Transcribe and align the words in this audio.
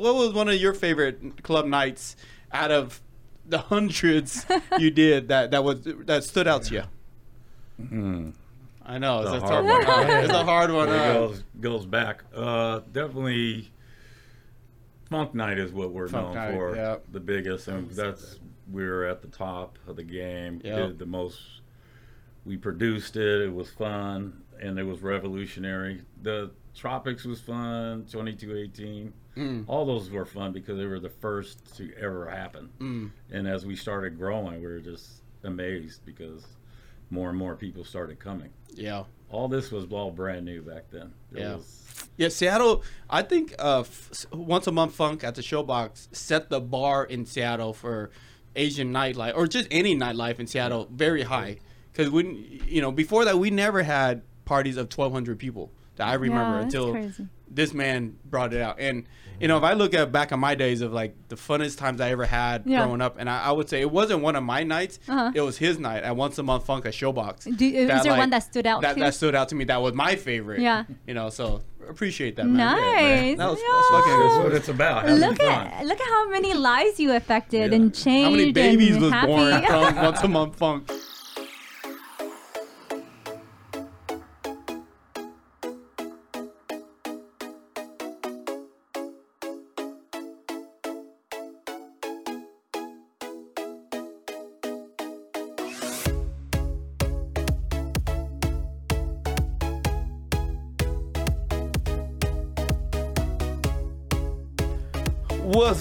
What 0.00 0.14
was 0.14 0.32
one 0.32 0.48
of 0.48 0.54
your 0.54 0.74
favorite 0.74 1.42
club 1.42 1.66
nights 1.66 2.14
out 2.52 2.70
of 2.70 3.00
the 3.44 3.58
hundreds 3.58 4.46
you 4.78 4.90
did 4.92 5.26
that 5.26 5.50
that 5.50 5.64
was 5.64 5.80
that 6.06 6.22
stood 6.22 6.46
out 6.46 6.62
to 6.64 6.74
you? 7.80 8.32
I 8.86 8.98
know 8.98 9.22
it's 9.22 9.32
It's 9.32 9.42
a, 9.42 9.46
a 9.46 9.48
hard 9.48 9.64
one. 9.66 9.86
one. 9.88 10.10
it's 10.24 10.32
a 10.32 10.44
hard 10.44 10.70
one. 10.70 10.88
It 10.88 10.92
goes 10.92 11.42
goes 11.60 11.84
back. 11.84 12.22
Uh, 12.32 12.82
definitely, 12.92 13.72
Funk 15.10 15.34
Night 15.34 15.58
is 15.58 15.72
what 15.72 15.90
we're 15.90 16.06
Funk 16.06 16.26
known 16.28 16.34
Night, 16.36 16.54
for. 16.54 16.76
yeah. 16.76 16.96
The 17.10 17.18
biggest, 17.18 17.66
and 17.66 17.90
that's 17.90 18.38
we 18.70 18.84
were 18.86 19.04
at 19.04 19.20
the 19.20 19.26
top 19.28 19.80
of 19.88 19.96
the 19.96 20.04
game. 20.04 20.60
Yeah. 20.62 20.76
Did 20.76 21.00
the 21.00 21.06
most. 21.06 21.40
We 22.46 22.56
produced 22.56 23.16
it. 23.16 23.40
It 23.42 23.52
was 23.52 23.68
fun, 23.72 24.44
and 24.60 24.78
it 24.78 24.84
was 24.84 25.00
revolutionary. 25.02 26.02
The 26.22 26.52
Tropics 26.78 27.24
was 27.24 27.40
fun. 27.40 28.06
Twenty 28.10 28.34
two 28.34 28.56
eighteen. 28.56 29.12
Mm. 29.36 29.64
All 29.66 29.84
those 29.84 30.10
were 30.10 30.24
fun 30.24 30.52
because 30.52 30.78
they 30.78 30.86
were 30.86 31.00
the 31.00 31.08
first 31.10 31.76
to 31.76 31.92
ever 32.00 32.28
happen. 32.30 32.70
Mm. 32.80 33.10
And 33.32 33.48
as 33.48 33.66
we 33.66 33.74
started 33.76 34.16
growing, 34.16 34.60
we 34.60 34.66
were 34.66 34.78
just 34.80 35.22
amazed 35.44 36.04
because 36.06 36.46
more 37.10 37.28
and 37.30 37.38
more 37.38 37.54
people 37.56 37.84
started 37.84 38.18
coming 38.20 38.50
yeah. 38.74 39.02
all 39.30 39.48
this 39.48 39.70
was 39.72 39.86
all 39.90 40.10
brand 40.10 40.44
new 40.44 40.60
back 40.60 40.84
then. 40.90 41.10
It 41.32 41.40
Yeah. 41.40 41.54
was- 41.56 42.08
Yeah, 42.18 42.28
Seattle. 42.28 42.82
I 43.08 43.22
think 43.22 43.54
uh, 43.58 43.80
f- 43.80 44.26
once 44.32 44.66
a 44.66 44.72
month 44.72 44.94
funk 44.94 45.24
at 45.24 45.34
the 45.34 45.40
Showbox 45.42 46.14
set 46.14 46.50
the 46.50 46.60
bar 46.60 47.04
in 47.04 47.24
Seattle 47.24 47.72
for 47.72 48.10
Asian 48.56 48.92
nightlife 48.92 49.32
or 49.36 49.46
just 49.46 49.68
any 49.70 49.96
nightlife 49.96 50.38
in 50.38 50.46
Seattle 50.46 50.86
very 50.92 51.22
high. 51.22 51.58
Because 51.92 52.10
we, 52.10 52.60
you 52.68 52.82
know, 52.82 52.92
before 52.92 53.24
that 53.24 53.38
we 53.38 53.50
never 53.50 53.82
had 53.84 54.22
parties 54.44 54.76
of 54.76 54.88
twelve 54.90 55.12
hundred 55.12 55.38
people 55.38 55.70
that 55.98 56.08
I 56.08 56.14
remember 56.14 56.56
Yeah, 56.58 56.62
until 56.64 56.92
crazy. 56.92 57.26
this 57.50 57.72
man 57.74 58.16
brought 58.24 58.52
it 58.54 58.60
out. 58.62 58.80
And 58.80 59.04
you 59.40 59.46
know, 59.46 59.56
if 59.56 59.62
I 59.62 59.74
look 59.74 59.94
at 59.94 60.10
back 60.10 60.32
on 60.32 60.40
my 60.40 60.56
days 60.56 60.80
of 60.80 60.92
like 60.92 61.14
the 61.28 61.36
funnest 61.36 61.78
times 61.78 62.00
I 62.00 62.10
ever 62.10 62.24
had 62.24 62.64
Yeah. 62.66 62.82
growing 62.84 63.00
up, 63.00 63.16
and 63.20 63.30
I, 63.30 63.44
I 63.44 63.52
would 63.52 63.68
say 63.68 63.80
it 63.80 63.90
wasn't 63.90 64.20
one 64.22 64.34
of 64.34 64.42
my 64.42 64.64
nights. 64.64 64.98
Uh-huh. 65.08 65.30
It 65.32 65.42
was 65.42 65.56
his 65.58 65.78
night 65.78 66.02
at 66.02 66.16
once 66.16 66.38
a 66.38 66.42
month 66.42 66.66
funk 66.66 66.86
at 66.86 66.92
Showbox. 66.92 67.56
Do, 67.56 67.64
is 67.64 67.86
That, 67.86 68.02
there 68.02 68.12
like, 68.12 68.18
one 68.18 68.30
that 68.30 68.42
stood 68.42 68.66
out 68.66 68.82
that, 68.82 68.94
too? 68.94 69.00
that 69.00 69.14
stood 69.14 69.36
out 69.36 69.48
to 69.50 69.54
me. 69.54 69.64
That 69.66 69.80
was 69.80 69.94
my 69.94 70.16
favorite. 70.16 70.60
Yeah. 70.60 70.84
You 71.06 71.14
know, 71.14 71.30
so 71.30 71.60
appreciate 71.88 72.34
that, 72.34 72.46
man. 72.46 72.56
nice. 72.56 72.80
Yeah, 72.80 73.20
man. 73.20 73.36
That 73.36 73.48
was, 73.50 73.58
Yo. 73.60 73.66
that's 73.72 73.88
fucking 73.90 74.18
That's 74.18 74.44
what 74.44 74.54
it's 74.54 74.68
about. 74.68 75.02
Having 75.06 75.20
Look 75.20 75.38
fun. 75.40 75.66
at 75.68 75.86
look 75.86 76.00
at 76.00 76.08
how 76.08 76.28
many 76.30 76.54
lives 76.54 76.98
you 76.98 77.12
affected 77.14 77.70
Yeah. 77.70 77.76
and 77.76 77.94
changed. 77.94 78.24
How 78.24 78.30
many 78.32 78.50
babies 78.50 78.94
and 78.96 79.02
was 79.04 79.12
happy. 79.12 79.26
born 79.28 79.64
from 79.64 79.96
once 80.02 80.20
a 80.22 80.28
month 80.28 80.56
funk? 80.56 80.90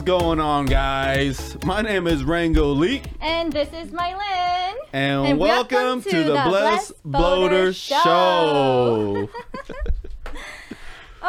Going 0.08 0.40
on, 0.40 0.66
guys? 0.66 1.58
My 1.66 1.82
name 1.82 2.08
is 2.08 2.24
Rango 2.24 2.68
Leak, 2.72 3.04
And 3.20 3.52
this 3.52 3.68
is 3.74 3.90
Mylin. 3.92 4.74
and, 4.94 5.28
And 5.28 5.38
welcome, 5.38 6.02
to, 6.02 6.24
the 6.24 6.32
Bless 6.46 6.94
Bloater 7.04 7.74
Show. 7.74 9.28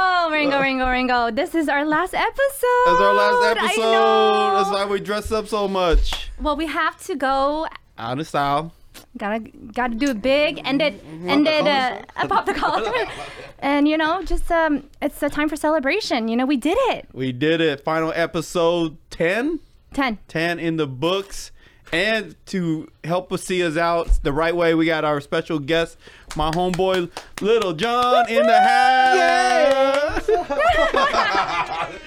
Oh, 0.01 0.29
Rango, 0.31 0.61
Rango, 0.61 0.87
Rango. 0.87 1.33
This 1.33 1.57
is 1.57 1.69
our 1.69 1.85
last 1.85 2.15
episode. 2.15 2.85
That's 2.87 3.01
our 3.01 3.15
last 3.15 3.57
episode. 3.57 4.55
That's 4.55 4.71
why 4.71 4.87
we 4.89 5.01
dress 5.01 5.33
up 5.33 5.49
so 5.49 5.67
much. 5.67 6.31
Well, 6.41 6.55
we 6.55 6.67
have 6.67 7.03
to 7.07 7.17
go. 7.17 7.67
Out 7.99 8.21
of 8.21 8.29
style. 8.29 8.73
Gotta 9.17 9.41
gotta 9.73 9.95
do 9.95 10.11
it 10.11 10.23
big. 10.23 10.61
End 10.65 10.81
it. 10.83 11.03
End 11.27 11.47
it. 11.49 11.67
Uh, 11.67 12.03
uh, 12.17 12.29
pop 12.29 12.47
the 12.47 12.55
collar. 12.55 12.93
and 13.59 13.89
you 13.89 13.97
know, 13.97 14.23
just 14.23 14.51
um, 14.53 14.85
it's 15.03 15.23
a 15.23 15.29
time 15.29 15.49
for 15.49 15.57
celebration. 15.57 16.29
You 16.29 16.37
know, 16.37 16.47
we 16.47 16.57
did 16.57 16.77
it. 16.93 17.09
We 17.13 17.33
did 17.33 17.61
it. 17.61 17.83
Final 17.85 18.13
episode 18.15 18.97
10. 19.11 19.61
Ten. 19.95 20.19
10 20.29 20.59
in 20.59 20.77
the 20.77 20.87
books. 20.87 21.51
And 21.91 22.37
to 22.47 22.87
help 23.03 23.33
us 23.33 23.43
see 23.45 23.65
us 23.65 23.79
out 23.79 24.21
the 24.23 24.33
right 24.33 24.55
way, 24.55 24.75
we 24.75 24.85
got 24.85 25.07
our 25.07 25.23
special 25.23 25.59
guest, 25.59 25.97
my 26.37 26.51
homeboy 26.51 27.11
Little 27.41 27.73
John 27.73 28.29
in 28.29 28.47
the 28.47 28.61
house. 28.61 30.29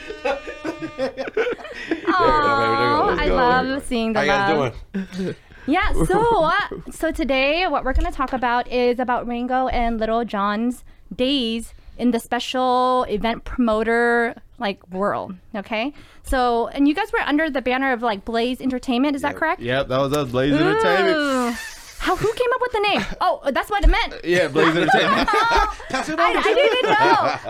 Oh, 2.14 3.06
Let's 3.08 3.22
I 3.22 3.26
love 3.28 3.84
seeing 3.86 4.14
the 4.14 4.20
How 4.20 4.26
you 4.26 4.32
guys 4.32 4.58
love. 4.58 5.18
doing? 5.18 5.36
Yeah, 5.68 5.94
so 6.06 6.44
uh, 6.46 6.52
so 6.92 7.12
today 7.12 7.68
what 7.68 7.84
we're 7.84 7.94
gonna 7.94 8.12
talk 8.12 8.34
about 8.34 8.68
is 8.68 9.00
about 9.00 9.28
Ringo 9.28 9.68
and 9.68 10.00
Little 10.00 10.26
John's 10.26 10.84
days 11.16 11.74
in 11.98 12.12
the 12.12 12.20
special 12.20 13.04
event 13.04 13.44
promoter 13.44 14.36
like 14.58 14.88
world. 14.92 15.36
Okay, 15.56 15.94
so 16.24 16.68
and 16.70 16.88
you 16.88 16.96
guys 16.96 17.12
were 17.12 17.20
under 17.20 17.50
the 17.50 17.62
banner 17.62 17.94
of 17.94 18.02
like 18.02 18.26
Blaze 18.26 18.60
Entertainment, 18.62 19.16
is 19.16 19.22
that 19.22 19.36
correct? 19.36 19.62
Yep, 19.62 19.88
that 19.90 20.00
was 20.00 20.14
us, 20.14 20.32
Blaze 20.32 20.54
Entertainment. 20.54 21.58
Ooh. 22.02 22.06
How 22.06 22.16
who 22.16 22.34
came 22.34 22.48
up 22.54 22.62
with 22.62 22.72
the 22.72 22.80
name? 22.80 23.02
Oh, 23.22 23.52
that's 23.52 23.70
what 23.70 23.84
it 23.84 23.88
meant. 23.90 24.16
Yeah, 24.26 24.48
Blaze 24.48 24.76
Entertainment. 24.76 25.28
Pass 25.30 26.10
it 26.10 26.20
I, 26.20 26.30
over 26.32 26.40
I 26.40 26.54
didn't 26.54 26.90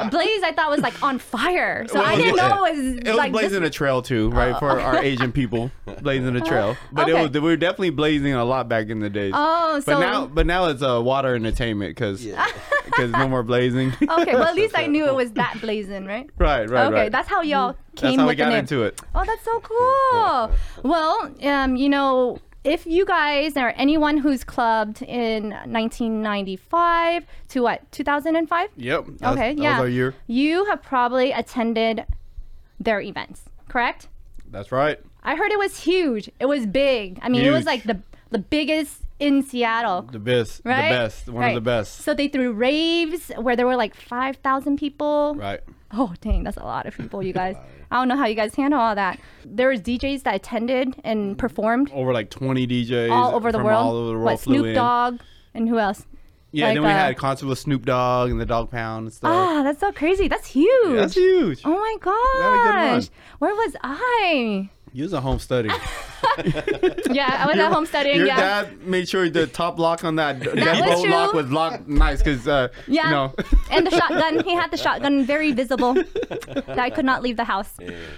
know. 0.03 0.09
Blaze, 0.09 0.43
I 0.43 0.51
thought 0.51 0.69
was 0.69 0.81
like 0.81 1.01
on 1.01 1.19
fire, 1.19 1.87
so 1.87 2.01
I 2.01 2.15
didn't 2.17 2.35
yeah. 2.35 2.47
know 2.49 2.65
it 2.65 2.75
was 2.75 2.85
It 2.97 3.07
was 3.07 3.15
like 3.15 3.31
blazing 3.31 3.61
this- 3.61 3.69
a 3.69 3.73
trail 3.73 4.01
too, 4.01 4.29
right? 4.31 4.57
For 4.59 4.79
our 4.79 4.97
Asian 5.01 5.31
people, 5.31 5.71
blazing 6.01 6.35
a 6.35 6.41
trail. 6.41 6.75
But 6.91 7.07
Okay. 7.09 7.17
it 7.17 7.21
was 7.21 7.31
we 7.31 7.39
were 7.39 7.55
definitely 7.57 7.91
blazing 7.91 8.33
a 8.33 8.43
lot 8.43 8.67
back 8.67 8.89
in 8.89 8.99
the 8.99 9.09
days. 9.09 9.33
Oh, 9.35 9.79
so 9.79 9.93
but 9.93 9.99
now, 9.99 10.25
but 10.27 10.45
now 10.45 10.65
it's 10.65 10.81
uh, 10.83 11.01
water 11.01 11.33
entertainment 11.35 11.95
because 11.95 12.23
Yeah. 12.25 12.45
no 12.99 13.27
more 13.29 13.43
blazing. 13.43 13.93
okay. 14.01 14.33
Well, 14.33 14.43
at 14.43 14.55
least 14.55 14.77
I 14.77 14.87
knew 14.87 15.05
it 15.07 15.15
was 15.15 15.31
that 15.33 15.59
blazing, 15.61 16.05
right? 16.05 16.29
right, 16.37 16.69
right, 16.69 16.85
okay, 16.87 16.93
right. 16.93 17.11
that's 17.11 17.29
how 17.29 17.41
y'all 17.41 17.75
That's 17.91 18.01
came 18.01 18.19
how 18.19 18.25
with 18.25 18.33
we 18.33 18.35
got 18.37 18.45
the 18.45 18.49
name. 18.51 18.59
into 18.59 18.83
it. 18.83 19.01
Oh, 19.15 19.23
that's 19.25 19.43
so 19.45 19.59
cool. 19.61 20.51
well, 20.91 21.31
um, 21.43 21.75
you 21.77 21.87
know, 21.89 22.39
if 22.63 22.85
you 22.85 23.05
guys 23.05 23.57
or 23.57 23.69
anyone 23.75 24.17
who's 24.17 24.43
clubbed 24.43 25.01
in 25.01 25.49
1995 25.49 27.25
to 27.49 27.61
what 27.61 27.91
2005, 27.91 28.69
Yep. 28.77 29.05
Okay, 29.23 29.53
yeah. 29.53 29.79
our 29.79 29.87
year. 29.87 30.15
you 30.27 30.65
have 30.65 30.81
probably 30.81 31.31
attended 31.31 32.05
their 32.79 33.01
events, 33.01 33.43
correct? 33.69 34.07
That's 34.49 34.71
right. 34.71 34.99
I 35.23 35.35
heard 35.35 35.51
it 35.51 35.59
was 35.59 35.79
huge. 35.83 36.29
It 36.39 36.45
was 36.47 36.65
big. 36.65 37.19
I 37.21 37.29
mean, 37.29 37.45
it 37.45 37.51
was 37.51 37.65
like 37.65 37.83
the 37.83 37.99
the 38.31 38.39
biggest 38.39 39.01
in 39.19 39.43
Seattle. 39.43 40.03
The 40.03 40.17
best. 40.19 40.61
Right? 40.63 40.89
The 40.89 40.95
best. 40.95 41.27
One 41.29 41.41
Right. 41.41 41.49
of 41.49 41.55
the 41.55 41.61
best. 41.61 41.97
So 42.01 42.13
they 42.13 42.27
threw 42.27 42.53
raves 42.53 43.29
where 43.37 43.55
there 43.55 43.67
were 43.67 43.75
like 43.75 43.93
5,000 43.93 44.77
people. 44.77 45.35
Right. 45.37 45.59
Oh, 45.91 46.13
dang, 46.21 46.43
that's 46.43 46.57
a 46.57 46.63
lot 46.63 46.85
of 46.87 46.95
people, 46.97 47.21
you 47.21 47.33
guys. 47.33 47.55
I 47.91 47.97
don't 47.97 48.07
know 48.07 48.15
how 48.15 48.25
you 48.25 48.35
guys 48.35 48.55
handle 48.55 48.79
all 48.79 48.95
that. 48.95 49.19
There 49.45 49.67
was 49.67 49.81
DJs 49.81 50.23
that 50.23 50.35
attended 50.35 50.95
and 51.03 51.37
performed 51.37 51.91
Over 51.91 52.13
like 52.13 52.29
20 52.29 52.65
DJs 52.65 53.11
all 53.11 53.35
over 53.35 53.51
the 53.51 53.57
from 53.57 53.65
world. 53.65 53.85
All 53.85 53.95
over 53.95 54.07
the 54.07 54.13
world 54.13 54.23
what, 54.23 54.39
Snoop. 54.39 54.73
Dogg 54.73 55.19
and 55.53 55.67
who 55.67 55.77
else? 55.77 56.05
Yeah, 56.53 56.67
like, 56.67 56.75
then 56.75 56.83
we 56.83 56.89
uh, 56.89 56.93
had 56.93 57.17
concert 57.17 57.47
with 57.47 57.59
Snoop 57.59 57.85
Dogg 57.85 58.29
and 58.29 58.39
the 58.39 58.45
Dogg 58.45 58.71
Pound 58.71 59.05
and 59.05 59.13
stuff. 59.13 59.31
Ah, 59.31 59.63
that's 59.63 59.79
so 59.79 59.91
crazy. 59.91 60.27
That's 60.27 60.47
huge. 60.47 60.95
That's 60.95 61.13
huge. 61.13 61.61
Oh 61.65 61.69
my 61.69 61.97
had 62.41 62.53
a 62.53 62.57
good 62.57 62.75
run. 62.75 62.99
gosh. 62.99 63.09
Where 63.39 63.53
was 63.53 63.75
I? 63.83 64.69
You 64.93 65.03
was 65.03 65.13
a 65.13 65.21
home 65.21 65.39
study. 65.39 65.69
Yeah, 67.11 67.43
I 67.43 67.47
was 67.47 67.57
at 67.57 67.71
home 67.71 67.85
studying. 67.85 68.17
Your 68.17 68.27
yeah. 68.27 68.63
dad 68.63 68.85
made 68.85 69.09
sure 69.09 69.29
the 69.29 69.47
top 69.47 69.79
lock 69.79 70.03
on 70.03 70.15
that, 70.15 70.39
that, 70.39 70.55
was 70.55 70.95
bolt 70.95 71.07
lock 71.09 71.33
was 71.33 71.51
locked 71.51 71.87
nice 71.87 72.19
because, 72.19 72.47
uh, 72.47 72.69
Yeah. 72.87 73.05
you 73.05 73.11
know. 73.11 73.33
and 73.69 73.85
the 73.85 73.91
shotgun. 73.91 74.43
He 74.43 74.53
had 74.53 74.71
the 74.71 74.77
shotgun 74.85 75.25
very 75.25 75.51
visible. 75.51 75.93
that 75.93 76.79
I 76.79 76.89
could 76.89 77.05
not 77.05 77.21
leave 77.21 77.37
the 77.37 77.43
house. 77.43 77.73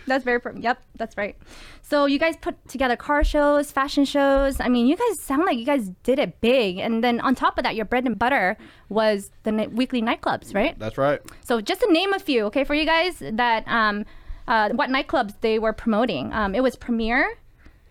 That's 0.06 0.23
very. 0.23 0.39
Pr- 0.39 0.57
yep, 0.59 0.81
that's 0.95 1.18
right. 1.18 1.36
So 1.81 2.06
you 2.06 2.19
guys 2.19 2.38
put 2.38 2.56
together 2.68 2.95
car 2.95 3.24
shows, 3.24 3.71
fashion 3.71 4.06
shows. 4.06 4.59
I 4.59 4.69
mean, 4.69 4.88
you 4.88 4.95
guys 4.95 5.19
sound 5.19 5.45
like 5.45 5.57
you 5.57 5.65
guys 5.65 5.89
did 6.03 6.19
it 6.19 6.39
big. 6.42 6.77
And 6.77 7.03
then 7.03 7.19
on 7.19 7.36
top 7.36 7.57
of 7.57 7.63
that, 7.63 7.75
your 7.75 7.86
bread 7.86 8.06
and 8.06 8.18
butter 8.18 8.57
was 8.89 9.31
the 9.44 9.51
ni- 9.51 9.68
weekly 9.68 10.01
nightclubs, 10.01 10.53
right? 10.53 10.77
That's 10.77 10.98
right. 10.98 11.21
So 11.44 11.62
just 11.62 11.81
to 11.81 11.92
name 11.92 12.13
a 12.13 12.19
few, 12.19 12.45
okay, 12.45 12.63
for 12.63 12.75
you 12.75 12.86
guys 12.86 13.19
that 13.19 13.68
um, 13.68 14.06
uh, 14.48 14.69
what 14.69 14.90
nightclubs 14.90 15.34
they 15.42 15.60
were 15.60 15.74
promoting. 15.74 16.31
Um, 16.34 16.56
it 16.56 16.62
was 16.63 16.75
Premiere, 16.75 17.38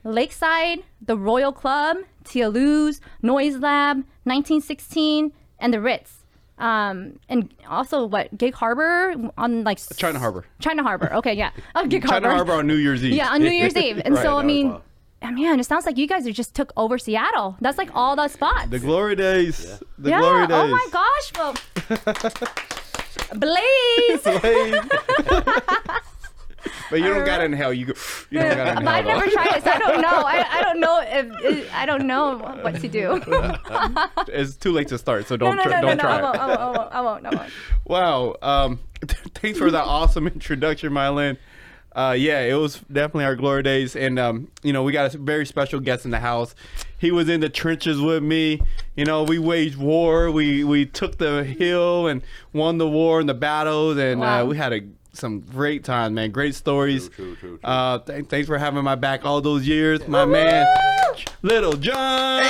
Lakeside, 0.04 0.80
the 1.00 1.16
Royal 1.16 1.52
Club, 1.52 1.98
Tia 2.24 2.48
Lou's, 2.48 3.00
Noise 3.22 3.56
Lab, 3.58 3.98
1916, 4.24 5.32
and 5.58 5.72
the 5.72 5.80
Ritz. 5.80 6.18
Um, 6.58 7.18
and 7.28 7.52
also 7.68 8.06
what 8.06 8.36
Gig 8.38 8.54
Harbor 8.54 9.14
on 9.36 9.64
like 9.64 9.80
China 9.96 10.18
Harbor. 10.18 10.44
China 10.60 10.82
Harbor. 10.82 11.12
Okay, 11.14 11.32
yeah. 11.34 11.50
Oh, 11.74 11.86
Gig 11.86 12.02
China 12.06 12.28
Harbor. 12.28 12.36
Harbor 12.36 12.52
on 12.52 12.66
New 12.66 12.76
Year's 12.76 13.02
Eve. 13.04 13.14
Yeah, 13.16 13.30
on 13.30 13.40
New 13.42 13.50
Year's 13.50 13.74
Eve. 13.76 14.00
And 14.04 14.14
Right. 14.16 14.22
so 14.22 14.36
I 14.36 14.42
mean, 14.44 14.68
wild. 14.70 14.82
uh, 15.22 15.30
man, 15.32 15.58
it 15.58 15.64
sounds 15.64 15.86
like 15.86 15.96
you 15.98 16.06
guys 16.06 16.24
just 16.26 16.54
took 16.54 16.72
over 16.76 16.98
Seattle. 16.98 17.56
That's 17.60 17.78
like 17.78 17.90
all 17.94 18.14
the 18.14 18.28
spots. 18.28 18.68
The 18.68 18.78
glory 18.78 19.16
days. 19.16 19.80
The 19.98 20.10
yeah. 20.10 20.20
glory 20.20 20.46
days. 20.46 20.56
Oh 20.56 20.68
my 20.68 20.86
gosh. 20.92 21.32
Well, 21.36 21.54
Blaze. 23.34 24.22
Blaze. 24.40 24.74
But 26.90 27.00
you 27.00 27.08
don't 27.08 27.24
gotta 27.24 27.44
inhale. 27.44 27.72
You 27.72 27.86
go. 27.86 27.92
You 28.30 28.38
don't 28.38 28.56
gotta 28.56 28.74
but 28.84 28.88
I've 28.88 29.04
never 29.04 29.26
tried 29.30 29.56
it, 29.56 29.64
so 29.64 29.70
I 29.70 29.78
don't 29.78 30.00
know. 30.00 30.08
I, 30.08 30.46
I 30.50 30.62
don't 30.62 30.80
know 30.80 31.00
if 31.04 31.74
I 31.74 31.86
don't 31.86 32.06
know 32.06 32.36
what 32.62 32.80
to 32.80 32.88
do. 32.88 33.20
It's 34.28 34.56
too 34.56 34.72
late 34.72 34.88
to 34.88 34.98
start, 34.98 35.26
so 35.26 35.36
don't 35.36 35.56
no, 35.56 35.62
try, 35.64 35.80
no, 35.80 35.80
no, 35.80 35.86
don't 35.88 35.96
no. 35.98 36.02
try 36.02 36.18
I 36.18 36.22
won't. 36.22 36.36
I 36.38 36.46
won't. 36.46 36.58
I 36.58 36.70
won't. 36.70 36.92
I 36.92 37.00
won't. 37.00 37.26
I 37.26 37.34
won't. 37.36 37.52
Wow. 37.84 38.36
Um, 38.42 38.78
thanks 39.34 39.58
for 39.58 39.70
that 39.70 39.84
awesome 39.84 40.26
introduction, 40.26 40.92
Mylin. 40.92 41.36
Uh, 41.94 42.14
yeah, 42.18 42.40
it 42.40 42.54
was 42.54 42.78
definitely 42.90 43.24
our 43.24 43.36
glory 43.36 43.62
days, 43.62 43.94
and 43.96 44.18
um, 44.18 44.48
you 44.62 44.72
know 44.72 44.82
we 44.82 44.92
got 44.92 45.14
a 45.14 45.18
very 45.18 45.44
special 45.44 45.78
guest 45.78 46.04
in 46.06 46.10
the 46.10 46.20
house. 46.20 46.54
He 46.96 47.10
was 47.10 47.28
in 47.28 47.40
the 47.40 47.50
trenches 47.50 48.00
with 48.00 48.22
me. 48.22 48.62
You 48.96 49.04
know, 49.04 49.24
we 49.24 49.38
waged 49.38 49.76
war. 49.76 50.30
We 50.30 50.64
we 50.64 50.86
took 50.86 51.18
the 51.18 51.44
hill 51.44 52.06
and 52.06 52.22
won 52.54 52.78
the 52.78 52.88
war 52.88 53.20
and 53.20 53.28
the 53.28 53.34
battles, 53.34 53.98
and 53.98 54.20
Wow. 54.20 54.42
uh, 54.42 54.44
we 54.46 54.56
had 54.56 54.72
a 54.72 54.80
some 55.12 55.40
great 55.40 55.84
time, 55.84 56.14
man. 56.14 56.30
Great 56.30 56.54
stories. 56.54 57.08
True, 57.08 57.34
true, 57.34 57.36
true, 57.36 57.58
true. 57.58 57.68
Uh, 57.70 57.98
th- 57.98 58.26
thanks 58.26 58.46
for 58.48 58.58
having 58.58 58.82
my 58.84 58.94
back 58.94 59.24
all 59.24 59.40
those 59.40 59.66
years, 59.66 60.06
my 60.08 60.24
man, 60.24 60.66
Little 61.42 61.74
John. 61.74 62.42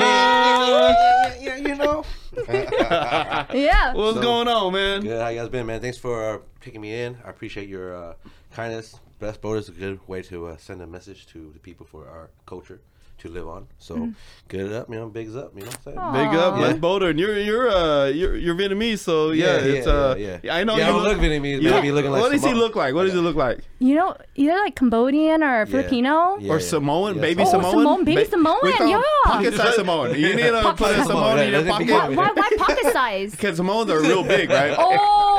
yeah, 0.00 1.34
yeah, 1.40 1.56
you 1.56 1.74
know. 1.76 2.04
Yeah. 3.52 3.94
What's 3.94 4.16
So- 4.16 4.22
going 4.22 4.48
on, 4.48 4.72
man? 4.72 5.00
Good. 5.02 5.20
How 5.20 5.28
you 5.28 5.40
guys 5.40 5.48
been, 5.48 5.66
man? 5.66 5.80
Thanks 5.80 5.98
for 5.98 6.34
uh, 6.34 6.38
picking 6.60 6.80
me 6.80 6.94
in. 7.02 7.16
I 7.24 7.30
appreciate 7.30 7.68
your 7.68 7.94
uh, 7.96 8.14
kindness. 8.52 8.98
Best 9.18 9.40
boat 9.40 9.56
is 9.58 9.68
a 9.68 9.72
good 9.72 9.98
way 10.06 10.20
to 10.22 10.48
uh, 10.48 10.56
send 10.58 10.82
a 10.82 10.86
message 10.86 11.26
to 11.28 11.50
the 11.54 11.58
people 11.58 11.86
for 11.86 12.06
our 12.08 12.28
culture 12.44 12.80
to 13.18 13.28
live 13.28 13.48
on. 13.48 13.66
So, 13.78 14.10
get 14.48 14.60
it 14.60 14.72
up, 14.72 14.88
you 14.90 14.96
know, 14.96 15.08
bigs 15.08 15.34
up, 15.36 15.52
you 15.54 15.60
know 15.62 15.66
what 15.68 15.76
I'm 15.76 15.82
saying? 15.84 15.98
Aw. 15.98 16.12
Big 16.12 16.38
up, 16.38 16.54
Aw. 16.54 16.58
Les 16.60 16.68
Yeah. 16.70 16.76
Boulder, 16.76 17.08
and 17.10 17.18
you're 17.18 17.38
you're 17.38 17.70
uh 17.70 18.06
you're, 18.06 18.36
you're 18.36 18.54
Vietnamese, 18.54 18.98
so 18.98 19.30
yeah, 19.30 19.44
Yeah, 19.58 19.72
it's 19.74 19.86
yeah, 19.86 19.92
uh 19.92 20.14
yeah, 20.18 20.38
yeah. 20.42 20.54
I 20.56 20.64
know 20.64 20.76
Yeah, 20.76 20.88
you 20.88 20.92
don't 20.92 21.02
look 21.04 21.18
Vietnamese, 21.18 21.62
you 21.62 21.68
but 21.68 21.74
look- 21.76 21.82
be 21.82 21.92
looking 21.92 22.10
like 22.10 22.20
What 22.22 22.32
does 22.32 22.44
he 22.44 22.52
look 22.54 22.76
like? 22.76 22.94
What 22.94 23.04
does 23.04 23.12
he 23.14 23.18
look 23.20 23.36
like? 23.36 23.60
You 23.78 23.94
know, 23.94 24.16
either 24.34 24.54
like 24.56 24.74
Cambodian 24.76 25.42
or 25.42 25.66
Filipino. 25.66 26.36
Yeah, 26.40 26.52
or. 26.52 26.60
Samoan, 26.60 27.16
Yeah, 27.16 27.20
baby 27.22 27.42
Oh, 27.42 27.50
Samoan, 27.50 27.70
Samoan, 27.72 28.04
baby 28.04 28.24
Ba- 28.24 28.30
Samoan, 28.30 28.58
we 28.62 28.72
call 28.72 28.82
'em 28.86 28.90
yeah. 28.90 29.02
pocket 29.24 29.54
size 29.54 29.74
Samoan. 29.76 30.14
You 30.18 30.34
need 30.36 30.42
to 30.42 30.74
put 30.76 30.90
a 30.90 31.04
Samoan, 31.04 31.06
Samoan 31.06 31.38
in 31.38 31.50
your 31.50 31.60
let 31.60 31.60
it 31.60 31.64
be 31.64 31.70
pocket 31.70 31.86
given. 31.86 32.16
Why, 32.16 32.30
why 32.34 32.50
pocket 32.58 32.92
size? 32.92 33.30
because 33.36 33.56
Samoans 33.56 33.90
are 33.90 34.00
real 34.00 34.22
big, 34.24 34.50
right? 34.50 34.74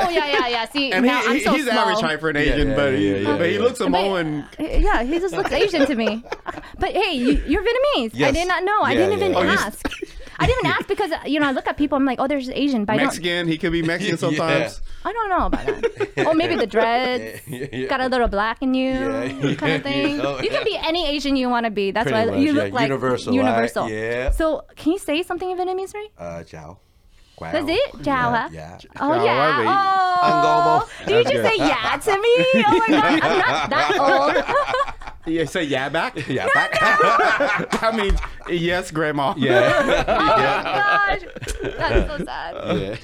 Oh 0.00 0.08
yeah, 0.10 0.26
yeah, 0.26 0.46
yeah. 0.48 0.68
See, 0.68 0.92
and 0.92 1.04
now 1.04 1.20
he, 1.22 1.26
I'm 1.28 1.34
he- 1.36 1.44
so 1.44 1.52
he's 1.52 1.64
small. 1.64 1.78
average 1.78 2.00
height 2.00 2.20
for 2.20 2.30
an 2.30 2.36
Asian, 2.36 2.68
yeah, 2.68 2.76
but 2.76 2.94
he, 2.94 3.10
yeah, 3.10 3.16
yeah, 3.16 3.36
but 3.36 3.46
he 3.48 3.54
yeah. 3.54 3.60
looks 3.60 3.78
But, 3.80 3.84
Samoan. 3.86 4.44
yeah, 4.58 5.02
he 5.02 5.18
just 5.18 5.34
looks 5.34 5.50
Asian 5.52 5.86
to 5.86 5.94
me. 5.96 6.24
But 6.78 6.90
hey, 6.92 7.12
you, 7.14 7.42
you're 7.46 7.64
Vietnamese. 7.68 8.22
I 8.22 8.30
did 8.30 8.48
not 8.48 8.64
know. 8.64 8.80
I 8.82 8.92
Yeah, 8.92 8.98
didn't 9.06 9.18
even. 9.18 9.34
Oh, 9.36 9.42
you 9.42 9.48
s- 9.50 9.60
ask. 9.66 9.92
I 10.40 10.46
didn't 10.46 10.60
even 10.64 10.70
ask 10.76 10.86
because 10.86 11.10
you 11.26 11.40
know 11.40 11.48
I 11.48 11.52
look 11.52 11.66
at 11.66 11.76
people. 11.76 11.96
I'm 11.96 12.04
like, 12.04 12.20
oh, 12.20 12.28
there's 12.28 12.48
Asian, 12.50 12.84
but 12.84 12.92
I 12.94 12.96
don't. 12.98 13.06
Mexican, 13.06 13.48
he 13.48 13.58
could 13.58 13.72
be 13.72 13.82
Mexican 13.82 14.14
Yeah. 14.20 14.20
sometimes. 14.20 14.80
I 15.04 15.12
don't 15.12 15.28
know 15.30 15.46
about 15.46 15.66
that. 15.66 16.26
or 16.26 16.34
maybe 16.34 16.54
the 16.56 16.66
dreads. 16.76 17.40
Yeah, 17.48 17.66
yeah. 17.72 17.88
Got 17.88 18.00
a 18.02 18.08
little 18.08 18.28
black 18.28 18.62
in 18.62 18.74
you, 18.74 18.90
Yeah, 18.92 19.54
kind 19.56 19.74
of 19.76 19.82
thing. 19.82 20.16
you 20.16 20.22
know, 20.22 20.38
you 20.40 20.50
can 20.50 20.64
be 20.64 20.76
any 20.76 21.08
Asian 21.08 21.34
you 21.36 21.48
want 21.48 21.64
to 21.64 21.70
be. 21.70 21.90
That's 21.90 22.10
Pretty 22.10 22.28
why 22.28 22.36
much, 22.36 22.44
you 22.44 22.52
look 22.52 22.68
yeah. 22.68 22.74
like 22.74 22.88
Universal, 22.88 23.32
right? 23.32 23.44
Universal. 23.44 23.88
Yeah. 23.90 24.30
So 24.30 24.62
can 24.76 24.92
you 24.92 24.98
say 24.98 25.22
something 25.22 25.50
in 25.50 25.58
Vietnamese, 25.58 25.92
right? 25.94 26.08
Uh, 26.18 26.44
ciao. 26.44 26.78
Wow. 27.40 27.52
That's 27.52 27.68
it? 27.68 28.02
Ciao, 28.04 28.30
huh? 28.32 28.48
Yeah. 28.52 28.78
Oh 29.00 29.14
Ciao, 29.14 29.24
yeah. 29.24 29.56
baby. 29.58 29.68
Oh, 29.70 30.88
Angomo. 30.88 31.06
did 31.06 31.16
you 31.26 31.32
just 31.32 31.48
say 31.48 31.56
yeah 31.58 31.96
to 31.96 32.12
me? 32.20 32.34
Oh 32.54 32.78
my 32.78 32.88
god, 32.88 33.22
I'm 33.22 33.38
not 33.38 33.70
that 33.70 33.98
old. 34.48 34.94
You 35.26 35.44
say 35.44 35.64
yeah 35.64 35.90
back? 35.90 36.26
Yeah. 36.26 36.48
back. 36.54 36.72
that 37.80 37.94
means 37.94 38.18
yes, 38.48 38.90
grandma. 38.90 39.34
yeah. 39.36 39.74
Oh 39.78 39.86
my 39.86 40.04
gosh, 40.06 41.22
that's 41.76 42.18
so 42.18 42.24
sad. 42.24 42.98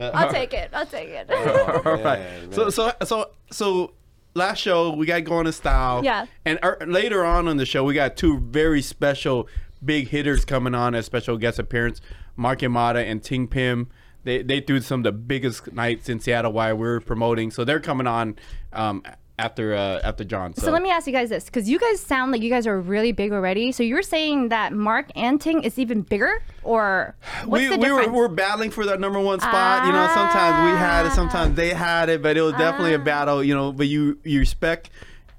yeah. 0.00 0.10
I'll 0.12 0.28
take 0.32 0.52
it. 0.54 0.70
I'll 0.72 0.86
take 0.86 1.08
it. 1.10 1.28
Oh, 1.30 1.82
All 1.84 1.92
right. 1.98 2.18
man, 2.18 2.52
So 2.52 2.68
so 2.70 2.92
so 3.04 3.30
so 3.52 3.92
last 4.34 4.58
show 4.58 4.90
we 4.92 5.06
got 5.06 5.22
going 5.22 5.46
in 5.46 5.52
style. 5.52 6.02
Yeah. 6.04 6.26
And 6.44 6.58
er, 6.64 6.78
later 6.84 7.24
on 7.24 7.46
on 7.46 7.58
the 7.58 7.66
show 7.66 7.84
we 7.84 7.94
got 7.94 8.16
two 8.16 8.40
very 8.40 8.82
special 8.82 9.46
big 9.84 10.08
hitters 10.08 10.44
coming 10.44 10.74
on 10.74 10.96
as 10.96 11.06
special 11.06 11.36
guest 11.36 11.60
appearance. 11.60 12.00
Mark 12.36 12.60
Yamada 12.60 13.04
and 13.04 13.22
Ting 13.22 13.46
Pim. 13.48 13.88
They 14.24 14.42
they 14.42 14.60
threw 14.60 14.80
some 14.80 15.00
of 15.00 15.04
the 15.04 15.12
biggest 15.12 15.72
nights 15.72 16.08
in 16.08 16.20
Seattle 16.20 16.52
while 16.52 16.76
we 16.76 16.86
are 16.88 17.00
promoting. 17.00 17.50
So 17.50 17.64
they're 17.64 17.80
coming 17.80 18.06
on 18.06 18.36
um, 18.72 19.02
after 19.38 19.74
uh, 19.74 20.00
after 20.04 20.22
John. 20.22 20.54
So, 20.54 20.66
So 20.66 20.70
let 20.70 20.80
me 20.82 20.90
ask 20.90 21.08
you 21.08 21.12
guys 21.12 21.28
this, 21.30 21.46
because 21.46 21.68
you 21.68 21.78
guys 21.78 21.98
sound 22.00 22.30
like 22.30 22.40
you 22.40 22.50
guys 22.50 22.64
are 22.66 22.80
really 22.80 23.10
big 23.10 23.32
already. 23.32 23.72
So 23.72 23.82
you're 23.82 24.02
saying 24.02 24.50
that 24.50 24.72
Mark 24.72 25.06
Anting 25.16 25.64
is 25.64 25.76
even 25.78 26.02
bigger, 26.02 26.40
or 26.62 27.16
what's 27.46 27.62
we, 27.62 27.68
the 27.68 27.78
we 27.78 27.90
were, 27.90 27.98
difference? 27.98 28.16
we're 28.16 28.28
battling 28.28 28.70
for 28.70 28.86
that 28.86 29.00
number 29.00 29.18
one 29.18 29.40
spot. 29.40 29.86
You 29.86 29.92
know, 29.92 30.08
sometimes 30.14 30.70
we 30.72 30.78
had 30.78 31.06
it, 31.06 31.12
sometimes 31.12 31.56
they 31.56 31.70
had 31.70 32.08
it, 32.08 32.22
but 32.22 32.36
it 32.36 32.42
was 32.42 32.52
definitely 32.52 32.94
a 32.94 33.00
Ah. 33.00 33.04
battle. 33.04 33.42
You 33.42 33.54
know, 33.54 33.72
but 33.72 33.88
you 33.88 34.18
you 34.22 34.38
respect 34.38 34.90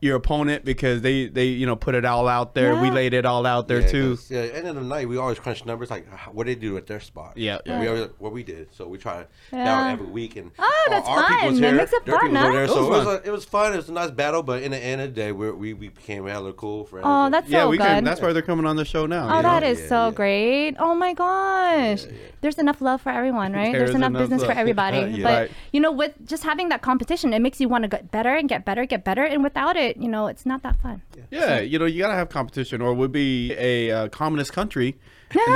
your 0.04 0.16
opponent 0.18 0.64
because 0.66 1.02
they 1.02 1.28
they 1.28 1.46
you 1.48 1.66
know 1.66 1.76
put 1.76 1.96
it 1.96 2.06
all 2.06 2.28
out 2.28 2.54
there. 2.54 2.76
We 2.76 2.92
laid 2.92 3.14
it 3.14 3.26
all 3.26 3.46
out 3.46 3.68
there 3.68 3.80
too. 3.82 3.86
Yeah, 3.86 3.92
too. 3.92 4.10
'cause, 4.16 4.32
Yeah, 4.32 4.40
end 4.42 4.68
of 4.68 4.76
the 4.76 4.82
night, 4.82 5.08
we 5.08 5.18
always 5.18 5.40
crunch 5.40 5.66
numbers 5.66 5.90
like 5.90 6.06
h- 6.14 6.34
what 6.34 6.46
they 6.46 6.56
do 6.56 6.78
at 6.78 6.86
their 6.88 7.00
spot. 7.00 7.34
Yeah, 7.38 7.60
yeah. 7.66 7.80
We 7.80 7.88
always, 7.88 8.10
what 8.20 8.34
we 8.34 8.44
did. 8.44 8.68
So 8.76 8.88
we 8.88 8.98
try 8.98 9.22
to 9.24 9.28
Yeah. 9.52 9.64
battle 9.66 9.94
every 9.94 10.08
week, 10.08 10.36
and 10.36 10.52
Oh, 10.60 10.64
our- 10.64 10.90
that's 10.94 11.08
our 11.08 11.18
people 11.24 11.38
fun. 11.40 11.48
was 11.52 11.60
That 11.62 11.68
here, 11.68 11.76
makes 11.78 11.94
it 11.94 12.06
their 12.06 12.16
fun, 12.20 12.30
people 12.30 12.42
huh? 12.44 12.52
there. 12.52 12.64
It 12.66 12.70
So 12.70 12.76
was 12.76 12.86
it 12.86 12.90
was, 12.90 13.04
fun. 13.06 13.16
a, 13.24 13.28
it 13.28 13.32
was 13.32 13.46
fun. 13.46 13.74
It 13.74 13.78
was 13.78 13.90
a 13.90 13.94
nice 13.94 14.12
battle, 14.12 14.44
but 14.44 14.62
in 14.62 14.72
the 14.72 14.78
end 14.78 15.02
of 15.02 15.08
the 15.16 15.22
day, 15.22 15.32
we're, 15.32 15.54
we 15.54 15.74
we 15.74 15.88
became 15.90 16.28
hella 16.28 16.54
cool 16.54 16.86
friends. 16.86 17.06
Oh, 17.08 17.30
that's 17.30 17.50
Yeah, 17.50 17.64
so 17.64 17.70
we 17.70 17.78
good. 17.78 17.84
can. 17.86 18.04
That's 18.04 18.22
why 18.22 18.34
they're 18.34 18.42
coming 18.42 18.66
on 18.66 18.76
the 18.76 18.86
show 18.86 19.06
now. 19.06 19.26
Oh, 19.32 19.38
you 19.38 19.44
know? 19.44 19.50
that 19.50 19.64
is 19.64 19.80
Yeah, 19.82 19.88
so 19.90 20.06
yeah. 20.08 20.12
great. 20.12 20.76
Oh 20.80 20.94
my 20.96 21.14
gosh. 21.14 22.06
There's 22.44 22.60
enough 22.60 22.80
love 22.82 23.02
for 23.02 23.10
everyone, 23.10 23.54
right? 23.62 23.72
There's 23.72 23.90
There's, 23.90 23.96
enough, 23.96 24.10
enough 24.10 24.22
business 24.22 24.42
for 24.44 24.50
love. 24.50 24.58
everybody. 24.64 24.98
Yeah. 25.00 25.24
But 25.24 25.34
Right. 25.44 25.52
you 25.72 25.80
know, 25.80 25.92
with 25.92 26.14
just 26.28 26.44
having 26.44 26.70
that 26.70 26.82
competition, 26.84 27.34
it 27.34 27.40
makes 27.40 27.60
you 27.60 27.68
want 27.68 27.84
to 27.84 27.88
get 27.88 28.12
better 28.12 28.36
and 28.36 28.48
get 28.48 28.66
better, 28.66 28.86
get 28.86 29.04
better. 29.04 29.24
And 29.24 29.44
without 29.44 29.76
it, 29.76 29.98
you 29.98 30.08
know, 30.10 30.28
it's 30.28 30.46
not 30.46 30.62
that 30.62 30.80
fun. 30.82 31.02
Yeah, 31.32 31.60
you 31.62 31.80
know, 31.80 31.86
you 31.86 32.00
gotta 32.00 32.14
have 32.14 32.30
competition, 32.30 32.82
or 32.82 32.94
we'd 32.94 33.12
be 33.12 33.54
a 33.58 33.90
uh, 33.92 34.08
communist 34.10 34.54
country. 34.54 35.00
And 35.32 35.56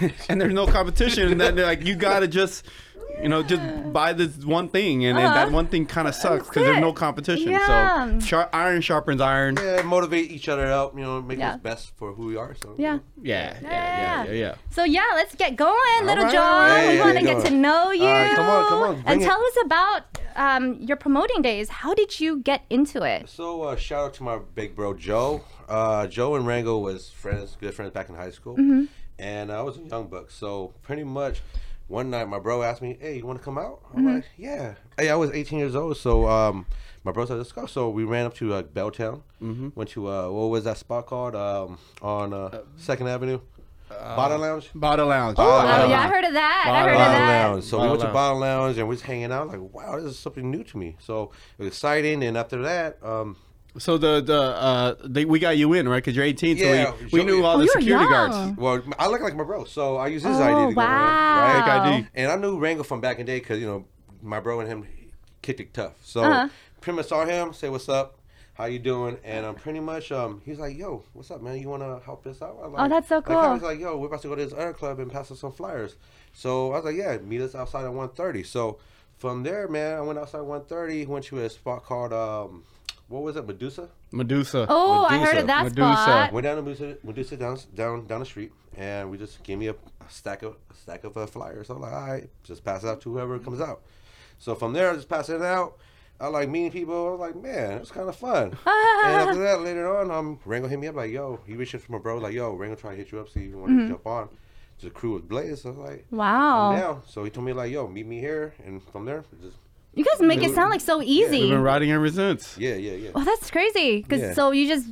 there's 0.00 0.12
and 0.30 0.40
there's 0.40 0.54
no 0.54 0.66
competition. 0.66 1.30
And 1.32 1.38
then 1.40 1.54
they're 1.56 1.66
like, 1.66 1.84
you 1.84 1.96
gotta 1.96 2.26
just, 2.28 2.64
you 3.22 3.28
know, 3.28 3.42
just 3.42 3.62
buy 3.92 4.12
this 4.12 4.36
one 4.44 4.68
thing, 4.68 5.04
and 5.06 5.16
Uh-huh. 5.18 5.34
that 5.34 5.50
one 5.52 5.66
thing 5.66 5.86
kind 5.86 6.06
of 6.08 6.14
sucks 6.14 6.46
because 6.48 6.64
there's 6.64 6.80
no 6.80 6.92
competition. 6.92 7.50
Yeah. 7.50 8.18
So 8.18 8.26
shar- 8.26 8.50
iron 8.52 8.80
sharpens 8.82 9.20
iron. 9.20 9.56
Yeah, 9.56 9.82
motivate 9.82 10.30
each 10.30 10.48
other 10.48 10.66
up. 10.70 10.94
You 10.96 11.02
know, 11.04 11.22
make 11.22 11.38
Yeah. 11.38 11.54
us 11.54 11.60
best 11.60 11.92
for 11.96 12.12
who 12.12 12.26
we 12.26 12.36
are. 12.36 12.54
So 12.62 12.74
Yeah. 12.78 12.98
Yeah, 13.22 13.56
yeah, 13.60 13.60
Yeah, 13.62 13.70
yeah, 13.72 14.24
yeah, 14.24 14.30
yeah. 14.32 14.54
So 14.70 14.84
yeah, 14.84 15.04
let's 15.14 15.34
get 15.34 15.56
going, 15.56 15.76
little 16.04 16.24
right, 16.24 16.32
John. 16.32 16.52
all 16.52 16.60
right. 16.76 16.88
we 16.94 17.00
want 17.00 17.18
to 17.18 17.24
get 17.24 17.44
to 17.46 17.50
know 17.52 17.90
you. 17.90 18.04
All 18.06 18.12
right, 18.12 18.36
come 18.36 18.46
on, 18.48 18.68
come 18.68 18.82
on, 18.82 18.94
and 18.96 19.04
bring 19.04 19.20
it. 19.22 19.24
tell 19.24 19.40
us 19.40 19.56
about 19.64 20.02
um, 20.36 20.74
your 20.80 20.96
promoting 20.98 21.40
days. 21.42 21.68
How 21.70 21.94
did 21.94 22.20
you 22.20 22.40
get 22.40 22.62
into 22.68 23.02
it? 23.02 23.28
So 23.28 23.62
uh, 23.62 23.76
shout 23.76 24.04
out 24.04 24.14
to 24.14 24.22
my 24.22 24.38
big 24.54 24.76
bro 24.76 24.92
Joe. 24.92 25.42
Uh, 25.68 26.06
Joe 26.06 26.34
and 26.36 26.46
Rango 26.46 26.78
was 26.78 27.08
friends, 27.10 27.56
good 27.58 27.72
friends 27.74 27.92
back 27.92 28.08
in 28.10 28.14
high 28.14 28.30
school, 28.30 28.54
Mm-hmm. 28.56 28.84
and 29.18 29.50
I 29.50 29.62
was 29.62 29.78
a 29.78 29.80
young 29.80 30.08
buck. 30.08 30.30
So 30.30 30.74
pretty 30.82 31.04
much, 31.04 31.40
one 31.88 32.10
night 32.10 32.28
my 32.28 32.38
bro 32.38 32.62
asked 32.62 32.82
me, 32.82 32.96
"Hey, 33.00 33.16
you 33.18 33.26
want 33.26 33.38
to 33.38 33.44
come 33.44 33.58
out?" 33.58 33.80
I'm 33.94 34.00
Mm-hmm. 34.04 34.14
like, 34.16 34.24
"Yeah." 34.36 34.74
Hey, 34.98 35.08
I 35.10 35.16
was 35.16 35.30
18 35.30 35.58
years 35.58 35.74
old, 35.76 35.96
so 35.96 36.28
um, 36.28 36.66
my 37.04 37.12
bro 37.12 37.24
said, 37.26 37.36
"Let's 37.38 37.52
go." 37.52 37.66
So 37.66 37.90
we 37.90 38.04
ran 38.04 38.26
up 38.26 38.34
to 38.34 38.54
uh, 38.54 38.62
Belltown, 38.62 39.22
Mm-hmm. 39.42 39.68
went 39.74 39.90
to 39.90 40.08
uh, 40.10 40.28
what 40.30 40.46
was 40.46 40.64
that 40.64 40.78
spot 40.78 41.06
called 41.06 41.34
um, 41.36 41.78
on 42.02 42.32
uh, 42.32 42.62
Second 42.76 43.08
Avenue, 43.08 43.40
Bottle 43.88 44.38
Lounge. 44.38 44.70
Bottle 44.74 45.06
Lounge. 45.06 45.36
Oh, 45.38 45.44
Bottle 45.44 45.88
yeah, 45.90 46.00
I 46.00 46.08
heard 46.08 46.24
of 46.24 46.32
that. 46.32 46.64
I 46.66 46.70
Bottle 46.70 46.92
of 46.92 46.98
that. 46.98 47.28
Lounge. 47.48 47.64
So 47.64 47.76
we 47.76 47.80
Bottle 47.82 47.96
went 47.98 48.08
to 48.08 48.12
Bottle 48.12 48.38
Lounge 48.38 48.78
and 48.78 48.88
we 48.88 48.92
was 48.94 49.02
hanging 49.02 49.30
out. 49.32 49.48
Like, 49.48 49.60
wow, 49.72 49.96
this 49.96 50.06
is 50.06 50.18
something 50.18 50.50
new 50.50 50.64
to 50.64 50.76
me. 50.78 50.96
So 50.98 51.30
it 51.58 51.62
was 51.62 51.68
exciting. 51.68 52.22
And 52.24 52.36
after 52.36 52.62
that, 52.62 52.98
um, 53.02 53.36
So 53.78 53.98
the 53.98 54.20
the 54.20 54.40
uh 54.40 54.94
they, 55.04 55.24
we 55.24 55.38
got 55.38 55.56
you 55.58 55.72
in 55.74 55.88
right 55.88 55.96
because 56.02 56.16
you're 56.16 56.24
18, 56.24 56.56
Yeah, 56.56 56.62
so 56.62 56.96
we, 56.98 57.04
we 57.04 57.10
Joey- 57.10 57.24
knew 57.24 57.44
all 57.44 57.56
Oh, 57.56 57.58
the 57.58 57.64
you 57.64 57.70
were 57.74 57.80
security 57.80 58.04
young. 58.10 58.30
guards. 58.30 58.58
well, 58.58 58.82
I 58.98 59.06
look 59.08 59.20
like 59.20 59.34
my 59.36 59.44
bro, 59.44 59.64
so 59.64 59.96
I 59.96 60.06
use 60.08 60.22
his 60.22 60.38
Oh, 60.40 60.44
ID 60.44 60.54
to 60.54 60.62
go 60.62 60.68
in, 60.68 60.74
wow. 60.76 61.36
right? 61.36 61.64
Fake 61.64 61.72
ID. 61.74 62.06
And 62.14 62.30
I 62.32 62.36
knew 62.36 62.58
Rango 62.58 62.82
from 62.82 63.00
back 63.00 63.18
in 63.18 63.26
the 63.26 63.32
day 63.32 63.38
because 63.38 63.60
you 63.60 63.66
know 63.66 63.84
my 64.22 64.40
bro 64.40 64.60
and 64.60 64.68
him 64.68 64.86
kicked 65.42 65.60
it 65.60 65.74
tough. 65.74 65.92
So 66.02 66.22
Uh-huh. 66.22 66.48
pretty 66.80 66.96
much 66.96 67.06
saw 67.06 67.24
him, 67.24 67.52
say 67.52 67.68
what's 67.68 67.88
up, 67.88 68.18
how 68.54 68.64
you 68.64 68.78
doing, 68.78 69.18
and 69.24 69.44
um, 69.44 69.54
pretty 69.54 69.80
much 69.80 70.10
um, 70.10 70.40
he's 70.44 70.58
like, 70.58 70.76
yo, 70.78 71.02
what's 71.12 71.30
up, 71.30 71.42
man? 71.42 71.58
You 71.60 71.68
want 71.68 71.82
to 71.82 72.00
help 72.04 72.26
us 72.26 72.40
out? 72.40 72.56
I'm 72.64 72.72
like, 72.72 72.84
Oh, 72.84 72.88
that's 72.88 73.08
so 73.08 73.16
like, 73.16 73.24
cool. 73.26 73.36
I 73.36 73.52
was 73.52 73.62
like, 73.62 73.78
yo, 73.78 73.96
we're 73.98 74.06
about 74.06 74.22
to 74.22 74.28
go 74.28 74.34
to 74.34 74.42
this 74.44 74.54
other 74.54 74.72
club 74.72 74.98
and 75.00 75.12
pass 75.12 75.30
us 75.30 75.40
some 75.40 75.52
flyers. 75.52 75.96
So 76.32 76.72
I 76.72 76.76
was 76.76 76.84
like, 76.86 76.96
yeah, 76.96 77.18
meet 77.18 77.42
us 77.42 77.54
outside 77.54 77.84
at 77.84 77.90
1:30. 77.92 78.46
So 78.46 78.78
from 79.18 79.42
there, 79.42 79.68
man, 79.68 79.98
I 79.98 80.00
went 80.00 80.18
outside 80.18 80.40
1:30, 80.40 81.06
went 81.06 81.26
to 81.26 81.40
a 81.40 81.50
spot 81.50 81.84
called 81.84 82.12
um, 82.12 82.64
what 83.08 83.22
was 83.22 83.36
it, 83.36 83.46
Medusa? 83.46 83.88
Medusa. 84.12 84.66
Oh, 84.68 85.06
I 85.08 85.12
Medusa. 85.18 85.26
heard 85.32 85.40
of 85.42 85.46
that 85.46 85.64
Medusa. 85.64 85.92
spot. 86.02 86.32
Went 86.32 86.44
down 86.44 86.56
to 86.56 86.62
Medusa, 86.62 86.96
Medusa 87.04 87.36
down, 87.36 87.58
down 87.74 88.06
down 88.06 88.20
the 88.20 88.26
street, 88.26 88.52
and 88.76 89.10
we 89.10 89.18
just 89.18 89.42
gave 89.42 89.58
me 89.58 89.68
a, 89.68 89.72
a 89.72 90.08
stack 90.08 90.42
of 90.42 90.56
a 90.70 90.74
stack 90.74 91.04
of 91.04 91.16
uh, 91.16 91.26
flyers. 91.26 91.70
I'm 91.70 91.80
like, 91.80 91.92
all 91.92 92.06
right, 92.06 92.28
just 92.44 92.64
pass 92.64 92.82
it 92.84 92.88
out 92.88 93.00
to 93.02 93.12
whoever 93.12 93.38
comes 93.38 93.60
out. 93.60 93.82
So 94.38 94.54
from 94.54 94.72
there, 94.72 94.90
I 94.90 94.94
just 94.96 95.08
pass 95.08 95.28
it 95.28 95.40
out. 95.42 95.76
I 96.18 96.28
like 96.28 96.48
meeting 96.48 96.70
people. 96.72 97.08
I 97.08 97.10
was 97.10 97.20
like, 97.20 97.36
man, 97.36 97.72
it's 97.78 97.90
kind 97.90 98.08
of 98.08 98.16
fun. 98.16 98.44
and 98.66 99.12
after 99.20 99.38
that, 99.40 99.60
later 99.60 99.94
on, 99.98 100.10
um, 100.10 100.40
Rango 100.46 100.66
hit 100.66 100.78
me 100.78 100.86
up 100.86 100.94
like, 100.96 101.10
yo, 101.10 101.40
he 101.46 101.54
reached 101.54 101.74
out 101.74 101.82
for 101.82 101.92
my 101.92 101.98
bro, 101.98 102.16
like, 102.18 102.32
yo, 102.32 102.54
Rango 102.54 102.74
trying 102.74 102.96
to 102.96 103.02
hit 103.02 103.12
you 103.12 103.20
up, 103.20 103.28
see 103.28 103.40
if 103.40 103.50
you 103.50 103.58
want 103.58 103.78
to 103.78 103.88
jump 103.88 104.06
on. 104.06 104.30
The 104.80 104.88
crew 104.90 105.12
was 105.12 105.22
Blaze. 105.22 105.62
So 105.62 105.70
I 105.70 105.72
was 105.72 105.90
like, 105.90 106.06
Wow. 106.10 106.70
I'm 106.72 106.78
down. 106.78 107.02
So 107.06 107.22
he 107.24 107.30
told 107.30 107.46
me 107.46 107.52
like, 107.52 107.70
yo, 107.70 107.86
meet 107.86 108.06
me 108.06 108.18
here, 108.18 108.54
and 108.64 108.82
from 108.82 109.04
there, 109.04 109.24
just 109.42 109.56
You 109.96 110.04
guys 110.04 110.20
make 110.20 110.42
it 110.42 110.54
sound 110.54 110.70
like 110.70 110.82
so 110.82 111.02
easy. 111.02 111.40
We've 111.40 111.50
been 111.50 111.62
riding 111.62 111.90
ever 111.90 112.10
since. 112.10 112.56
Yeah, 112.58 112.74
yeah, 112.74 112.92
yeah. 112.92 113.10
Oh, 113.14 113.24
that's 113.24 113.50
crazy. 113.50 114.02
Because 114.02 114.20
Yeah. 114.20 114.34
so 114.34 114.50
you 114.52 114.68
just 114.68 114.86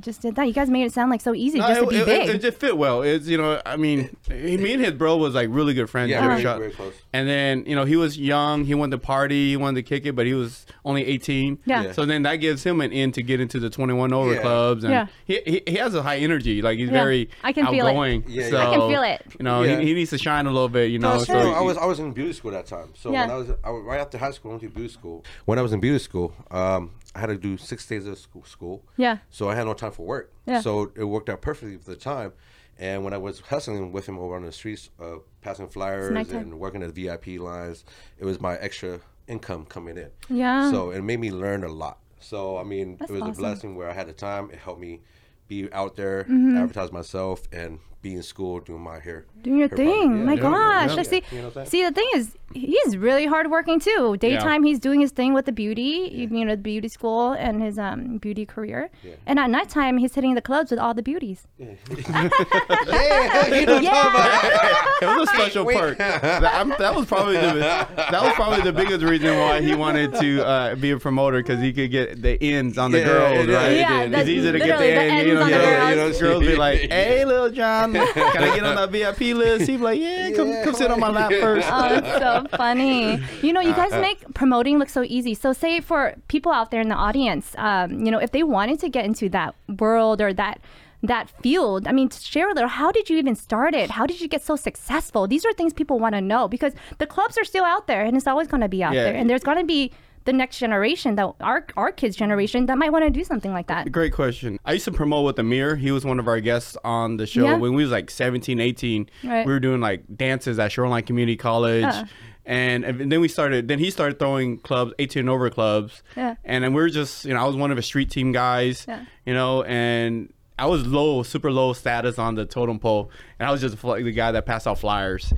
just 0.00 0.22
did 0.22 0.34
that. 0.36 0.44
You 0.44 0.52
guys 0.52 0.68
made 0.70 0.84
it 0.84 0.92
sound 0.92 1.10
like 1.10 1.20
so 1.20 1.34
easy 1.34 1.58
No, 1.58 1.68
just 1.68 1.80
to 1.80 1.86
be 1.86 1.96
it- 1.96 2.06
big. 2.06 2.28
it- 2.28 2.34
it 2.36 2.42
just 2.42 2.58
fit 2.58 2.76
well. 2.76 3.02
It's 3.02 3.26
you 3.26 3.36
know, 3.38 3.60
I 3.64 3.76
mean, 3.76 4.10
he, 4.28 4.56
me 4.56 4.74
and 4.74 4.84
his 4.84 4.92
bro 4.92 5.16
was 5.16 5.34
like 5.34 5.48
really 5.50 5.74
good 5.74 5.88
friends. 5.90 6.10
Yeah, 6.10 6.26
very, 6.26 6.42
very 6.42 6.70
close. 6.70 6.94
And 7.12 7.28
then 7.28 7.64
you 7.66 7.74
know 7.74 7.84
he 7.84 7.96
was 7.96 8.18
young. 8.18 8.64
He 8.64 8.74
wanted 8.74 8.92
to 8.92 8.98
party. 8.98 9.50
He 9.50 9.56
wanted 9.56 9.76
to 9.84 9.88
kick 9.88 10.06
it, 10.06 10.14
but 10.14 10.26
he 10.26 10.34
was 10.34 10.66
only 10.84 11.04
18. 11.06 11.58
Yeah. 11.66 11.82
Yeah. 11.84 11.92
So 11.92 12.04
then 12.04 12.22
that 12.22 12.36
gives 12.36 12.64
him 12.64 12.80
an 12.80 12.92
in 12.92 13.12
to 13.12 13.22
get 13.22 13.40
into 13.40 13.58
the 13.60 13.70
21 13.70 14.12
over 14.12 14.34
Yeah. 14.34 14.40
clubs, 14.40 14.84
and 14.84 14.92
Yeah. 14.92 15.06
he, 15.24 15.40
he 15.46 15.62
he 15.66 15.76
has 15.76 15.94
a 15.94 16.02
high 16.02 16.18
energy. 16.18 16.62
Like 16.62 16.78
he's 16.78 16.88
Yeah. 16.90 16.92
very 17.02 17.30
I 17.42 17.52
can 17.52 17.66
feel 17.66 17.86
it. 17.86 18.24
Yeah, 18.28 18.48
so, 18.50 18.56
yeah. 18.56 18.68
I 18.68 18.76
can 18.76 18.88
feel 18.90 19.02
it. 19.02 19.22
You 19.38 19.44
know, 19.44 19.62
Yeah. 19.62 19.78
he, 19.80 19.86
he 19.88 19.94
needs 19.94 20.10
to 20.10 20.18
shine 20.18 20.46
a 20.46 20.50
little 20.52 20.68
bit. 20.68 20.90
You 20.90 20.98
know, 20.98 21.14
No, 21.14 21.18
so 21.18 21.24
so 21.24 21.40
he- 21.48 21.54
I 21.54 21.60
was 21.60 21.76
I 21.78 21.84
was 21.86 21.98
in 21.98 22.12
beauty 22.12 22.32
school 22.32 22.50
that 22.52 22.66
time. 22.66 22.88
So 22.94 23.10
Yeah. 23.12 23.22
when 23.26 23.30
I 23.30 23.38
was, 23.38 23.50
I 23.64 23.70
was 23.70 23.82
right 23.84 24.00
after 24.00 24.18
high 24.18 24.30
school, 24.32 24.50
I 24.50 24.54
went 24.54 24.62
to 24.62 24.68
beauty 24.68 24.92
school. 24.92 25.24
When 25.46 25.58
I 25.58 25.62
was 25.62 25.72
in 25.72 25.80
beauty 25.80 25.98
school, 25.98 26.32
um, 26.50 26.90
I 27.14 27.20
had 27.20 27.26
to 27.26 27.36
do 27.38 27.56
six 27.56 27.86
days 27.86 28.06
of 28.06 28.18
school. 28.44 28.84
yeah. 28.96 29.18
So 29.30 29.48
I 29.48 29.54
had 29.54 29.64
no 29.64 29.74
time 29.74 29.92
for 29.92 30.04
work. 30.06 30.32
Yeah. 30.46 30.60
So 30.60 30.92
it 30.94 31.04
worked 31.04 31.28
out 31.28 31.40
perfectly 31.40 31.76
for 31.78 31.90
the 31.90 31.96
time. 31.96 32.32
And 32.78 33.02
when 33.02 33.12
I 33.12 33.16
was 33.18 33.40
hustling 33.40 33.90
with 33.92 34.06
him 34.06 34.18
over 34.18 34.36
on 34.36 34.42
the 34.44 34.52
streets, 34.52 34.90
uh, 35.00 35.16
passing 35.40 35.68
flyers 35.68 36.14
and 36.30 36.60
working 36.60 36.82
at 36.82 36.90
VIP 36.90 37.38
lines, 37.40 37.84
it 38.18 38.24
was 38.24 38.40
my 38.40 38.56
extra 38.58 39.00
income 39.26 39.64
coming 39.64 39.96
in. 39.98 40.10
Yeah. 40.28 40.70
So 40.70 40.90
it 40.90 41.02
made 41.02 41.18
me 41.18 41.30
learn 41.32 41.64
a 41.64 41.68
lot. 41.68 41.98
So 42.20 42.56
I 42.56 42.62
mean, 42.64 42.96
That's 42.98 43.10
it 43.10 43.14
was 43.14 43.22
awesome. 43.22 43.32
a 43.32 43.36
blessing 43.36 43.74
where 43.76 43.90
I 43.90 43.94
had 43.94 44.06
the 44.06 44.12
time. 44.12 44.50
It 44.52 44.58
helped 44.58 44.80
me 44.80 45.00
be 45.48 45.72
out 45.72 45.96
there, 45.96 46.24
Mm-hmm. 46.24 46.56
advertise 46.58 46.92
myself, 46.92 47.42
and 47.52 47.78
be 48.00 48.14
in 48.14 48.22
school 48.22 48.60
doing 48.60 48.80
my 48.80 49.00
hair. 49.00 49.26
Doing 49.42 49.58
your 49.58 49.68
hair 49.68 49.76
thing. 49.76 50.18
Yeah, 50.18 50.24
My 50.24 50.34
yeah, 50.34 50.40
gosh. 50.40 50.90
yeah. 50.90 50.94
Like, 50.96 51.06
see, 51.06 51.22
You 51.32 51.38
know 51.38 51.44
what 51.48 51.56
I'm 51.58 51.66
saying? 51.66 51.66
see, 51.68 51.82
the 51.84 51.90
thing 51.92 52.08
is, 52.14 52.34
he's 52.54 52.96
really 52.96 53.26
hardworking 53.26 53.78
too. 53.80 54.16
Daytime, 54.18 54.62
he's 54.62 54.78
doing 54.78 55.00
his 55.00 55.10
thing 55.10 55.34
with 55.34 55.44
the 55.46 55.52
beauty, 55.52 56.08
you 56.12 56.26
know, 56.44 56.52
the 56.52 56.56
beauty 56.62 56.88
school 56.88 57.32
and 57.32 57.60
his 57.62 57.78
um 57.78 58.18
beauty 58.18 58.46
career. 58.46 58.90
Yeah. 59.02 59.14
And 59.26 59.38
at 59.38 59.50
nighttime, 59.50 59.98
he's 59.98 60.14
hitting 60.14 60.34
the 60.34 60.40
clubs 60.42 60.70
with 60.70 60.80
all 60.80 60.94
the 60.94 61.02
beauties. 61.02 61.46
yeah, 61.58 63.46
you 63.54 63.66
know 63.66 63.74
what 63.74 63.84
I'm 63.84 63.84
talking 63.84 63.88
about. 63.88 65.02
it 65.02 65.06
was 65.18 65.28
a 65.28 65.32
special 65.32 65.64
Wait. 65.64 65.76
perk. 65.78 65.98
That, 65.98 66.44
I'm- 66.44 66.74
that 66.78 66.94
was 66.94 67.06
probably 67.06 67.34
the 67.36 67.54
that 67.58 68.22
was 68.22 68.32
probably 68.34 68.62
the 68.62 68.72
biggest 68.72 69.04
reason 69.04 69.36
why 69.38 69.60
he 69.60 69.74
wanted 69.74 70.14
to 70.14 70.46
uh, 70.46 70.74
be 70.76 70.90
a 70.92 70.98
promoter 70.98 71.38
because 71.42 71.60
he 71.60 71.72
could 71.72 71.90
get 71.90 72.22
the 72.22 72.40
ends 72.42 72.78
on 72.78 72.92
the 72.92 73.02
girls, 73.02 73.46
yeah, 73.46 73.56
right? 73.56 73.76
yeah, 73.76 74.00
it's 74.02 74.12
that's 74.12 74.28
easy 74.28 74.52
to 74.52 74.58
get 74.58 74.78
the 74.78 74.84
literally 74.84 74.94
the 74.94 75.00
end. 75.00 75.28
you 75.28 75.38
ends 75.38 75.40
know, 75.40 75.44
on 75.44 75.50
the 75.50 75.56
you 75.56 75.62
know, 75.62 75.76
girls. 76.04 76.20
you 76.20 76.22
know, 76.26 76.30
girls 76.32 76.46
be 76.46 76.56
like, 76.56 76.80
"Hey, 76.90 77.24
little 77.24 77.50
John, 77.50 77.87
can 78.14 78.42
I 78.44 78.54
get 78.54 78.64
on 78.64 78.76
that 78.76 78.90
VIP 78.90 79.34
list?" 79.36 79.66
He'd 79.68 79.76
be 79.78 79.82
like, 79.82 80.00
"Yeah, 80.00 80.30
come 80.36 80.48
Yeah, 80.48 80.64
come 80.64 80.74
sit 80.74 80.90
on 80.90 81.00
my 81.00 81.08
lap 81.10 81.30
first. 81.40 81.68
Oh, 81.70 81.94
it's 81.94 82.18
so 82.18 82.44
funny. 82.56 83.20
You 83.42 83.52
know, 83.52 83.60
you 83.60 83.74
guys 83.74 83.92
Uh-huh. 83.92 84.00
make 84.00 84.34
promoting 84.34 84.78
look 84.78 84.88
so 84.88 85.02
easy. 85.02 85.34
So, 85.34 85.52
say 85.52 85.80
for 85.80 86.14
people 86.28 86.52
out 86.52 86.70
there 86.70 86.80
in 86.80 86.88
the 86.88 86.94
audience, 86.94 87.54
um, 87.58 88.04
you 88.04 88.10
know, 88.10 88.18
if 88.18 88.30
they 88.32 88.42
wanted 88.42 88.78
to 88.80 88.88
get 88.88 89.04
into 89.04 89.28
that 89.30 89.54
world 89.78 90.20
or 90.20 90.32
that 90.34 90.60
that 91.02 91.30
field, 91.42 91.86
I 91.86 91.92
mean, 91.92 92.10
share 92.10 92.50
a 92.50 92.54
little. 92.54 92.68
How 92.68 92.90
did 92.90 93.08
you 93.08 93.18
even 93.18 93.36
start 93.36 93.72
it? 93.72 93.88
How 93.90 94.04
did 94.04 94.20
you 94.20 94.26
get 94.26 94.42
so 94.42 94.56
successful? 94.56 95.28
These 95.28 95.44
are 95.46 95.52
things 95.52 95.72
people 95.72 96.00
want 96.00 96.16
to 96.16 96.20
know 96.20 96.48
because 96.48 96.72
the 96.98 97.06
clubs 97.06 97.38
are 97.38 97.44
still 97.44 97.64
out 97.64 97.86
there, 97.86 98.02
and 98.04 98.16
it's 98.16 98.26
always 98.26 98.48
going 98.48 98.62
to 98.62 98.68
be 98.68 98.82
out 98.82 98.94
Yeah. 98.94 99.04
there, 99.04 99.14
and 99.14 99.30
there's 99.30 99.44
going 99.44 99.58
to 99.58 99.64
be 99.64 99.92
the 100.28 100.32
next 100.34 100.58
generation, 100.58 101.14
that 101.16 101.26
our 101.40 101.66
our 101.74 101.90
kids' 101.90 102.14
generation, 102.14 102.66
that 102.66 102.76
might 102.76 102.92
want 102.92 103.02
to 103.02 103.10
do 103.10 103.24
something 103.24 103.50
like 103.58 103.66
that. 103.68 103.90
Great 103.90 104.12
question. 104.12 104.58
I 104.66 104.72
used 104.74 104.84
to 104.84 104.92
promote 104.92 105.24
with 105.24 105.38
Amir. 105.38 105.74
He 105.76 105.90
was 105.90 106.04
one 106.04 106.18
of 106.18 106.28
our 106.28 106.38
guests 106.38 106.76
on 106.84 107.16
the 107.16 107.26
show 107.26 107.44
Yeah. 107.44 107.56
when 107.56 107.72
we 107.72 107.82
was 107.82 107.90
like 107.90 108.10
17, 108.10 108.60
18. 108.60 109.08
Right. 109.24 109.46
We 109.46 109.52
were 109.54 109.58
doing 109.58 109.80
like 109.80 110.02
dances 110.14 110.58
at 110.58 110.70
Shoreline 110.70 111.04
Community 111.04 111.36
College. 111.36 111.84
Uh. 111.84 112.04
And, 112.44 112.84
and 112.84 113.10
then 113.12 113.20
we 113.20 113.28
started. 113.28 113.68
Then 113.68 113.78
he 113.78 113.90
started 113.90 114.18
throwing 114.18 114.58
clubs, 114.58 114.92
eighteen 114.98 115.20
and 115.20 115.30
over 115.30 115.48
clubs. 115.50 116.02
Yeah. 116.16 116.34
And 116.44 116.62
then 116.64 116.72
we 116.74 116.80
were 116.82 116.88
just, 116.90 117.24
you 117.24 117.32
know, 117.34 117.40
I 117.40 117.46
was 117.46 117.56
one 117.56 117.70
of 117.70 117.76
the 117.76 117.82
street 117.82 118.10
team 118.10 118.32
guys. 118.32 118.84
Yeah. 118.88 119.04
You 119.26 119.34
know, 119.34 119.62
and 119.64 120.32
I 120.58 120.66
was 120.66 120.86
low, 120.86 121.22
super 121.22 121.50
low 121.52 121.72
status 121.72 122.18
on 122.18 122.34
the 122.34 122.44
totem 122.46 122.78
pole, 122.78 123.10
and 123.38 123.48
I 123.48 123.52
was 123.52 123.60
just 123.60 123.82
like 123.84 124.02
the 124.04 124.12
guy 124.12 124.32
that 124.32 124.44
passed 124.46 124.66
out 124.66 124.78
flyers. 124.78 125.32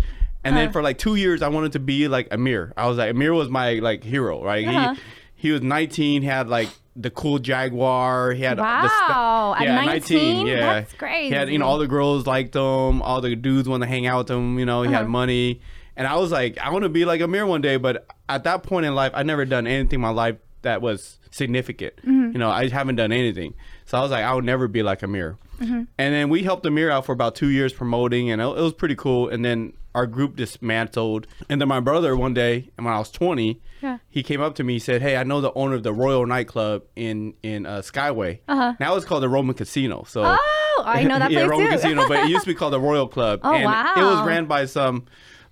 And 0.45 0.57
then 0.57 0.73
for 0.73 0.83
like 0.83 0.97
two 0.99 1.17
years, 1.17 1.43
I 1.43 1.49
wanted 1.49 1.73
to 1.73 1.79
be 1.81 2.09
like 2.09 2.29
Amir. 2.31 2.73
I 2.77 2.87
was 2.87 2.97
like 2.99 3.11
Amir 3.11 3.35
was 3.35 3.49
my 3.51 3.75
like 3.75 4.03
hero, 4.05 4.43
right? 4.43 4.67
Uh-huh. 4.67 4.95
He 4.95 5.01
he 5.49 5.51
was 5.53 5.63
19, 5.63 6.23
had 6.23 6.49
like 6.49 6.69
the 6.97 7.11
cool 7.11 7.39
Jaguar. 7.39 8.33
He 8.33 8.43
had 8.43 8.59
the 8.59 8.63
Wow, 8.63 9.55
sta- 9.57 9.63
at 9.63 9.67
yeah, 9.69 9.85
19? 9.87 10.47
yeah. 10.47 10.57
That's 10.81 10.93
He 10.93 11.31
had 11.31 11.49
you 11.51 11.59
know 11.59 11.67
all 11.67 11.79
the 11.79 11.87
girls 11.89 12.27
liked 12.27 12.55
him, 12.55 13.01
all 13.03 13.21
the 13.21 13.35
dudes 13.37 13.69
wanted 13.69 13.87
to 13.87 13.91
hang 13.91 14.07
out 14.07 14.19
with 14.29 14.31
him. 14.37 14.59
You 14.59 14.67
know, 14.67 14.83
he 14.83 14.91
had 14.91 15.03
Uh-huh. 15.03 15.09
money, 15.11 15.61
and 15.97 16.07
I 16.07 16.17
was 16.17 16.31
like, 16.31 16.59
I 16.59 16.71
want 16.71 16.83
to 16.85 16.89
be 16.91 17.05
like 17.05 17.21
Amir 17.21 17.47
one 17.47 17.61
day. 17.63 17.77
But 17.77 18.07
at 18.29 18.45
that 18.45 18.63
point 18.63 18.87
in 18.87 18.95
life, 18.95 19.13
I 19.15 19.23
never 19.23 19.45
done 19.45 19.67
anything 19.67 19.95
in 19.97 20.01
my 20.01 20.11
life 20.11 20.37
that 20.63 20.83
was 20.83 21.19
significant. 21.31 21.97
Mm-hmm. 21.99 22.33
You 22.33 22.39
know, 22.39 22.51
I 22.51 22.69
haven't 22.69 22.97
done 22.97 23.13
anything, 23.13 23.55
so 23.87 23.99
I 23.99 24.03
was 24.03 24.11
like, 24.11 24.25
I 24.25 24.35
would 24.35 24.45
never 24.45 24.69
be 24.69 24.83
like 24.83 25.03
Amir. 25.03 25.39
Mm-hmm. 25.61 25.83
And 25.99 26.15
then 26.15 26.29
we 26.29 26.43
helped 26.43 26.65
Amir 26.67 26.91
out 26.91 27.07
for 27.07 27.13
about 27.13 27.35
two 27.35 27.49
years 27.49 27.73
promoting, 27.73 28.31
and 28.31 28.41
it 28.43 28.47
was 28.47 28.73
pretty 28.75 28.95
cool. 28.97 29.29
And 29.29 29.43
then 29.45 29.73
our 29.95 30.07
group 30.07 30.37
dismantled. 30.37 31.27
And 31.49 31.61
then 31.61 31.69
my 31.69 31.81
brother 31.81 32.17
one 32.17 32.35
day, 32.35 32.71
and 32.77 32.85
when 32.87 32.95
I 32.95 32.99
was 32.99 33.11
20, 33.11 33.61
Yeah. 33.83 33.99
he 34.09 34.23
came 34.23 34.41
up 34.41 34.55
to 34.57 34.65
me. 34.65 34.75
He 34.75 34.79
said, 34.79 35.03
"Hey, 35.03 35.17
I 35.17 35.25
know 35.25 35.41
the 35.41 35.53
owner 35.55 35.75
of 35.75 35.83
the 35.83 35.93
Royal 35.93 36.27
nightclub 36.27 36.83
in 36.97 37.35
in 37.43 37.67
uh, 37.67 37.79
Skyway. 37.81 38.41
Uh-huh. 38.47 38.75
Now 38.79 38.95
it's 38.97 39.05
called 39.07 39.23
the 39.23 39.29
Roman 39.29 39.55
Casino. 39.55 40.05
So 40.07 40.23
Oh, 40.25 40.83
I 40.87 41.03
know 41.05 41.19
that 41.19 41.31
yeah, 41.33 41.43
Roman 41.47 41.67
too. 41.67 41.73
Casino, 41.77 42.07
but 42.09 42.21
it 42.25 42.29
used 42.31 42.45
to 42.45 42.51
be 42.51 42.55
called 42.61 42.73
the 42.73 42.81
Royal 42.81 43.09
Club. 43.09 43.41
Oh, 43.43 43.53
and 43.55 43.65
wow. 43.65 43.93
It 43.97 44.03
was 44.03 44.27
ran 44.27 44.45
by 44.47 44.67
some, 44.67 45.07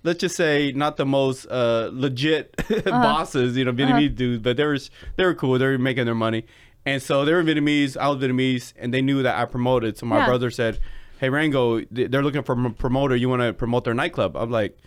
let's 0.04 0.21
just 0.21 0.37
say, 0.37 0.73
not 0.73 0.97
the 0.97 1.07
most 1.07 1.47
uh, 1.47 1.90
legit 1.92 2.54
Uh-huh. 2.71 2.83
bosses, 2.90 3.57
you 3.57 3.64
know, 3.64 3.73
Vietnamese 3.73 4.14
dudes, 4.14 4.42
but 4.42 4.57
they 4.57 4.64
were 4.64 4.78
they 5.16 5.25
were 5.25 5.35
cool. 5.35 5.59
They 5.59 5.66
were 5.66 5.78
making 5.78 6.04
their 6.04 6.14
money, 6.14 6.45
and 6.87 7.02
so 7.02 7.25
they 7.25 7.33
were 7.33 7.42
Vietnamese. 7.42 7.97
I 7.97 8.09
was 8.09 8.18
Vietnamese, 8.23 8.73
and 8.78 8.92
they 8.95 9.00
knew 9.02 9.23
that 9.23 9.37
I 9.37 9.47
promoted. 9.47 9.97
So 9.99 10.07
my 10.07 10.18
Yeah. 10.18 10.26
brother 10.26 10.50
said, 10.50 10.78
"Hey, 11.18 11.28
Rango, 11.30 11.80
they're 11.90 12.22
looking 12.22 12.42
for 12.42 12.52
a 12.66 12.70
promoter. 12.70 13.14
You 13.16 13.28
want 13.28 13.42
to 13.42 13.52
promote 13.52 13.84
their 13.84 13.94
nightclub?" 13.94 14.37
I'm 14.37 14.50
like, 14.50 14.78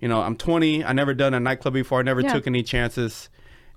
you 0.00 0.08
know, 0.08 0.20
I'm 0.22 0.36
20. 0.36 0.84
I 0.84 0.92
never 0.92 1.14
done 1.14 1.34
a 1.34 1.40
nightclub 1.40 1.74
before. 1.74 2.00
I 2.00 2.02
never 2.02 2.20
Yeah. 2.20 2.32
took 2.32 2.46
any 2.46 2.62
chances. 2.62 3.28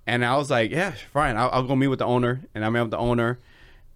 And 0.06 0.24
I 0.24 0.38
was 0.38 0.50
like, 0.50 0.72
yeah, 0.72 0.94
fine. 1.12 1.36
I'll, 1.36 1.50
I'll 1.52 1.64
go 1.64 1.76
meet 1.76 1.90
with 1.90 2.00
the 2.00 2.06
owner. 2.06 2.42
And 2.56 2.64
I 2.64 2.70
met 2.70 2.82
with 2.84 2.92
the 2.92 2.98
owner. 2.98 3.40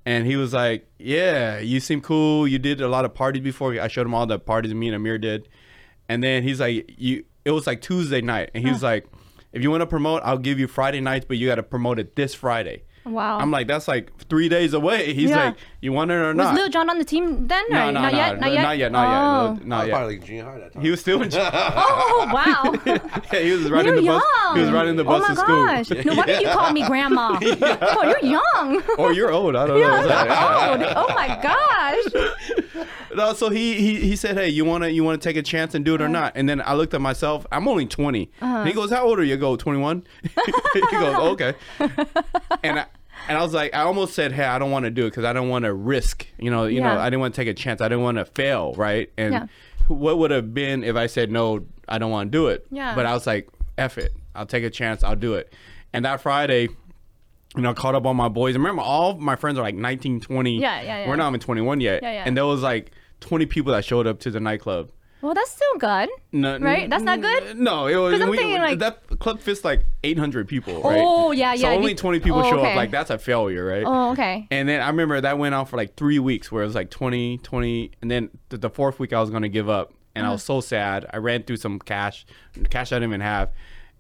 And 0.05 0.25
he 0.25 0.35
was 0.35 0.51
like, 0.53 0.85
yeah, 0.99 1.59
you 1.59 1.79
seem 1.79 2.01
cool. 2.01 2.47
You 2.47 2.59
did 2.59 2.81
a 2.81 2.87
lot 2.89 3.05
of 3.05 3.13
parties 3.13 3.41
before. 3.43 3.79
I 3.79 3.87
showed 3.87 4.07
him 4.07 4.13
all 4.13 4.25
the 4.25 4.37
parties 4.39 4.73
me 4.73 4.87
and 4.87 4.95
Amir 4.95 5.17
did. 5.17 5.47
And 6.09 6.21
then 6.23 6.43
he's 6.43 6.59
like, 6.59 6.91
you. 6.97 7.23
It 7.45 7.51
was 7.51 7.65
like 7.65 7.81
Tuesday 7.81 8.21
night. 8.21 8.51
And 8.53 8.63
he 8.63 8.71
was 8.71 8.83
like, 8.83 9.07
if 9.53 9.63
you 9.63 9.71
want 9.71 9.81
to 9.81 9.87
promote, 9.87 10.21
I'll 10.23 10.37
give 10.37 10.59
you 10.59 10.67
Friday 10.67 11.01
nights, 11.01 11.25
but 11.27 11.37
you 11.37 11.47
got 11.47 11.55
to 11.55 11.63
promote 11.63 11.97
it 11.97 12.15
this 12.15 12.33
Friday. 12.35 12.83
Wow. 13.05 13.39
I'm 13.39 13.49
like, 13.49 13.67
that's 13.67 13.87
like 13.87 14.15
three 14.29 14.47
days 14.49 14.73
away. 14.73 15.13
He's 15.15 15.29
Yeah. 15.31 15.45
like, 15.45 15.55
you 15.81 15.91
want 15.91 16.11
it 16.11 16.15
or 16.15 16.33
not? 16.33 16.43
Was 16.43 16.45
not? 16.51 16.55
Lil 16.55 16.69
Jon 16.69 16.89
on 16.89 16.99
the 16.99 17.03
team 17.05 17.47
then? 17.47 17.65
no, 17.69 17.87
or 17.87 17.91
no, 17.91 18.01
not 18.01 18.11
no, 18.11 18.17
yet? 18.17 18.33
no, 18.35 18.39
Not 18.41 18.53
yet? 18.53 18.61
not 18.61 18.77
yet, 18.77 18.87
oh. 18.87 18.91
not 18.93 19.05
oh. 19.07 19.53
yet, 19.55 19.65
no, 19.65 19.75
I 19.75 19.77
not 19.77 19.79
was 19.79 19.87
yet. 19.87 19.95
probably 19.95 20.17
like 20.17 20.25
junior 20.27 20.43
high 20.43 20.59
that 20.59 20.73
time. 20.73 20.81
He 20.83 20.89
was 20.91 20.99
still 20.99 21.21
in. 21.23 21.29
Oh, 21.83 22.29
wow. 22.31 22.73
yeah, 23.33 23.39
he 23.39 23.51
was 23.51 23.69
riding 23.71 23.87
you're 23.87 23.95
the 23.97 24.03
young. 24.03 24.19
bus. 24.19 24.55
He 24.55 24.61
was 24.61 24.71
riding 24.71 24.95
the 24.95 25.03
oh 25.03 25.05
bus 25.19 25.23
oh 25.23 25.27
to 25.27 25.33
my 25.35 25.81
school. 25.83 25.95
gosh. 25.95 26.05
No 26.05 26.13
wonder 26.15 26.39
you 26.41 26.47
call 26.49 26.71
me 26.73 26.85
grandma. 26.85 27.39
Oh, 27.41 28.03
you're 28.21 28.31
young. 28.31 28.81
Or 28.97 29.13
you're 29.13 29.31
old. 29.31 29.55
I 29.55 29.65
don't 29.65 29.79
know. 29.79 29.91
old. 30.71 30.93
Oh 30.95 31.13
my 31.15 31.27
gosh. 31.41 32.60
No, 33.15 33.33
so 33.33 33.49
he, 33.49 33.75
he 33.75 33.95
he 33.99 34.15
said, 34.15 34.37
"Hey, 34.37 34.47
you 34.47 34.63
wanna 34.63 34.87
you 34.87 35.03
wanna 35.03 35.17
take 35.17 35.35
a 35.35 35.41
chance 35.41 35.75
and 35.75 35.83
do 35.83 35.95
it 35.95 36.01
or 36.01 36.05
uh-huh. 36.05 36.13
not?" 36.13 36.33
And 36.35 36.47
then 36.47 36.61
I 36.61 36.73
looked 36.75 36.93
at 36.93 37.01
myself. 37.01 37.45
I'm 37.51 37.67
only 37.67 37.85
20. 37.85 38.31
And 38.39 38.67
he 38.67 38.73
goes, 38.73 38.89
"How 38.89 39.05
old 39.05 39.19
are 39.19 39.23
you?" 39.23 39.33
I 39.33 39.37
go, 39.37 39.57
"21." 39.57 40.03
he 40.23 40.81
goes, 40.91 41.15
"Okay." 41.15 41.53
and 42.63 42.79
I 42.79 42.85
and 43.27 43.37
I 43.37 43.43
was 43.43 43.53
like, 43.53 43.73
I 43.73 43.81
almost 43.81 44.13
said, 44.13 44.31
"Hey, 44.31 44.45
I 44.45 44.57
don't 44.59 44.71
want 44.71 44.85
to 44.85 44.91
do 44.91 45.05
it 45.05 45.09
because 45.09 45.25
I 45.25 45.33
don't 45.33 45.49
want 45.49 45.65
to 45.65 45.73
risk. 45.73 46.25
You 46.39 46.51
know, 46.51 46.65
you 46.65 46.81
know, 46.81 46.97
I 46.97 47.09
didn't 47.09 47.19
want 47.19 47.35
to 47.35 47.41
take 47.41 47.49
a 47.49 47.53
chance. 47.53 47.81
I 47.81 47.89
didn't 47.89 48.03
want 48.03 48.17
to 48.17 48.25
fail, 48.25 48.73
right?" 48.75 49.11
And 49.17 49.33
Yeah. 49.33 49.45
what 49.87 50.17
would 50.17 50.31
have 50.31 50.53
been 50.53 50.83
if 50.83 50.95
I 50.95 51.07
said 51.07 51.31
no? 51.31 51.65
I 51.89 51.97
don't 51.97 52.11
want 52.11 52.31
to 52.31 52.37
do 52.37 52.47
it. 52.47 52.65
Yeah. 52.71 52.95
But 52.95 53.05
I 53.05 53.13
was 53.13 53.27
like, 53.27 53.49
"F 53.77 53.97
it. 53.97 54.13
I'll 54.35 54.45
take 54.45 54.63
a 54.63 54.69
chance. 54.69 55.03
I'll 55.03 55.15
do 55.15 55.33
it." 55.33 55.53
And 55.93 56.05
that 56.05 56.21
Friday. 56.21 56.69
You 57.55 57.61
know, 57.61 57.73
caught 57.73 57.95
up 57.95 58.05
on 58.05 58.15
my 58.15 58.29
boys. 58.29 58.55
And 58.55 58.63
remember, 58.63 58.81
all 58.81 59.11
of 59.11 59.19
my 59.19 59.35
friends 59.35 59.57
are 59.59 59.61
like 59.61 59.75
19, 59.75 60.21
20. 60.21 60.59
Yeah, 60.59 60.81
yeah, 60.81 60.99
yeah. 60.99 61.07
We're 61.09 61.17
not 61.17 61.27
even 61.29 61.39
21 61.41 61.81
yet. 61.81 62.01
Yeah, 62.01 62.11
yeah. 62.11 62.23
And 62.25 62.37
there 62.37 62.45
was 62.45 62.61
like 62.61 62.91
20 63.19 63.45
people 63.45 63.73
that 63.73 63.83
showed 63.83 64.07
up 64.07 64.19
to 64.21 64.31
the 64.31 64.39
nightclub. 64.39 64.91
Well, 65.21 65.35
that's 65.35 65.51
still 65.51 65.77
good. 65.77 66.09
No, 66.31 66.57
Right? 66.57 66.89
That's 66.89 67.03
not 67.03 67.21
good? 67.21 67.55
No, 67.57 67.85
it 67.85 67.95
was. 67.95 68.19
I'm 68.19 68.29
we- 68.29 68.37
thinking, 68.37 68.57
like- 68.59 68.79
that 68.79 69.19
club 69.19 69.39
fits 69.39 69.63
like 69.63 69.85
800 70.03 70.47
people, 70.47 70.81
right? 70.81 70.97
Oh, 70.99 71.31
yeah, 71.31 71.53
yeah. 71.53 71.69
So 71.69 71.75
only 71.75 71.91
You- 71.91 71.97
20 71.97 72.19
people 72.21 72.39
oh, 72.39 72.49
show 72.49 72.59
okay. 72.59 72.71
up. 72.71 72.75
Like 72.75 72.89
that's 72.89 73.11
a 73.11 73.19
failure, 73.19 73.65
right? 73.65 73.83
Oh, 73.85 74.11
okay. 74.13 74.47
And 74.49 74.67
then 74.67 74.81
I 74.81 74.87
remember 74.87 75.21
that 75.21 75.37
went 75.37 75.53
on 75.53 75.65
for 75.67 75.77
like 75.77 75.95
three 75.95 76.17
weeks, 76.17 76.51
where 76.51 76.63
it 76.63 76.65
was 76.65 76.73
like 76.75 76.89
20, 76.89 77.37
20, 77.39 77.91
and 78.01 78.09
then 78.09 78.29
the, 78.49 78.57
the 78.57 78.69
fourth 78.69 78.97
week 78.99 79.13
I 79.13 79.19
was 79.21 79.29
gonna 79.29 79.49
give 79.49 79.69
up, 79.69 79.93
and 80.15 80.25
I 80.25 80.31
was 80.31 80.41
so 80.43 80.59
sad. 80.59 81.05
I 81.13 81.17
ran 81.17 81.43
through 81.43 81.57
some 81.57 81.77
cash, 81.77 82.25
cash 82.71 82.91
I 82.91 82.95
didn't 82.95 83.09
even 83.09 83.21
have, 83.21 83.51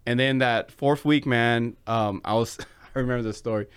and 0.07 0.19
then 0.19 0.39
that 0.39 0.71
fourth 0.71 1.05
week, 1.05 1.25
man, 1.27 1.75
um, 1.85 2.21
I 2.25 2.33
was. 2.33 2.57
I 2.95 2.99
remember 2.99 3.23
this 3.23 3.37
story. 3.37 3.67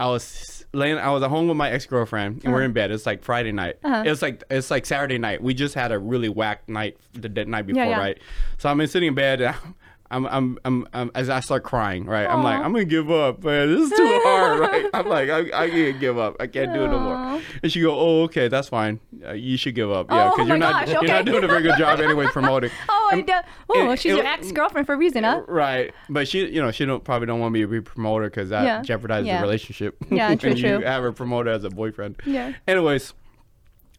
I 0.00 0.08
was 0.08 0.64
laying. 0.72 0.98
I 0.98 1.10
was 1.10 1.22
at 1.22 1.30
home 1.30 1.46
with 1.46 1.56
my 1.56 1.70
ex 1.70 1.86
girlfriend, 1.86 2.42
and 2.44 2.52
we're 2.52 2.58
Uh-huh. 2.60 2.66
in 2.66 2.72
bed. 2.72 2.90
It's 2.90 3.06
like 3.06 3.22
Friday 3.22 3.52
night. 3.52 3.76
It 3.84 4.08
was 4.10 4.22
like 4.22 4.42
it's 4.50 4.70
like 4.70 4.86
Saturday 4.86 5.18
night. 5.18 5.40
We 5.42 5.54
just 5.54 5.74
had 5.74 5.92
a 5.92 5.98
really 5.98 6.28
whack 6.28 6.68
night 6.68 6.96
the, 7.12 7.28
the 7.28 7.44
night 7.44 7.66
before, 7.66 7.84
yeah. 7.84 7.98
right? 7.98 8.18
So 8.58 8.68
I'm 8.68 8.80
in 8.80 8.88
sitting 8.88 9.08
in 9.08 9.14
bed. 9.14 9.40
And 9.40 9.54
I'm, 9.54 9.74
I'm, 10.14 10.58
I'm, 10.64 10.86
I'm, 10.94 11.10
as 11.14 11.28
I 11.28 11.40
start 11.40 11.64
crying, 11.64 12.04
right? 12.06 12.26
I'm 12.26 12.42
like, 12.44 12.56
I'm 12.60 12.72
gonna 12.72 12.84
give 12.84 13.10
up, 13.10 13.42
man. 13.42 13.68
This 13.74 13.90
is 13.90 13.96
too 13.98 14.20
hard, 14.24 14.60
right? 14.60 14.86
I'm 14.94 15.08
like, 15.08 15.28
I, 15.28 15.64
I 15.64 15.68
can't 15.70 15.98
give 15.98 16.16
up. 16.18 16.36
I 16.38 16.46
can't 16.46 16.72
do 16.72 16.84
it 16.84 16.88
no 16.88 16.98
more. 17.00 17.40
And 17.62 17.72
she 17.72 17.80
go, 17.80 17.98
oh, 17.98 18.22
okay, 18.24 18.48
that's 18.48 18.68
fine. 18.68 19.00
Uh, 19.26 19.32
you 19.32 19.56
should 19.56 19.74
give 19.74 19.90
up, 19.90 20.06
yeah, 20.10 20.28
Oh 20.28 20.36
because 20.36 20.48
you're 20.48 20.56
not, 20.58 20.86
gosh, 20.86 20.94
you're 20.94 21.04
not 21.10 21.24
doing 21.24 21.42
a 21.42 21.48
very 21.48 21.62
good 21.62 21.76
job 21.78 22.00
anyway 22.00 22.26
promoting. 22.26 22.70
Oh, 22.88 23.10
And- 23.12 23.26
do. 23.26 23.32
Oh, 23.70 23.90
it- 23.90 23.98
she's 24.00 24.12
it- 24.12 24.16
your 24.18 24.26
ex 24.26 24.50
girlfriend 24.52 24.86
for 24.86 24.94
a 24.94 24.96
reason, 24.96 25.24
huh? 25.24 25.42
Right, 25.48 25.92
but 26.08 26.26
she, 26.28 26.46
you 26.46 26.62
know, 26.62 26.70
she 26.70 26.84
don't 26.86 27.02
probably 27.04 27.26
don't 27.26 27.40
want 27.40 27.52
me 27.52 27.60
to 27.62 27.66
be 27.66 27.78
a 27.78 27.82
promoter 27.82 28.26
because 28.30 28.48
that 28.50 28.64
Yeah. 28.64 28.80
jeopardizes 28.82 29.26
Yeah. 29.26 29.38
the 29.38 29.42
relationship. 29.42 29.96
Yeah, 30.10 30.34
true, 30.36 30.54
true. 30.54 30.78
You 30.78 30.84
have 30.84 31.02
her 31.02 31.12
promoter 31.12 31.50
as 31.50 31.64
a 31.64 31.70
boyfriend. 31.70 32.16
Yeah. 32.24 32.52
Anyways, 32.68 33.12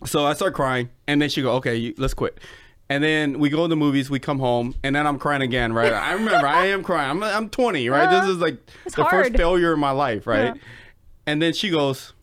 so 0.05 0.25
I 0.25 0.34
start 0.34 0.53
crying, 0.53 0.89
and 1.07 1.22
then 1.22 1.29
she 1.29 1.41
go, 1.41 1.53
"Okay, 1.53 1.75
you, 1.75 1.93
let's 1.98 2.13
quit." 2.13 2.39
And 2.88 3.04
then 3.04 3.39
we 3.39 3.50
go 3.50 3.63
to 3.63 3.68
the 3.68 3.75
movies. 3.75 4.10
We 4.10 4.20
come 4.20 4.39
home, 4.39 4.75
and 4.84 4.96
then 4.96 5.08
I'm 5.08 5.18
crying 5.18 5.42
again. 5.42 5.74
Right? 5.74 5.92
I 5.92 6.13
remember 6.13 6.46
I 6.46 6.68
am 6.68 6.84
crying. 6.84 7.10
I'm 7.10 7.24
I'm 7.24 7.50
20. 7.50 7.89
Right? 7.89 8.08
Uh, 8.08 8.22
this 8.22 8.30
is 8.30 8.38
like 8.38 8.63
the 8.96 9.04
hard. 9.04 9.25
first 9.25 9.38
failure 9.38 9.74
in 9.74 9.80
my 9.80 9.92
life. 9.92 10.27
Right? 10.27 10.56
Yeah. 10.56 10.62
And 11.25 11.42
then 11.42 11.54
she 11.54 11.70
goes, 11.70 12.13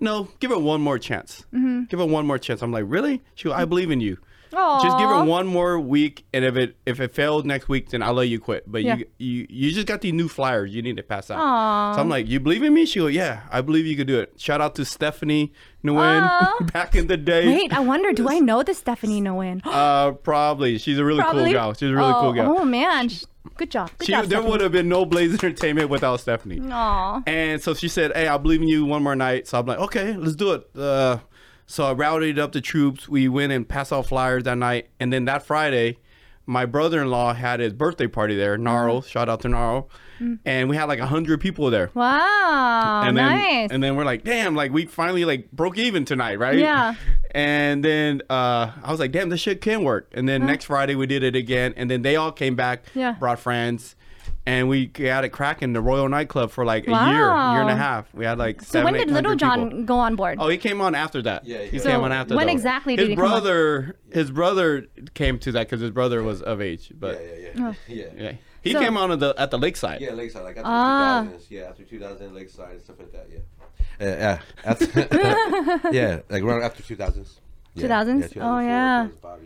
"No, 0.00 0.28
give 0.40 0.50
it 0.50 0.62
one 0.62 0.80
more 0.80 0.98
chance. 0.98 1.44
Mm-hmm. 1.52 1.84
Give 1.84 2.00
it 2.00 2.08
one 2.08 2.26
more 2.26 2.38
chance." 2.38 2.62
I'm 2.62 2.72
like, 2.72 2.84
"Really?" 2.86 3.20
She 3.34 3.48
go, 3.48 3.54
"I 3.54 3.66
believe 3.66 3.90
in 3.90 4.00
you." 4.00 4.18
Aw. 4.54 4.82
Just 4.82 4.98
give 4.98 5.10
it 5.10 5.24
one 5.24 5.46
more 5.46 5.78
week, 5.80 6.24
and 6.32 6.44
if 6.44 6.56
it 6.56 6.76
if 6.86 7.00
it 7.00 7.14
fails 7.14 7.44
next 7.44 7.68
week, 7.68 7.90
then 7.90 8.02
I'll 8.02 8.14
let 8.14 8.28
you 8.28 8.38
quit. 8.40 8.70
But 8.70 8.82
Yeah. 8.82 8.96
you 8.96 9.06
you 9.18 9.46
you 9.48 9.72
just 9.72 9.86
got 9.86 10.00
these 10.00 10.12
new 10.12 10.28
flyers. 10.28 10.74
You 10.74 10.82
need 10.82 10.96
to 10.96 11.02
pass 11.02 11.30
out. 11.30 11.38
Aw. 11.38 11.94
So 11.94 12.00
I'm 12.00 12.08
like, 12.08 12.28
you 12.28 12.40
believe 12.40 12.62
in 12.62 12.74
me? 12.74 12.86
She 12.86 12.98
go, 13.00 13.06
yeah, 13.06 13.42
I 13.50 13.60
believe 13.60 13.86
you 13.86 13.96
could 13.96 14.06
do 14.06 14.20
it. 14.20 14.34
Shout 14.36 14.60
out 14.60 14.74
to 14.76 14.84
Stephanie 14.84 15.52
Nguyen 15.84 16.72
back 16.72 16.94
in 16.94 17.06
the 17.06 17.16
day. 17.16 17.46
Wait, 17.46 17.72
I 17.72 17.80
wonder, 17.80 18.12
do 18.12 18.28
I 18.28 18.38
know 18.38 18.62
the 18.62 18.74
Stephanie 18.74 19.20
Nguyen? 19.20 19.60
Uh, 19.64 20.12
probably. 20.12 20.78
She's 20.78 20.98
a 20.98 21.04
really 21.04 21.20
Probably. 21.20 21.44
cool 21.44 21.52
gal. 21.52 21.74
She's 21.74 21.90
a 21.90 21.94
really 21.94 22.12
oh, 22.12 22.20
cool 22.20 22.32
gal. 22.32 22.56
Oh 22.58 22.64
man, 22.64 23.08
Sh- 23.08 23.24
good 23.56 23.70
job. 23.70 23.90
Good 23.98 24.06
she, 24.06 24.12
job, 24.12 24.26
there 24.26 24.42
would 24.42 24.60
have 24.60 24.72
been 24.72 24.88
no 24.88 25.04
Blaze 25.04 25.32
Entertainment 25.32 25.88
without 25.90 26.20
Stephanie. 26.20 26.60
Aw. 26.70 27.22
And 27.26 27.60
so 27.62 27.74
she 27.74 27.88
said, 27.88 28.12
"Hey, 28.14 28.28
I 28.28 28.36
believe 28.38 28.62
in 28.62 28.68
you 28.68 28.84
one 28.84 29.02
more 29.02 29.16
night." 29.16 29.48
So 29.48 29.58
I'm 29.58 29.66
like, 29.66 29.78
"Okay, 29.78 30.16
let's 30.16 30.36
do 30.36 30.52
it." 30.52 30.68
Uh, 30.76 31.18
so 31.66 31.84
I 31.84 31.92
routed 31.92 32.38
up 32.38 32.52
the 32.52 32.60
troops. 32.60 33.08
We 33.08 33.28
went 33.28 33.52
and 33.52 33.68
passed 33.68 33.92
out 33.92 34.06
flyers 34.06 34.44
that 34.44 34.58
night, 34.58 34.88
and 35.00 35.12
then 35.12 35.24
that 35.26 35.42
Friday, 35.44 35.98
my 36.44 36.66
brother-in-law 36.66 37.34
had 37.34 37.60
his 37.60 37.72
birthday 37.72 38.08
party 38.08 38.36
there. 38.36 38.58
Gnarl, 38.58 38.98
Uh-huh. 38.98 39.06
shout 39.08 39.28
out 39.28 39.40
to 39.42 39.48
Gnarl, 39.48 39.88
Mm. 40.20 40.38
and 40.44 40.68
we 40.68 40.76
had 40.76 40.84
like 40.84 40.98
a 40.98 41.06
hundred 41.06 41.40
people 41.40 41.70
there. 41.70 41.90
Wow, 41.94 43.02
and 43.04 43.16
then, 43.16 43.24
nice. 43.26 43.70
And 43.70 43.82
then 43.82 43.96
we're 43.96 44.04
like, 44.04 44.24
damn, 44.24 44.54
like 44.54 44.72
we 44.72 44.86
finally 44.86 45.24
like 45.24 45.50
broke 45.52 45.78
even 45.78 46.04
tonight, 46.04 46.38
right? 46.38 46.58
Yeah. 46.58 46.94
And 47.34 47.84
then 47.84 48.22
uh, 48.28 48.72
I 48.82 48.90
was 48.90 49.00
like, 49.00 49.12
damn, 49.12 49.30
this 49.30 49.40
shit 49.40 49.60
can 49.60 49.84
work. 49.84 50.10
And 50.14 50.28
then 50.28 50.44
next 50.46 50.66
Friday 50.66 50.94
we 50.94 51.06
did 51.06 51.22
it 51.22 51.34
again, 51.36 51.74
and 51.76 51.90
then 51.90 52.02
they 52.02 52.16
all 52.16 52.32
came 52.32 52.54
back, 52.56 52.84
Yeah. 52.94 53.12
brought 53.18 53.38
friends, 53.38 53.96
and 54.44 54.68
we 54.68 54.86
got 54.86 55.24
it 55.24 55.28
cracking 55.30 55.72
the 55.72 55.80
Royal 55.80 56.08
Nightclub 56.08 56.50
for 56.50 56.64
like 56.64 56.86
a 56.88 56.90
year, 56.90 56.98
year 56.98 57.60
and 57.60 57.70
a 57.70 57.76
half. 57.76 58.12
We 58.14 58.24
had 58.24 58.38
like 58.38 58.60
so 58.60 58.66
seven, 58.72 58.92
when 58.94 59.06
did 59.06 59.14
Little 59.14 59.36
John 59.36 59.68
people. 59.70 59.84
go 59.84 59.98
on 59.98 60.16
board? 60.16 60.38
Oh, 60.40 60.48
he 60.48 60.58
came 60.58 60.80
on 60.80 60.94
after 60.94 61.22
that. 61.22 61.44
Yeah, 61.46 61.62
he 61.62 61.76
yeah. 61.76 61.82
came 61.84 62.00
on 62.00 62.10
after 62.12 62.34
when 62.34 62.46
that. 62.48 62.52
exactly 62.52 62.94
his 62.96 63.04
did 63.04 63.10
he 63.10 63.16
come 63.16 63.24
on? 63.24 63.30
brother, 63.30 63.96
his 64.10 64.30
brother 64.30 64.86
came 65.14 65.38
to 65.40 65.52
that 65.52 65.66
because 65.68 65.80
his 65.80 65.90
brother 65.92 66.22
was 66.22 66.42
of 66.42 66.60
age, 66.60 66.92
but 66.98 67.20
yeah, 67.20 67.36
yeah, 67.56 67.66
Oh. 67.68 67.74
yeah, 67.88 68.04
yeah. 68.16 68.22
yeah, 68.22 68.32
he 68.62 68.72
So- 68.72 68.80
came 68.80 68.96
on 68.96 69.12
at 69.12 69.20
the 69.20 69.34
at 69.38 69.50
the 69.50 69.58
lakeside. 69.58 70.00
Yeah, 70.00 70.12
Lakeside, 70.12 70.42
like 70.44 70.56
after 70.56 70.68
Ah. 70.68 71.26
2000s. 71.28 71.50
Yeah, 71.50 71.62
after 71.62 71.84
2000, 71.84 72.34
Lakeside 72.34 72.72
and 72.72 72.82
stuff 72.82 72.96
like 72.98 73.12
that. 73.12 73.28
Yeah. 73.32 73.38
Uh, 74.00 74.04
yeah. 74.04 74.38
After, 74.64 75.88
yeah, 75.92 76.20
like 76.28 76.42
right 76.42 76.62
after 76.62 76.82
2000s. 76.82 77.38
Yeah, 77.74 77.86
2000s? 77.86 78.20
Yeah, 78.22 78.26
2004, 78.28 78.42
Oh, 78.42 78.58
yeah. 78.58 79.02
2005, 79.04 79.38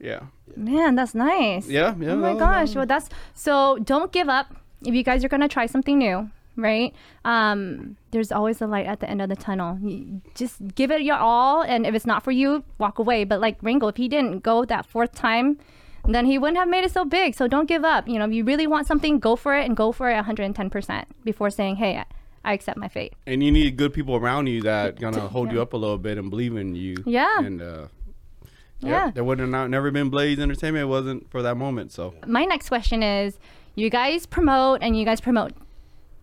yeah. 0.00 0.10
yeah. 0.10 0.20
Man, 0.56 0.94
that's 0.94 1.14
nice. 1.14 1.68
Yeah, 1.68 1.94
yeah, 1.98 2.12
Oh 2.12 2.16
my 2.16 2.34
gosh. 2.34 2.74
no. 2.74 2.80
Well, 2.80 2.86
that's 2.86 3.08
so. 3.34 3.78
Don't 3.82 4.12
give 4.12 4.28
up. 4.28 4.54
If 4.84 4.94
you 4.94 5.02
guys 5.02 5.24
are 5.24 5.28
gonna 5.28 5.48
try 5.48 5.66
something 5.66 5.96
new, 5.98 6.30
right? 6.56 6.94
Um, 7.24 7.96
there's 8.10 8.30
always 8.30 8.60
a 8.60 8.66
light 8.66 8.86
at 8.86 9.00
the 9.00 9.08
end 9.08 9.22
of 9.22 9.28
the 9.28 9.36
tunnel. 9.36 9.78
You 9.82 10.20
just 10.34 10.74
give 10.74 10.90
it 10.90 11.02
your 11.02 11.16
all, 11.16 11.62
and 11.62 11.86
if 11.86 11.94
it's 11.94 12.06
not 12.06 12.22
for 12.22 12.30
you, 12.32 12.64
walk 12.78 12.98
away. 12.98 13.24
But 13.24 13.40
like 13.40 13.56
Ringo, 13.62 13.88
if 13.88 13.96
he 13.96 14.08
didn't 14.08 14.40
go 14.42 14.64
that 14.66 14.84
fourth 14.86 15.12
time, 15.14 15.58
then 16.06 16.26
he 16.26 16.36
wouldn't 16.38 16.58
have 16.58 16.68
made 16.68 16.84
it 16.84 16.92
so 16.92 17.04
big. 17.06 17.34
So 17.34 17.48
don't 17.48 17.66
give 17.66 17.84
up. 17.84 18.06
You 18.06 18.18
know, 18.18 18.26
if 18.26 18.32
you 18.32 18.44
really 18.44 18.66
want 18.66 18.86
something, 18.86 19.18
go 19.18 19.36
for 19.36 19.56
it 19.56 19.64
and 19.64 19.74
go 19.76 19.90
for 19.92 20.10
it 20.10 20.14
110 20.16 20.68
percent 20.70 21.08
before 21.24 21.48
saying, 21.50 21.76
"Hey, 21.76 21.96
I, 21.96 22.04
I 22.44 22.52
accept 22.52 22.76
my 22.78 22.88
fate." 22.88 23.14
and 23.26 23.42
you 23.42 23.50
need 23.50 23.76
good 23.78 23.94
people 23.94 24.14
around 24.16 24.46
you 24.48 24.60
that 24.62 25.00
gonna 25.00 25.20
hold 25.20 25.48
Yeah. 25.48 25.54
you 25.54 25.62
up 25.62 25.72
a 25.72 25.78
little 25.78 25.98
bit 25.98 26.18
and 26.18 26.28
believe 26.28 26.54
in 26.56 26.74
you. 26.74 26.96
Yeah. 27.06 27.38
And 27.38 27.62
uh, 27.62 27.86
Yeah. 28.90 29.10
there 29.12 29.24
wouldn't 29.24 29.40
have 29.46 29.50
not, 29.50 29.70
never 29.70 29.90
been 29.90 30.10
Blaze 30.10 30.38
Entertainment. 30.38 30.82
It 30.82 30.86
wasn't 30.86 31.30
for 31.30 31.42
that 31.42 31.56
moment. 31.56 31.92
So 31.92 32.14
my 32.26 32.44
next 32.44 32.68
question 32.68 33.02
is 33.02 33.38
you 33.74 33.90
guys 33.90 34.26
promote 34.26 34.80
and 34.82 34.96
you 34.98 35.04
guys 35.04 35.20
promote 35.20 35.52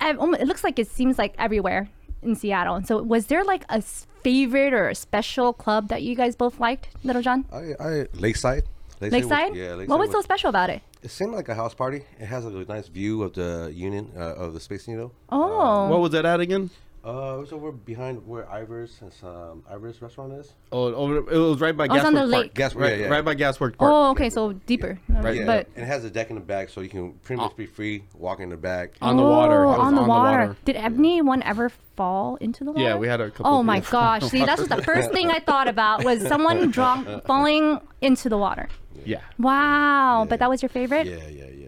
it 0.04 0.48
looks 0.48 0.64
like 0.64 0.80
it 0.80 0.88
seems 0.90 1.18
like 1.18 1.34
everywhere 1.38 1.88
in 2.24 2.36
seattle 2.36 2.76
and 2.76 2.88
so 2.88 3.02
was 3.02 3.28
there 3.28 3.44
like 3.44 3.64
a 3.70 3.82
favorite 4.24 4.74
or 4.74 4.90
a 4.90 4.96
special 4.96 5.54
club 5.54 5.90
that 5.90 6.02
you 6.02 6.16
guys 6.16 6.36
both 6.36 6.60
liked 6.60 6.90
little 7.04 7.22
john 7.22 7.46
I, 7.52 7.74
I 7.80 8.08
Lakeside. 8.14 8.64
was- 9.00 9.12
lakeside 9.12 9.56
yeah, 9.56 9.74
Lakeside 9.74 9.90
what 9.90 10.00
was 10.00 10.12
so 10.12 10.22
special 10.22 10.50
about 10.50 10.70
it 10.70 10.82
It 11.04 11.10
seemed 11.10 11.34
like 11.34 11.50
a 11.50 11.56
house 11.56 11.74
party. 11.74 12.02
It 12.20 12.28
has 12.28 12.46
a 12.46 12.52
nice 12.52 12.88
view 12.88 13.24
of 13.24 13.34
the 13.34 13.72
Union 13.74 14.12
uh, 14.16 14.44
of 14.44 14.54
the 14.54 14.60
Space 14.60 14.88
Needle. 14.88 15.12
oh 15.30 15.90
what 15.90 16.00
was 16.00 16.12
that 16.12 16.26
at 16.26 16.40
again? 16.40 16.70
Uh, 17.04 17.36
it 17.38 17.40
was 17.40 17.52
over 17.52 17.72
behind 17.72 18.26
where 18.28 18.48
Ivar's 18.52 18.96
and 19.02 19.12
some 19.12 19.64
Ivar's 19.72 20.00
restaurant 20.04 20.34
is. 20.34 20.54
Oh, 20.72 20.94
over, 20.94 21.18
it 21.18 21.38
was 21.38 21.60
right 21.60 21.76
by 21.76 21.88
Oh, 21.90 21.96
it's 21.96 22.06
on 22.06 22.14
the 22.14 22.20
Gasworks 22.22 22.32
Park. 22.32 22.44
lake. 22.44 22.54
Gas, 22.54 22.76
Right, 22.76 22.98
yeah, 23.00 23.06
yeah. 23.06 23.12
right 23.12 23.26
by 23.26 23.34
Gasworks 23.34 23.76
Park. 23.78 23.92
oh 23.92 24.12
okay 24.12 24.30
so 24.30 24.54
deeper 24.54 25.00
Right. 25.10 25.38
Yeah, 25.38 25.46
but 25.48 25.68
and 25.76 25.84
it 25.84 25.88
has 25.88 26.06
a 26.06 26.12
deck 26.12 26.30
in 26.30 26.36
the 26.36 26.42
back, 26.42 26.70
so 26.70 26.82
you 26.82 26.90
can 26.90 27.14
pretty 27.24 27.42
much 27.42 27.56
be 27.56 27.66
free 27.66 28.04
walking 28.14 28.44
in 28.44 28.50
the 28.50 28.58
back. 28.58 28.92
On 29.02 29.18
the 29.18 29.24
water. 29.24 29.66
Oh, 29.66 29.70
on 29.70 29.78
the 29.78 29.82
on 29.84 29.96
the 29.96 30.02
water. 30.04 30.38
water. 30.48 30.58
Did 30.64 30.76
anyone 30.76 31.42
ever 31.42 31.70
fall 31.96 32.36
into 32.36 32.64
the 32.64 32.72
water? 32.72 32.84
Yeah, 32.84 32.96
we 32.98 33.08
had 33.08 33.20
a 33.20 33.32
couple 33.32 33.48
Oh 33.52 33.64
my 33.64 33.80
people 33.80 33.92
fall 34.00 34.14
in 34.16 34.20
gosh! 34.20 34.30
See, 34.30 34.46
that's 34.46 34.68
the 34.68 34.82
first 34.84 35.12
thing 35.12 35.32
I 35.32 35.40
thought 35.40 35.68
about 35.68 36.04
was 36.04 36.22
someone 36.28 36.70
drunk 36.70 37.26
falling 37.26 37.80
into 38.02 38.30
the 38.30 38.38
water. 38.38 38.70
Yeah. 39.06 39.22
Wow! 39.40 40.28
But 40.30 40.38
that 40.40 40.50
was 40.52 40.62
your 40.62 40.70
favorite 40.70 41.08
Yeah, 41.08 41.28
yeah, 41.30 41.46
yeah. 41.52 41.61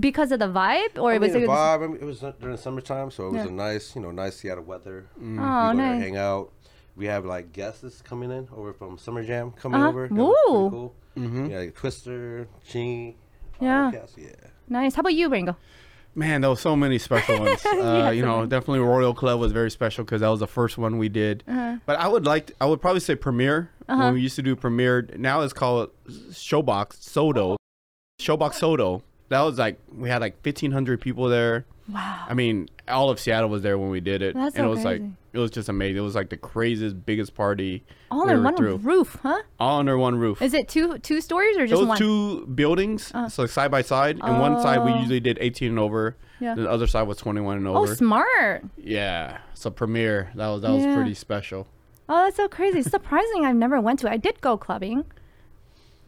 Because 0.00 0.32
of 0.32 0.38
the 0.38 0.46
vibe, 0.48 0.98
or 0.98 1.12
I 1.12 1.16
it 1.16 1.20
was 1.20 1.32
mean, 1.32 1.42
the 1.42 1.48
vibe. 1.48 1.84
I 1.84 1.86
mean, 1.86 1.96
it 2.00 2.04
was 2.04 2.20
during 2.20 2.56
the 2.56 2.56
summertime, 2.58 3.10
so 3.10 3.26
it 3.28 3.32
was 3.32 3.44
Yeah. 3.44 3.50
a 3.50 3.52
nice, 3.52 3.94
you 3.94 4.00
know, 4.02 4.10
nice 4.10 4.36
Seattle 4.36 4.64
weather. 4.64 5.06
Oh, 5.16 5.20
we 5.22 5.36
go 5.36 5.42
there, 5.42 5.74
nice. 5.74 6.02
hang 6.02 6.16
out. 6.16 6.52
We 6.96 7.06
have 7.06 7.24
like 7.26 7.52
guests 7.52 8.00
coming 8.02 8.30
in 8.30 8.48
over 8.56 8.72
from 8.72 8.96
Summer 8.98 9.22
Jam 9.24 9.50
coming 9.52 9.80
Uh-huh. 9.80 9.88
over. 9.90 10.08
That 10.08 10.14
Woo. 10.14 10.34
cool. 10.70 10.94
Mm-hmm. 11.18 11.46
Yeah, 11.50 11.58
like 11.58 11.74
Twista, 11.76 12.46
Chi. 12.72 13.14
Yeah. 13.60 13.90
Cast, 13.92 14.16
yeah. 14.16 14.28
Nice. 14.68 14.94
How 14.94 15.00
about 15.00 15.14
you, 15.14 15.28
Ringo? 15.28 15.56
Man, 16.14 16.40
there 16.42 16.50
was 16.50 16.60
so 16.60 16.76
many 16.76 16.98
special 16.98 17.40
ones. 17.40 17.64
Uh, 17.66 17.76
Yeah, 17.76 18.10
you 18.10 18.22
know, 18.24 18.46
definitely 18.46 18.78
Royal 18.80 19.12
Club 19.12 19.38
was 19.40 19.50
very 19.52 19.70
special 19.70 20.04
because 20.04 20.20
that 20.22 20.28
was 20.28 20.40
the 20.40 20.46
first 20.46 20.78
one 20.78 20.96
we 20.96 21.08
did. 21.08 21.42
Uh-huh. 21.48 21.76
But 21.84 21.98
I 21.98 22.06
would 22.08 22.24
like, 22.24 22.46
to, 22.46 22.54
I 22.60 22.66
would 22.66 22.80
probably 22.80 23.00
say 23.00 23.16
Premiere 23.16 23.70
Uh-huh. 23.88 24.02
when 24.04 24.14
we 24.14 24.20
used 24.20 24.36
to 24.36 24.42
do 24.42 24.54
Premiere. 24.56 25.08
Now 25.18 25.40
it's 25.42 25.52
called 25.52 25.90
Showbox 26.08 26.96
Sodo. 27.00 27.56
Showbox 28.20 28.54
Sodo. 28.60 29.02
That 29.28 29.40
was 29.42 29.58
like 29.58 29.78
we 29.92 30.08
had 30.08 30.20
like 30.20 30.40
fifteen 30.42 30.72
hundred 30.72 31.00
people 31.00 31.28
there. 31.28 31.64
Wow. 31.88 32.24
I 32.28 32.32
mean, 32.34 32.68
all 32.88 33.10
of 33.10 33.20
Seattle 33.20 33.50
was 33.50 33.62
there 33.62 33.76
when 33.76 33.90
we 33.90 34.00
did 34.00 34.22
it, 34.22 34.34
That's 34.34 34.54
and 34.56 34.64
so 34.64 34.66
it 34.66 34.74
was 34.74 34.84
like 34.84 35.02
it 35.34 35.38
was 35.38 35.50
just 35.50 35.68
amazing. 35.68 35.98
It 35.98 36.00
was 36.00 36.14
like 36.14 36.30
the 36.30 36.36
craziest, 36.38 37.04
biggest 37.04 37.34
party 37.34 37.84
All 38.10 38.26
we 38.26 38.32
in 38.32 38.42
one 38.42 38.56
threw. 38.56 38.76
roof, 38.76 39.18
huh? 39.22 39.42
all 39.60 39.80
under 39.80 39.98
one 39.98 40.16
roof. 40.16 40.40
Is 40.40 40.54
it 40.54 40.68
two 40.68 40.96
two 40.98 41.20
stories 41.20 41.56
or 41.58 41.66
just 41.66 41.78
Those 41.80 41.88
one? 41.88 41.98
two 41.98 42.46
buildings, 42.46 43.10
Uh. 43.14 43.28
so 43.28 43.44
side 43.46 43.70
by 43.70 43.82
side, 43.82 44.18
and 44.22 44.40
one 44.40 44.60
side 44.62 44.82
we 44.84 44.92
Oh. 44.92 44.98
usually 44.98 45.20
did 45.20 45.36
18 45.40 45.70
and 45.70 45.78
over. 45.78 46.16
Yeah. 46.40 46.54
The 46.54 46.70
other 46.70 46.86
side 46.86 47.02
was 47.06 47.16
21 47.18 47.58
and 47.58 47.66
over 47.68 47.78
oh, 47.78 47.94
smart. 47.94 48.64
yeah. 48.78 49.38
So 49.54 49.70
premiere, 49.70 50.30
that 50.36 50.48
was 50.48 50.62
that 50.62 50.70
was 50.70 50.84
pretty 50.94 51.14
special. 51.14 51.66
Oh, 52.08 52.24
that's 52.24 52.36
so 52.36 52.48
crazy. 52.48 52.82
Surprising 52.82 53.44
I've 53.44 53.56
never 53.56 53.80
went 53.80 53.98
to. 54.00 54.06
it. 54.06 54.12
I 54.12 54.16
did 54.16 54.40
go 54.40 54.56
clubbing, 54.56 55.04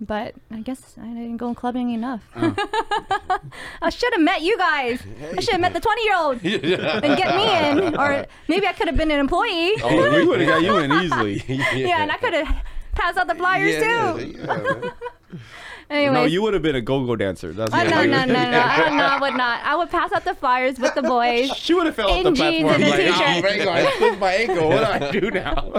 but 0.01 0.35
I 0.51 0.61
guess 0.61 0.97
I 1.01 1.07
didn't 1.07 1.39
go 1.39 1.55
clubbing 1.55 1.91
enough. 1.91 2.23
Uh. 2.35 2.53
I 3.83 3.91
should 3.91 4.13
have 4.13 4.23
met 4.23 4.43
you 4.43 4.57
guys. 4.59 5.03
I 5.37 5.41
should 5.41 5.53
have 5.53 5.61
met 5.61 5.73
the 5.73 5.81
20 5.81 6.03
year 6.03 6.17
old 6.17 6.43
and 6.45 7.17
get 7.17 7.37
me 7.37 7.87
in, 7.89 7.97
or 7.97 8.27
maybe 8.49 8.67
I 8.67 8.73
could 8.73 8.89
have 8.89 8.97
been 8.97 9.11
an 9.11 9.21
employee. 9.21 9.73
Oh, 9.83 10.11
we 10.13 10.27
would 10.27 10.41
have 10.41 10.49
got 10.49 10.63
you 10.63 10.77
in 10.79 10.93
easily. 10.93 11.43
yeah, 11.49 12.03
and 12.03 12.13
I 12.13 12.17
could 12.17 12.35
have 12.35 12.57
passed 12.95 13.19
out 13.19 13.27
the 13.27 13.35
flyers 13.35 13.75
yeah, 13.75 14.13
too. 14.13 14.27
Yeah. 14.39 14.91
Anyways. 15.89 16.15
no, 16.15 16.25
you 16.25 16.43
would 16.43 16.53
have 16.53 16.65
been 16.65 16.75
a 16.75 16.81
go-go 16.81 17.15
dancer. 17.15 17.53
That's 17.53 17.73
Oh, 17.73 17.77
what 17.77 17.89
no, 17.89 18.05
no, 18.05 18.25
no, 18.25 18.33
no, 18.33 18.41
I, 18.59 18.91
no, 18.97 19.05
I 19.05 19.21
would 19.21 19.37
not. 19.37 19.63
I 19.63 19.77
would 19.77 19.89
pass 19.89 20.11
out 20.11 20.25
the 20.25 20.35
flyers 20.35 20.81
with 20.81 20.97
the 20.97 21.03
boys. 21.03 21.49
She 21.53 21.75
would 21.75 21.87
have 21.87 21.95
fell 21.95 22.11
off 22.11 22.19
In 22.19 22.25
the 22.25 22.33
jeans 22.33 22.65
platform 22.65 22.83
and 22.83 22.83
a 22.83 22.89
like, 22.91 23.45
t-shirt. 23.55 23.69
oh, 24.01 24.13
I 24.13 24.17
my 24.17 24.33
ankle. 24.35 24.69
What 24.69 25.01
do 25.01 25.07
I 25.07 25.11
do 25.13 25.31
now? 25.31 25.73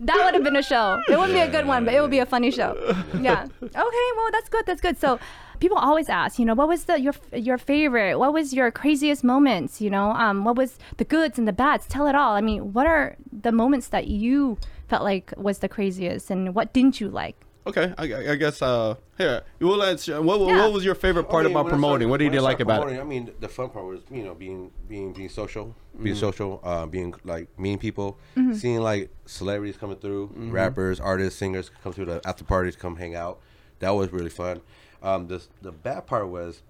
That 0.00 0.16
would 0.24 0.34
have 0.34 0.44
been 0.44 0.56
a 0.56 0.62
show. 0.62 1.00
It 1.08 1.18
wouldn't 1.18 1.34
be 1.34 1.40
a 1.40 1.50
good 1.50 1.66
one, 1.66 1.84
but 1.84 1.94
it 1.94 2.00
would 2.00 2.10
be 2.10 2.18
a 2.18 2.26
funny 2.26 2.50
show. 2.50 2.74
Yeah. 3.20 3.46
Okay. 3.62 4.06
Well, 4.16 4.30
that's 4.32 4.48
good. 4.48 4.64
That's 4.66 4.80
good. 4.80 4.98
So, 4.98 5.18
people 5.58 5.78
always 5.78 6.08
ask, 6.08 6.38
you 6.38 6.44
know, 6.44 6.54
what 6.54 6.68
was 6.68 6.84
the 6.84 7.00
your 7.00 7.14
your 7.32 7.58
favorite? 7.58 8.18
What 8.18 8.32
was 8.32 8.52
your 8.52 8.70
craziest 8.70 9.24
moments? 9.24 9.80
You 9.80 9.90
know, 9.90 10.10
um, 10.12 10.44
what 10.44 10.56
was 10.56 10.78
the 10.98 11.04
goods 11.04 11.38
and 11.38 11.48
the 11.48 11.52
bads? 11.52 11.86
Tell 11.86 12.06
it 12.06 12.14
all. 12.14 12.34
I 12.34 12.40
mean, 12.40 12.72
what 12.72 12.86
are 12.86 13.16
the 13.32 13.52
moments 13.52 13.88
that 13.88 14.06
you 14.08 14.58
felt 14.88 15.02
like 15.02 15.32
was 15.36 15.58
the 15.58 15.68
craziest, 15.68 16.30
and 16.30 16.54
what 16.54 16.72
didn't 16.72 17.00
you 17.00 17.08
like? 17.08 17.36
Okay, 17.66 17.92
I, 17.98 18.12
I- 18.12 18.32
I 18.32 18.34
guess. 18.36 18.62
Uh, 18.62 18.94
here, 19.18 19.42
we'll 19.60 19.76
let. 19.76 20.06
you- 20.06 20.22
What, 20.22 20.40
Yeah. 20.40 20.62
what 20.62 20.72
was 20.72 20.84
your 20.84 20.94
favorite 20.94 21.28
part 21.28 21.44
I 21.44 21.48
mean, 21.48 21.56
about 21.56 21.68
promoting? 21.68 22.06
started- 22.06 22.10
what 22.10 22.18
did 22.20 22.32
you 22.34 22.40
like 22.40 22.60
about 22.60 22.90
it? 22.92 23.00
I 23.00 23.04
mean, 23.04 23.32
the 23.40 23.48
fun 23.48 23.70
part 23.70 23.86
was 23.86 24.00
you 24.10 24.22
know 24.22 24.34
being 24.34 24.70
being 24.88 25.12
being 25.12 25.28
social, 25.28 25.74
being 26.00 26.14
Mm-hmm. 26.14 26.20
social, 26.20 26.60
uh, 26.62 26.86
being 26.86 27.14
like 27.24 27.48
meeting 27.58 27.78
people, 27.78 28.18
seeing 28.54 28.80
like 28.80 29.10
celebrities 29.24 29.76
coming 29.76 29.96
through, 29.96 30.28
Mm-hmm. 30.28 30.52
rappers, 30.52 31.00
artists, 31.00 31.38
singers 31.38 31.70
come 31.82 31.92
through 31.92 32.06
the 32.06 32.20
after 32.24 32.44
parties, 32.44 32.76
come 32.76 32.96
hang 32.96 33.14
out. 33.16 33.40
That 33.80 33.90
was 33.90 34.12
really 34.12 34.30
fun. 34.30 34.60
Um, 35.02 35.26
the 35.26 35.42
the 35.62 35.72
bad 35.72 36.06
part 36.06 36.28
was 36.28 36.62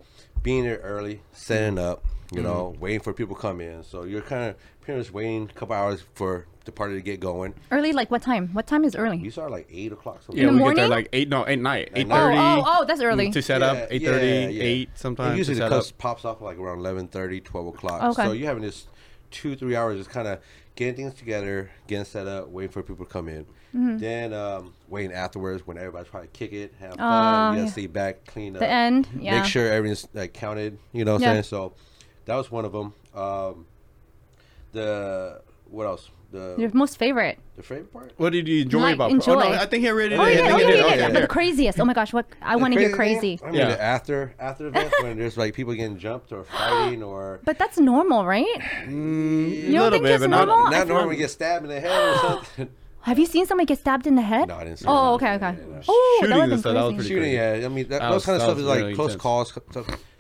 being 0.43 0.65
there 0.65 0.79
early, 0.79 1.21
setting 1.33 1.79
up, 1.79 2.05
you 2.33 2.41
know, 2.43 2.71
Mm-hmm. 2.73 2.81
waiting 2.81 3.01
for 3.01 3.13
people 3.13 3.35
to 3.37 3.41
come 3.43 3.61
in. 3.61 3.83
So 3.85 4.05
you're 4.05 4.23
kind 4.23 4.45
of 4.51 4.57
pretty 4.81 4.99
much 4.99 5.13
waiting 5.13 5.51
a 5.51 5.53
couple 5.53 5.75
hours 5.77 6.03
for 6.15 6.47
the 6.67 6.73
party 6.73 6.95
to 6.97 7.01
get 7.01 7.19
going. 7.21 7.55
Early, 7.71 7.93
like 7.93 8.11
what 8.11 8.21
time? 8.23 8.49
What 8.53 8.67
time 8.67 8.85
is 8.85 8.95
early? 8.95 9.17
You 9.17 9.23
early? 9.23 9.31
start 9.31 9.51
like 9.51 9.69
eight 9.73 9.93
o'clock. 9.93 10.21
Yeah, 10.31 10.47
the 10.47 10.53
we 10.53 10.59
get 10.59 10.59
there 10.59 10.59
morning? 10.75 10.91
like 10.91 11.09
eight. 11.13 11.29
No, 11.29 11.47
eight 11.49 11.59
night. 11.61 11.91
Eight 11.95 12.07
night. 12.07 12.17
thirty. 12.19 12.37
Oh, 12.39 12.63
oh, 12.67 12.77
oh, 12.81 12.85
that's 12.85 13.01
early. 13.01 13.31
To 13.31 13.41
set 13.43 13.63
up, 13.63 13.89
Eight 13.91 14.03
thirty. 14.05 14.61
Eight. 14.61 14.91
sometimes. 14.95 15.31
And 15.31 15.39
usually 15.39 15.55
to 15.57 15.61
the 15.63 15.67
set 15.67 15.73
up. 15.73 15.79
cuss 15.83 15.93
pops 15.93 16.25
off 16.27 16.41
like 16.43 16.59
around 16.59 16.79
11:30, 16.79 17.43
12 17.45 17.67
o'clock. 17.69 18.03
Okay. 18.03 18.25
So 18.27 18.33
you're 18.33 18.49
having 18.49 18.63
this 18.63 18.87
two, 19.31 19.57
three 19.57 19.75
hours 19.75 19.99
just 19.99 20.11
kind 20.11 20.29
of 20.29 20.41
getting 20.75 20.95
things 20.95 21.15
together, 21.15 21.71
getting 21.87 22.05
set 22.05 22.27
up, 22.27 22.49
waiting 22.49 22.71
for 22.71 22.83
people 22.83 23.07
to 23.07 23.11
come 23.11 23.29
in. 23.29 23.45
Mm-hmm. 23.75 23.99
Then 23.99 24.33
um, 24.33 24.73
waiting 24.89 25.13
afterwards 25.13 25.67
when 25.67 25.77
everybody's 25.79 26.09
trying 26.11 26.23
to 26.25 26.29
kick 26.31 26.53
it, 26.53 26.75
have 26.81 26.95
fun, 26.95 26.99
Oh, 27.01 27.51
you 27.51 27.57
gotta 27.57 27.61
yeah. 27.67 27.73
stay 27.73 27.87
back, 27.87 28.25
clean 28.27 28.55
up, 28.57 28.61
The 28.61 28.69
end, 28.69 29.09
yeah. 29.19 29.37
make 29.41 29.45
sure 29.51 29.71
everything's 29.71 30.07
like 30.15 30.33
counted. 30.33 30.79
You 30.93 31.05
know 31.05 31.15
what 31.15 31.23
Yeah. 31.23 31.29
I'm 31.31 31.35
saying? 31.35 31.43
So 31.45 31.75
that 32.27 32.37
was 32.37 32.51
one 32.51 32.65
of 32.65 32.73
them. 32.73 32.95
Um, 33.15 33.67
the 34.73 35.41
what 35.71 35.87
else? 35.87 36.11
The 36.37 36.55
Your 36.63 36.71
most 36.75 36.99
favorite. 36.99 37.39
the 37.57 37.63
favorite 37.63 37.93
part. 37.93 38.13
What 38.19 38.33
did 38.33 38.47
you 38.47 38.63
enjoy 38.63 38.81
Like, 38.81 38.95
about? 38.97 39.11
enjoy. 39.11 39.35
Oh 39.35 39.39
no, 39.39 39.53
I 39.53 39.67
think 39.67 39.83
he 39.85 39.89
already 39.91 40.15
Oh 40.15 40.25
did. 40.25 40.39
yeah, 40.39 40.45
I 40.45 40.53
oh 40.53 40.57
think 40.59 40.61
yeah, 40.71 40.75
he 40.75 40.77
yeah, 40.77 40.83
did. 40.91 40.99
yeah. 40.99 41.05
Okay, 41.07 41.13
But 41.15 41.21
the 41.23 41.29
craziest. 41.29 41.81
Oh 41.81 41.85
my 41.85 41.95
gosh, 41.95 42.13
what 42.13 42.27
I 42.43 42.57
want 42.57 42.75
to 42.75 42.81
hear 42.81 42.89
thing, 42.91 42.97
crazy. 42.97 43.41
I 43.43 43.47
mean, 43.47 43.55
Yeah. 43.61 43.69
the 43.69 43.83
after 43.83 44.35
after 44.39 44.67
events 44.69 44.95
when 45.03 45.17
there's 45.19 45.37
like 45.37 45.55
people 45.55 45.73
getting 45.75 45.99
jumped 45.99 46.33
or 46.33 46.45
fighting 46.45 47.03
or 47.03 47.41
But 47.45 47.59
that's 47.59 47.79
normal, 47.79 48.27
right? 48.27 48.45
Mm, 48.85 49.51
You 49.51 49.69
a 49.69 49.73
don't 49.73 49.73
little 49.73 49.91
think 49.91 50.03
bit, 50.05 50.09
that's 50.11 50.21
but 50.23 50.31
not. 50.31 50.49
normal? 50.49 50.67
I 50.67 50.71
not 50.71 50.87
feel- 50.87 50.97
normally 50.97 51.17
get 51.17 51.31
stabbed 51.31 51.65
in 51.65 51.71
the 51.71 51.81
head 51.81 52.15
or 52.15 52.19
something. 52.29 52.69
Have 53.07 53.21
you 53.21 53.27
seen 53.27 53.47
somebody 53.47 53.67
get 53.67 53.79
stabbed 53.79 54.07
in 54.09 54.17
the 54.17 54.23
head? 54.23 54.49
No, 54.49 54.57
I 54.57 54.65
didn't 54.65 54.81
see 54.81 54.85
Oh, 54.89 55.15
okay, 55.15 55.35
okay. 55.35 55.55
Yeah, 55.57 55.65
yeah. 55.77 55.83
Oh, 55.89 56.19
Shootings 56.21 56.35
that 56.37 56.43
and 56.43 56.51
would 56.51 56.61
stuff, 56.61 56.75
that 56.75 56.83
was 56.85 56.95
pretty 56.95 57.09
Shooting, 57.09 57.23
crazy. 57.39 57.61
yeah. 57.61 57.67
I 57.67 57.69
mean, 57.69 57.89
that, 57.89 58.01
That 58.01 58.09
those 58.11 58.15
was- 58.15 58.25
kind 58.27 58.35
of 58.35 58.41
that 58.41 58.45
stuff 58.47 58.57
was 58.57 58.63
is 58.65 58.69
like 58.69 58.79
really 58.81 58.95
close 58.95 59.13
intense. 59.13 59.23
calls 59.23 59.59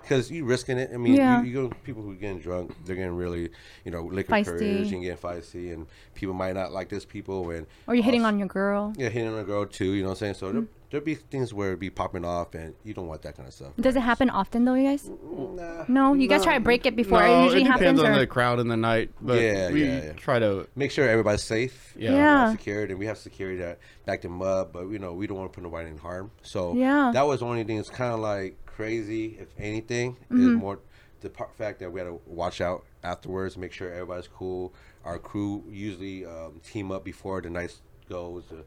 because 0.06 0.30
you're 0.30 0.44
risking 0.44 0.78
it. 0.78 0.90
I 0.94 0.96
mean, 0.98 1.14
Yeah. 1.14 1.42
you, 1.42 1.48
you 1.48 1.68
go 1.68 1.74
people 1.82 2.02
who 2.02 2.12
are 2.12 2.14
getting 2.14 2.38
drunk, 2.38 2.72
they're 2.84 2.94
getting 2.96 3.16
really, 3.16 3.50
you 3.84 3.90
know, 3.90 4.02
liquor 4.02 4.32
Feisty. 4.32 4.44
courage 4.44 4.92
and 4.92 5.02
getting 5.02 5.16
feisty, 5.16 5.72
and 5.72 5.86
people 6.14 6.34
might 6.34 6.54
not 6.54 6.70
like 6.72 6.88
this 6.88 7.04
people 7.04 7.50
and 7.50 7.66
Or 7.88 7.94
you're 7.94 8.04
hitting 8.04 8.24
on 8.24 8.38
your 8.38 8.48
girl. 8.48 8.92
yeah, 8.96 9.08
hitting 9.08 9.28
on 9.32 9.38
a 9.38 9.44
girl 9.44 9.66
too. 9.66 9.92
You 9.92 10.02
know 10.02 10.10
what 10.10 10.14
I'm 10.14 10.18
saying? 10.18 10.34
So 10.34 10.46
mm-hmm. 10.46 10.58
there, 10.60 10.66
there'll 10.90 11.04
be 11.04 11.16
things 11.16 11.52
where 11.52 11.68
it'd 11.68 11.80
be 11.80 11.90
popping 11.90 12.24
off, 12.24 12.54
and 12.54 12.74
you 12.84 12.94
don't 12.94 13.08
want 13.08 13.22
that 13.22 13.36
kind 13.36 13.48
of 13.48 13.54
stuff. 13.54 13.72
Does 13.80 13.96
it 13.96 14.00
happen 14.00 14.30
often 14.30 14.64
though, 14.64 14.74
you 14.74 14.84
guys? 14.88 15.10
Nah, 15.10 15.84
No, 15.88 16.14
you 16.14 16.28
guys 16.28 16.44
try 16.44 16.54
to 16.54 16.60
break 16.60 16.86
it 16.86 16.94
before 16.94 17.20
No, 17.26 17.40
it 17.40 17.44
usually 17.44 17.62
happens. 17.64 17.80
it 17.80 17.84
depends 17.84 18.00
happens. 18.02 18.14
on 18.14 18.16
Or... 18.16 18.20
the 18.20 18.26
crowd 18.28 18.60
in 18.60 18.68
the 18.68 18.76
night, 18.76 19.10
but 19.20 19.40
Yeah, 19.40 19.72
we 19.72 19.84
yeah, 19.86 20.04
yeah. 20.04 20.12
try 20.12 20.38
to. 20.38 20.68
Make 20.76 20.92
sure 20.92 21.08
everybody's 21.08 21.42
safe. 21.42 21.94
Yeah. 21.98 22.12
Yeah. 22.12 22.50
Secured, 22.52 22.90
and 22.90 22.98
we 23.00 23.06
have 23.06 23.18
security 23.18 23.58
that 23.58 23.78
back 24.04 24.22
them 24.22 24.40
up, 24.40 24.72
but 24.72 24.86
you 24.88 25.00
know 25.00 25.12
we 25.14 25.26
don't 25.26 25.36
want 25.38 25.52
to 25.52 25.54
put 25.56 25.64
nobody 25.64 25.90
in 25.90 25.98
harm. 25.98 26.30
So 26.42 26.74
Yeah. 26.74 27.10
that 27.12 27.26
was 27.26 27.40
the 27.40 27.46
only 27.46 27.64
thing 27.64 27.76
that's 27.78 27.90
kind 27.90 28.12
of 28.14 28.20
like 28.20 28.56
crazy. 28.76 29.36
If 29.40 29.48
anything, 29.58 30.12
Mm-hmm. 30.30 30.48
is 30.50 30.54
more 30.54 30.78
the 31.22 31.30
part, 31.30 31.54
fact 31.56 31.80
that 31.80 31.90
we 31.90 31.98
had 32.00 32.06
to 32.06 32.20
watch 32.26 32.60
out 32.60 32.84
afterwards, 33.02 33.56
make 33.56 33.72
sure 33.72 33.90
everybody's 33.90 34.28
cool. 34.28 34.72
Our 35.04 35.18
crew 35.18 35.64
usually 35.68 36.26
um, 36.26 36.60
team 36.64 36.92
up 36.92 37.04
before 37.04 37.40
the 37.40 37.48
night 37.50 37.74
goes 38.08 38.44
to 38.46 38.64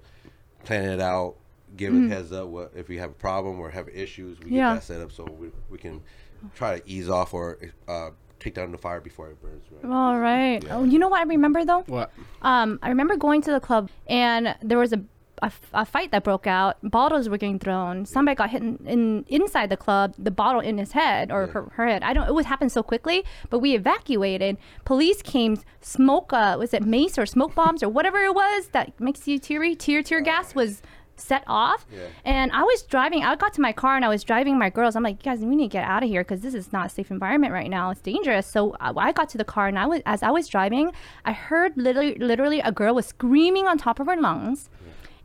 plan 0.66 0.90
it 0.90 1.00
out, 1.02 1.36
give 1.78 1.94
a 1.94 2.08
heads 2.08 2.32
up 2.32 2.48
what 2.48 2.72
if 2.76 2.88
we 2.88 2.98
have 2.98 3.12
a 3.12 3.14
problem 3.14 3.60
or 3.60 3.70
have 3.70 3.88
issues, 3.90 4.40
we 4.40 4.46
Mm-hmm. 4.46 4.56
Yeah. 4.56 4.70
get 4.74 4.80
that 4.82 4.84
set 4.84 5.02
up 5.02 5.12
so 5.12 5.24
we, 5.26 5.52
we 5.70 5.78
can 5.78 6.02
try 6.56 6.80
to 6.80 6.90
ease 6.90 7.10
off 7.10 7.34
or 7.34 7.60
uh, 7.88 8.10
take 8.40 8.56
down 8.56 8.72
the 8.72 8.78
fire 8.78 9.00
before 9.02 9.30
it 9.30 9.42
burns. 9.42 9.66
Right? 9.72 9.92
All 9.94 10.18
right. 10.18 10.64
Oh, 10.72 10.84
you 10.86 10.98
know 10.98 11.10
what 11.10 11.20
I 11.20 11.24
remember 11.24 11.64
though? 11.66 11.82
What? 11.88 12.12
Um, 12.42 12.80
I 12.82 12.90
remember 12.90 13.16
going 13.18 13.42
to 13.44 13.52
the 13.52 13.60
club 13.60 13.90
and 14.08 14.56
there 14.64 14.78
was 14.80 14.92
a, 14.94 15.02
a, 15.42 15.86
fight 15.86 16.12
that 16.12 16.24
broke 16.24 16.48
out. 16.48 16.78
Bottles 16.84 17.30
were 17.30 17.38
getting 17.38 17.60
thrown. 17.60 18.06
Somebody 18.06 18.36
got 18.36 18.50
hit 18.50 18.62
in, 18.62 18.78
in 18.86 19.26
inside 19.28 19.70
the 19.70 19.78
club. 19.78 20.14
The 20.18 20.32
bottle 20.32 20.62
in 20.62 20.78
his 20.78 20.92
head 20.94 21.32
or 21.32 21.46
Yeah. 21.46 21.52
her, 21.54 21.72
her 21.76 21.88
head. 21.88 22.04
I 22.04 22.14
don't. 22.14 22.28
It 22.28 22.34
was 22.34 22.46
happened 22.46 22.72
so 22.72 22.84
quickly. 22.84 23.24
But 23.50 23.60
we 23.60 23.76
evacuated. 23.76 24.58
Police 24.86 25.22
came. 25.22 25.58
Smoke. 25.82 26.34
Uh, 26.34 26.56
was 26.60 26.74
it 26.74 26.84
mace 26.84 27.18
or 27.18 27.26
smoke 27.26 27.56
bombs 27.56 27.82
or 27.84 27.90
whatever 27.90 28.18
it 28.24 28.36
was 28.36 28.68
that 28.70 29.00
makes 29.00 29.28
you 29.28 29.40
teary? 29.40 29.76
Tear 29.76 30.04
tear 30.04 30.22
gas 30.22 30.54
was 30.56 30.82
set 31.16 31.44
off. 31.48 31.86
Yeah. 31.92 32.00
And 32.24 32.50
I 32.54 32.64
was 32.64 32.84
driving. 32.84 33.24
I 33.26 33.36
got 33.36 33.54
to 33.56 33.62
my 33.62 33.74
car 33.74 33.98
and 33.98 34.06
I 34.06 34.08
was 34.08 34.24
driving 34.24 34.58
my 34.58 34.70
girls. 34.70 34.96
I'm 34.96 35.04
like, 35.04 35.22
guys, 35.22 35.40
we 35.42 35.54
need 35.56 35.66
to 35.70 35.74
get 35.78 35.84
out 35.84 36.02
of 36.02 36.08
here 36.10 36.22
because 36.24 36.40
this 36.40 36.54
is 36.54 36.72
not 36.72 36.86
a 36.86 36.90
safe 36.90 37.12
environment 37.12 37.52
right 37.52 37.70
now. 37.70 37.90
It's 37.90 38.00
dangerous. 38.00 38.48
So 38.48 38.76
I, 38.80 38.92
I 38.96 39.12
got 39.12 39.28
to 39.30 39.38
the 39.38 39.44
car 39.44 39.68
and 39.68 39.78
I 39.78 39.86
was, 39.86 40.02
as 40.06 40.24
I 40.24 40.32
was 40.32 40.48
driving, 40.48 40.94
I 41.26 41.34
heard 41.34 41.74
literally, 41.76 42.16
literally 42.16 42.62
a 42.62 42.72
girl 42.72 42.96
was 42.96 43.06
screaming 43.06 43.68
on 43.68 43.78
top 43.78 44.00
of 44.00 44.08
her 44.08 44.16
lungs. 44.16 44.70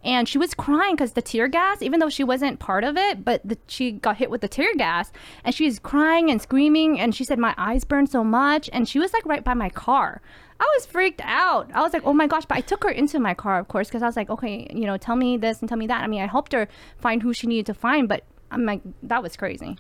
And 0.05 0.29
she 0.29 0.39
was 0.39 0.55
crying 0.55 0.95
because 0.95 1.13
the 1.13 1.23
tear 1.23 1.49
gas, 1.49 1.81
even 1.81 1.99
though 1.99 2.11
she 2.11 2.23
wasn't 2.23 2.59
part 2.59 2.85
of 2.85 2.97
it, 2.97 3.25
but 3.25 3.41
the, 3.45 3.57
she 3.67 3.93
got 3.93 4.19
hit 4.19 4.31
with 4.31 4.43
the 4.43 4.49
tear 4.49 4.75
gas, 4.77 5.11
and 5.45 5.55
she's 5.55 5.79
crying 5.79 6.31
and 6.31 6.43
screaming. 6.43 7.01
And 7.01 7.15
she 7.15 7.25
said, 7.25 7.39
"My 7.39 7.55
eyes 7.57 7.85
burn 7.85 8.07
so 8.07 8.23
much." 8.23 8.69
And 8.73 8.89
she 8.89 8.99
was 8.99 9.13
like 9.13 9.25
right 9.25 9.43
by 9.43 9.55
my 9.55 9.71
car. 9.71 10.21
I 10.61 10.71
was 10.77 10.87
freaked 10.87 11.23
out. 11.25 11.71
I 11.75 11.81
was 11.83 11.93
like, 11.93 12.05
"Oh 12.05 12.13
my 12.13 12.27
gosh!" 12.27 12.45
But 12.45 12.59
I 12.59 12.61
took 12.61 12.85
her 12.85 12.91
into 12.91 13.19
my 13.19 13.35
car, 13.35 13.59
of 13.59 13.69
course, 13.69 13.89
because 13.89 14.03
I 14.03 14.07
was 14.07 14.17
like, 14.17 14.31
"Okay, 14.31 14.69
you 14.71 14.85
know, 14.87 14.97
tell 14.99 15.17
me 15.17 15.37
this 15.37 15.61
and 15.61 15.69
tell 15.69 15.79
me 15.79 15.87
that." 15.87 16.03
I 16.03 16.07
mean, 16.07 16.23
I 16.23 16.27
helped 16.27 16.53
her 16.53 16.69
find 16.99 17.23
who 17.23 17.33
she 17.33 17.47
needed 17.47 17.67
to 17.67 17.75
find, 17.75 18.09
but 18.09 18.25
I'm 18.51 18.65
like, 18.67 18.83
that 19.03 19.23
was 19.23 19.37
crazy. 19.37 19.79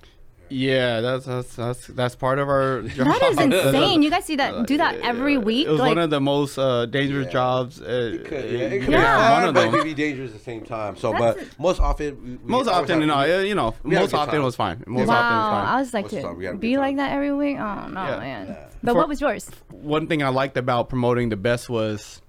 Yeah, 0.54 1.00
that's 1.00 1.26
that's 1.26 1.56
that's 1.56 1.86
that's 1.88 2.14
part 2.14 2.38
of 2.38 2.48
our 2.48 2.82
job. 2.82 3.06
That 3.08 3.22
is 3.32 3.38
insane. 3.66 4.02
You 4.02 4.10
guys 4.10 4.24
see 4.24 4.36
that? 4.36 4.66
Do 4.68 4.76
that 4.76 4.94
every 5.02 5.36
week? 5.36 5.66
It 5.66 5.70
was 5.70 5.80
Like, 5.80 5.90
one 5.96 5.98
of 5.98 6.10
the 6.10 6.20
most 6.20 6.56
uh, 6.58 6.86
dangerous 6.86 7.26
Yeah. 7.26 7.32
jobs. 7.32 7.80
Uh, 7.82 7.86
It 8.14 8.24
could, 8.24 8.44
yeah, 8.50 8.58
it 8.74 8.80
could 8.82 8.92
Yeah. 8.92 9.28
be 9.28 9.32
one 9.34 9.48
of 9.48 9.54
them. 9.54 9.68
it 9.68 9.72
could 9.76 9.84
be 9.84 9.94
dangerous 9.94 10.30
at 10.30 10.38
the 10.38 10.44
same 10.44 10.62
time. 10.64 10.96
So, 10.96 11.10
That's 11.12 11.22
but 11.40 11.58
most 11.58 11.80
often, 11.80 12.22
we, 12.22 12.30
we 12.36 12.38
Most 12.44 12.68
always 12.68 12.82
often, 12.82 12.90
have- 12.94 13.00
you 13.00 13.06
know, 13.06 13.38
uh, 13.38 13.42
you 13.42 13.54
know, 13.56 13.74
we 13.82 13.94
have 13.96 14.02
a 14.02 14.04
most 14.06 14.14
often 14.14 14.40
it 14.40 14.44
was 14.44 14.54
fine. 14.56 14.84
Most 14.86 15.08
wow, 15.08 15.14
often 15.16 15.32
it 15.36 15.40
was 15.40 15.50
fine. 15.50 15.66
I 15.66 15.80
was 15.80 15.94
like, 15.94 16.04
Most 16.04 16.12
of 16.12 16.22
the 16.22 16.28
time 16.28 16.38
we 16.38 16.46
to 16.46 16.54
be 16.54 16.76
like 16.76 16.96
that 16.96 17.12
every 17.12 17.32
week. 17.32 17.56
Oh 17.58 17.88
no, 17.88 18.04
Yeah. 18.04 18.18
man. 18.18 18.56
But 18.82 18.92
For- 18.92 18.98
what 18.98 19.08
was 19.08 19.20
yours? 19.20 19.50
One 19.70 20.06
thing 20.06 20.22
I 20.22 20.28
liked 20.28 20.56
about 20.56 20.88
promoting 20.88 21.30
the 21.30 21.36
best 21.36 21.68
was 21.68 22.20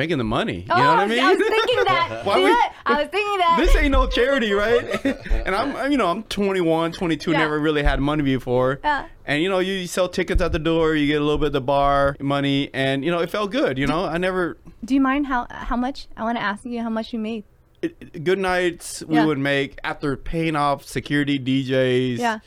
making 0.00 0.16
the 0.16 0.24
money. 0.24 0.60
You 0.60 0.64
oh, 0.70 0.78
know 0.78 0.88
what 0.88 0.98
I 1.00 1.06
mean? 1.06 1.22
I 1.22 1.34
was 1.34 1.38
thinking 1.46 1.84
that. 1.84 2.22
Why 2.24 2.38
we- 2.38 2.70
I 2.86 3.02
was 3.02 3.08
thinking 3.10 3.38
that. 3.38 3.56
this 3.60 3.76
ain't 3.76 3.92
no 3.92 4.06
charity, 4.08 4.52
right? 4.52 5.04
and 5.04 5.54
I'm, 5.54 5.76
I'm, 5.76 5.92
you 5.92 5.98
know, 5.98 6.06
I'm 6.06 6.22
21, 6.22 6.92
22, 6.92 7.32
Yeah. 7.32 7.36
never 7.36 7.60
really 7.60 7.82
had 7.82 8.00
money 8.00 8.22
before. 8.22 8.80
Yeah. 8.82 9.08
And 9.26 9.42
you 9.42 9.50
know, 9.50 9.58
you 9.58 9.86
sell 9.86 10.08
tickets 10.08 10.40
at 10.40 10.52
the 10.52 10.58
door, 10.58 10.94
you 10.94 11.06
get 11.06 11.20
a 11.20 11.24
little 11.24 11.36
bit 11.36 11.48
of 11.48 11.52
the 11.52 11.60
bar 11.60 12.16
money, 12.18 12.70
and 12.72 13.04
you 13.04 13.10
know, 13.10 13.18
it 13.18 13.28
felt 13.28 13.50
good. 13.50 13.76
You 13.76 13.86
know, 13.86 14.06
I 14.06 14.16
never. 14.16 14.56
Do 14.84 14.94
you 14.94 15.02
mind 15.02 15.26
how 15.26 15.46
how 15.50 15.76
much? 15.76 16.08
I 16.16 16.24
want 16.24 16.38
to 16.38 16.42
ask 16.42 16.64
you 16.64 16.82
how 16.82 16.90
much 16.90 17.12
you 17.12 17.18
made. 17.18 17.44
It- 17.82 18.24
good 18.24 18.38
nights 18.38 19.02
we 19.06 19.16
Yeah. 19.16 19.26
would 19.26 19.38
make 19.38 19.78
after 19.84 20.16
paying 20.16 20.56
off 20.56 20.84
security 20.84 21.38
DJs. 21.38 22.18
Yeah. 22.18 22.38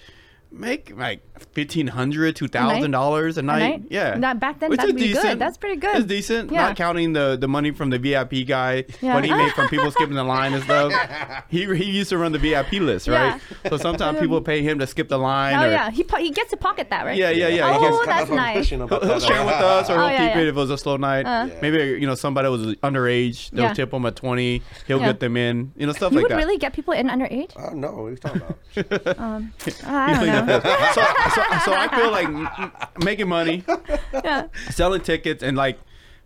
Make 0.56 0.96
like 0.96 1.22
fifteen 1.54 1.88
hundred, 1.88 2.36
two 2.36 2.48
thousand 2.48 2.92
dollars 2.92 3.39
a 3.39 3.42
night. 3.42 3.60
night? 3.60 3.84
Yeah. 3.89 4.18
That- 4.20 4.39
back 4.39 4.60
then, 4.60 4.70
Which 4.70 4.80
that'd 4.80 4.96
is 4.96 5.02
be 5.02 5.13
good. 5.13 5.39
That's 5.39 5.58
pretty 5.58 5.78
good. 5.78 5.96
It's 5.96 6.06
decent. 6.06 6.52
Yeah. 6.52 6.68
Not 6.68 6.76
counting 6.78 7.13
the, 7.13 7.38
the 7.42 7.48
money 7.48 7.72
from 7.72 7.89
the 7.89 7.98
VIP 7.98 8.46
guy, 8.48 8.86
Yeah. 9.02 9.16
what 9.16 9.26
he 9.26 9.32
made 9.34 9.52
from 9.54 9.68
people 9.68 9.89
skipping 9.98 10.16
the 10.16 10.24
line 10.24 10.54
and 10.54 10.63
stuff. 10.63 10.94
He 11.50 11.66
he 11.76 11.86
used 11.92 12.10
to 12.12 12.20
run 12.20 12.32
the 12.34 12.38
VIP 12.39 12.74
list, 12.74 13.08
right? 13.08 13.42
So 13.68 13.78
sometimes 13.78 14.20
people 14.20 14.42
pay 14.42 14.62
him 14.62 14.78
to 14.80 14.86
skip 14.86 15.10
the 15.10 15.18
line. 15.18 15.56
Oh 15.56 15.63
or, 15.63 15.72
yeah, 15.72 15.89
he 15.89 16.04
po- 16.04 16.18
he 16.18 16.30
gets 16.30 16.52
to 16.52 16.58
pocket 16.58 16.89
that, 16.92 17.04
right? 17.06 17.18
Yeah, 17.18 17.32
yeah, 17.32 17.48
yeah. 17.48 17.70
Oh, 17.70 17.74
he 17.74 17.80
gets, 17.80 17.98
That's 17.98 18.08
that's 18.08 18.30
what 18.30 18.39
I'm 18.39 18.56
nice. 18.56 18.70
he'll, 18.70 18.88
he'll 18.88 19.20
share 19.20 19.46
with 19.46 19.56
us, 19.56 19.89
or 19.89 19.94
Oh, 19.94 19.98
he'll 20.02 20.10
yeah, 20.12 20.28
keep 20.28 20.36
yeah. 20.36 20.42
it 20.44 20.48
if 20.50 20.54
it 20.56 20.60
was 20.60 20.70
a 20.70 20.78
slow 20.78 20.98
night. 20.98 21.26
Uh. 21.26 21.48
Yeah. 21.50 21.60
Maybe 21.63 21.78
you 22.00 22.06
know 22.06 22.16
somebody 22.16 22.48
was 22.50 22.76
underage. 22.78 23.50
They'll 23.52 23.66
Yeah. 23.66 23.74
tip 23.74 23.92
him 23.92 24.06
a 24.06 24.12
twenty. 24.12 24.62
He'll 24.88 25.00
Yeah. 25.00 25.08
get 25.08 25.20
them 25.20 25.36
in. 25.36 25.72
You 25.78 25.88
know 25.88 25.94
stuff 25.94 26.12
You 26.13 26.20
like 26.20 26.28
that. 26.30 26.36
You 26.36 26.38
would 26.38 26.46
really 26.46 26.58
get 26.60 26.74
people 26.74 26.94
in 26.94 27.08
underage? 27.08 27.58
I 27.58 27.66
don't 27.68 27.78
know 27.82 27.92
what 27.92 28.04
are 28.06 28.10
you 28.12 28.18
talking 28.18 28.42
about. 28.42 29.18
Um, 29.24 29.54
I 29.86 30.13
don't 30.13 30.26
know. 30.28 30.43
so, 30.94 31.02
so, 31.36 31.44
so 31.66 31.74
I 31.74 31.90
feel 31.96 32.12
like 32.12 33.04
making 33.04 33.28
money, 33.28 33.64
Yeah. 34.14 34.48
selling 34.72 35.02
tickets, 35.02 35.44
and 35.44 35.56
like 35.58 35.80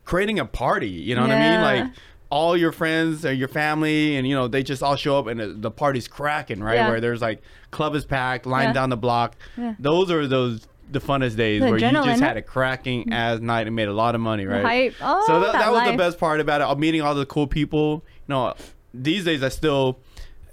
creating 0.06 0.40
a 0.40 0.46
party. 0.46 0.90
You 0.90 1.16
know 1.16 1.22
what 1.22 1.32
I 1.32 1.52
mean? 1.52 1.62
Like 1.62 1.94
all 2.30 2.58
your 2.58 2.72
friends 2.72 3.26
or 3.26 3.32
your 3.34 3.48
family, 3.48 4.16
and 4.18 4.28
you 4.28 4.36
know 4.36 4.48
they 4.48 4.64
just 4.64 4.84
all 4.84 4.96
show 4.96 5.18
up, 5.20 5.28
and 5.28 5.40
the, 5.40 5.48
the 5.48 5.72
party's 5.72 6.08
cracking, 6.08 6.62
right? 6.62 6.76
Yeah. 6.76 6.90
Where 6.90 7.00
there's 7.02 7.22
like 7.22 7.42
club 7.72 7.96
is 7.96 8.06
packed, 8.06 8.46
line 8.46 8.68
Yeah. 8.68 8.74
down 8.74 8.90
the 8.90 8.98
block. 8.98 9.36
Yeah. 9.58 9.76
Those 9.80 10.12
are 10.12 10.28
those 10.28 10.68
the 10.90 11.00
funnest 11.02 11.36
days 11.36 11.62
The 11.62 11.68
where 11.70 11.78
you 11.78 11.92
just 11.92 12.22
had 12.22 12.38
a 12.38 12.42
cracking 12.42 13.12
ass 13.12 13.40
night 13.42 13.68
and 13.68 13.76
made 13.76 13.90
a 13.90 13.94
lot 13.94 14.16
of 14.16 14.22
money, 14.22 14.46
right? 14.46 14.64
hype. 14.64 14.94
Oh, 15.02 15.24
so 15.28 15.40
that, 15.42 15.52
that 15.52 15.60
that 15.60 15.72
was 15.72 15.90
the 15.92 15.98
best 15.98 16.18
part 16.18 16.40
about 16.40 16.62
it. 16.62 16.64
uh, 16.64 16.76
Meeting 16.76 17.02
all 17.02 17.14
the 17.14 17.26
cool 17.26 17.46
people. 17.48 18.04
You 18.28 18.34
know, 18.34 18.54
these 18.94 19.26
days 19.26 19.44
I 19.44 19.50
still 19.50 20.00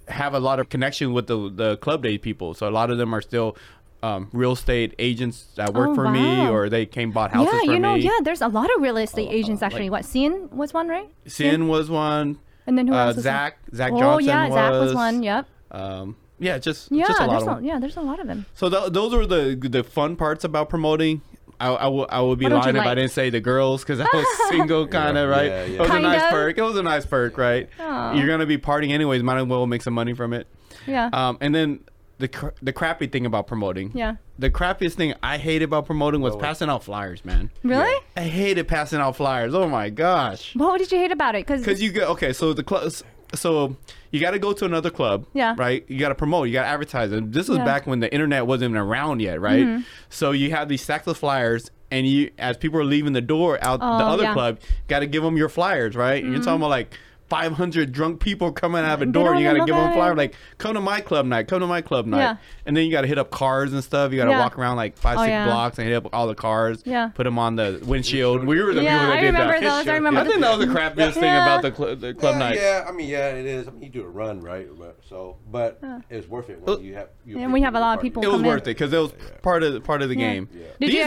have 0.09 0.35
a 0.35 0.41
lot 0.41 0.61
of 0.61 0.69
connection 0.69 1.13
with 1.13 1.27
the 1.27 1.51
the 1.51 1.77
club 1.79 2.03
day 2.03 2.19
people. 2.19 2.55
So 2.55 2.69
a 2.69 2.71
lot 2.71 2.91
of 2.91 2.99
them 2.99 3.15
are 3.15 3.23
still 3.23 3.57
um, 4.03 4.29
real 4.33 4.53
estate 4.53 4.95
agents 4.99 5.47
that 5.57 5.73
work 5.73 5.91
Oh, 5.91 5.95
for 5.95 6.11
me, 6.11 6.47
or 6.47 6.69
they 6.69 6.85
came 6.87 7.11
bought 7.11 7.31
houses 7.33 7.53
yeah, 7.55 7.61
for 7.61 7.73
you 7.73 7.79
know, 7.79 7.95
me. 7.95 8.01
yeah, 8.03 8.19
there's 8.23 8.43
a 8.43 8.49
lot 8.49 8.69
of 8.77 8.83
real 8.83 8.97
estate 8.99 9.31
agents 9.31 9.63
actually. 9.63 9.89
what, 9.89 10.05
Cian 10.05 10.51
was 10.51 10.75
one, 10.75 10.89
right? 10.89 11.11
Sin 11.27 11.69
was 11.69 11.89
one. 11.91 12.39
And 12.67 12.77
then 12.79 12.87
who 12.87 12.95
uh, 12.95 13.07
else? 13.07 13.17
was? 13.17 13.25
Zach, 13.25 13.59
Zach 13.75 13.93
Oh 13.93 13.99
Johnson 13.99 14.29
yeah, 14.29 14.51
Zach 14.51 14.73
was 14.73 14.81
was 14.89 14.95
one. 14.95 15.23
Yep. 15.23 15.47
Um, 15.71 16.17
yeah, 16.39 16.59
just 16.59 16.91
Yeah, 16.93 17.07
just 17.07 17.21
a 17.21 17.25
lot 17.27 17.31
there's 17.31 17.43
of 17.49 17.63
a, 17.63 17.67
yeah, 17.67 17.79
there's 17.79 17.97
a 17.97 18.01
lot 18.03 18.21
of 18.21 18.27
them. 18.27 18.45
So 18.55 18.69
th- 18.69 18.93
those 18.93 19.15
are 19.15 19.25
the 19.27 19.57
the 19.57 19.83
fun 19.83 20.17
parts 20.17 20.45
about 20.45 20.69
promoting. 20.69 21.23
I, 21.67 21.75
I, 21.75 21.83
w- 21.85 22.07
I 22.09 22.21
would 22.21 22.39
be 22.39 22.45
What 22.47 22.51
don't 22.51 22.61
lying 22.63 22.77
if 22.77 22.83
I 22.83 22.95
didn't 22.95 23.11
say 23.13 23.31
the 23.31 23.41
girls 23.41 23.83
because 23.83 24.01
I 24.01 24.07
was 24.13 24.27
single, 24.49 24.87
kind 24.87 25.17
of 25.19 25.29
Yeah, 25.29 25.37
right. 25.37 25.47
yeah, 25.47 25.65
yeah. 25.65 25.75
It 25.75 25.81
was 25.81 25.89
Kind 25.89 26.05
a 26.05 26.09
nice 26.09 26.23
of. 26.23 26.31
perk. 26.31 26.59
It 26.59 26.63
was 26.63 26.77
a 26.77 26.83
nice 26.83 27.07
perk, 27.07 27.39
right? 27.39 27.69
Aw. 27.81 28.13
You're 28.15 28.27
gonna 28.27 28.47
be 28.47 28.59
partying 28.59 28.91
anyways. 28.91 29.23
Might 29.23 29.39
as 29.39 29.47
well 29.47 29.67
make 29.67 29.83
some 29.83 29.95
money 29.95 30.15
from 30.15 30.33
it. 30.33 30.47
Yeah. 30.87 31.09
Um, 31.13 31.39
and 31.41 31.55
then 31.55 31.81
the 32.19 32.29
cr- 32.29 32.49
the 32.63 32.73
crappy 32.73 33.07
thing 33.09 33.27
about 33.27 33.47
promoting. 33.47 33.91
yeah. 33.95 34.17
The 34.39 34.51
crappiest 34.51 34.95
thing 34.95 35.15
I 35.23 35.39
hated 35.39 35.67
about 35.67 35.87
promoting 35.87 36.21
was 36.21 36.35
Oh. 36.35 36.39
passing 36.39 36.69
out 36.69 36.83
flyers, 36.83 37.25
man. 37.25 37.51
Really? 37.63 37.95
I 38.17 38.23
hated 38.23 38.67
passing 38.67 38.99
out 38.99 39.15
flyers. 39.17 39.55
Oh 39.55 39.69
my 39.69 39.91
gosh. 39.91 40.55
What 40.57 40.79
did 40.79 40.91
you 40.91 40.99
hate 40.99 41.13
about 41.13 41.37
it? 41.37 41.47
Because 41.47 41.61
Because 41.61 41.81
you 41.81 41.93
go 41.93 42.09
okay, 42.13 42.33
so 42.33 42.53
the 42.53 42.65
club, 42.65 42.93
so 43.35 43.77
you 44.11 44.21
got 44.21 44.31
to 44.33 44.39
go 44.39 44.53
to 44.53 44.65
another 44.65 44.91
club, 44.91 45.27
Yeah. 45.35 45.55
right? 45.57 45.85
You 45.89 45.99
got 45.99 46.11
to 46.11 46.15
promote, 46.15 46.47
you 46.49 46.53
got 46.55 46.63
to 46.63 46.69
advertise. 46.69 47.13
And 47.13 47.33
this 47.33 47.49
was 47.49 47.57
Yeah. 47.59 47.63
Mm-hmm. 47.65 47.67
back 47.67 47.87
when 47.87 48.01
the 48.01 48.13
internet 48.13 48.47
wasn't 48.47 48.71
even 48.71 48.81
around 48.81 49.21
yet, 49.21 49.41
right? 49.41 49.83
So 50.09 50.31
you 50.33 50.51
have 50.53 50.69
these 50.69 50.83
stacks 50.83 51.07
of 51.07 51.17
flyers, 51.19 51.71
and 51.91 52.07
you, 52.07 52.31
as 52.39 52.57
people 52.57 52.79
are 52.81 52.85
leaving 52.85 53.13
the 53.13 53.21
door 53.21 53.59
out 53.63 53.81
the 53.81 53.87
Oh, 53.87 53.89
other 53.89 54.23
yeah. 54.25 54.29
Mm-hmm. 54.31 54.39
club, 54.39 54.59
got 54.89 55.01
to 55.01 55.07
give 55.07 55.23
them 55.23 55.37
your 55.37 55.49
flyers, 55.49 55.95
right? 55.97 56.23
You're 56.25 56.39
talking 56.39 56.57
about 56.57 56.71
like. 56.71 56.95
500 57.29 57.91
drunk 57.93 58.21
people 58.21 58.53
coming 58.53 58.83
out 58.85 58.95
of 58.95 59.03
a 59.03 59.07
door. 59.07 59.33
don't 59.33 59.39
You 59.39 59.45
got 59.45 59.53
to 59.55 59.59
give 59.61 59.75
look 59.75 59.85
them 59.85 59.93
a 59.93 59.95
flyer 59.95 60.15
like, 60.15 60.35
come 60.59 60.75
to 60.75 60.81
my 60.81 61.01
club 61.01 61.25
night, 61.27 61.49
come 61.49 61.61
to 61.61 61.67
my 61.67 61.81
club 61.81 62.07
night. 62.07 62.19
Yeah. 62.21 62.37
And 62.67 62.77
then 62.77 62.85
you 62.85 62.93
got 62.93 63.01
to 63.01 63.07
hit 63.07 63.19
up 63.19 63.31
cars 63.31 63.73
and 63.73 63.83
stuff. 63.83 64.13
You 64.13 64.19
got 64.19 64.27
to 64.27 64.33
Yeah. 64.33 64.39
walk 64.41 64.59
around 64.59 64.77
like 64.77 64.97
five, 64.97 65.17
Oh, 65.19 65.23
six 65.23 65.31
yeah. 65.31 65.47
blocks 65.47 65.79
and 65.79 65.89
hit 65.89 65.95
up 65.97 66.09
all 66.13 66.27
the 66.27 66.35
cars. 66.35 66.83
Yeah. 66.85 67.09
Put 67.15 67.25
them 67.25 67.39
on 67.39 67.57
the 67.57 67.81
windshield. 67.87 68.45
We 68.45 68.63
were 68.63 68.75
the 68.75 68.83
Yeah, 68.83 68.93
people 68.99 69.07
that 69.09 69.17
I 69.17 69.21
did 69.21 69.27
remember 69.29 69.53
that. 69.61 69.61
those. 69.85 69.89
I 69.89 69.95
remember 69.95 70.21
I 70.21 70.25
think 70.25 70.35
the- 70.35 70.41
that 70.43 70.59
was 70.59 70.67
the 70.67 70.73
crappiest 70.75 71.13
thing 71.15 71.25
about 71.35 71.63
the, 71.63 71.75
cl- 71.75 71.97
the 71.97 72.15
club 72.15 72.35
yeah, 72.35 72.39
night. 72.39 72.57
Yeah, 72.57 72.85
I 72.87 72.93
mean, 72.93 73.09
yeah, 73.09 73.29
it 73.31 73.47
is. 73.47 73.69
I 73.69 73.71
mean, 73.71 73.83
you 73.85 73.89
do 73.89 74.03
a 74.03 74.09
run, 74.09 74.41
right? 74.41 74.69
But 74.79 74.99
so, 75.09 75.37
but 75.51 75.81
it's 76.11 76.29
worth 76.29 76.51
it 76.51 76.61
when 76.61 76.83
you 76.85 76.95
have. 76.95 77.09
You 77.25 77.39
And 77.39 77.53
we 77.53 77.63
have 77.63 77.75
a 77.75 77.81
lot 77.81 77.97
of 77.97 78.03
people 78.03 78.23
It 78.23 78.29
was 78.29 78.41
in. 78.41 78.47
worth 78.47 78.63
it 78.63 78.77
because 78.77 78.93
it 78.93 78.99
was 78.99 79.13
part 79.43 79.63
of 79.63 79.83
part 79.85 80.03
of 80.03 80.09
the 80.11 80.17
Yeah. 80.19 80.33
game. 80.35 80.49
Yeah. 80.53 80.65
Did 80.79 80.93
you 80.93 81.05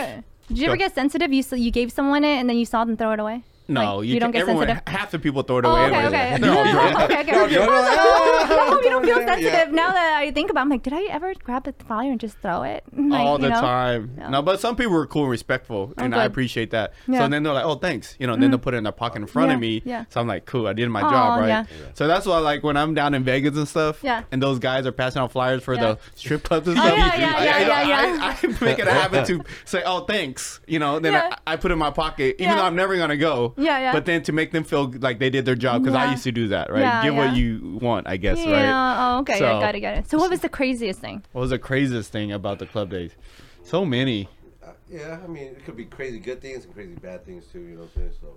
did 0.47 0.57
you 0.59 0.67
ever 0.67 0.77
get 0.77 0.95
sensitive? 0.95 1.31
You 1.33 1.43
you 1.55 1.71
gave 1.71 1.91
someone 1.91 2.23
it 2.23 2.37
and 2.37 2.49
then 2.49 2.57
you 2.57 2.65
saw 2.65 2.83
them 2.85 2.97
throw 2.97 3.11
it 3.11 3.19
away. 3.19 3.43
No, 3.67 3.97
Like, 3.97 4.07
you, 4.07 4.13
you 4.15 4.19
don't 4.19 4.27
can- 4.27 4.31
get 4.33 4.41
everyone, 4.41 4.67
sensitive? 4.67 4.93
Half 4.93 5.11
the 5.11 5.19
people 5.19 5.43
throw 5.43 5.57
it 5.59 5.65
Oh, 5.65 5.71
away. 5.71 5.85
okay, 5.85 5.95
anyways. 5.95 6.13
okay. 6.13 6.37
They're 6.41 6.51
all 6.57 7.03
okay, 7.03 7.19
okay. 7.21 7.31
No, 7.37 7.45
you're 7.45 7.63
I 7.63 8.67
hope 8.69 8.83
you 8.83 8.89
don't 8.89 9.03
feel 9.05 9.19
Yeah. 9.19 9.25
sensitive. 9.35 9.73
Now 9.73 9.91
that 9.91 10.17
I 10.17 10.31
think 10.31 10.49
about, 10.49 10.61
it, 10.61 10.63
I'm 10.63 10.69
like, 10.69 10.83
did 10.83 10.93
I 10.93 11.03
ever 11.03 11.33
grab 11.43 11.63
the 11.65 11.73
flyer 11.85 12.11
and 12.11 12.19
just 12.19 12.37
throw 12.39 12.63
it? 12.63 12.83
Like, 12.95 13.19
all 13.19 13.35
you 13.37 13.43
the 13.43 13.49
know? 13.49 13.61
time. 13.61 14.11
Yeah. 14.17 14.29
No, 14.29 14.41
but 14.41 14.59
some 14.59 14.75
people 14.75 14.93
were 14.93 15.05
cool 15.07 15.23
and 15.23 15.31
respectful, 15.31 15.93
oh, 15.97 16.03
and 16.03 16.15
I 16.15 16.23
appreciate 16.25 16.71
that. 16.71 16.93
Yeah. 17.07 17.19
So 17.19 17.27
then 17.27 17.43
they're 17.43 17.53
like, 17.53 17.65
"Oh, 17.65 17.75
thanks," 17.75 18.15
you 18.19 18.27
know. 18.27 18.33
And 18.33 18.41
then 18.43 18.51
they'll 18.51 18.59
mm. 18.59 18.63
put 18.63 18.73
it 18.73 18.77
in 18.77 18.83
their 18.83 18.91
pocket 18.93 19.21
in 19.21 19.27
front 19.27 19.49
Yeah, 19.49 19.55
of 19.55 19.59
me. 19.61 19.81
yeah. 19.85 20.05
So 20.09 20.21
I'm 20.21 20.27
like, 20.27 20.45
"Cool, 20.45 20.67
I 20.67 20.73
did 20.73 20.89
my 20.89 21.01
Aw, 21.01 21.09
job, 21.09 21.39
right?" 21.41 21.47
yeah. 21.47 21.65
So 21.93 22.07
that's 22.07 22.25
why, 22.25 22.37
like, 22.39 22.63
when 22.63 22.77
I'm 22.77 22.93
down 22.93 23.13
in 23.13 23.23
Vegas 23.23 23.55
and 23.57 23.67
stuff, 23.67 23.99
Yeah. 24.03 24.23
and 24.31 24.41
those 24.41 24.59
guys 24.59 24.85
are 24.85 24.91
passing 24.91 25.21
out 25.21 25.31
flyers 25.31 25.63
for 25.63 25.73
Yeah. 25.73 25.81
the 25.93 25.99
strip 26.15 26.43
clubs 26.43 26.67
and 26.67 26.77
Oh, 26.77 26.81
stuff. 26.81 26.97
yeah, 26.97 27.15
yeah, 27.15 27.19
yeah, 27.19 27.35
I, 27.37 27.81
yeah, 27.83 27.87
yeah. 27.87 28.35
I, 28.43 28.63
make 28.65 28.79
it 28.79 28.87
a 28.87 28.91
habit 28.93 29.25
to 29.27 29.43
say, 29.65 29.83
"Oh, 29.85 30.01
thanks," 30.01 30.59
you 30.67 30.79
know. 30.79 30.99
Then 30.99 31.15
I, 31.15 31.35
I 31.45 31.55
put 31.57 31.71
it 31.71 31.73
in 31.73 31.79
my 31.79 31.91
pocket, 31.91 32.35
even 32.39 32.55
though 32.55 32.63
I'm 32.63 32.75
never 32.75 32.95
gonna 32.97 33.17
go. 33.17 33.53
Yeah, 33.57 33.79
yeah. 33.79 33.91
But 33.91 34.05
then 34.05 34.21
to 34.23 34.31
make 34.31 34.51
them 34.51 34.63
feel 34.63 34.91
like 34.99 35.19
they 35.19 35.29
did 35.29 35.45
their 35.45 35.55
job, 35.55 35.81
because 35.83 35.95
I 35.95 36.11
used 36.11 36.23
to 36.25 36.31
do 36.31 36.47
that, 36.49 36.71
right? 36.71 36.81
Yeah, 36.81 37.03
Give 37.03 37.13
yeah. 37.15 37.25
what 37.27 37.35
you 37.35 37.79
want, 37.81 38.07
I 38.07 38.17
guess, 38.17 38.37
right? 38.37 38.47
Yeah. 38.49 39.15
Oh, 39.15 39.19
okay. 39.21 39.33
I 39.33 39.39
So- 39.39 39.59
got 39.59 39.75
it. 39.75 39.79
Got 39.81 39.97
it. 39.97 40.09
So, 40.09 40.17
what 40.17 40.29
was 40.29 40.41
the 40.41 40.49
craziest 40.49 40.99
thing? 40.99 41.23
What 41.31 41.41
was 41.41 41.49
the 41.49 41.59
craziest 41.59 42.11
thing 42.11 42.31
about 42.31 42.59
the 42.59 42.65
club 42.67 42.89
days? 42.91 43.15
So 43.63 43.83
many. 43.83 44.29
Uh, 44.63 44.71
yeah, 44.89 45.19
I 45.23 45.27
mean, 45.27 45.43
it 45.47 45.65
could 45.65 45.75
be 45.75 45.85
crazy 45.85 46.19
good 46.19 46.41
things 46.41 46.65
and 46.65 46.73
crazy 46.73 46.93
bad 47.01 47.25
things 47.25 47.45
too. 47.51 47.59
You 47.59 47.75
know 47.75 47.81
what 47.81 47.89
I'm 47.95 48.01
saying? 48.01 48.11
So. 48.21 48.27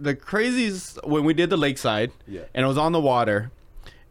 the 0.00 0.14
craziest 0.14 1.04
when 1.04 1.24
we 1.24 1.34
did 1.34 1.50
the 1.50 1.56
lakeside 1.56 2.12
Yeah. 2.26 2.42
and 2.54 2.64
it 2.64 2.68
was 2.68 2.78
on 2.78 2.92
the 2.92 3.00
water 3.00 3.50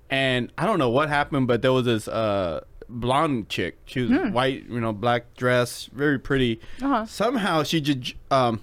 and 0.09 0.51
i 0.57 0.65
don't 0.65 0.79
know 0.79 0.89
what 0.89 1.07
happened 1.09 1.47
but 1.47 1.61
there 1.61 1.71
was 1.71 1.85
this 1.85 2.07
uh 2.09 2.59
blonde 2.89 3.47
chick 3.49 3.77
she 3.85 4.01
was 4.01 4.09
Hmm. 4.11 4.31
white 4.33 4.65
you 4.69 4.79
know 4.81 4.91
black 4.93 5.33
dress 5.37 5.89
very 5.93 6.19
pretty 6.19 6.59
Uh-huh. 6.81 7.05
somehow 7.05 7.63
she 7.63 7.79
just 7.81 8.15
um 8.31 8.61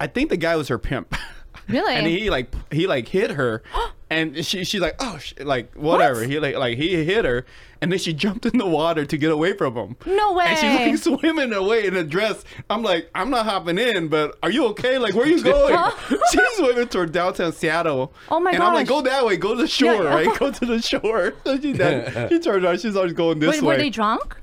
i 0.00 0.06
think 0.06 0.30
the 0.30 0.36
guy 0.36 0.56
was 0.56 0.68
her 0.68 0.78
pimp 0.78 1.14
Really? 1.68 1.94
and 1.96 2.06
he 2.06 2.30
like 2.30 2.52
he 2.72 2.86
like 2.86 3.08
hit 3.08 3.32
her 3.32 3.60
and 4.10 4.44
she 4.46 4.62
she's 4.62 4.80
like 4.80 4.94
oh 5.00 5.18
sh-, 5.18 5.32
like 5.40 5.74
whatever 5.74 6.20
What? 6.20 6.28
he 6.30 6.38
like 6.38 6.54
like 6.54 6.78
he 6.78 7.04
hit 7.04 7.24
her 7.24 7.44
and 7.82 7.90
then 7.90 7.98
she 7.98 8.12
jumped 8.12 8.46
in 8.46 8.56
the 8.56 8.66
water 8.66 9.04
to 9.04 9.16
get 9.18 9.32
away 9.32 9.52
from 9.56 9.74
him 9.76 9.96
No 10.06 10.32
way. 10.34 10.44
and 10.46 10.58
she's 10.92 11.04
like 11.06 11.18
swimming 11.20 11.52
away 11.52 11.86
in 11.86 11.94
a 11.94 12.04
dress. 12.04 12.42
I'm 12.70 12.82
like, 12.82 13.10
I'm 13.14 13.28
not 13.28 13.44
hopping 13.44 13.78
in, 13.78 14.08
but 14.08 14.38
are 14.42 14.50
you 14.50 14.64
okay? 14.68 14.96
Like, 14.96 15.14
where 15.14 15.24
are 15.26 15.28
you 15.28 15.42
going? 15.52 15.76
she's 16.32 16.56
swimming 16.56 16.88
toward 16.88 17.12
downtown 17.12 17.52
Seattle. 17.52 18.14
Oh 18.30 18.40
my 18.40 18.52
god. 18.52 18.54
And 18.54 18.64
I'm 18.64 18.72
like, 18.74 18.86
go 18.88 19.02
that 19.02 19.26
way, 19.26 19.36
go 19.36 19.54
to 19.54 19.60
the 19.60 19.68
shore, 19.68 20.04
Yeah. 20.04 20.14
right? 20.14 20.38
Go 20.38 20.50
to 20.50 20.64
the 20.66 20.80
shore. 20.80 21.34
So 21.44 21.60
she, 21.60 21.72
then, 21.72 22.28
she 22.30 22.38
turns 22.38 22.64
around, 22.64 22.80
she's 22.80 22.96
always 22.96 23.12
going 23.12 23.40
this 23.40 23.50
Wait, 23.56 23.62
way. 23.62 23.74
were 23.74 23.78
they 23.82 23.90
drunk? 23.90 24.36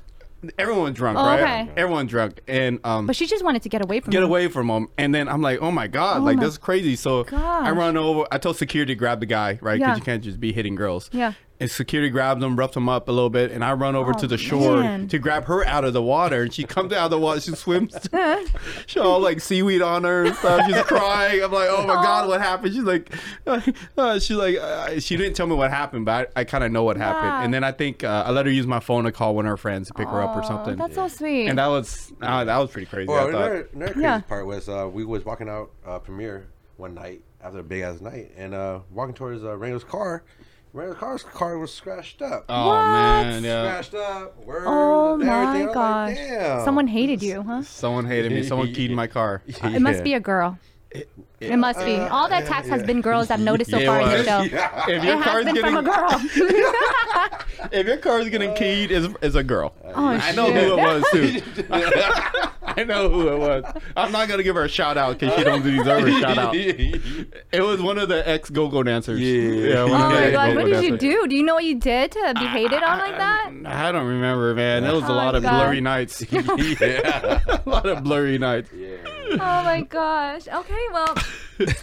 Everyone's 0.58 0.96
drunk, 0.98 1.18
Oh, 1.18 1.26
right? 1.26 1.40
okay. 1.42 1.70
Everyone's 1.78 2.10
drunk, 2.10 2.42
and 2.48 2.80
um, 2.84 3.08
But 3.08 3.16
she 3.16 3.26
just 3.28 3.44
wanted 3.44 3.62
to 3.64 3.70
get 3.70 3.84
away 3.84 4.00
from 4.00 4.12
get 4.12 4.24
him. 4.24 4.30
away 4.30 4.48
from 4.48 4.70
him. 4.70 4.88
And 4.98 5.14
then 5.16 5.28
I'm 5.30 5.42
like, 5.42 5.60
oh 5.62 5.72
my 5.72 5.88
god, 5.88 6.18
Oh 6.18 6.24
like 6.24 6.38
my 6.38 6.44
that's 6.44 6.58
crazy. 6.58 6.96
So 6.96 7.26
I 7.32 7.72
run 7.72 7.98
over. 7.98 8.26
I 8.32 8.38
told 8.38 8.58
security 8.58 8.94
to 8.94 9.00
grab 9.00 9.20
the 9.20 9.26
guy, 9.26 9.58
right? 9.62 9.80
Because 9.80 9.80
Yeah. 9.92 9.96
you 9.96 10.02
can't 10.02 10.24
just 10.24 10.40
be 10.40 10.52
hitting 10.54 10.76
girls. 10.76 11.10
Yeah. 11.14 11.34
And 11.64 11.72
security 11.72 12.10
grabs 12.10 12.42
them, 12.42 12.58
roughs 12.58 12.74
them 12.74 12.90
up 12.90 13.08
a 13.08 13.12
little 13.12 13.30
bit, 13.30 13.52
and 13.52 13.64
I 13.64 13.72
run 13.74 13.96
over 13.96 14.12
Oh, 14.14 14.20
to 14.20 14.28
the 14.28 14.38
shore 14.38 14.82
man. 14.82 15.08
to 15.08 15.18
grab 15.18 15.46
her 15.46 15.66
out 15.66 15.86
of 15.86 15.94
the 15.94 16.02
water. 16.02 16.42
And 16.44 16.54
she 16.54 16.66
comes 16.66 16.92
out 16.92 17.06
of 17.06 17.12
the 17.12 17.18
water. 17.20 17.40
She 17.40 17.52
swims. 17.56 17.96
she 18.86 19.00
all 19.00 19.20
like 19.22 19.40
seaweed 19.40 19.82
on 19.82 20.04
her 20.04 20.26
and 20.26 20.36
stuff. 20.36 20.66
She's 20.68 20.82
crying. 20.84 21.42
I'm 21.42 21.52
like, 21.52 21.70
oh 21.72 21.88
my 21.88 21.94
god, 21.96 22.28
what 22.28 22.42
happened? 22.42 22.74
She's 22.74 22.84
like, 22.84 23.10
uh, 23.98 24.20
she's 24.20 24.36
like, 24.38 24.58
uh, 24.58 25.00
she 25.00 25.16
didn't 25.18 25.36
tell 25.36 25.48
me 25.48 25.56
what 25.56 25.72
happened, 25.72 26.06
but 26.06 26.32
I, 26.36 26.42
I 26.42 26.44
kind 26.44 26.64
of 26.66 26.72
know 26.72 26.84
what 26.84 26.98
happened. 26.98 27.26
Yeah. 27.28 27.44
And 27.44 27.54
then 27.54 27.64
I 27.64 27.72
think 27.72 28.04
uh, 28.04 28.24
I 28.28 28.32
let 28.32 28.46
her 28.46 28.52
use 28.52 28.68
my 28.68 28.80
phone 28.82 29.06
to 29.06 29.12
call 29.12 29.36
one 29.36 29.46
of 29.46 29.50
her 29.50 29.58
friends 29.58 29.88
to 29.88 29.94
pick 29.94 30.08
her 30.10 30.22
up 30.22 30.36
or 30.36 30.44
Oh, 30.44 30.48
something. 30.48 30.76
That's 30.76 30.96
so 30.96 31.08
sweet. 31.08 31.48
And 31.48 31.58
that 31.60 31.68
was 31.68 32.12
uh, 32.22 32.44
that 32.44 32.58
was 32.58 32.72
pretty 32.72 32.88
crazy. 32.88 33.08
Well, 33.08 33.30
I 33.30 33.32
thought. 33.32 33.42
another, 33.42 33.70
another 33.74 33.94
crazy 33.94 34.02
Yeah. 34.04 34.20
part 34.22 34.46
was 34.46 34.68
uh, 34.68 34.90
we 34.92 35.06
was 35.06 35.24
walking 35.24 35.48
out 35.48 35.72
uh, 35.86 36.00
premiere 36.00 36.48
one 36.76 36.94
night 36.94 37.22
after 37.42 37.60
a 37.60 37.64
big 37.64 37.82
ass 37.84 38.02
night, 38.02 38.32
and 38.36 38.54
uh, 38.54 38.80
walking 38.92 39.14
towards 39.14 39.44
uh, 39.44 39.56
Randall's 39.58 39.84
car. 39.84 40.24
Randall's 40.74 40.98
car's 41.00 41.24
car 41.24 41.58
was 41.60 41.72
scratched 41.72 42.22
up. 42.24 42.46
Oh 42.50 42.70
What? 42.70 42.82
man, 42.84 43.44
yeah. 43.44 43.62
Scratched 43.82 43.94
up. 43.94 44.44
Words, 44.44 44.66
oh 44.68 45.18
my 45.18 45.66
was 45.66 45.76
like, 45.76 46.66
Someone 46.66 46.88
hated 46.88 47.22
you, 47.22 47.44
huh? 47.44 47.62
Someone 47.62 48.06
hated 48.08 48.32
me. 48.32 48.42
Someone 48.44 48.74
keyed 48.74 48.90
my 48.92 49.06
car. 49.08 49.44
It 49.64 49.82
must 49.82 50.04
be 50.04 50.16
a 50.16 50.20
girl. 50.20 50.58
It 51.40 51.58
must 51.58 51.80
be. 51.80 51.96
Uh, 51.96 52.08
All 52.10 52.28
that 52.30 52.46
text 52.46 52.70
has 52.70 52.84
been 52.84 53.02
girls 53.02 53.30
I've 53.30 53.40
noticed 53.40 53.70
so 53.72 53.78
Yeah, 53.78 53.86
far 53.88 54.02
in 54.02 54.10
the 54.10 54.24
show. 54.24 54.42
Yeah. 54.42 54.86
If 54.88 55.04
your 55.04 55.14
It 55.16 55.22
has 55.22 55.26
car's 55.26 55.46
been 55.46 55.56
getting 55.56 55.76
from 55.76 55.88
a 55.88 55.90
girl. 55.90 57.70
if 57.72 57.88
your 57.88 57.98
car's 57.98 58.30
getting 58.30 58.54
keyed, 58.56 58.90
is 58.92 59.10
is 59.22 59.36
a 59.36 59.44
girl. 59.44 59.74
oh, 59.84 60.08
I 60.08 60.32
know 60.34 60.48
shit. 60.48 60.64
who 60.64 60.74
it 60.74 60.78
was 60.78 61.04
too. 61.12 61.42
I 62.78 62.84
know 62.84 63.10
who 63.10 63.28
it 63.30 63.38
was. 63.40 63.64
I'm 63.96 64.12
not 64.12 64.28
gonna 64.28 64.44
give 64.44 64.56
her 64.56 64.64
a 64.64 64.70
shout 64.70 64.98
out 64.98 65.20
because 65.20 65.36
she 65.38 65.44
don't 65.44 65.62
deserve 65.64 66.08
a 66.08 66.20
shout 66.20 66.38
out. 66.38 66.56
It 67.54 67.62
was 67.62 67.82
one 67.82 67.98
of 68.00 68.10
the 68.10 68.28
ex 68.28 68.50
go-go 68.50 68.82
dancers. 68.84 69.20
Yeah. 69.20 69.84
one 69.84 69.92
Oh 69.92 69.96
of 69.96 70.12
the 70.12 70.16
my 70.16 70.32
god, 70.32 70.50
ex-go-go 70.50 70.56
what 70.56 70.66
did 70.82 70.84
you 70.84 70.98
do? 70.98 71.28
Do 71.28 71.36
you 71.36 71.44
know 71.44 71.54
what 71.56 71.64
you 71.66 71.76
did 71.80 72.12
to 72.14 72.34
be 72.40 72.46
hated 72.46 72.82
on 72.82 72.98
like 73.00 73.18
that? 73.18 73.52
I 73.66 73.92
don't 73.92 74.08
remember, 74.08 74.54
man. 74.56 74.84
It 74.84 74.92
was 74.92 75.04
a 75.04 75.08
Oh 75.12 75.16
lot 75.16 75.36
of 75.36 75.44
God. 75.44 75.60
blurry 75.60 75.82
nights. 75.82 76.24
yeah. 76.32 77.40
a 77.48 77.62
lot 77.70 77.86
of 77.86 78.04
blurry 78.04 78.38
nights. 78.38 78.70
yeah. 78.76 78.96
Oh 79.34 79.38
my 79.64 79.82
gosh. 79.88 80.48
Okay, 80.48 80.86
well, 80.92 81.16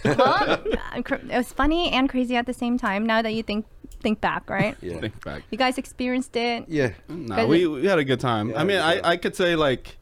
well, 0.05 0.23
uh, 0.43 0.59
it 0.95 1.37
was 1.37 1.53
funny 1.53 1.91
and 1.91 2.09
crazy 2.09 2.37
at 2.37 2.47
the 2.47 2.53
same 2.55 2.79
time. 2.79 3.07
Now 3.07 3.23
that 3.23 3.33
you 3.33 3.43
think 3.43 3.67
think 4.03 4.21
back, 4.21 4.49
right? 4.51 4.77
Yeah. 4.81 4.99
Think 5.01 5.23
back. 5.25 5.43
You 5.51 5.59
guys 5.59 5.79
experienced 5.79 6.35
it. 6.37 6.65
Yeah. 6.69 6.93
No, 7.09 7.47
we, 7.47 7.67
we 7.67 7.87
had 7.87 7.99
a 7.99 8.05
good 8.05 8.21
time. 8.21 8.51
Yeah, 8.51 8.61
I 8.61 8.65
mean. 8.65 8.79
I, 8.79 9.01
I 9.11 9.17
could 9.17 9.37
say 9.37 9.57
like, 9.57 9.97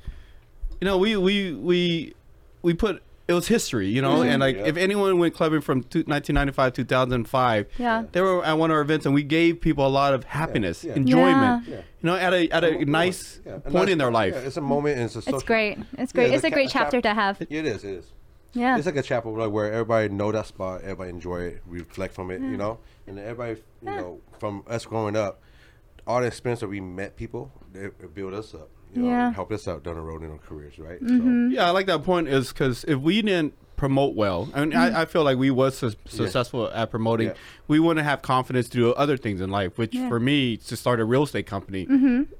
you 0.80 0.84
know, 0.86 0.96
we 0.98 1.16
we 1.16 1.52
we 1.54 2.14
we 2.62 2.74
put 2.74 3.02
it 3.26 3.34
was 3.34 3.46
history, 3.46 3.88
you 3.88 4.00
know, 4.00 4.22
and 4.22 4.40
like 4.40 4.56
Yeah. 4.56 4.66
if 4.66 4.76
anyone 4.78 5.18
went 5.18 5.34
clubbing 5.34 5.60
from 5.60 5.82
two, 5.82 5.98
1995 6.06 6.72
2005, 6.72 7.66
Yeah. 7.76 8.04
they 8.12 8.22
were 8.22 8.42
at 8.42 8.56
one 8.56 8.70
of 8.70 8.74
our 8.76 8.80
events 8.80 9.04
and 9.04 9.14
we 9.14 9.22
gave 9.22 9.60
people 9.60 9.86
a 9.86 9.88
lot 9.88 10.14
of 10.14 10.24
happiness, 10.24 10.82
yeah. 10.82 10.94
enjoyment, 10.94 11.66
Yeah. 11.68 11.76
you 11.76 11.82
know, 12.02 12.16
at 12.16 12.32
a 12.32 12.48
at 12.50 12.64
a 12.64 12.84
nice 12.86 13.40
Yeah, 13.44 13.56
a 13.56 13.60
point 13.60 13.74
nice- 13.74 13.88
in 13.90 13.98
their 13.98 14.10
life. 14.10 14.34
Yeah, 14.34 14.40
it's 14.46 14.56
a 14.56 14.62
moment. 14.62 14.96
And 14.96 15.04
it's 15.04 15.16
a 15.16 15.20
social, 15.22 15.36
It's 15.38 15.44
great. 15.44 15.78
It's 15.98 16.12
great. 16.12 16.28
Yeah, 16.28 16.34
it's 16.34 16.42
the 16.42 16.48
a 16.48 16.50
great 16.50 16.70
ca- 16.70 16.78
chapter 16.78 17.02
chap- 17.02 17.14
to 17.16 17.20
have. 17.20 17.42
It 17.42 17.66
is. 17.66 17.84
It 17.84 17.90
is. 17.98 18.06
Yeah. 18.54 18.78
It's 18.78 18.86
like 18.86 18.96
a 18.96 19.02
chapel 19.02 19.36
like, 19.36 19.50
where 19.50 19.70
everybody 19.72 20.08
know 20.08 20.32
that 20.32 20.46
spot, 20.46 20.80
everybody 20.82 21.10
enjoy 21.10 21.40
it, 21.42 21.62
reflect 21.66 22.14
from 22.14 22.30
it, 22.30 22.40
you 22.40 22.56
know, 22.56 22.78
and 23.06 23.18
everybody, 23.18 23.60
you 23.82 23.90
know, 23.90 24.20
from 24.38 24.62
us 24.66 24.86
growing 24.86 25.16
up, 25.16 25.42
all 26.06 26.20
the 26.22 26.26
experience 26.26 26.60
that 26.60 26.68
we 26.68 26.80
met 26.80 27.14
people, 27.16 27.52
they 27.74 27.80
it 27.84 28.14
build 28.14 28.32
us 28.32 28.54
up, 28.54 28.70
you 28.94 29.02
know, 29.02 29.08
Yeah. 29.08 29.32
help 29.32 29.52
us 29.52 29.66
out 29.68 29.82
down 29.84 29.94
the 29.96 30.00
road 30.00 30.22
in 30.22 30.30
our 30.30 30.38
careers, 30.38 30.78
right? 30.78 31.02
Mm-hmm. 31.02 31.50
Yeah, 31.52 31.66
I 31.66 31.70
like 31.70 31.86
that 31.86 32.02
point 32.04 32.28
is 32.28 32.48
because 32.52 32.84
if 32.84 32.98
we 32.98 33.22
didn't 33.22 33.54
promote 33.76 34.16
well, 34.16 34.48
I 34.54 34.64
mean, 34.64 34.74
I, 34.76 35.02
I 35.02 35.04
feel 35.04 35.22
like 35.22 35.38
we 35.38 35.50
was 35.52 35.78
su- 35.78 35.92
successful 36.06 36.68
at 36.68 36.90
promoting, 36.90 37.28
Yeah. 37.28 37.34
we 37.68 37.78
wouldn't 37.78 38.04
have 38.04 38.22
confidence 38.22 38.68
to 38.70 38.76
do 38.76 38.92
other 38.94 39.16
things 39.16 39.40
in 39.40 39.50
life. 39.50 39.78
Which 39.78 39.94
Yeah. 39.94 40.08
for 40.08 40.18
me, 40.18 40.56
to 40.56 40.76
start 40.76 40.98
a 41.00 41.04
real 41.04 41.22
estate 41.22 41.46
company, 41.46 41.86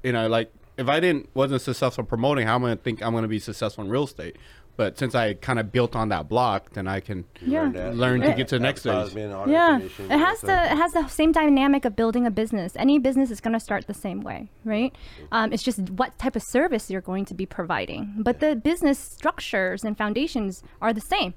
you 0.03 0.11
know, 0.11 0.27
like 0.27 0.51
if 0.77 0.87
I 0.89 0.99
didn't 0.99 1.29
wasn't 1.33 1.61
successful 1.61 2.03
promoting, 2.03 2.45
how 2.47 2.55
am 2.55 2.63
I 2.65 2.69
gonna 2.69 2.75
think 2.77 3.01
I'm 3.01 3.13
gonna 3.13 3.27
be 3.27 3.39
successful 3.39 3.83
in 3.85 3.89
real 3.89 4.03
estate? 4.05 4.35
But 4.79 4.97
since 4.97 5.13
I 5.13 5.33
kind 5.33 5.59
of 5.59 5.73
built 5.73 5.93
on 5.93 6.07
that 6.07 6.29
block, 6.29 6.71
then 6.71 6.87
I 6.87 7.01
can. 7.01 7.25
Yeah. 7.45 7.63
Learn, 7.63 7.97
Learn 7.97 8.21
to 8.21 8.29
know, 8.29 8.37
get 8.37 8.47
to 8.47 8.55
the 8.55 8.63
next 8.63 8.79
stage. 8.79 8.93
advertisement, 8.93 9.33
all 9.33 9.45
that 9.45 9.51
Yeah, 9.51 9.79
it 9.79 10.17
has 10.17 10.41
what 10.41 10.47
the 10.47 10.71
it 10.71 10.77
has 10.77 10.93
the 10.93 11.05
same 11.09 11.33
dynamic 11.33 11.83
of 11.83 11.97
building 11.97 12.25
a 12.25 12.31
business. 12.31 12.77
Any 12.77 12.97
business 12.97 13.29
is 13.29 13.41
going 13.41 13.51
to 13.51 13.59
start 13.59 13.87
the 13.87 13.93
same 13.93 14.21
way, 14.21 14.49
right? 14.63 14.95
Um, 15.33 15.51
it's 15.51 15.63
just 15.63 15.81
what 15.89 16.17
type 16.17 16.37
of 16.37 16.43
service 16.43 16.89
you're 16.89 17.01
going 17.01 17.25
to 17.25 17.33
be 17.33 17.45
providing, 17.45 18.13
but 18.19 18.39
the 18.39 18.55
business 18.55 18.97
structures 18.97 19.83
and 19.83 19.97
foundations 19.97 20.63
are 20.81 20.93
the 20.93 21.01
same, 21.01 21.33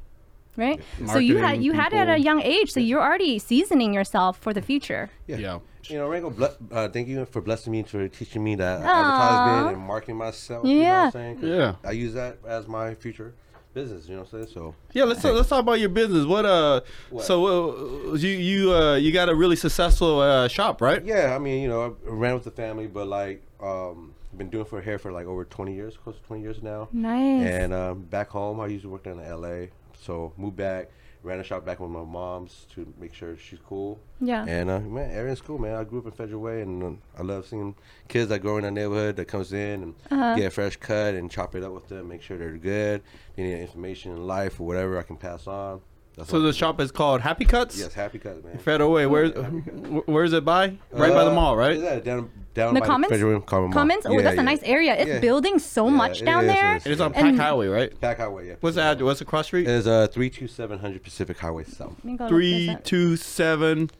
right? 0.56 0.80
So 1.06 1.18
you 1.18 1.38
had 1.38 1.42
Marketing, 1.42 1.62
you 1.62 1.72
had 1.72 1.92
it 1.92 1.96
at 1.96 2.08
a 2.10 2.20
young 2.20 2.40
age, 2.42 2.70
so 2.70 2.78
you're 2.78 3.02
already 3.02 3.40
seasoning 3.40 3.92
yourself 3.92 4.38
for 4.38 4.52
the 4.54 4.62
future. 4.62 5.10
Yeah. 5.26 5.58
You 5.84 5.98
know, 5.98 6.08
Rango, 6.08 6.30
ble- 6.30 6.56
uh, 6.70 6.88
thank 6.88 7.08
you 7.08 7.24
for 7.26 7.40
blessing 7.40 7.72
me 7.72 7.80
and 7.80 7.88
for 7.88 8.06
teaching 8.08 8.42
me 8.44 8.54
that 8.56 8.82
Aw. 8.82 8.84
advertisement 8.84 9.76
and 9.76 9.86
marketing 9.86 10.16
myself. 10.16 10.64
You 10.66 10.74
know 10.74 10.78
what 10.80 10.86
Yeah. 10.86 11.04
I'm 11.06 11.12
saying? 11.12 11.34
'Cause 11.40 11.48
Yeah. 11.48 11.74
I 11.84 11.90
use 11.92 12.14
that 12.14 12.38
as 12.46 12.68
my 12.68 12.94
future 12.94 13.34
business. 13.74 14.06
You 14.08 14.14
know 14.16 14.22
what 14.22 14.32
I'm 14.34 14.44
saying? 14.44 14.54
So 14.54 14.74
Yeah, 14.92 15.04
let's 15.04 15.24
let's 15.24 15.48
talk 15.48 15.60
about 15.60 15.80
your 15.80 15.88
business. 15.88 16.24
What 16.24 16.44
uh, 16.46 16.82
What? 17.10 17.24
so 17.24 18.10
uh, 18.10 18.14
you 18.14 18.28
you 18.30 18.72
uh 18.74 18.94
you 18.96 19.12
got 19.12 19.28
a 19.28 19.34
really 19.34 19.56
successful 19.56 20.20
uh, 20.20 20.46
shop, 20.48 20.80
right? 20.80 21.04
yeah, 21.04 21.34
I 21.34 21.38
mean, 21.38 21.62
you 21.62 21.68
know, 21.68 21.82
I 22.06 22.10
ran 22.10 22.34
with 22.34 22.44
the 22.44 22.50
family, 22.52 22.86
but 22.86 23.06
like, 23.08 23.42
um, 23.60 24.14
been 24.36 24.50
doing 24.50 24.64
for 24.64 24.80
hair 24.80 24.98
for 24.98 25.10
like 25.12 25.26
over 25.26 25.44
20 25.44 25.74
years, 25.74 25.96
close 25.96 26.16
to 26.16 26.22
20 26.22 26.42
years 26.42 26.62
now. 26.62 26.88
Nice. 26.92 27.44
And 27.46 27.74
um, 27.74 28.00
back 28.02 28.28
home, 28.30 28.60
I 28.60 28.66
usually 28.68 28.92
worked 28.92 29.06
in 29.06 29.18
LA. 29.18 29.66
So 30.00 30.32
moved 30.36 30.56
back, 30.56 30.88
ran 31.22 31.38
a 31.40 31.44
shop 31.44 31.64
back 31.64 31.78
with 31.80 31.90
my 31.90 32.02
mom's 32.02 32.66
to 32.74 32.92
make 32.98 33.14
sure 33.14 33.36
she's 33.36 33.58
cool. 33.66 34.00
Yeah. 34.20 34.44
And 34.46 34.68
uh, 34.70 34.80
man, 34.80 35.10
everything's 35.12 35.40
cool, 35.40 35.58
man. 35.58 35.76
I 35.76 35.84
grew 35.84 36.00
up 36.00 36.06
in 36.06 36.12
Federal 36.12 36.40
Way, 36.40 36.62
and 36.62 36.82
um, 36.82 36.98
I 37.18 37.22
love 37.22 37.46
seeing 37.46 37.74
kids 38.08 38.28
that 38.30 38.40
grow 38.40 38.56
in 38.58 38.64
our 38.64 38.70
neighborhood 38.70 39.16
that 39.16 39.26
comes 39.26 39.52
in 39.52 39.82
and 39.82 39.94
Uh-huh. 40.10 40.34
get 40.36 40.46
a 40.46 40.50
fresh 40.50 40.76
cut 40.76 41.14
and 41.14 41.30
chop 41.30 41.54
it 41.54 41.62
up 41.62 41.72
with 41.72 41.88
them, 41.88 42.08
make 42.08 42.22
sure 42.22 42.36
they're 42.38 42.56
good. 42.58 43.02
They 43.36 43.44
need 43.44 43.60
information 43.60 44.12
in 44.12 44.26
life 44.26 44.60
or 44.60 44.66
whatever 44.66 44.98
I 44.98 45.02
can 45.02 45.16
pass 45.16 45.46
on. 45.46 45.80
That's 46.16 46.28
So 46.28 46.38
what- 46.38 46.44
the 46.44 46.52
shop 46.52 46.78
is 46.80 46.92
called 46.92 47.22
Happy 47.22 47.44
Cuts. 47.46 47.78
yes, 47.78 47.94
happy 47.94 48.18
cuts, 48.18 48.44
man. 48.44 48.58
Federal 48.58 48.92
Way. 48.92 49.06
Where's 49.06 49.32
Yeah, 49.34 49.42
Happy 49.44 49.62
Cuts. 49.62 49.88
wh- 49.88 50.08
where's 50.08 50.32
it 50.34 50.44
by? 50.44 50.76
Right 50.90 51.12
by 51.12 51.24
the 51.24 51.30
Uh, 51.30 51.34
mall, 51.34 51.56
right? 51.56 51.78
Yeah, 51.78 51.98
down 52.00 52.30
down 52.54 52.74
The 52.74 52.80
by 52.80 52.86
Commons? 52.86 53.08
the 53.10 53.14
Federal 53.16 53.38
Way, 53.38 53.44
Common 53.46 53.70
Mall. 53.70 53.72
Comments? 53.72 54.04
Oh, 54.06 54.12
Yeah, 54.12 54.20
that's 54.22 54.38
a 54.38 54.42
nice 54.42 54.60
area. 54.62 54.94
It's 54.94 55.08
Yeah. 55.08 55.20
building 55.20 55.58
so 55.58 55.86
Yeah, 55.86 55.92
much 55.96 56.22
down 56.22 56.44
is, 56.44 56.50
it 56.50 56.54
there. 56.54 56.76
is. 56.76 56.86
It 56.86 56.92
is 56.92 57.00
on 57.00 57.14
And- 57.14 57.38
Pac 57.38 57.46
Highway, 57.46 57.66
right? 57.68 57.98
Pac 58.00 58.18
Highway, 58.18 58.48
yeah. 58.48 58.54
What's 58.60 58.76
that? 58.76 59.00
What's 59.00 59.20
the 59.20 59.24
cross 59.24 59.46
street? 59.46 59.66
It 59.66 59.70
is 59.70 59.86
uh 59.86 60.06
three 60.08 60.28
two 60.28 60.46
seven 60.48 60.80
hundred 60.80 61.02
Pacific 61.02 61.38
Highway 61.38 61.64
South. 61.64 61.94
Let 61.96 62.04
me 62.04 62.16
go 62.18 62.24
look 62.24 62.28
Three 62.30 62.66
this 62.66 62.76
up. 62.76 62.84
two 62.84 63.16
seven 63.16 63.90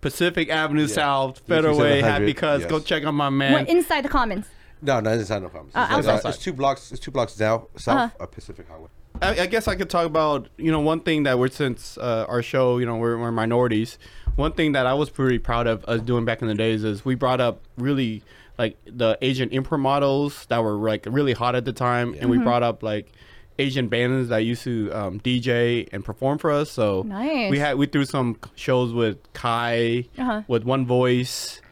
Pacific 0.00 0.48
Avenue 0.48 0.82
Yeah. 0.82 0.94
South, 0.94 1.40
Federal 1.40 1.76
Way, 1.76 2.00
32700, 2.02 2.04
Happy 2.04 2.34
Cuts. 2.34 2.66
Go 2.66 2.78
check 2.78 3.02
out 3.04 3.12
my 3.14 3.28
We're 3.30 3.58
inside 3.66 4.04
the 4.04 4.08
Commons. 4.08 4.46
No, 4.82 5.00
no, 5.00 5.10
it's 5.10 5.22
inside 5.22 5.42
no 5.42 5.48
problem. 5.48 5.72
Uh, 5.74 5.96
it's, 5.98 6.06
outside. 6.06 6.28
it's 6.28 6.38
two 6.38 6.52
blocks. 6.52 6.92
It's 6.92 7.00
two 7.00 7.10
blocks 7.10 7.34
down 7.34 7.62
south 7.76 7.96
Uh-huh. 7.96 8.24
of 8.24 8.30
Pacific 8.30 8.66
Highway. 8.68 8.88
I, 9.22 9.40
I 9.40 9.46
guess 9.46 9.66
I 9.68 9.74
could 9.76 9.90
talk 9.90 10.06
about 10.06 10.48
you 10.56 10.70
know 10.70 10.80
one 10.80 11.00
thing 11.00 11.22
that 11.24 11.38
we're 11.38 11.48
since 11.48 11.96
uh, 11.98 12.26
our 12.28 12.42
show 12.42 12.78
you 12.78 12.86
know 12.86 12.96
we're, 12.96 13.18
we're 13.18 13.32
minorities. 13.32 13.98
One 14.36 14.52
thing 14.52 14.72
that 14.72 14.86
I 14.86 14.92
was 14.94 15.08
pretty 15.08 15.38
proud 15.38 15.66
of 15.66 15.84
us 15.86 16.02
doing 16.02 16.24
back 16.26 16.42
in 16.42 16.48
the 16.48 16.54
days 16.54 16.84
is 16.84 17.04
we 17.04 17.14
brought 17.14 17.40
up 17.40 17.62
really 17.78 18.22
like 18.58 18.76
the 18.86 19.16
Asian 19.22 19.48
import 19.50 19.80
models 19.80 20.44
that 20.50 20.62
were 20.62 20.74
like 20.74 21.06
really 21.08 21.32
hot 21.32 21.54
at 21.54 21.64
the 21.64 21.72
time, 21.72 22.14
and 22.18 22.28
we 22.30 22.38
brought 22.38 22.62
up 22.62 22.82
like 22.82 23.12
Asian 23.58 23.88
bands 23.88 24.28
that 24.28 24.38
used 24.38 24.62
to 24.64 24.90
um, 24.92 25.20
DJ 25.20 25.88
and 25.92 26.04
perform 26.04 26.36
for 26.36 26.50
us. 26.50 26.70
So 26.70 27.02
Nice. 27.06 27.50
we 27.50 27.58
had 27.58 27.76
we 27.78 27.86
threw 27.86 28.04
some 28.04 28.36
shows 28.54 28.92
with 28.92 29.16
Kai, 29.32 30.04
Uh-huh. 30.18 30.42
with 30.48 30.64
One 30.64 30.84
Voice. 30.86 31.62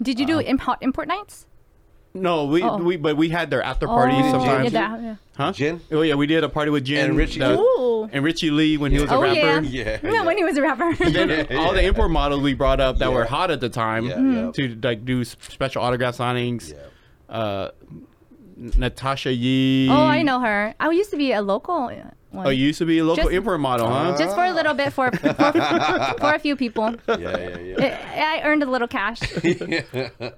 Did 0.00 0.18
you 0.18 0.26
do 0.26 0.38
import 0.38 0.78
import 0.80 1.08
nights? 1.08 1.46
No, 2.14 2.46
we 2.46 2.62
Oh. 2.62 2.78
we 2.78 2.96
but 2.96 3.16
we 3.18 3.28
had 3.28 3.50
their 3.50 3.62
after 3.62 3.86
parties 3.86 4.22
Oh, 4.24 4.30
sometimes. 4.32 4.72
Yeah, 4.72 4.88
that- 4.96 5.02
yeah. 5.02 5.14
Huh? 5.36 5.52
Jin? 5.52 5.80
Oh 5.90 6.02
yeah, 6.02 6.14
we 6.14 6.26
did 6.26 6.44
a 6.44 6.48
party 6.48 6.70
with 6.70 6.84
Jin 6.84 7.06
And 7.10 7.16
Richie 7.16 7.40
the- 7.40 7.58
Ooh. 7.58 8.08
and 8.12 8.22
Richie 8.24 8.50
Lee 8.52 8.76
when 8.76 8.92
he 8.92 9.00
was 9.00 9.10
a 9.10 9.14
Oh 9.14 9.20
rapper. 9.22 9.36
yeah. 9.36 9.60
Yeah, 9.60 9.98
Yeah, 10.02 10.10
yeah. 10.12 10.24
when 10.24 10.36
he 10.36 10.44
was 10.44 10.56
a 10.56 10.62
rapper. 10.62 10.94
then 11.10 11.56
all 11.58 11.72
the 11.72 11.82
import 11.84 12.10
models 12.12 12.40
we 12.42 12.54
brought 12.54 12.80
up 12.80 12.98
that 12.98 13.12
were 13.12 13.24
hot 13.24 13.50
at 13.50 13.60
the 13.60 13.68
time 13.68 14.06
Yeah, 14.06 14.14
Mhm. 14.16 14.54
to 14.54 14.78
like 14.86 15.04
do 15.04 15.24
special 15.24 15.82
autograph 15.82 16.16
signings. 16.16 16.72
Yeah. 16.72 17.34
Uh, 17.36 17.70
Natasha 18.56 19.32
Yee. 19.32 19.88
oh, 19.90 19.94
I 20.06 20.22
know 20.22 20.38
her. 20.40 20.74
I 20.78 20.90
used 20.90 21.10
to 21.10 21.16
be 21.16 21.32
a 21.32 21.42
local 21.42 21.90
one. 22.34 22.46
Oh, 22.46 22.50
you 22.50 22.66
used 22.66 22.78
to 22.78 22.86
be 22.86 22.98
a 22.98 23.04
local 23.04 23.24
Just- 23.24 23.34
import 23.34 23.60
model, 23.60 23.88
huh? 23.88 24.16
Just 24.18 24.34
for 24.34 24.44
a 24.44 24.52
little 24.52 24.74
bit 24.74 24.92
for 24.92 25.10
for, 25.10 25.32
for 25.32 26.34
a 26.34 26.38
few 26.38 26.56
people. 26.56 26.94
Yeah, 27.08 27.18
yeah, 27.18 27.58
yeah. 27.58 27.84
It, 27.84 28.18
I 28.18 28.42
earned 28.44 28.62
a 28.62 28.66
little 28.66 28.88
cash. 28.88 29.20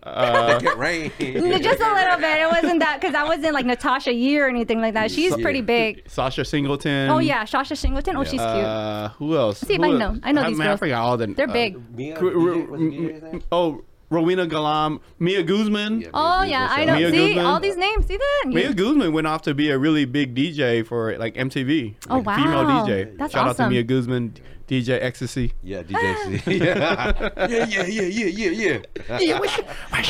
Uh, 0.02 0.58
Get 0.60 0.78
rain. 0.78 1.10
Just 1.18 1.80
a 1.80 1.94
little 1.94 2.16
bit. 2.18 2.40
It 2.40 2.48
wasn't 2.50 2.80
that 2.80 3.00
because 3.00 3.14
I 3.14 3.24
wasn't 3.24 3.54
like 3.54 3.66
Natasha 3.66 4.12
Yee 4.12 4.38
or 4.38 4.48
anything 4.48 4.80
like 4.80 4.94
that. 4.94 5.10
She's 5.10 5.36
Yeah. 5.36 5.42
pretty 5.42 5.60
big. 5.60 6.02
Sasha 6.08 6.44
Singleton. 6.44 7.10
Oh 7.10 7.18
yeah, 7.18 7.44
Sasha 7.44 7.76
Singleton. 7.76 8.16
Oh, 8.16 8.24
she's 8.24 8.32
cute. 8.32 8.40
Uh, 8.42 9.08
who 9.10 9.36
else? 9.36 9.60
See 9.60 9.74
if 9.74 9.80
Who 9.80 9.84
I 9.94 9.98
know. 9.98 10.18
I 10.22 10.32
know 10.32 10.46
these 10.48 10.58
man, 10.58 10.68
I 10.68 10.70
girls. 10.70 10.80
forgot 10.80 11.02
all 11.02 11.16
the. 11.16 11.26
They're 11.28 11.48
uh, 11.48 11.52
big. 11.52 11.94
Mia, 11.96 12.16
Gr- 12.18 12.30
DJ, 12.30 12.68
what's 12.68 12.82
the 12.82 12.88
DJ's 12.88 13.22
name? 13.22 13.42
Oh, 13.52 13.82
Rowena 14.08 14.46
Galam, 14.46 15.00
Mia 15.18 15.42
Guzman. 15.42 16.00
Yeah. 16.02 16.08
Oh 16.14 16.42
Mia 16.42 16.50
yeah, 16.50 16.68
I 16.70 16.84
Guzman. 16.84 16.86
know. 16.86 16.94
Mia 16.96 17.10
See 17.10 17.28
Guzman. 17.34 17.46
all 17.46 17.60
these 17.60 17.76
names. 17.76 18.06
See 18.06 18.16
that? 18.16 18.44
Mia 18.46 18.64
Yeah. 18.68 18.72
Guzman 18.72 19.12
went 19.12 19.26
off 19.26 19.42
to 19.42 19.54
be 19.54 19.70
a 19.70 19.78
really 19.78 20.04
big 20.04 20.34
DJ 20.34 20.86
for 20.86 21.16
like 21.18 21.34
MTV. 21.34 21.94
Oh, 22.08 22.18
like, 22.18 22.38
Female. 22.38 22.64
DJ. 22.64 23.16
That's 23.18 23.32
Shout 23.32 23.48
out 23.48 23.56
to. 23.56 23.68
Mia 23.68 23.82
Guzman, 23.82 24.34
DJ 24.68 25.02
Ecstasy. 25.02 25.52
Yeah, 25.62 25.82
DJ. 25.82 26.40
C. 26.44 26.58
yeah, 26.64 27.12
yeah, 27.48 27.64
yeah, 27.66 27.82
yeah, 27.86 28.26
yeah, 28.26 28.50
yeah, 28.50 29.18
yeah. 29.20 29.38
What's 29.40 29.58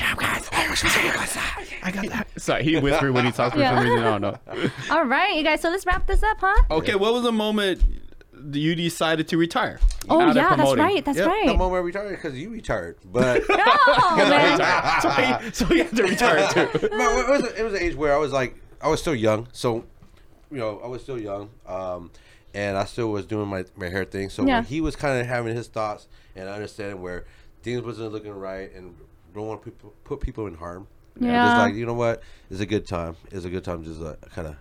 up, 0.02 0.18
guys? 0.18 0.48
What's 0.48 0.84
up, 0.84 0.92
guys? 1.14 1.36
I 1.82 1.90
got 1.90 2.06
that. 2.08 2.28
Sorry, 2.40 2.64
he 2.64 2.76
whispered 2.78 3.12
when 3.12 3.24
he 3.24 3.32
talks 3.32 3.54
for 3.54 3.60
Yeah. 3.60 3.74
some 3.76 3.84
reason. 3.84 4.04
I 4.06 4.18
don't 4.18 4.20
know. 4.22 4.70
All 4.90 5.04
right, 5.04 5.34
you 5.36 5.42
guys. 5.42 5.60
So 5.62 5.70
let's 5.70 5.86
wrap 5.86 6.06
this 6.06 6.22
up, 6.22 6.36
huh? 6.40 6.62
Okay, 6.70 6.94
what 6.96 7.12
was 7.14 7.22
the 7.22 7.32
moment 7.32 7.82
you 8.52 8.74
decided 8.74 9.28
to 9.28 9.36
retire? 9.36 9.80
Oh 10.08 10.20
Out 10.20 10.36
yeah, 10.36 10.54
that's 10.56 10.74
right. 10.76 11.04
That's 11.04 11.18
Yep. 11.18 11.26
right. 11.26 11.46
The 11.46 11.54
moment 11.56 11.80
I 11.82 11.86
retired 11.86 12.10
because 12.10 12.38
you 12.38 12.50
retired, 12.50 12.96
but 13.04 13.42
Oh, 13.48 14.14
man. 14.16 15.00
so, 15.02 15.08
he, 15.10 15.50
so 15.52 15.64
he 15.66 15.78
had 15.78 15.96
to 15.96 16.02
retire 16.02 16.48
too. 16.52 16.88
no, 16.92 17.18
it 17.20 17.28
was 17.28 17.52
it 17.52 17.62
was 17.62 17.74
an 17.74 17.80
age 17.82 17.94
where 17.94 18.14
I 18.14 18.18
was 18.18 18.32
like 18.32 18.56
I 18.80 18.88
was 18.88 19.00
still 19.00 19.14
young, 19.14 19.48
so 19.52 19.84
you 20.50 20.58
know 20.58 20.80
I 20.84 20.86
was 20.86 21.02
still 21.02 21.20
young, 21.20 21.50
um, 21.66 22.10
and 22.54 22.76
I 22.76 22.84
still 22.84 23.10
was 23.10 23.26
doing 23.26 23.48
my, 23.48 23.64
my 23.76 23.88
hair 23.88 24.04
thing. 24.04 24.28
So 24.30 24.46
Yeah. 24.46 24.62
he 24.62 24.80
was 24.80 24.96
kind 24.96 25.20
of 25.20 25.26
having 25.26 25.54
his 25.56 25.66
thoughts 25.68 26.06
and 26.34 26.48
understanding 26.48 27.00
where 27.02 27.24
things 27.62 27.82
wasn't 27.82 28.12
looking 28.12 28.32
right 28.32 28.72
and 28.74 28.94
don't 29.34 29.46
want 29.48 29.62
to 29.62 29.70
people, 29.70 29.94
put 30.04 30.20
people 30.20 30.46
in 30.46 30.54
harm. 30.54 30.86
Yeah. 31.18 31.44
Just 31.44 31.56
like 31.56 31.74
you 31.74 31.86
know 31.86 31.94
what, 31.94 32.22
it's 32.50 32.60
a 32.60 32.66
good 32.66 32.86
time. 32.86 33.16
It's 33.30 33.44
a 33.46 33.50
good 33.50 33.64
time 33.64 33.82
just 33.82 34.00
uh, 34.02 34.16
kind 34.34 34.48
of 34.48 34.56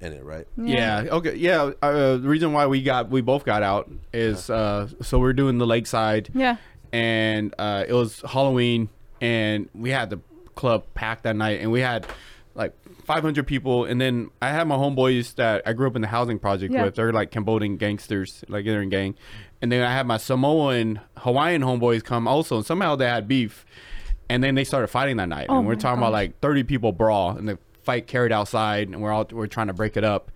in 0.00 0.12
it, 0.12 0.24
right? 0.24 0.46
Yeah. 0.56 1.04
Okay. 1.10 1.34
Yeah. 1.36 1.72
Uh, 1.82 2.16
the 2.16 2.28
reason 2.28 2.52
why 2.52 2.66
we 2.66 2.82
got 2.82 3.10
we 3.10 3.20
both 3.20 3.44
got 3.44 3.62
out 3.62 3.90
is 4.12 4.48
uh, 4.50 4.88
so 5.02 5.18
we're 5.18 5.32
doing 5.32 5.58
the 5.58 5.66
lakeside. 5.66 6.30
Yeah. 6.34 6.56
And 6.92 7.54
uh, 7.58 7.84
it 7.86 7.92
was 7.92 8.20
Halloween, 8.22 8.88
and 9.20 9.68
we 9.74 9.90
had 9.90 10.10
the 10.10 10.20
club 10.56 10.84
packed 10.94 11.22
that 11.24 11.36
night, 11.36 11.60
and 11.60 11.70
we 11.70 11.80
had 11.80 12.06
like 12.54 12.74
500 13.04 13.46
people, 13.46 13.84
and 13.84 14.00
then 14.00 14.30
I 14.42 14.48
had 14.48 14.66
my 14.66 14.74
homeboys 14.76 15.36
that 15.36 15.62
I 15.64 15.72
grew 15.72 15.86
up 15.86 15.94
in 15.94 16.02
the 16.02 16.08
housing 16.08 16.38
project 16.40 16.72
Yeah. 16.74 16.84
with. 16.84 16.96
They're 16.96 17.12
like 17.12 17.30
Cambodian 17.30 17.76
gangsters, 17.76 18.44
like 18.48 18.64
they're 18.64 18.82
in 18.82 18.88
gang, 18.88 19.14
and 19.62 19.70
then 19.70 19.84
I 19.84 19.92
had 19.92 20.06
my 20.06 20.16
Samoan 20.16 21.00
Hawaiian 21.18 21.62
homeboys 21.62 22.02
come 22.02 22.26
also, 22.26 22.56
and 22.56 22.66
somehow 22.66 22.96
they 22.96 23.06
had 23.06 23.28
beef, 23.28 23.64
and 24.28 24.42
then 24.42 24.56
they 24.56 24.64
started 24.64 24.88
fighting 24.88 25.16
that 25.18 25.28
night, 25.28 25.46
Oh 25.48 25.58
and 25.58 25.66
we're 25.68 25.74
my 25.74 25.80
talking 25.80 25.98
about 25.98 26.12
like 26.12 26.40
30 26.40 26.64
people 26.64 26.90
brawl, 26.90 27.30
and 27.36 27.48
the 27.48 27.58
fight 27.82 28.06
carried 28.06 28.32
outside, 28.32 28.88
and 28.88 29.00
we're 29.02 29.12
all 29.12 29.26
we're 29.30 29.46
trying 29.46 29.68
to 29.68 29.72
break 29.72 29.96
it 29.96 30.04
up, 30.04 30.30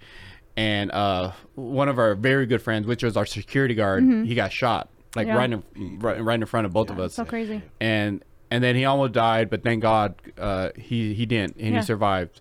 and 0.57 0.91
uh, 0.93 1.33
one 1.55 1.89
of 1.89 1.99
our 1.99 2.15
very 2.15 2.47
good 2.47 2.63
friends, 2.63 2.87
which 2.87 3.03
was 3.03 3.17
our 3.17 3.27
security 3.27 3.75
guard, 3.75 4.03
he 4.05 4.35
got 4.35 4.53
shot 4.53 4.89
like 5.17 5.27
Mm-hmm. 5.29 5.35
Yeah. 5.37 5.39
right 5.39 5.53
in 5.53 5.99
right, 6.01 6.25
right 6.25 6.41
in 6.41 6.47
front 6.47 6.67
of 6.67 6.73
both 6.73 6.91
of 6.91 6.99
us, 6.99 7.15
So 7.15 7.25
crazy. 7.25 7.63
and 7.81 8.23
and 8.51 8.63
then 8.63 8.77
he 8.77 8.85
almost 8.85 9.13
died, 9.13 9.49
but 9.51 9.63
thank 9.63 9.83
God 9.83 10.15
uh, 10.39 10.71
he 10.77 11.15
he 11.15 11.27
didn't, 11.27 11.57
and 11.57 11.73
Yeah. 11.75 11.81
he 11.81 11.87
survived. 11.87 12.41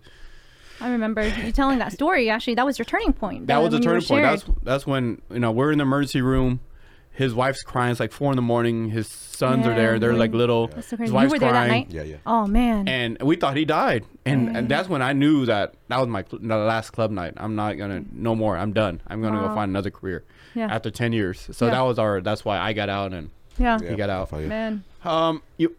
I 0.82 0.90
remember 0.90 1.26
you 1.28 1.52
telling 1.52 1.78
that 1.80 1.94
story. 1.94 2.30
Actually, 2.30 2.56
that 2.56 2.66
was 2.66 2.78
your 2.78 2.86
turning 2.86 3.14
point. 3.14 3.48
That 3.48 3.60
was 3.60 3.70
the 3.72 3.78
when 3.78 3.84
you 3.84 3.90
were 3.90 4.02
turning 4.02 4.08
point. 4.08 4.24
shared. 4.26 4.40
That's 4.56 4.64
that's 4.64 4.88
when 4.88 5.22
you 5.32 5.40
know 5.40 5.52
we're 5.52 5.72
in 5.72 5.78
the 5.78 5.84
emergency 5.84 6.22
room. 6.22 6.60
His 7.14 7.34
wife's 7.34 7.62
crying. 7.62 7.92
It's 7.92 8.00
like 8.00 8.12
four 8.12 8.32
in 8.32 8.36
the 8.36 8.42
morning. 8.42 8.90
His 8.90 9.08
sons 9.08 9.68
are 9.68 9.76
there. 9.76 10.00
They're 10.00 10.14
like 10.14 10.34
little. 10.34 10.68
That's 10.68 10.88
so 10.88 10.98
His 10.98 10.98
crazy. 10.98 11.12
You 11.12 11.16
wife's 11.16 11.32
were 11.34 11.40
there 11.40 11.52
that 11.54 11.68
crying. 11.68 11.72
night? 11.72 11.92
Yeah, 11.92 12.04
yeah. 12.04 12.16
Oh 12.26 12.48
man. 12.48 12.88
And 12.88 13.22
we 13.22 13.36
thought 13.36 13.56
he 13.56 13.66
died, 13.66 14.06
and, 14.26 14.56
and 14.58 14.68
that's 14.68 14.90
when 14.90 15.02
I 15.04 15.14
knew 15.14 15.46
that 15.46 15.76
that 15.90 16.00
was 16.00 16.08
my 16.08 16.24
cl- 16.24 16.42
the 16.42 16.58
last 16.58 16.90
club 16.90 17.12
night. 17.12 17.34
I'm 17.38 17.56
not 17.56 17.74
gonna 17.78 18.04
no 18.12 18.36
more. 18.36 18.58
I'm 18.58 18.74
done. 18.74 19.00
I'm 19.08 19.22
gonna 19.22 19.40
go 19.40 19.54
find 19.54 19.70
another 19.70 19.92
career. 19.92 20.24
Yeah. 20.56 20.68
After 20.68 20.90
ten 20.92 21.14
years, 21.14 21.48
so 21.52 21.66
Yeah. 21.66 21.72
that 21.74 21.82
was 21.82 22.00
our. 22.00 22.20
That's 22.22 22.44
why 22.44 22.58
I 22.60 22.74
got 22.74 22.90
out 22.90 23.14
and 23.14 23.30
yeah. 23.58 23.78
he 23.80 23.96
got 23.96 24.10
out. 24.10 24.28
I 24.28 24.30
feel 24.32 24.42
you. 24.42 24.48
Man. 24.48 24.84
Um, 25.04 25.42
you, 25.58 25.76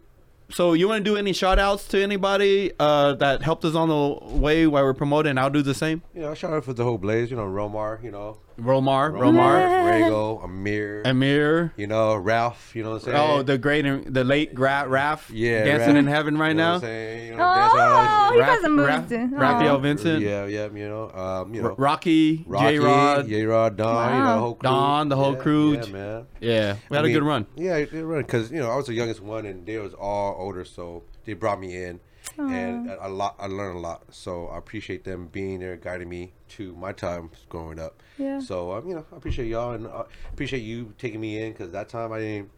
so 0.51 0.73
you 0.73 0.87
want 0.87 1.03
to 1.03 1.09
do 1.09 1.17
any 1.17 1.33
shout 1.33 1.59
outs 1.59 1.87
to 1.89 2.01
anybody 2.01 2.71
uh, 2.79 3.13
that 3.15 3.41
helped 3.41 3.65
us 3.65 3.73
on 3.75 3.89
the 3.89 4.25
way 4.37 4.67
while 4.67 4.83
we're 4.83 4.93
promoting? 4.93 5.37
I'll 5.37 5.49
do 5.49 5.61
the 5.61 5.73
same. 5.73 6.01
You 6.13 6.21
know, 6.21 6.33
shout 6.33 6.53
out 6.53 6.63
for 6.65 6.73
the 6.73 6.83
whole 6.83 6.97
Blaze. 6.97 7.29
You 7.31 7.37
know, 7.37 7.45
Romar. 7.45 8.03
You 8.03 8.11
know, 8.11 8.37
Romar, 8.57 9.11
Romar, 9.11 9.33
Romar, 9.33 9.91
Rego, 9.91 10.43
Amir. 10.45 11.01
Amir. 11.03 11.73
you 11.75 11.87
know, 11.87 12.15
Ralph. 12.15 12.73
You 12.73 12.83
know 12.83 12.91
what 12.91 12.95
I'm 13.07 13.13
saying? 13.13 13.17
Oh, 13.17 13.43
the 13.43 13.57
great, 13.57 13.85
and- 13.85 14.05
the 14.13 14.23
late 14.23 14.55
Gra- 14.55 14.85
Raph. 14.87 15.23
Yeah, 15.29 15.65
dancing 15.65 15.95
Raph. 15.95 15.99
in 15.99 16.07
heaven 16.07 16.37
right 16.37 16.49
You 16.49 16.53
know 16.55 16.63
now. 16.63 16.69
what 16.75 16.75
I'm 16.75 16.81
saying? 16.81 17.25
You 17.27 17.31
know, 17.31 17.37
dancing 17.37 17.79
all 17.79 17.89
that 17.89 18.09
Oh, 18.09 18.27
shit. 18.33 18.39
he 18.39 18.45
got 18.45 18.61
some 18.61 18.75
moves. 18.77 18.89
Raph- 18.89 19.09
too. 19.09 19.35
Raphael 19.35 19.75
Oh. 19.75 19.79
Vincent. 19.79 20.21
Yeah, 20.21 20.45
yeah, 20.45 20.67
you 20.73 20.87
know, 20.87 21.11
um, 21.11 21.53
you 21.53 21.61
know, 21.61 21.69
R- 21.69 21.75
Rocky, 21.77 22.45
Rocky, 22.47 22.65
J 22.77 22.79
Rod. 22.79 23.27
J 23.27 23.45
Rod, 23.45 23.75
Don, 23.75 24.13
you 24.15 24.19
know, 24.23 24.33
the 24.33 24.39
whole 24.39 24.53
crew. 24.55 24.69
Don, 24.69 25.09
the 25.09 25.15
whole 25.17 25.33
Yeah, 25.33 25.39
crew. 25.39 25.73
Yeah, 25.73 25.85
man. 25.91 26.25
Yeah, 26.39 26.75
we 26.89 26.97
I 26.97 26.99
had 27.01 27.05
a 27.05 27.11
good 27.11 27.23
run. 27.23 27.45
Yeah, 27.55 27.83
they 27.83 28.01
run 28.03 28.21
because 28.21 28.51
you 28.51 28.59
know 28.59 28.71
I 28.71 28.75
was 28.77 28.85
the 28.85 28.93
youngest 28.93 29.21
one, 29.21 29.45
and 29.45 29.65
they 29.65 29.77
was 29.79 29.93
all 29.93 30.35
older, 30.39 30.63
so 30.63 31.03
they 31.25 31.33
brought 31.33 31.59
me 31.59 31.75
in, 31.75 31.99
and 32.37 32.89
a, 32.89 33.07
a 33.07 33.09
lot. 33.09 33.35
I 33.39 33.47
learned 33.47 33.77
a 33.77 33.81
lot, 33.81 34.03
so 34.11 34.47
I 34.47 34.57
appreciate 34.57 35.03
them 35.03 35.27
being 35.27 35.59
there, 35.59 35.75
guiding 35.77 36.09
me 36.09 36.33
to 36.49 36.73
my 36.75 36.91
time 36.91 37.31
growing 37.49 37.79
up. 37.79 38.01
Yeah. 38.17 38.39
So 38.39 38.73
um, 38.73 38.87
you 38.87 38.95
know, 38.95 39.05
I 39.11 39.17
appreciate 39.17 39.47
y'all, 39.47 39.73
and 39.73 39.87
I 39.87 40.03
appreciate 40.31 40.61
you 40.61 40.93
taking 40.97 41.19
me 41.19 41.41
in 41.41 41.51
because 41.51 41.71
that 41.71 41.89
time 41.89 42.11
I 42.11 42.19
didn't 42.19 42.51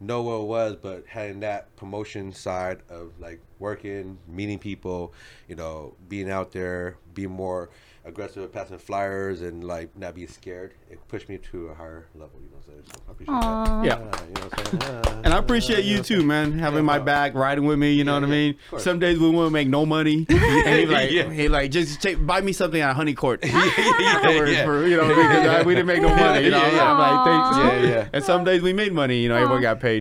know 0.00 0.22
what 0.22 0.40
it 0.40 0.46
was, 0.46 0.76
but 0.76 1.04
having 1.08 1.40
that 1.40 1.74
promotion 1.76 2.32
side 2.32 2.80
of 2.88 3.12
like 3.18 3.40
working, 3.58 4.18
meeting 4.28 4.58
people, 4.58 5.12
you 5.48 5.54
know, 5.56 5.94
being 6.08 6.30
out 6.30 6.52
there, 6.52 6.96
being 7.14 7.30
more 7.30 7.70
aggressive 8.04 8.42
at 8.42 8.52
passing 8.52 8.78
flyers 8.78 9.42
and 9.42 9.64
like 9.64 9.94
not 9.96 10.14
being 10.14 10.28
scared, 10.28 10.72
it 10.90 10.98
pushed 11.08 11.28
me 11.28 11.36
to 11.36 11.66
a 11.68 11.74
higher 11.74 12.06
level. 12.14 12.40
You 12.40 12.48
know 12.50 12.56
what 12.56 12.64
I'm 12.66 12.72
saying? 12.72 12.84
So 12.86 13.02
I 13.06 13.10
appreciate 13.12 13.34
Aw. 13.34 13.82
that. 13.82 13.84
Yeah. 13.84 13.98
Yeah, 13.98 14.26
you 14.26 14.32
know 14.34 14.40
what 14.40 14.58
I'm 14.58 14.80
saying? 14.80 14.80
Yeah. 15.04 15.10
Uh, 15.10 15.20
and 15.24 15.34
I 15.34 15.38
appreciate 15.38 15.84
you 15.84 16.02
too, 16.02 16.22
man, 16.24 16.58
having 16.58 16.84
my 16.84 16.98
no. 16.98 17.04
back, 17.04 17.34
riding 17.34 17.64
with 17.66 17.78
me. 17.78 17.92
You 17.92 18.04
know 18.04 18.14
Yeah, 18.14 18.20
what 18.20 18.28
I 18.28 18.30
mean? 18.30 18.54
Some 18.78 18.98
days 18.98 19.18
we 19.18 19.28
won't 19.30 19.52
make 19.52 19.68
no 19.68 19.84
money, 19.84 20.26
and 20.28 20.78
he 20.78 20.86
like, 20.86 21.10
Yeah. 21.18 21.30
he 21.30 21.48
like, 21.48 21.70
just 21.70 22.00
take, 22.00 22.24
buy 22.24 22.40
me 22.40 22.52
something 22.52 22.80
at 22.80 22.94
Honey 22.96 23.14
Court. 23.14 23.42
For- 23.42 23.48
for, 23.50 24.86
you 24.86 24.96
know, 24.96 25.08
because 25.08 25.46
I- 25.46 25.62
we 25.62 25.74
didn't 25.74 25.86
make 25.86 26.00
no 26.02 26.08
money. 26.14 26.44
You 26.44 26.50
know, 26.50 26.58
Yeah, 26.58 26.74
yeah. 26.74 26.92
I'm 26.92 26.98
like, 26.98 27.26
thanks. 27.60 27.84
Yeah, 27.84 27.90
yeah. 27.90 28.08
And 28.12 28.24
some 28.24 28.44
days 28.44 28.62
we 28.62 28.72
made 28.72 28.92
money. 28.92 29.20
You 29.20 29.28
know, 29.28 29.36
everyone 29.36 29.60
got 29.62 29.80
paid. 29.80 30.00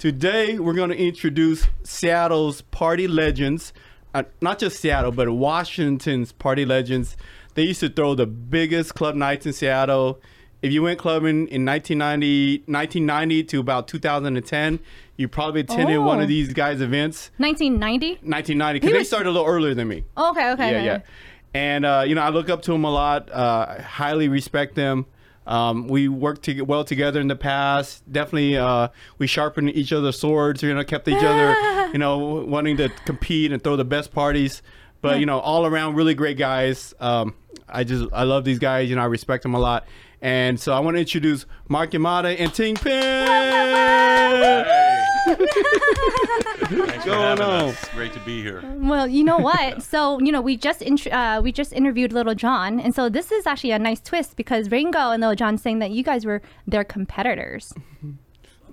Today 0.00 0.58
we're 0.58 0.72
going 0.72 0.88
to 0.88 0.96
introduce 0.96 1.66
Seattle's 1.82 2.62
party 2.62 3.06
legends. 3.06 3.74
Uh, 4.14 4.22
not 4.40 4.58
just 4.58 4.80
Seattle, 4.80 5.12
but 5.12 5.30
Washington's 5.30 6.32
party 6.32 6.64
legends. 6.64 7.18
They 7.52 7.64
used 7.64 7.80
to 7.80 7.90
throw 7.90 8.14
the 8.14 8.24
biggest 8.24 8.94
club 8.94 9.14
nights 9.14 9.44
in 9.44 9.52
Seattle. 9.52 10.18
If 10.62 10.72
you 10.72 10.82
went 10.82 10.98
clubbing 10.98 11.48
in 11.48 11.66
1990, 11.66 12.62
1990 12.64 13.44
to 13.44 13.60
about 13.60 13.88
2010, 13.88 14.80
you 15.18 15.28
probably 15.28 15.60
attended 15.60 15.98
one 15.98 16.18
Oh. 16.18 16.22
of 16.22 16.28
these 16.28 16.54
guys' 16.54 16.80
events. 16.80 17.30
1990. 17.36 18.20
1990, 18.26 18.76
because 18.80 18.88
He 18.88 18.92
they 18.94 18.98
was- 19.00 19.06
started 19.06 19.28
a 19.28 19.32
little 19.32 19.46
earlier 19.46 19.74
than 19.74 19.86
me. 19.88 20.04
Okay, 20.16 20.50
okay. 20.52 20.70
Yeah, 20.70 20.76
okay. 20.78 20.84
yeah. 20.86 20.98
And 21.52 21.84
uh, 21.84 22.04
you 22.06 22.14
know, 22.14 22.22
I 22.22 22.30
look 22.30 22.48
up 22.48 22.62
to 22.62 22.72
them 22.72 22.84
a 22.84 22.90
lot. 22.90 23.30
Uh, 23.30 23.76
I 23.78 23.82
highly 23.82 24.28
respect 24.28 24.76
them. 24.76 25.04
Um, 25.50 25.88
we 25.88 26.06
worked 26.06 26.44
to 26.44 26.62
well 26.62 26.84
together 26.84 27.20
in 27.20 27.26
the 27.26 27.34
past. 27.34 28.10
Definitely, 28.10 28.56
uh, 28.56 28.88
we 29.18 29.26
sharpened 29.26 29.70
each 29.70 29.92
other's 29.92 30.18
swords. 30.18 30.62
You 30.62 30.72
know, 30.72 30.84
kept 30.84 31.08
each 31.08 31.22
other, 31.24 31.88
you 31.92 31.98
know, 31.98 32.18
wanting 32.18 32.76
to 32.76 32.88
compete 33.04 33.50
and 33.52 33.62
throw 33.62 33.74
the 33.74 33.84
best 33.84 34.12
parties. 34.12 34.62
But 35.02 35.18
you 35.18 35.26
know, 35.26 35.40
all 35.40 35.66
around, 35.66 35.96
really 35.96 36.14
great 36.14 36.38
guys. 36.38 36.94
Um, 37.00 37.34
I 37.68 37.82
just, 37.82 38.06
I 38.12 38.22
love 38.22 38.44
these 38.44 38.60
guys. 38.60 38.88
You 38.88 38.96
know, 38.96 39.02
I 39.02 39.06
respect 39.06 39.42
them 39.42 39.54
a 39.54 39.58
lot. 39.58 39.86
And 40.22 40.60
so 40.60 40.72
I 40.72 40.80
want 40.80 40.96
to 40.96 41.00
introduce 41.00 41.46
Mark 41.68 41.90
Yamada 41.90 42.38
and 42.38 42.54
Ting 42.54 42.76
Pin. 42.76 43.00
Thanks 45.26 47.04
for 47.04 47.10
going 47.10 47.20
having 47.20 47.44
on? 47.44 47.64
us. 47.70 47.88
Great 47.94 48.12
to 48.14 48.20
be 48.20 48.42
here. 48.42 48.62
Well, 48.76 49.06
you 49.08 49.24
know 49.24 49.38
what? 49.38 49.82
so 49.92 50.20
you 50.20 50.32
know, 50.32 50.40
we 50.40 50.56
just 50.56 50.82
int- 50.82 51.06
uh, 51.06 51.40
we 51.42 51.52
just 51.52 51.72
interviewed 51.72 52.12
Little 52.12 52.34
John, 52.34 52.80
and 52.80 52.94
so 52.94 53.08
this 53.08 53.30
is 53.32 53.46
actually 53.46 53.72
a 53.72 53.78
nice 53.78 54.00
twist 54.00 54.36
because 54.36 54.70
Ringo 54.70 55.10
and 55.10 55.20
Little 55.20 55.36
John 55.36 55.58
saying 55.58 55.78
that 55.80 55.90
you 55.90 56.02
guys 56.02 56.24
were 56.24 56.42
their 56.66 56.84
competitors. 56.84 57.72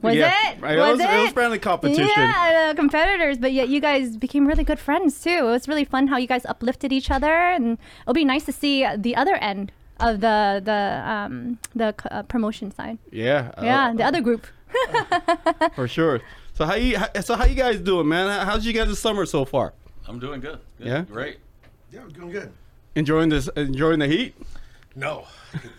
Was 0.04 0.14
Yeah, 0.16 0.32
it? 0.52 0.62
right, 0.62 0.78
it 0.78 0.80
was- 0.80 1.00
it 1.00 1.10
was 1.24 1.32
friendly 1.32 1.58
competition. 1.58 2.08
Yeah, 2.16 2.70
uh, 2.70 2.76
competitors, 2.76 3.40
but 3.40 3.52
yet 3.52 3.68
you 3.68 3.80
guys 3.82 4.16
became 4.16 4.46
really 4.48 4.64
good 4.64 4.78
friends 4.78 5.20
too. 5.20 5.30
It 5.32 5.42
was 5.42 5.68
really 5.68 5.86
fun 5.86 6.06
how 6.06 6.18
you 6.18 6.28
guys 6.28 6.46
uplifted 6.46 6.94
each 6.94 7.10
other, 7.10 7.34
and 7.34 7.80
it'll 8.04 8.14
be 8.14 8.24
nice 8.24 8.46
to 8.46 8.52
see 8.52 8.86
the 8.96 9.16
other 9.16 9.34
end 9.38 9.72
of 10.00 10.20
the 10.22 10.62
the 10.64 11.02
um 11.12 11.58
the 11.76 11.96
uh, 12.12 12.22
promotion 12.22 12.70
side. 12.70 13.00
Yeah. 13.12 13.52
uh, 13.58 13.64
Yeah, 13.66 13.92
the 13.96 14.04
other 14.04 14.22
group. 14.22 14.46
for 15.76 15.88
sure. 15.88 16.22
So 16.54 16.66
how 16.66 16.76
you 16.76 16.98
so 17.22 17.36
how 17.36 17.46
you 17.46 17.56
guys 17.56 17.80
doing, 17.80 18.08
man? 18.08 18.46
How's 18.46 18.66
you 18.66 18.74
guys' 18.74 18.88
the 18.90 18.96
summer 18.96 19.26
so 19.26 19.46
far? 19.46 19.74
I'm 20.08 20.20
doing 20.20 20.40
good. 20.40 20.60
Good. 20.78 20.88
Yeah? 20.88 21.02
Great. 21.02 21.38
Yeah, 21.92 22.02
I'm 22.02 22.10
doing 22.10 22.32
good. 22.32 22.52
Enjoying 22.96 23.30
this 23.30 23.48
enjoying 23.56 24.00
the 24.00 24.08
heat? 24.08 24.36
No, 24.96 25.28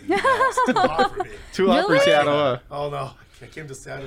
yeah, 0.07 0.20
it's 0.22 0.66
too 0.66 0.78
hot 0.78 1.12
for 1.12 1.24
me. 1.24 1.30
Too 1.53 1.66
hot 1.68 1.86
for 1.86 1.99
Seattle. 1.99 2.32
huh? 2.32 2.59
Oh 2.70 2.91
no, 2.91 3.11
I 3.43 3.47
came 3.47 3.66
to 3.66 3.74
Seattle. 3.74 4.07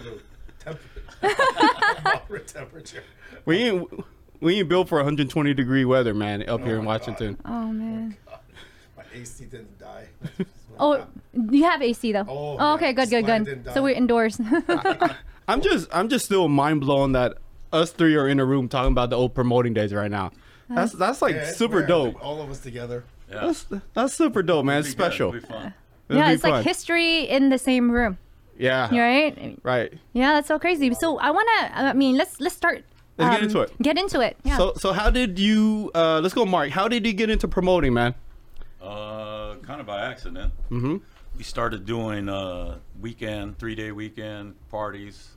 temp- 0.60 0.80
moderate 2.04 2.48
temperature. 2.48 3.04
We 3.46 3.58
ain't 3.58 4.06
we 4.40 4.60
ain't 4.60 4.70
built 4.70 4.88
for 4.88 4.96
120 5.00 5.54
degree 5.54 5.84
weather, 5.84 6.14
man, 6.14 6.48
up 6.48 6.62
oh, 6.62 6.64
here 6.64 6.78
in 6.78 6.86
my 6.86 6.98
Washington. 6.98 7.38
Oh 7.44 7.68
man. 7.72 8.16
Oh, 8.32 8.40
my 8.96 9.04
AC 9.14 9.46
didn't 9.46 9.78
die. 9.78 10.08
Oh, 10.80 11.06
you 11.50 11.64
have 11.64 11.82
AC 11.82 12.12
though. 12.12 12.26
Oh, 12.28 12.58
Oh, 12.60 12.74
okay, 12.76 12.88
yeah, 12.88 12.92
good, 12.94 13.10
good, 13.10 13.26
slide 13.26 13.46
good. 13.46 13.64
didn't 13.64 13.74
So 13.74 13.84
we're 13.84 13.96
indoors. 13.96 14.40
I'm 15.48 15.62
just 15.62 15.88
I'm 15.92 16.10
just 16.10 16.26
still 16.26 16.48
mind 16.48 16.82
blown 16.82 17.12
that 17.14 17.38
us 17.74 17.92
three 17.92 18.16
are 18.16 18.28
in 18.28 18.40
a 18.40 18.46
room 18.46 18.68
talking 18.68 18.92
about 18.92 19.10
the 19.10 19.16
old 19.18 19.34
promoting 19.34 19.74
days 19.74 19.94
right 19.94 20.12
now. 20.12 20.32
That's 20.70 20.94
that's 20.94 21.22
like 21.22 21.36
Yeah, 21.36 21.42
it's 21.50 21.58
super 21.58 21.80
rare, 21.80 21.88
dope. 21.88 22.26
All 22.26 22.42
of 22.42 22.50
us 22.50 22.60
together. 22.60 23.04
Yeah. 23.30 23.46
That's 23.48 23.66
that's 23.94 24.14
super 24.14 24.42
dope, 24.44 24.66
man. 24.66 24.80
It's 24.80 24.90
It'll 24.90 24.98
be 24.98 24.98
good. 24.98 25.04
special. 25.04 25.36
It'll 25.36 25.42
be 25.42 25.48
fun. 25.48 25.74
It'll 26.10 26.22
yeah, 26.22 26.28
be 26.30 26.34
it's 26.34 26.42
fun. 26.42 26.52
like 26.52 26.66
history 26.66 27.22
in 27.30 27.50
the 27.50 27.58
same 27.58 27.92
room. 27.92 28.18
Yeah. 28.58 28.96
Right? 28.96 29.58
Right. 29.64 29.94
Yeah, 30.14 30.34
that's 30.34 30.48
so 30.48 30.60
crazy. 30.60 30.94
So 30.94 31.18
I 31.18 31.32
wanna. 31.32 31.72
I 31.74 31.94
mean, 31.94 32.16
let's 32.16 32.40
let's 32.40 32.56
start. 32.56 32.84
Let's 33.18 33.32
get 33.32 33.40
um, 33.40 33.44
into 33.48 33.62
it. 33.62 33.82
Get 33.82 33.98
into 33.98 34.20
it. 34.22 34.38
Yeah. 34.44 34.58
So 34.58 34.74
so 34.78 34.94
how 34.94 35.10
did 35.10 35.40
you 35.40 35.92
uh 35.96 36.20
let's 36.22 36.34
go 36.34 36.46
Mark. 36.46 36.70
How 36.70 36.88
did 36.88 37.06
you 37.06 37.14
get 37.14 37.30
into 37.30 37.48
promoting, 37.48 37.94
man? 37.94 38.14
Uh, 38.82 39.31
kind 39.72 39.80
of 39.80 39.88
by 39.88 40.02
accident. 40.06 40.52
Mhm. 40.70 41.02
We 41.38 41.44
started 41.44 41.86
doing 41.86 42.28
uh, 42.28 42.80
weekend, 43.00 43.58
three 43.58 43.74
day 43.74 43.94
weekend 43.94 44.56
parties. 44.70 45.30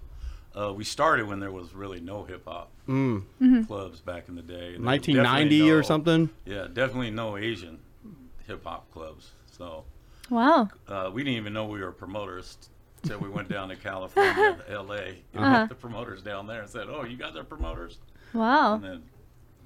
Uh, 0.56 0.72
we 0.72 0.82
started 0.84 1.28
when 1.28 1.38
there 1.38 1.52
was 1.52 1.72
really 1.72 2.00
no 2.00 2.24
hip 2.24 2.42
hop 2.46 2.70
Mm. 2.88 3.66
clubs 3.68 4.00
back 4.00 4.28
in 4.28 4.34
the 4.34 4.42
day. 4.42 4.74
And 4.74 4.84
there 4.84 4.92
1990 4.98 5.58
definitely 5.58 5.70
or 5.70 5.82
something? 5.84 6.30
Yeah, 6.44 6.66
definitely 6.72 7.10
no 7.12 7.36
Asian 7.36 7.78
hip 8.46 8.64
hop 8.64 8.90
clubs. 8.92 9.30
So 9.46 9.84
wow. 10.30 10.68
uh, 10.88 11.10
we 11.14 11.22
didn't 11.22 11.36
even 11.38 11.52
know 11.52 11.66
we 11.66 11.80
were 11.80 11.92
promoters 11.92 12.58
until 13.04 13.20
we 13.20 13.28
went 13.28 13.48
down 13.48 13.68
to 13.68 13.76
California, 13.76 14.56
L.A. 14.68 15.22
and 15.32 15.44
Uh-huh. 15.44 15.50
met 15.60 15.68
the 15.68 15.74
promoters 15.76 16.22
down 16.22 16.46
there 16.48 16.60
and 16.62 16.68
said, 16.70 16.88
"Oh, 16.88 17.04
you 17.04 17.16
guys 17.16 17.36
are 17.36 17.44
promoters." 17.44 17.98
Wow. 18.32 18.74
And 18.74 18.84
then 18.84 19.02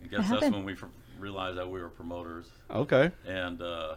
I 0.05 0.09
guess 0.09 0.29
that's 0.29 0.43
when 0.51 0.65
we 0.65 0.75
fr- 0.75 0.87
realized 1.19 1.57
that 1.59 1.69
we 1.71 1.81
were 1.81 1.89
promoters, 1.89 2.47
Okay. 2.71 3.11
and 3.27 3.61
uh, 3.63 3.95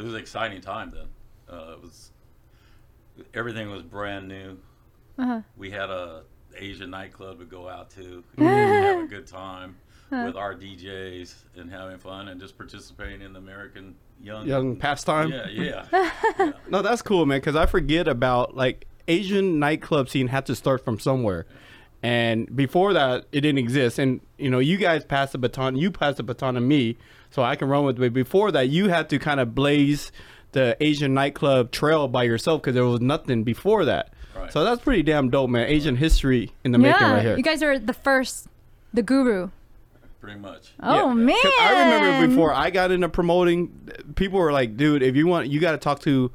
it 0.00 0.04
was 0.04 0.14
an 0.14 0.20
exciting 0.20 0.62
time 0.62 0.90
then. 0.94 1.08
Uh, 1.48 1.72
it 1.72 1.82
was 1.82 2.10
everything 3.34 3.70
was 3.70 3.82
brand 3.82 4.28
new. 4.28 4.56
Uh-huh. 5.18 5.42
We 5.58 5.70
had 5.70 5.90
a 5.90 6.22
Asian 6.56 6.90
nightclub 6.90 7.38
to 7.38 7.44
go 7.44 7.68
out 7.68 7.90
to 7.90 8.24
and 8.38 8.46
have 8.46 9.04
a 9.04 9.06
good 9.06 9.26
time 9.26 9.76
with 10.10 10.36
our 10.36 10.54
DJs 10.54 11.34
and 11.56 11.70
having 11.70 11.98
fun 11.98 12.28
and 12.28 12.40
just 12.40 12.56
participating 12.56 13.20
in 13.20 13.34
the 13.34 13.38
American 13.38 13.94
young 14.20 14.46
Young 14.46 14.74
pastime. 14.74 15.30
Yeah, 15.30 15.46
yeah. 15.48 15.86
yeah. 16.38 16.52
No, 16.68 16.80
that's 16.80 17.02
cool, 17.02 17.26
man. 17.26 17.38
Because 17.38 17.54
I 17.54 17.66
forget 17.66 18.08
about 18.08 18.56
like 18.56 18.86
Asian 19.06 19.58
nightclub 19.58 20.08
scene 20.08 20.28
had 20.28 20.46
to 20.46 20.56
start 20.56 20.82
from 20.82 20.98
somewhere, 20.98 21.46
and 22.02 22.54
before 22.56 22.94
that, 22.94 23.26
it 23.32 23.42
didn't 23.42 23.58
exist. 23.58 23.98
And 23.98 24.22
you 24.38 24.48
know, 24.48 24.60
you 24.60 24.78
guys 24.78 25.04
passed 25.04 25.32
the 25.32 25.38
baton. 25.38 25.76
You 25.76 25.90
passed 25.90 26.16
the 26.16 26.22
baton 26.22 26.54
to 26.54 26.60
me, 26.60 26.96
so 27.30 27.42
I 27.42 27.56
can 27.56 27.68
run 27.68 27.84
with 27.84 28.02
it. 28.02 28.12
Before 28.12 28.50
that, 28.52 28.68
you 28.68 28.88
had 28.88 29.08
to 29.10 29.18
kind 29.18 29.40
of 29.40 29.54
blaze 29.54 30.12
the 30.52 30.76
Asian 30.80 31.14
nightclub 31.14 31.70
trail 31.70 32.08
by 32.08 32.24
yourself 32.24 32.60
because 32.62 32.74
there 32.74 32.84
was 32.84 33.00
nothing 33.00 33.44
before 33.44 33.84
that. 33.84 34.12
Right. 34.36 34.52
So 34.52 34.64
that's 34.64 34.80
pretty 34.82 35.02
damn 35.02 35.30
dope, 35.30 35.50
man. 35.50 35.66
Asian 35.68 35.96
history 35.96 36.52
in 36.64 36.72
the 36.72 36.78
making 36.78 37.00
right 37.06 37.22
here. 37.22 37.36
You 37.36 37.42
guys 37.42 37.62
are 37.62 37.78
the 37.78 37.92
first, 37.92 38.48
the 38.92 39.02
guru. 39.02 39.50
Pretty 40.20 40.38
much. 40.38 40.72
Oh 40.82 41.08
Yeah. 41.08 41.14
man. 41.14 41.36
'Cause 41.42 41.52
I 41.60 41.84
remember 41.84 42.26
before 42.28 42.52
I 42.52 42.70
got 42.70 42.90
into 42.90 43.08
promoting, 43.08 43.70
people 44.16 44.38
were 44.38 44.52
like, 44.52 44.76
"Dude, 44.76 45.02
if 45.02 45.16
you 45.16 45.26
want, 45.26 45.48
you 45.48 45.60
got 45.60 45.72
to 45.72 45.78
talk 45.78 46.00
to 46.00 46.30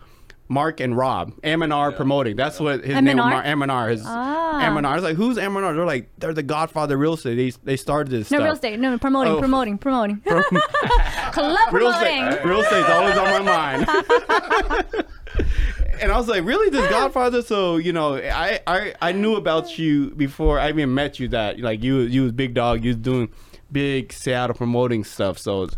Mark 0.48 0.80
and 0.80 0.96
Rob, 0.96 1.34
M&R 1.44 1.90
Yeah. 1.92 1.98
promoting. 1.98 2.36
That's 2.36 2.60
what 2.60 2.84
his 2.86 2.94
name 3.02 3.18
was. 3.18 3.26
M&R? 3.26 3.30
Mar- 3.32 3.44
M&R. 3.44 3.90
His 3.90 4.04
Ah. 4.06 4.62
M&R. 4.66 4.86
I 4.86 4.94
was 4.96 5.04
like, 5.04 5.16
who's 5.16 5.38
M&R? 5.40 5.74
They're 5.74 5.86
like, 5.86 6.10
they're 6.20 6.34
the 6.34 6.44
Godfather 6.44 6.98
real 6.98 7.16
estate. 7.16 7.36
They, 7.36 7.50
they 7.64 7.76
started 7.78 8.12
this 8.12 8.30
No 8.30 8.38
stuff. 8.38 8.46
real 8.46 8.54
estate. 8.54 8.80
No 8.80 8.98
promoting, 9.00 9.34
Oh. 9.34 9.40
promoting, 9.40 9.78
promoting. 9.80 10.18
Club 10.26 11.58
real 11.74 11.92
promoting. 11.92 12.24
estate. 12.28 12.46
Real 12.46 12.62
estate's 12.62 12.90
always 12.90 13.18
on 13.18 13.26
my 13.26 13.40
mind. 13.42 13.88
and 16.02 16.12
I 16.12 16.18
was 16.18 16.28
like, 16.28 16.44
really, 16.46 16.70
this 16.70 16.88
Godfather? 16.90 17.42
So 17.42 17.78
you 17.78 17.92
know, 17.94 18.16
I, 18.18 18.60
I 18.68 18.94
I 19.02 19.12
knew 19.12 19.36
about 19.36 19.78
you 19.80 20.12
before 20.12 20.60
I 20.60 20.70
even 20.70 20.94
met 20.94 21.20
you. 21.20 21.28
That 21.30 21.60
like 21.60 21.84
you 21.84 22.00
you 22.02 22.24
was 22.24 22.32
big 22.32 22.54
dog. 22.54 22.84
You 22.84 22.90
was 22.92 22.98
doing 22.98 23.30
big 23.72 24.14
Seattle 24.14 24.56
promoting 24.56 25.04
stuff. 25.04 25.38
So, 25.38 25.70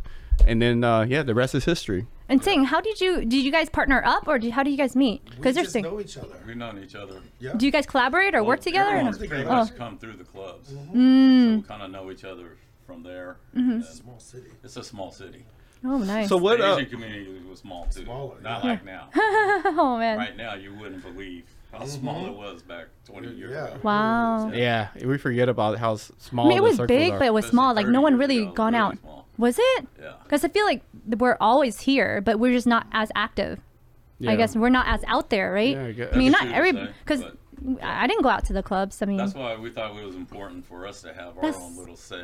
and 0.45 0.61
then 0.61 0.83
uh, 0.83 1.03
yeah, 1.07 1.23
the 1.23 1.33
rest 1.35 1.55
is 1.55 1.65
history. 1.65 2.05
And 2.29 2.43
Ting, 2.43 2.65
how 2.65 2.81
did 2.81 2.99
you 2.99 3.23
did 3.25 3.41
you 3.43 3.51
guys 3.51 3.69
partner 3.69 4.01
up 4.05 4.27
or 4.27 4.37
did, 4.37 4.51
how 4.51 4.63
did 4.63 4.71
you 4.71 4.77
guys 4.77 4.95
meet? 4.95 5.21
We 5.29 5.35
Because 5.37 5.55
there's 5.55 5.67
just 5.67 5.73
Ting. 5.75 5.83
know 5.83 5.99
each 5.99 6.17
other. 6.17 6.35
We've 6.45 6.57
known 6.57 6.77
each 6.83 6.95
other. 6.95 7.21
Yeah. 7.39 7.53
Do 7.55 7.65
you 7.65 7.71
guys 7.71 7.85
collaborate 7.85 8.35
or 8.35 8.43
work 8.43 8.59
together? 8.59 8.89
Everyone's 8.91 9.15
Oh. 9.17 9.27
pretty 9.27 9.43
Oh. 9.45 9.55
much 9.55 9.75
come 9.77 9.97
through 9.97 10.17
the 10.17 10.25
clubs. 10.25 10.71
Mm. 10.71 11.51
So 11.51 11.55
we 11.57 11.61
kind 11.63 11.83
of 11.83 11.91
know 11.91 12.11
each 12.11 12.25
other 12.25 12.57
from 12.85 13.03
there. 13.03 13.37
Mm-hmm. 13.55 13.71
And 13.71 13.85
Small 13.85 14.19
city. 14.19 14.49
It's 14.63 14.75
a 14.77 14.83
small 14.83 15.11
city. 15.11 15.45
Oh, 15.85 15.99
nice. 15.99 16.27
So 16.27 16.37
what? 16.37 16.57
the 16.57 16.67
Uh, 16.73 16.75
Asian 16.77 16.89
community 16.89 17.41
was 17.49 17.59
small 17.59 17.85
too. 17.85 18.03
Smaller, 18.03 18.35
Not 18.41 18.63
yeah. 18.63 18.69
like 18.71 18.83
now. 18.85 19.09
oh 19.15 19.97
man. 19.97 20.17
right 20.17 20.35
now, 20.35 20.55
you 20.55 20.73
wouldn't 20.73 21.03
believe 21.03 21.43
how 21.71 21.85
small 21.85 22.25
it 22.25 22.33
was 22.33 22.63
back 22.63 22.87
20 23.05 23.29
years 23.35 23.51
Yeah. 23.51 23.67
ago. 23.67 23.79
Wow. 23.83 24.51
yeah, 24.51 24.87
we 25.05 25.17
forget 25.17 25.49
about 25.49 25.77
how 25.77 25.93
s- 25.93 26.11
small. 26.17 26.47
I 26.47 26.49
mean, 26.49 26.57
it 26.57 26.61
the 26.61 26.63
was 26.63 26.75
circles 26.77 26.87
big, 26.97 27.13
are. 27.13 27.19
but 27.19 27.25
it 27.27 27.33
was 27.33 27.45
small. 27.45 27.73
Like 27.75 27.87
no 27.87 28.01
one 28.01 28.17
really 28.17 28.39
ago, 28.43 28.51
gone 28.53 28.73
really 28.73 28.83
out. 28.85 28.97
small. 28.99 29.26
Was 29.37 29.57
it? 29.59 29.87
Yeah. 30.01 30.13
Because 30.23 30.43
I 30.43 30.47
feel 30.49 30.65
like 30.65 30.81
we're 31.05 31.37
always 31.39 31.81
here, 31.81 32.21
but 32.21 32.39
we're 32.39 32.53
just 32.53 32.67
not 32.67 32.87
as 32.91 33.11
active. 33.15 33.59
Yeah. 34.19 34.31
I 34.31 34.35
guess 34.35 34.55
we're 34.55 34.69
not 34.69 34.87
as 34.87 35.03
out 35.05 35.29
there, 35.29 35.51
right? 35.53 35.75
Yeah, 35.75 35.85
I 35.85 35.91
guess. 35.91 36.09
I 36.13 36.17
mean, 36.17 36.31
not 36.31 36.47
every 36.47 36.71
because 36.71 37.21
but- 37.23 37.37
I 37.83 38.07
didn't 38.07 38.23
go 38.23 38.29
out 38.29 38.45
to 38.45 38.53
the 38.53 38.63
clubs. 38.63 39.01
I 39.01 39.05
mean, 39.05 39.17
That's 39.17 39.33
why 39.35 39.55
we 39.55 39.69
thought 39.69 39.95
it 39.95 40.05
was 40.05 40.15
important 40.15 40.65
for 40.65 40.87
us 40.87 41.01
to 41.03 41.13
have 41.13 41.37
our 41.37 41.45
own 41.55 41.75
little 41.77 41.95
say, 41.95 42.23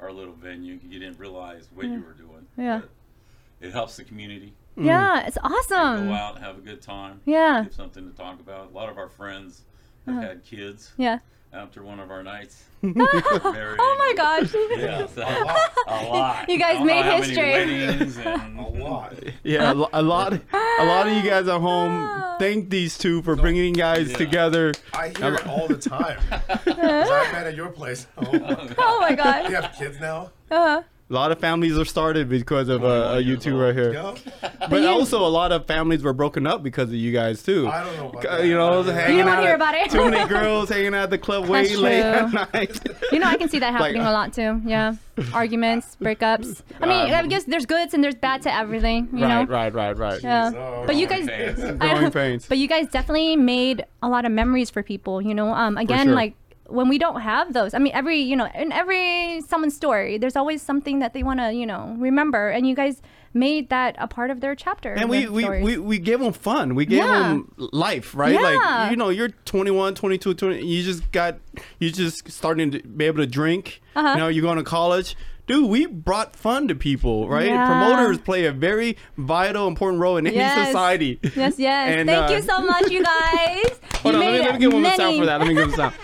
our 0.00 0.12
little 0.12 0.34
venue. 0.34 0.78
You 0.88 0.98
didn't 1.00 1.18
realize 1.18 1.68
what 1.74 1.86
you 1.86 2.00
were 2.00 2.12
doing. 2.14 2.46
Yeah. 2.56 2.80
but 2.80 3.66
It 3.66 3.72
helps 3.72 3.96
the 3.96 4.04
community. 4.04 4.52
yeah, 4.76 5.26
it's 5.26 5.38
awesome. 5.42 6.06
Go 6.06 6.12
awesome. 6.12 6.12
out 6.12 6.36
and 6.36 6.44
have 6.44 6.58
a 6.58 6.60
good 6.60 6.80
time. 6.82 7.20
Yeah. 7.26 7.60
Uh-huh. 7.62 7.70
Something 7.72 8.08
to 8.10 8.16
talk 8.16 8.38
about. 8.40 8.70
A 8.70 8.74
lot 8.74 8.88
of 8.88 8.98
our 8.98 9.08
friends 9.08 9.62
have 10.06 10.22
had 10.22 10.44
kids 10.44 10.92
Yeah. 10.96 11.18
After 11.52 11.82
one 11.82 11.98
of 12.00 12.10
our 12.10 12.22
nights. 12.22 12.64
Oh 12.82 13.96
my 13.98 14.14
gosh. 14.16 14.54
Yeah, 14.78 15.06
so, 15.06 15.22
a 15.22 16.04
lot. 16.08 16.48
You 16.48 16.58
guys 16.58 16.76
I 16.76 16.78
don't 16.78 16.86
know 16.86 16.94
made 16.94 17.24
history. 17.24 18.22
and 18.24 18.58
A 18.58 18.62
lot. 18.62 19.14
Yeah, 19.42 19.72
a, 19.72 19.74
lo- 19.74 19.88
a 19.92 20.02
lot, 20.02 20.32
a 20.32 20.84
lot 20.86 21.06
of 21.06 21.12
you 21.14 21.22
guys 21.22 21.46
at 21.48 21.60
home 21.60 22.38
thank 22.38 22.70
these 22.70 22.96
two 22.96 23.20
for 23.22 23.36
bringing 23.36 23.74
guys 23.74 24.10
Yeah. 24.10 24.16
together. 24.16 24.72
I 24.94 25.08
hear 25.10 25.34
it 25.34 25.46
all 25.46 25.68
the 25.68 25.76
time. 25.76 26.18
'Cause 26.30 27.10
I 27.10 27.28
met 27.32 27.46
at 27.46 27.54
your 27.56 27.68
place. 27.68 28.06
Oh, 28.16 28.32
my- 28.32 28.74
Oh 28.78 29.00
my 29.00 29.14
you 29.48 29.54
have 29.56 29.74
kids 29.78 30.00
now? 30.00 30.30
Uh, 30.50 30.82
A 31.10 31.12
lot 31.12 31.32
of 31.32 31.40
families 31.40 31.76
are 31.76 31.84
started 31.84 32.28
because 32.28 32.68
of 32.68 32.84
uh, 32.84 33.14
21 33.14 33.22
you 33.22 33.28
years 33.30 33.42
two 33.42 33.58
right 33.60 33.74
here. 33.74 33.92
Yeah. 33.92 34.14
But 34.70 34.84
also, 34.84 35.26
a 35.26 35.28
lot 35.28 35.50
of 35.52 35.66
families 35.66 36.02
were 36.02 36.12
broken 36.12 36.46
up 36.46 36.62
because 36.62 36.90
of 36.90 36.94
you 36.94 37.12
guys 37.12 37.42
too. 37.42 37.66
I 37.66 37.82
don't 37.82 37.96
know 37.96 38.08
about 38.10 38.22
that. 38.22 38.44
You 38.44 38.54
know, 38.54 38.82
You 38.82 38.90
hanging 38.92 39.16
didn't 39.16 39.28
out 39.32 39.40
hear 39.40 39.48
at- 39.50 39.54
about 39.56 39.74
it. 39.74 39.90
Too 39.90 40.08
many 40.10 40.28
girls 40.28 40.68
hanging 40.74 40.94
out 40.94 41.04
at 41.04 41.10
the 41.10 41.18
club 41.18 41.48
way 41.48 41.62
That's 41.66 41.76
late 41.80 42.00
at 42.02 42.52
night. 42.54 42.78
you 43.10 43.18
know, 43.18 43.26
I 43.26 43.36
can 43.36 43.48
see 43.48 43.58
that 43.58 43.72
happening 43.76 44.02
a 44.02 44.12
lot 44.12 44.32
too. 44.32 44.60
Yeah. 44.64 44.94
Arguments, 45.32 45.96
breakups. 46.00 46.62
I 46.80 46.86
mean, 46.86 47.12
I 47.12 47.26
guess 47.26 47.44
there's 47.44 47.66
goods 47.66 47.94
and 47.94 48.04
there's 48.04 48.14
bad 48.14 48.42
to 48.42 48.54
everything. 48.54 49.08
You 49.12 49.20
know. 49.26 49.44
right, 49.44 49.72
right, 49.72 49.74
right, 49.74 49.96
right. 49.96 50.22
Yeah. 50.22 50.52
Oh, 50.54 50.84
But 50.86 50.96
you 50.96 51.06
guys. 51.06 51.28
I 51.28 51.72
Growing 51.94 52.10
pains. 52.12 52.46
but 52.46 52.58
you 52.58 52.68
guys 52.68 52.88
definitely 52.88 53.36
made 53.36 53.84
a 54.02 54.08
lot 54.08 54.24
of 54.24 54.30
memories 54.32 54.70
for 54.70 54.82
people. 54.82 55.20
You 55.20 55.34
know, 55.34 55.52
um, 55.52 55.76
again, 55.76 56.06
sure. 56.06 56.14
like 56.14 56.34
when 56.70 56.88
we 56.88 56.98
don't 56.98 57.20
have 57.20 57.52
those. 57.52 57.74
I 57.74 57.78
mean, 57.78 57.92
every 57.94 58.18
you 58.20 58.36
know, 58.36 58.48
in 58.54 58.72
every 58.72 59.40
someone's 59.42 59.76
story, 59.76 60.18
there's 60.18 60.36
always 60.36 60.62
something 60.62 61.00
that 61.00 61.12
they 61.12 61.22
want 61.22 61.40
to 61.40 61.52
you 61.52 61.66
know 61.66 61.94
remember, 61.98 62.48
and 62.48 62.66
you 62.66 62.74
guys 62.74 63.02
made 63.32 63.68
that 63.68 63.94
a 63.98 64.08
part 64.08 64.30
of 64.30 64.40
their 64.40 64.54
chapter. 64.56 64.92
And 64.92 65.08
we, 65.08 65.28
we, 65.28 65.48
we, 65.48 65.78
we 65.78 65.98
gave 65.98 66.18
them 66.18 66.32
fun. 66.32 66.74
We 66.74 66.84
gave 66.84 66.98
Yeah. 66.98 67.28
them 67.28 67.54
life, 67.56 68.12
right? 68.14 68.32
Yeah. 68.34 68.40
Like, 68.40 68.90
you 68.90 68.96
know, 68.96 69.08
you're 69.10 69.28
21, 69.28 69.94
22, 69.94 70.34
20. 70.34 70.66
You 70.66 70.82
just 70.82 71.12
got, 71.12 71.38
you 71.78 71.92
just 71.92 72.28
starting 72.28 72.72
to 72.72 72.80
be 72.82 73.04
able 73.04 73.18
to 73.18 73.28
drink. 73.28 73.82
Uh-huh. 73.94 74.08
You 74.14 74.16
know, 74.18 74.26
you're 74.26 74.42
going 74.42 74.58
to 74.58 74.64
college. 74.64 75.16
Dude, 75.46 75.68
we 75.68 75.86
brought 75.86 76.36
fun 76.36 76.68
to 76.68 76.74
people, 76.74 77.28
right? 77.28 77.46
Yeah. 77.46 77.66
Promoters 77.66 78.18
play 78.18 78.46
a 78.46 78.52
very 78.52 78.96
vital, 79.16 79.66
important 79.66 80.00
role 80.00 80.16
in 80.16 80.26
any 80.26 80.36
society. 80.66 81.18
Yes, 81.34 81.58
yes. 81.58 81.94
And, 81.98 82.08
Thank 82.08 82.30
uh, 82.30 82.34
you 82.34 82.42
so 82.42 82.60
much, 82.60 82.88
you 82.90 83.02
guys. 83.04 83.80
Hold 84.02 84.14
you 84.14 84.20
on, 84.20 84.26
let 84.26 84.32
me, 84.32 84.38
let 84.40 84.52
me 84.54 84.60
give 84.60 84.70
them 84.70 84.84
a 84.84 84.96
sound 84.96 85.18
for 85.18 85.26
that. 85.26 85.38
Let 85.40 85.48
me 85.48 85.54
give 85.54 85.70
them 85.70 85.72
a 85.72 85.76
sound. 85.76 85.94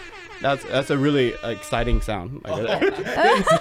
That's 0.47 0.65
that's 0.67 0.91
a 0.91 0.97
really 0.97 1.35
exciting 1.43 2.01
sound. 2.01 2.41
Like, 2.45 2.53
oh. 2.53 2.79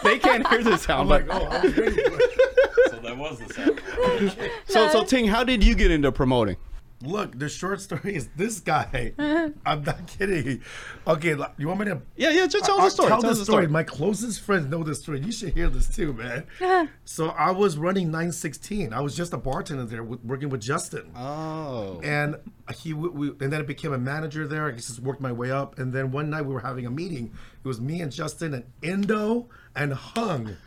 they, 0.04 0.10
they 0.12 0.20
can't 0.20 0.48
hear 0.48 0.64
the 0.64 0.74
I'm 0.74 0.78
sound, 0.78 1.10
like, 1.10 1.26
but 1.26 1.42
oh, 1.42 1.46
I 1.48 1.60
was 1.62 1.76
ready 1.76 1.96
for 1.96 2.20
it. 2.20 2.92
So 2.92 2.98
that 2.98 3.18
was 3.18 3.40
the 3.40 3.54
sound. 3.56 4.40
so 4.68 4.88
so 4.90 5.04
Ting, 5.04 5.26
how 5.26 5.44
did 5.44 5.64
you 5.64 5.74
get 5.74 5.90
into 5.90 6.12
promoting? 6.12 6.58
Look, 7.06 7.38
the 7.38 7.49
short 7.49 7.82
story 7.82 8.16
is 8.16 8.30
this 8.36 8.60
guy. 8.60 9.14
I'm 9.66 9.84
not 9.84 10.08
kidding. 10.08 10.62
Okay, 11.08 11.36
you 11.58 11.68
want 11.68 11.80
me 11.80 11.86
to 11.86 12.01
Yeah, 12.16 12.32
yeah, 12.32 12.47
just 12.47 12.66
tell 12.66 12.78
I'll 12.80 12.86
the 12.86 12.89
story. 12.91 13.10
Tell, 13.10 13.22
Tell 13.22 13.32
the 13.32 13.38
the 13.39 13.43
story. 13.45 13.64
story. 13.64 13.68
My 13.68 13.84
closest 13.84 14.41
friends 14.41 14.68
know 14.68 14.84
this 14.84 15.01
story. 15.01 15.20
You 15.22 15.32
should 15.32 15.53
hear 15.53 15.70
this 15.70 15.88
too, 15.88 16.14
man. 16.14 16.45
so 17.06 17.30
I 17.30 17.51
was 17.51 17.78
running 17.78 18.08
916. 18.08 18.93
I 18.93 19.01
was 19.01 19.16
just 19.16 19.34
a 19.34 19.38
bartender 19.38 19.86
there, 19.86 20.03
with, 20.03 20.24
working 20.24 20.49
with 20.49 20.62
Justin. 20.62 21.12
Oh. 21.16 21.99
and 22.03 22.36
he 22.76 22.93
we, 22.93 23.30
and 23.30 23.51
then 23.53 23.56
I 23.56 23.62
became 23.62 23.93
a 23.93 23.97
manager 23.97 24.47
there. 24.47 24.66
I 24.66 24.72
just 24.72 24.99
worked 24.99 25.22
my 25.22 25.32
way 25.32 25.51
up, 25.51 25.78
and 25.78 25.93
then 25.93 26.12
one 26.12 26.30
night 26.30 26.43
we 26.45 26.53
were 26.53 26.62
having 26.62 26.86
a 26.86 26.91
meeting. 26.91 27.32
It 27.64 27.68
was 27.68 27.80
me 27.80 28.01
and 28.01 28.12
Justin 28.12 28.53
and 28.53 28.64
Indo 28.82 29.47
and 29.76 29.93
Hung. 29.93 30.58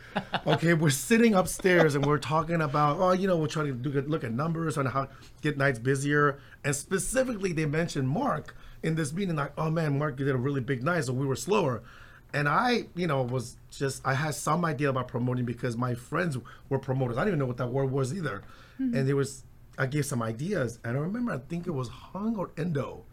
Okay, 0.45 0.73
we're 0.73 0.89
sitting 0.89 1.35
upstairs 1.35 1.95
and 1.95 2.05
we're 2.05 2.17
talking 2.17 2.61
about 2.61 2.97
oh, 2.99 3.11
you 3.11 3.27
know, 3.27 3.37
we're 3.37 3.47
trying 3.47 3.67
to 3.67 3.73
do 3.73 3.89
good 3.89 4.09
look 4.09 4.23
at 4.23 4.31
numbers 4.31 4.77
on 4.77 4.85
how 4.85 5.07
get 5.41 5.57
nights 5.57 5.79
busier, 5.79 6.39
and 6.63 6.75
specifically 6.75 7.53
they 7.53 7.65
mentioned 7.65 8.09
Mark 8.09 8.55
in 8.83 8.95
this 8.95 9.13
meeting. 9.13 9.35
Like, 9.35 9.53
oh 9.57 9.69
man, 9.69 9.97
Mark 9.97 10.19
you 10.19 10.25
did 10.25 10.35
a 10.35 10.37
really 10.37 10.61
big 10.61 10.83
night, 10.83 11.05
so 11.05 11.13
we 11.13 11.25
were 11.25 11.35
slower. 11.35 11.83
And 12.31 12.47
I, 12.47 12.85
you 12.95 13.07
know, 13.07 13.23
was 13.23 13.57
just 13.71 14.05
I 14.05 14.13
had 14.13 14.35
some 14.35 14.63
idea 14.63 14.89
about 14.89 15.07
promoting 15.07 15.45
because 15.45 15.75
my 15.75 15.95
friends 15.95 16.37
were 16.69 16.79
promoters. 16.79 17.17
I 17.17 17.21
didn't 17.21 17.29
even 17.29 17.39
know 17.39 17.45
what 17.45 17.57
that 17.57 17.69
word 17.69 17.91
was 17.91 18.13
either. 18.13 18.43
Mm-hmm. 18.79 18.95
And 18.95 19.07
there 19.07 19.15
was 19.15 19.43
I 19.79 19.85
gave 19.85 20.05
some 20.05 20.21
ideas, 20.21 20.77
and 20.83 20.97
I 20.97 20.99
remember 20.99 21.31
I 21.31 21.37
think 21.37 21.65
it 21.65 21.71
was 21.71 21.87
Hung 21.87 22.35
or 22.35 22.51
Endo, 22.57 23.05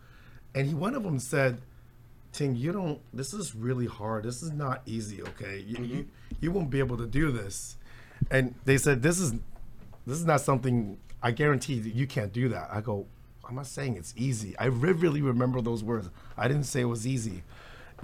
and 0.54 0.66
he 0.66 0.74
one 0.74 0.94
of 0.94 1.04
them 1.04 1.18
said, 1.18 1.62
"Ting, 2.32 2.56
you 2.56 2.72
don't. 2.72 3.00
This 3.14 3.32
is 3.32 3.54
really 3.54 3.86
hard. 3.86 4.24
This 4.24 4.42
is 4.42 4.50
not 4.50 4.82
easy. 4.84 5.22
Okay, 5.22 5.64
you 5.66 5.84
you, 5.84 5.96
mm-hmm. 6.02 6.25
You 6.40 6.50
won't 6.50 6.70
be 6.70 6.78
able 6.78 6.96
to 6.98 7.06
do 7.06 7.30
this." 7.30 7.76
And 8.30 8.54
they 8.64 8.78
said, 8.78 9.02
"This 9.02 9.18
is 9.18 9.32
this 10.06 10.18
is 10.18 10.24
not 10.24 10.40
something. 10.40 10.98
I 11.22 11.30
guarantee 11.30 11.80
that 11.80 11.94
you 11.94 12.06
can't 12.06 12.32
do 12.32 12.48
that." 12.48 12.68
I 12.72 12.80
go, 12.80 13.06
"I'm 13.48 13.54
not 13.54 13.66
saying 13.66 13.96
it's 13.96 14.14
easy. 14.16 14.56
I 14.58 14.68
vividly 14.68 15.22
remember 15.22 15.60
those 15.60 15.82
words. 15.82 16.08
I 16.36 16.48
didn't 16.48 16.64
say 16.64 16.82
it 16.82 16.84
was 16.84 17.06
easy." 17.06 17.42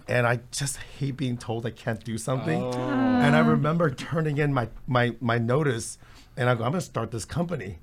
And 0.09 0.27
I 0.27 0.41
just 0.51 0.79
hate 0.99 1.19
being 1.19 1.37
told 1.37 1.67
I 1.67 1.71
can't 1.71 2.03
do 2.03 2.17
something. 2.17 2.63
Oh. 2.63 2.73
And 2.73 3.37
I 3.37 3.41
remember 3.41 3.91
turning 3.91 4.39
in 4.39 4.53
my, 4.53 4.69
my, 4.87 5.15
my 5.21 5.37
notice 5.37 5.99
and 6.37 6.49
I 6.49 6.55
go, 6.55 6.65
I'm 6.65 6.73
gonna 6.73 6.81
start 6.81 7.11
this 7.11 7.27
company 7.27 7.79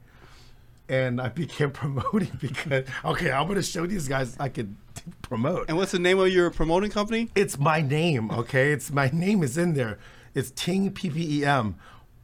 and 0.90 1.22
I 1.22 1.30
began 1.30 1.72
promoting 1.72 2.32
because 2.42 2.86
okay, 3.06 3.32
I'm 3.32 3.48
gonna 3.48 3.64
show 3.64 3.86
these 3.86 4.08
guys 4.08 4.36
I 4.40 4.50
could 4.50 4.76
promote. 5.22 5.70
And 5.70 5.78
what's 5.78 5.92
the 5.92 6.00
name 6.00 6.20
of 6.20 6.30
your 6.30 6.50
promoting 6.50 6.92
company? 6.92 7.30
It's 7.36 7.58
my 7.58 7.82
name, 7.82 8.32
okay? 8.32 8.72
It's 8.72 8.92
my 8.92 9.10
name 9.14 9.44
is 9.44 9.58
in 9.58 9.74
there. 9.76 10.00
It's 10.34 10.52
Ting 10.52 10.92
PPEM, 10.92 11.76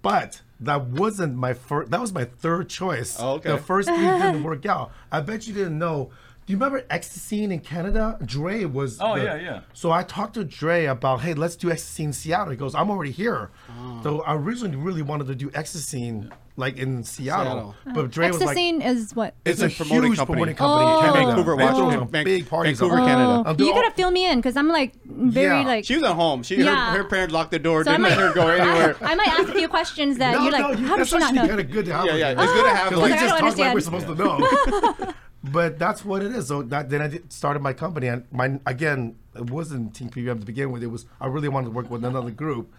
but 0.01 0.41
that 0.59 0.85
wasn't 0.85 1.35
my 1.35 1.53
first. 1.53 1.91
That 1.91 1.99
was 2.01 2.13
my 2.13 2.25
third 2.25 2.69
choice. 2.69 3.17
Oh, 3.19 3.33
okay. 3.33 3.51
The 3.51 3.57
first 3.57 3.87
three 3.89 3.97
didn't 3.97 4.43
work 4.43 4.65
out. 4.65 4.91
I 5.11 5.21
bet 5.21 5.47
you 5.47 5.53
didn't 5.53 5.77
know. 5.77 6.11
Do 6.45 6.53
you 6.53 6.57
remember 6.57 6.83
Ecstasy 6.91 7.43
in 7.43 7.59
Canada? 7.59 8.19
Dre 8.23 8.65
was. 8.65 8.99
Oh, 9.01 9.15
the- 9.17 9.23
yeah, 9.23 9.35
yeah. 9.35 9.59
So 9.73 9.91
I 9.91 10.03
talked 10.03 10.35
to 10.35 10.43
Dre 10.43 10.85
about, 10.85 11.21
hey, 11.21 11.33
let's 11.33 11.55
do 11.55 11.71
Ecstasy 11.71 12.03
in 12.03 12.13
Seattle. 12.13 12.51
He 12.51 12.57
goes, 12.57 12.75
I'm 12.75 12.91
already 12.91 13.09
here. 13.11 13.49
Oh. 13.79 13.99
So 14.03 14.21
I 14.21 14.35
originally 14.35 14.75
really 14.75 15.01
wanted 15.01 15.25
to 15.27 15.35
do 15.35 15.49
Ecstasy 15.55 16.21
like 16.57 16.77
in 16.77 17.03
Seattle, 17.03 17.73
Seattle. 17.83 17.95
but 17.95 18.11
Dre 18.11 18.27
was 18.27 18.39
like, 18.41 18.55
Ecstasy 18.57 18.69
is 18.85 19.13
what? 19.15 19.33
it's, 19.43 19.59
It's 19.59 19.77
a, 19.79 19.83
a 19.83 19.85
promoting 19.85 20.11
huge 20.11 20.17
company. 20.19 20.35
promoting 20.35 20.55
company. 20.55 20.85
Oh. 20.85 20.97
in 20.99 21.03
Canada. 21.13 21.25
Vancouver, 21.27 21.55
They're 21.57 21.67
throwing 21.73 21.85
Washington. 21.99 22.21
a 22.21 22.23
big 22.23 22.47
parties. 22.49 22.79
Vancouver, 22.79 23.01
on. 23.01 23.07
Canada. 23.07 23.43
Oh, 23.47 23.55
you 23.65 23.73
all- 23.73 23.81
gotta 23.81 23.95
fill 23.95 24.11
me 24.11 24.29
in 24.29 24.37
because 24.39 24.55
I'm 24.55 24.67
like 24.69 24.93
very 25.03 25.61
Yeah. 25.61 25.65
like. 25.67 25.83
She 25.85 25.95
was 25.95 26.03
at 26.03 26.13
home. 26.13 26.43
She 26.43 26.57
Yeah. 26.57 26.91
her, 26.91 26.99
her 26.99 27.03
parents 27.05 27.33
locked 27.33 27.51
the 27.51 27.59
door. 27.59 27.83
So 27.83 27.89
I 27.91 27.97
Didn't 27.97 28.03
let 28.03 28.17
might- 28.19 28.23
her 28.27 28.33
go 28.33 28.47
anywhere. 28.49 28.95
I 29.01 29.15
might 29.15 29.27
ask 29.29 29.49
a 29.49 29.53
few 29.53 29.67
questions 29.67 30.17
that 30.19 30.35
No, 30.35 30.43
you're 30.43 30.51
like, 30.53 30.79
no, 30.79 30.87
how 30.87 30.95
does 30.95 31.09
she 31.09 31.17
not 31.17 31.23
actually 31.23 31.39
know? 31.41 31.47
kind 31.47 31.59
of 31.59 31.71
good 31.71 31.85
to 31.87 31.93
have. 31.93 32.05
yeah, 32.05 32.11
with 32.11 32.19
yeah. 32.21 32.43
It's 32.43 32.53
good 32.53 32.63
to 32.63 32.69
have. 32.75 32.89
Because 32.89 33.01
Like, 33.01 33.11
we 33.11 33.17
just 33.27 33.39
talk 33.39 33.57
like 33.57 33.73
we're 33.73 33.79
supposed 33.81 34.07
to 34.07 34.15
know. 35.07 35.13
But 35.51 35.79
that's 35.79 36.03
what 36.05 36.23
it 36.23 36.31
is. 36.31 36.47
So 36.47 36.61
that, 36.63 36.89
then 36.89 37.01
I 37.01 37.07
did, 37.07 37.31
started 37.31 37.61
my 37.61 37.73
company, 37.73 38.07
and 38.07 38.25
my 38.31 38.59
again, 38.65 39.15
it 39.35 39.49
wasn't 39.49 39.93
Team 39.95 40.09
PBM 40.09 40.39
to 40.39 40.45
begin 40.45 40.71
with. 40.71 40.83
It 40.83 40.87
was 40.87 41.05
I 41.19 41.27
really 41.27 41.49
wanted 41.49 41.65
to 41.67 41.71
work 41.71 41.89
with 41.89 42.03
another 42.03 42.31
group, 42.31 42.73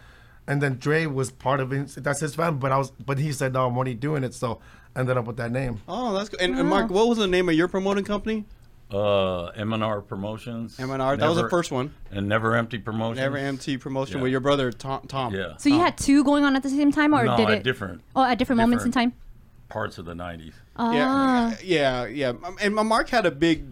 and 0.46 0.62
then 0.62 0.76
Dre 0.78 1.06
was 1.06 1.30
part 1.30 1.60
of 1.60 1.72
it. 1.72 1.94
That's 1.96 2.20
his 2.20 2.34
family, 2.34 2.58
but 2.58 2.72
I 2.72 2.78
was, 2.78 2.90
but 2.92 3.18
he 3.18 3.32
said 3.32 3.52
no, 3.52 3.66
I'm 3.66 3.76
already 3.76 3.94
doing 3.94 4.24
it, 4.24 4.34
so 4.34 4.60
I 4.94 5.00
ended 5.00 5.16
up 5.16 5.26
with 5.26 5.36
that 5.36 5.50
name. 5.52 5.80
oh, 5.88 6.14
that's 6.14 6.28
good. 6.28 6.40
And, 6.40 6.58
and 6.58 6.68
Mark, 6.68 6.90
what 6.90 7.08
was 7.08 7.18
the 7.18 7.26
name 7.26 7.48
of 7.48 7.54
your 7.54 7.68
promoting 7.68 8.04
company? 8.04 8.44
Uh, 8.88 9.46
M&R 9.46 10.00
Promotions. 10.00 10.78
M&R. 10.78 11.16
That 11.16 11.28
was 11.28 11.36
the 11.38 11.48
first 11.48 11.72
one. 11.72 11.92
And 12.12 12.28
Never 12.28 12.54
Empty 12.54 12.78
Promotions. 12.78 13.18
Never 13.18 13.36
Empty 13.36 13.78
promotion 13.78 14.18
Yeah. 14.18 14.22
with 14.22 14.30
your 14.30 14.40
brother 14.40 14.70
Tom. 14.70 15.06
Tom. 15.08 15.34
Yeah. 15.34 15.56
So 15.56 15.68
you 15.68 15.80
had 15.80 15.98
two 15.98 16.22
going 16.22 16.44
on 16.44 16.54
at 16.54 16.62
the 16.62 16.70
same 16.70 16.92
time, 16.92 17.12
or 17.12 17.24
no, 17.24 17.36
did 17.36 17.48
at 17.48 17.54
it? 17.58 17.62
different. 17.64 18.02
oh, 18.14 18.22
at 18.22 18.38
different, 18.38 18.58
moments 18.58 18.84
in 18.84 18.92
time. 18.92 19.12
Different- 19.68 19.68
parts 19.68 19.98
of 19.98 20.04
the 20.04 20.14
'90s. 20.14 20.52
Ah. 20.76 20.92
Yeah, 20.94 21.54
yeah, 21.62 22.06
yeah. 22.06 22.28
Um, 22.30 22.56
And 22.60 22.74
my 22.74 22.82
Mark 22.82 23.08
had 23.08 23.26
a 23.26 23.30
big 23.30 23.64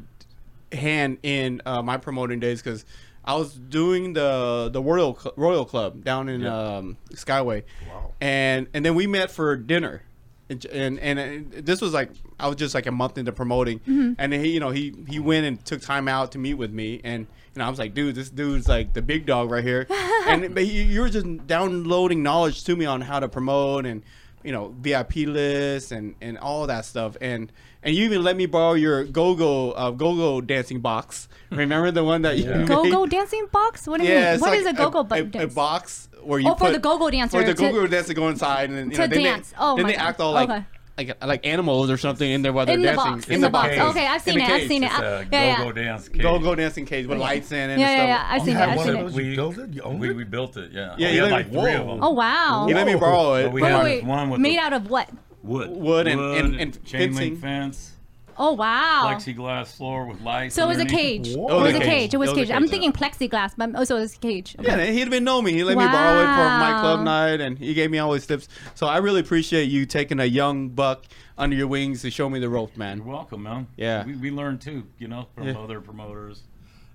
hand 0.73 1.19
in 1.23 1.63
uh, 1.67 1.83
my 1.83 1.97
promoting 1.97 2.41
days 2.41 2.61
because 2.63 2.85
I 3.25 3.35
was 3.37 3.55
doing 3.55 4.13
the 4.15 4.69
the 4.73 4.83
Royal 4.83 5.19
Royal 5.37 5.65
Club 5.65 6.05
down 6.05 6.29
in 6.29 6.43
Yeah. 6.43 6.77
um, 6.79 6.97
Skyway, 7.13 7.63
Wow. 7.89 8.13
and 8.21 8.67
and 8.75 8.85
then 8.85 8.95
we 8.95 9.07
met 9.07 9.31
for 9.31 9.57
dinner, 9.57 10.03
and 10.51 10.65
and, 10.67 10.99
and 11.01 11.19
uh, 11.55 11.61
this 11.63 11.81
was 11.81 11.93
like 11.93 12.11
I 12.41 12.49
was 12.49 12.57
just 12.57 12.75
like 12.75 12.87
a 12.87 12.93
month 12.93 13.17
into 13.19 13.33
promoting, 13.33 13.81
and 13.87 14.33
then 14.33 14.45
he 14.45 14.51
you 14.51 14.61
know 14.61 14.71
he 14.71 14.93
he 15.09 15.19
went 15.21 15.47
and 15.47 15.65
took 15.65 15.81
time 15.81 16.09
out 16.09 16.33
to 16.33 16.39
meet 16.39 16.55
with 16.55 16.73
me, 16.73 17.01
and 17.05 17.21
you 17.55 17.59
know 17.61 17.65
I 17.67 17.71
was 17.71 17.79
like, 17.79 17.95
dude, 17.95 18.15
this 18.17 18.31
dude's 18.31 18.69
like 18.69 18.93
the 18.95 19.03
big 19.03 19.27
dog 19.27 19.51
right 19.51 19.65
here, 19.65 19.87
and 20.27 20.55
but 20.55 20.67
you, 20.67 20.83
you 20.83 21.01
were 21.01 21.09
just 21.09 21.47
downloading 21.47 22.23
knowledge 22.23 22.65
to 22.65 22.75
me 22.77 22.85
on 22.85 23.01
how 23.03 23.21
to 23.21 23.29
promote 23.29 23.87
and 23.87 24.03
you 24.45 24.53
know 24.53 24.75
VIP 24.81 25.17
lists 25.27 25.91
and 25.91 26.15
and 26.21 26.37
all 26.39 26.67
that 26.67 26.85
stuff 26.85 27.17
and 27.21 27.51
and 27.83 27.95
you 27.95 28.05
even 28.05 28.23
let 28.23 28.37
me 28.37 28.47
borrow 28.47 28.75
your 28.75 29.05
go-go 29.05 29.73
uh, 29.73 29.91
go-go 29.91 30.41
dancing 30.41 30.81
box. 30.81 31.29
Remember 31.51 31.91
the 31.91 32.03
one 32.05 32.23
that 32.23 32.39
you 32.39 32.45
Yeah. 32.45 32.57
made? 32.59 32.69
Go-go 32.69 33.07
dancing 33.07 33.47
box? 33.53 33.87
What 33.87 34.01
do 34.01 34.07
you 34.07 34.13
Yeah, 34.13 34.21
mean? 34.25 34.35
it's 34.35 34.41
What 34.43 34.51
like 34.53 34.61
is 34.61 34.67
a 34.67 34.73
go-go 34.73 35.01
a, 35.01 35.05
bu- 35.05 35.39
a, 35.39 35.43
a 35.43 35.47
box 35.49 36.09
where 36.23 36.39
you 36.41 36.51
Oh, 36.51 36.55
for 36.55 36.71
the 36.71 36.79
go-go 36.79 37.11
dancer 37.11 37.39
for 37.41 37.45
the 37.45 37.55
go-go 37.55 37.87
dancer 37.87 38.09
to 38.09 38.15
go 38.15 38.29
inside 38.29 38.71
and 38.71 38.91
to 38.91 38.97
you 38.97 38.99
know, 39.03 39.07
then 39.15 39.23
dance. 39.25 39.51
They, 39.51 39.57
Oh 39.59 39.77
then 39.77 39.83
my 39.85 39.91
they 39.91 39.97
God. 39.97 40.07
act 40.09 40.21
all 40.21 40.33
like 40.33 40.49
Okay. 40.51 40.65
Like 40.97 41.25
like 41.25 41.45
animals 41.47 41.91
or 41.91 41.97
something 41.97 42.31
in 42.31 42.43
there 42.43 42.53
while 42.53 42.67
they're 42.67 42.77
in 42.77 42.83
the 42.83 42.93
dancing 42.93 43.13
box. 43.15 43.29
In, 43.29 43.41
the, 43.41 43.51
box. 43.51 43.69
cage. 43.71 43.81
Okay, 43.81 44.07
I've 44.07 44.23
seen 44.23 44.39
it. 44.39 44.43
I've 44.43 44.61
cage. 44.61 44.69
seen 44.69 44.85
it. 44.85 44.93
It's 44.93 45.01
yeah, 45.01 45.57
go-go 45.59 45.67
yeah. 45.81 45.87
dance 45.87 46.09
cage. 46.09 46.23
go-go 46.23 46.55
dancing 46.55 46.87
cage 46.87 47.07
with 47.07 47.19
lights 47.19 47.51
in 47.51 47.59
it. 47.59 47.61
Yeah, 47.61 47.71
and 47.73 47.81
yeah, 47.81 47.97
stuff. 47.97 48.09
yeah. 48.09 48.27
I've 48.31 48.39
You 48.41 48.45
seen 48.47 48.55
it. 48.55 48.59
had 48.59 48.69
I've 48.69 48.77
one 48.77 48.87
seen 48.87 48.95
of 48.95 49.01
it. 49.01 49.05
those? 49.13 49.17
You 49.25 49.37
built 49.37 49.59
it? 49.59 49.71
You 49.75 49.83
owned 49.83 50.01
we, 50.01 50.11
it? 50.11 50.17
we 50.17 50.25
built 50.25 50.57
it. 50.57 50.71
Yeah. 50.73 50.95
Yeah, 50.97 51.09
we 51.11 51.17
you 51.17 51.23
had 51.23 51.33
like 51.33 51.51
three 51.51 51.73
of 51.75 51.87
them. 51.87 51.99
Oh 52.03 52.11
wow. 52.11 52.67
You 52.69 52.75
let 52.75 52.87
me 52.87 52.95
borrow 52.95 53.35
it. 53.35 53.53
We 53.53 53.63
had 53.63 53.73
my- 53.73 53.83
Wait, 53.85 53.95
wait, 53.97 54.05
one 54.05 54.31
with 54.31 54.41
made 54.41 54.59
out 54.59 54.73
of 54.73 54.89
what? 54.89 55.11
Wood. 55.43 55.71
Wood 55.71 56.07
and- 56.07 56.21
and- 56.21 56.55
and 56.61 56.85
chain 56.85 57.15
link 57.15 57.41
fence, 57.41 57.93
Oh 58.39 58.53
wow. 58.53 59.03
plexiglass 59.07 59.76
floor 59.76 60.07
with 60.07 60.20
lights. 60.20 60.55
So 60.55 60.64
it 60.64 60.68
was 60.68 60.78
a 60.78 60.80
underneath. 60.82 61.24
cage. 61.24 61.37
Whoa. 61.37 61.47
It 61.49 61.53
was 61.53 61.55
It 61.55 61.55
a 61.55 61.62
was 61.62 61.74
a 61.74 61.78
cage. 61.78 61.89
cage. 61.89 62.14
It 62.14 62.16
was 62.18 62.30
was 62.30 62.39
a 62.39 62.41
cage. 62.43 62.51
I'm 62.51 62.68
thinking 62.68 62.93
plexiglass, 62.93 63.53
but 63.57 63.74
also 63.74 63.97
it 63.97 64.01
was 64.01 64.14
a 64.16 64.18
cage. 64.18 64.57
Okay. 64.59 64.68
Yeah, 64.68 64.85
he 64.87 64.99
didn't 64.99 65.14
even 65.14 65.24
know 65.24 65.41
me. 65.43 65.53
He 65.53 65.64
let 65.64 65.76
me 65.78 65.85
borrow 65.85 66.20
it 66.22 66.26
for 66.26 66.59
my 66.59 66.78
club 66.80 67.01
night, 67.05 67.41
and 67.41 67.59
he 67.59 67.74
gave 67.74 67.91
me 67.91 67.99
all 67.99 68.12
his 68.12 68.26
tips. 68.26 68.49
So 68.74 68.87
I 68.87 68.99
really 68.99 69.20
appreciate 69.20 69.64
you 69.64 69.87
taking 69.87 70.20
a 70.20 70.24
young 70.24 70.68
buck 70.70 71.05
under 71.39 71.57
your 71.57 71.66
wings 71.66 72.03
to 72.03 72.11
show 72.11 72.28
me 72.30 72.39
the 72.39 72.49
ropes, 72.49 72.72
You're 72.76 72.78
man. 72.87 73.05
welcome, 73.05 73.43
man. 73.43 73.66
Yeah. 73.76 74.05
We, 74.05 74.14
we 74.16 74.30
learn 74.30 74.59
too, 74.59 74.85
you 74.99 75.09
know, 75.09 75.26
from 75.35 75.49
Yeah. 75.49 75.59
other 75.59 75.80
promoters 75.80 76.43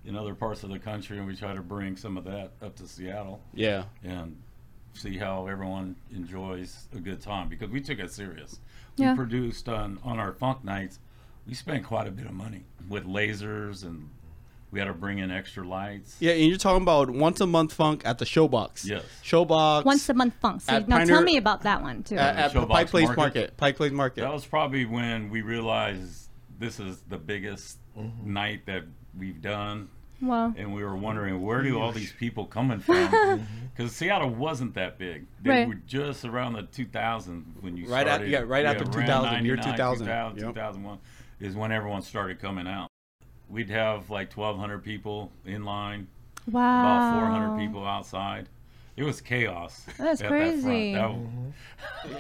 in 0.06 0.16
other 0.16 0.34
parts 0.34 0.64
of 0.64 0.70
the 0.70 0.80
country, 0.80 1.18
and 1.18 1.28
we 1.28 1.36
try 1.36 1.54
to 1.54 1.62
bring 1.62 1.98
some 1.98 2.18
of 2.18 2.24
that 2.24 2.52
up 2.62 2.76
to 2.78 2.88
Seattle 2.88 3.42
Yeah, 3.54 3.84
and 4.04 4.38
see 4.94 5.18
how 5.18 5.46
everyone 5.48 5.96
enjoys 6.16 6.88
a 6.96 7.00
good 7.00 7.22
time 7.22 7.48
because 7.50 7.70
we 7.70 7.82
took 7.82 8.00
it 8.00 8.12
serious. 8.12 8.60
Yeah. 8.96 9.12
We 9.12 9.18
produced 9.18 9.68
on 9.70 10.00
on 10.04 10.20
our 10.20 10.34
funk 10.34 10.64
nights. 10.64 11.00
We 11.50 11.56
spent 11.56 11.84
quite 11.84 12.08
a 12.08 12.12
bit 12.12 12.28
of 12.28 12.34
money 12.34 12.64
with 12.88 13.06
lasers, 13.06 13.84
and 13.84 14.08
we 14.72 14.80
had 14.80 14.86
to 14.86 14.94
bring 14.94 15.18
in 15.18 15.32
extra 15.32 15.68
lights. 15.68 16.16
yeah. 16.20 16.34
And 16.34 16.46
you're 16.48 16.58
talking 16.60 16.84
about 16.84 17.10
once 17.10 17.42
a 17.42 17.48
month 17.48 17.74
funk 17.74 18.04
at 18.06 18.20
the 18.20 18.26
Showbox. 18.26 18.86
Yes. 18.86 19.04
Showbox. 19.24 19.84
Once 19.84 20.08
a 20.10 20.14
month 20.14 20.36
funk. 20.40 20.62
So 20.62 20.78
now 20.80 20.98
Pioneer- 20.98 21.16
tell 21.16 21.24
me 21.24 21.38
about 21.38 21.64
that 21.64 21.82
one 21.82 22.04
too. 22.04 22.18
at, 22.18 22.36
at 22.36 22.52
Showbox 22.54 22.70
Pike 22.70 22.90
Place 22.92 23.08
Market. 23.08 23.18
Market. 23.18 23.58
Pike 23.58 23.78
Place 23.78 23.92
Market. 23.92 24.22
That 24.22 24.32
was 24.32 24.46
probably 24.46 24.86
when 24.86 25.32
we 25.32 25.42
realized 25.42 26.30
this 26.60 26.80
is 26.80 27.02
the 27.10 27.18
biggest 27.18 27.80
mm-hmm. 27.98 28.32
night 28.32 28.68
that 28.68 28.84
we've 29.18 29.42
done. 29.42 29.90
wow. 30.22 30.54
and 30.56 30.72
we 30.74 30.84
were 30.84 30.96
wondering 30.98 31.42
where 31.42 31.64
do 31.64 31.80
all 31.80 31.92
these 31.92 32.12
people 32.14 32.46
coming 32.46 32.80
from? 32.80 32.96
Mm-hmm. 33.10 33.44
Because 33.76 33.96
Seattle 33.96 34.30
wasn't 34.30 34.74
that 34.74 34.98
big. 35.00 35.26
They 35.42 35.50
Right. 35.52 35.68
were 35.70 35.76
just 35.88 36.26
around 36.26 36.52
the 36.54 36.64
2000 36.64 37.56
when 37.62 37.78
you 37.78 37.86
started, 37.86 37.94
Right 37.96 38.08
at- 38.08 38.14
started. 38.16 38.32
yeah, 38.32 38.40
right 38.40 38.66
after 38.66 38.84
around 38.84 38.92
2000, 38.92 39.46
year 39.46 39.56
2000. 39.56 40.06
2000, 40.06 40.38
Yep. 40.38 40.48
2001 40.56 41.00
is 41.40 41.56
when 41.56 41.72
everyone 41.72 42.02
started 42.02 42.40
coming 42.40 42.68
out. 42.68 42.88
We'd 43.50 43.70
have 43.70 44.10
like 44.10 44.32
1,200 44.36 44.84
people 44.84 45.32
in 45.46 45.64
line, 45.64 46.08
Wow. 46.52 46.80
about 46.80 47.12
400 47.14 47.58
people 47.58 47.86
outside. 47.86 48.48
It 49.00 49.04
was 49.06 49.22
chaos. 49.22 49.84
That's 49.98 50.00
at 50.00 50.18
that 50.20 50.28
front. 50.28 50.44
crazy. 50.62 50.94
That- 50.94 51.16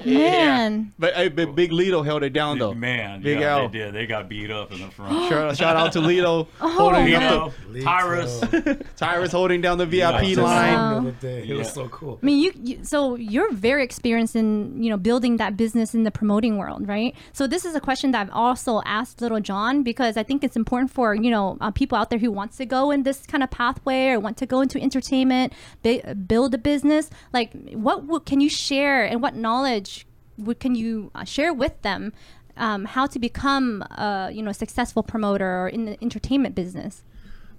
Man. 0.05 0.93
But, 0.97 1.13
hey, 1.15 1.27
but 1.27 1.53
Big 1.55 1.71
Lito 1.71 2.05
held 2.05 2.23
it 2.23 2.31
down 2.31 2.59
though. 2.59 2.73
man, 2.73 3.21
Big 3.21 3.39
yeah, 3.39 3.57
L. 3.57 3.67
they 3.67 3.79
did. 3.79 3.93
They 3.93 4.05
got 4.05 4.29
beat 4.29 4.49
up 4.51 4.71
in 4.71 4.79
the 4.79 4.87
front. 4.89 5.11
Shout, 5.29 5.57
shout 5.57 5.75
out 5.75 5.91
to 5.93 5.99
Lito 5.99 6.47
Oh, 6.61 6.69
holding 6.69 7.07
You 7.09 7.17
up 7.17 7.53
know, 7.69 7.81
Tyrus. 7.81 8.39
Lito. 8.41 8.63
the 8.63 8.83
Tyrus 8.95 9.31
holding 9.33 9.59
down 9.61 9.77
the 9.77 9.85
VIP 9.85 9.99
Yeah. 10.29 10.41
Line. 10.43 10.73
saw 10.75 10.97
him 10.97 11.03
the 11.05 11.11
day. 11.11 11.45
It 11.47 11.53
was 11.55 11.71
so 11.73 11.87
cool. 11.89 12.19
I 12.21 12.25
mean, 12.25 12.39
you, 12.39 12.53
you 12.63 12.83
so 12.85 13.15
you're 13.15 13.51
very 13.51 13.83
experienced 13.83 14.35
in 14.37 14.81
you 14.81 14.89
know 14.89 14.97
building 14.97 15.37
that 15.37 15.57
business 15.57 15.93
in 15.93 16.03
the 16.03 16.11
promoting 16.11 16.57
world, 16.57 16.87
right? 16.87 17.13
So 17.33 17.45
this 17.47 17.65
is 17.65 17.75
a 17.75 17.81
question 17.81 18.11
that 18.11 18.21
I've 18.21 18.33
also 18.33 18.81
asked 18.85 19.19
Little 19.21 19.41
John 19.41 19.83
because 19.83 20.15
I 20.15 20.23
think 20.23 20.43
it's 20.45 20.55
important 20.55 20.91
for 20.91 21.13
you 21.15 21.29
know 21.31 21.57
uh, 21.59 21.71
people 21.71 21.97
out 21.97 22.09
there 22.09 22.19
who 22.19 22.31
wants 22.31 22.55
to 22.57 22.65
go 22.65 22.91
in 22.91 23.03
this 23.03 23.25
kind 23.25 23.43
of 23.43 23.51
pathway 23.51 24.07
or 24.09 24.19
want 24.21 24.37
to 24.37 24.45
go 24.45 24.61
into 24.61 24.79
entertainment, 24.81 25.51
bi- 25.83 26.13
build 26.13 26.53
a 26.53 26.57
business. 26.57 26.68
Business 26.69 27.09
like, 27.33 27.51
what 27.71 28.01
w- 28.01 28.19
can 28.19 28.41
you 28.41 28.49
share 28.49 29.03
and 29.03 29.23
what 29.23 29.33
knowledge 29.33 30.05
would 30.37 30.59
can 30.59 30.75
you 30.75 31.09
uh, 31.15 31.23
share 31.23 31.51
with 31.51 31.81
them? 31.81 32.13
Um, 32.57 32.85
how 32.85 33.07
to 33.07 33.17
become 33.17 33.81
a 33.81 34.29
you 34.31 34.43
know 34.43 34.51
successful 34.51 35.01
promoter 35.01 35.49
or 35.61 35.67
in 35.67 35.85
the 35.85 35.97
entertainment 35.99 36.53
business? 36.53 37.03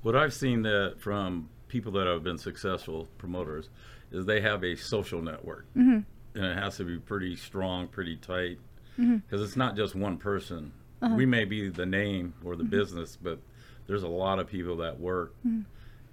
What 0.03 0.15
I've 0.15 0.33
seen 0.33 0.63
that 0.63 0.95
from 0.99 1.49
people 1.67 1.91
that 1.93 2.07
have 2.07 2.23
been 2.23 2.39
successful 2.39 3.09
promoters 3.19 3.69
is 4.13 4.27
they 4.27 4.41
have 4.43 4.63
a 4.63 4.77
social 4.77 5.21
network, 5.21 5.67
mm-hmm. 5.77 6.01
and 6.39 6.45
it 6.45 6.57
has 6.57 6.77
to 6.77 6.85
be 6.85 6.99
pretty 6.99 7.35
strong, 7.35 7.89
pretty 7.89 8.17
tight, 8.17 8.59
mm-hmm. 8.97 9.17
because 9.17 9.43
it's 9.43 9.57
not 9.57 9.75
just 9.75 9.97
one 9.97 10.19
person. 10.19 10.71
Uh-huh. 11.03 11.17
We 11.17 11.27
may 11.27 11.47
be 11.47 11.69
the 11.69 11.87
name 11.87 12.35
or 12.45 12.55
the 12.55 12.63
mm-hmm. 12.63 12.79
business, 12.79 13.19
but 13.21 13.41
there's 13.89 14.05
a 14.05 14.09
lot 14.09 14.39
of 14.39 14.47
people 14.47 14.77
that 14.77 15.01
work 15.01 15.35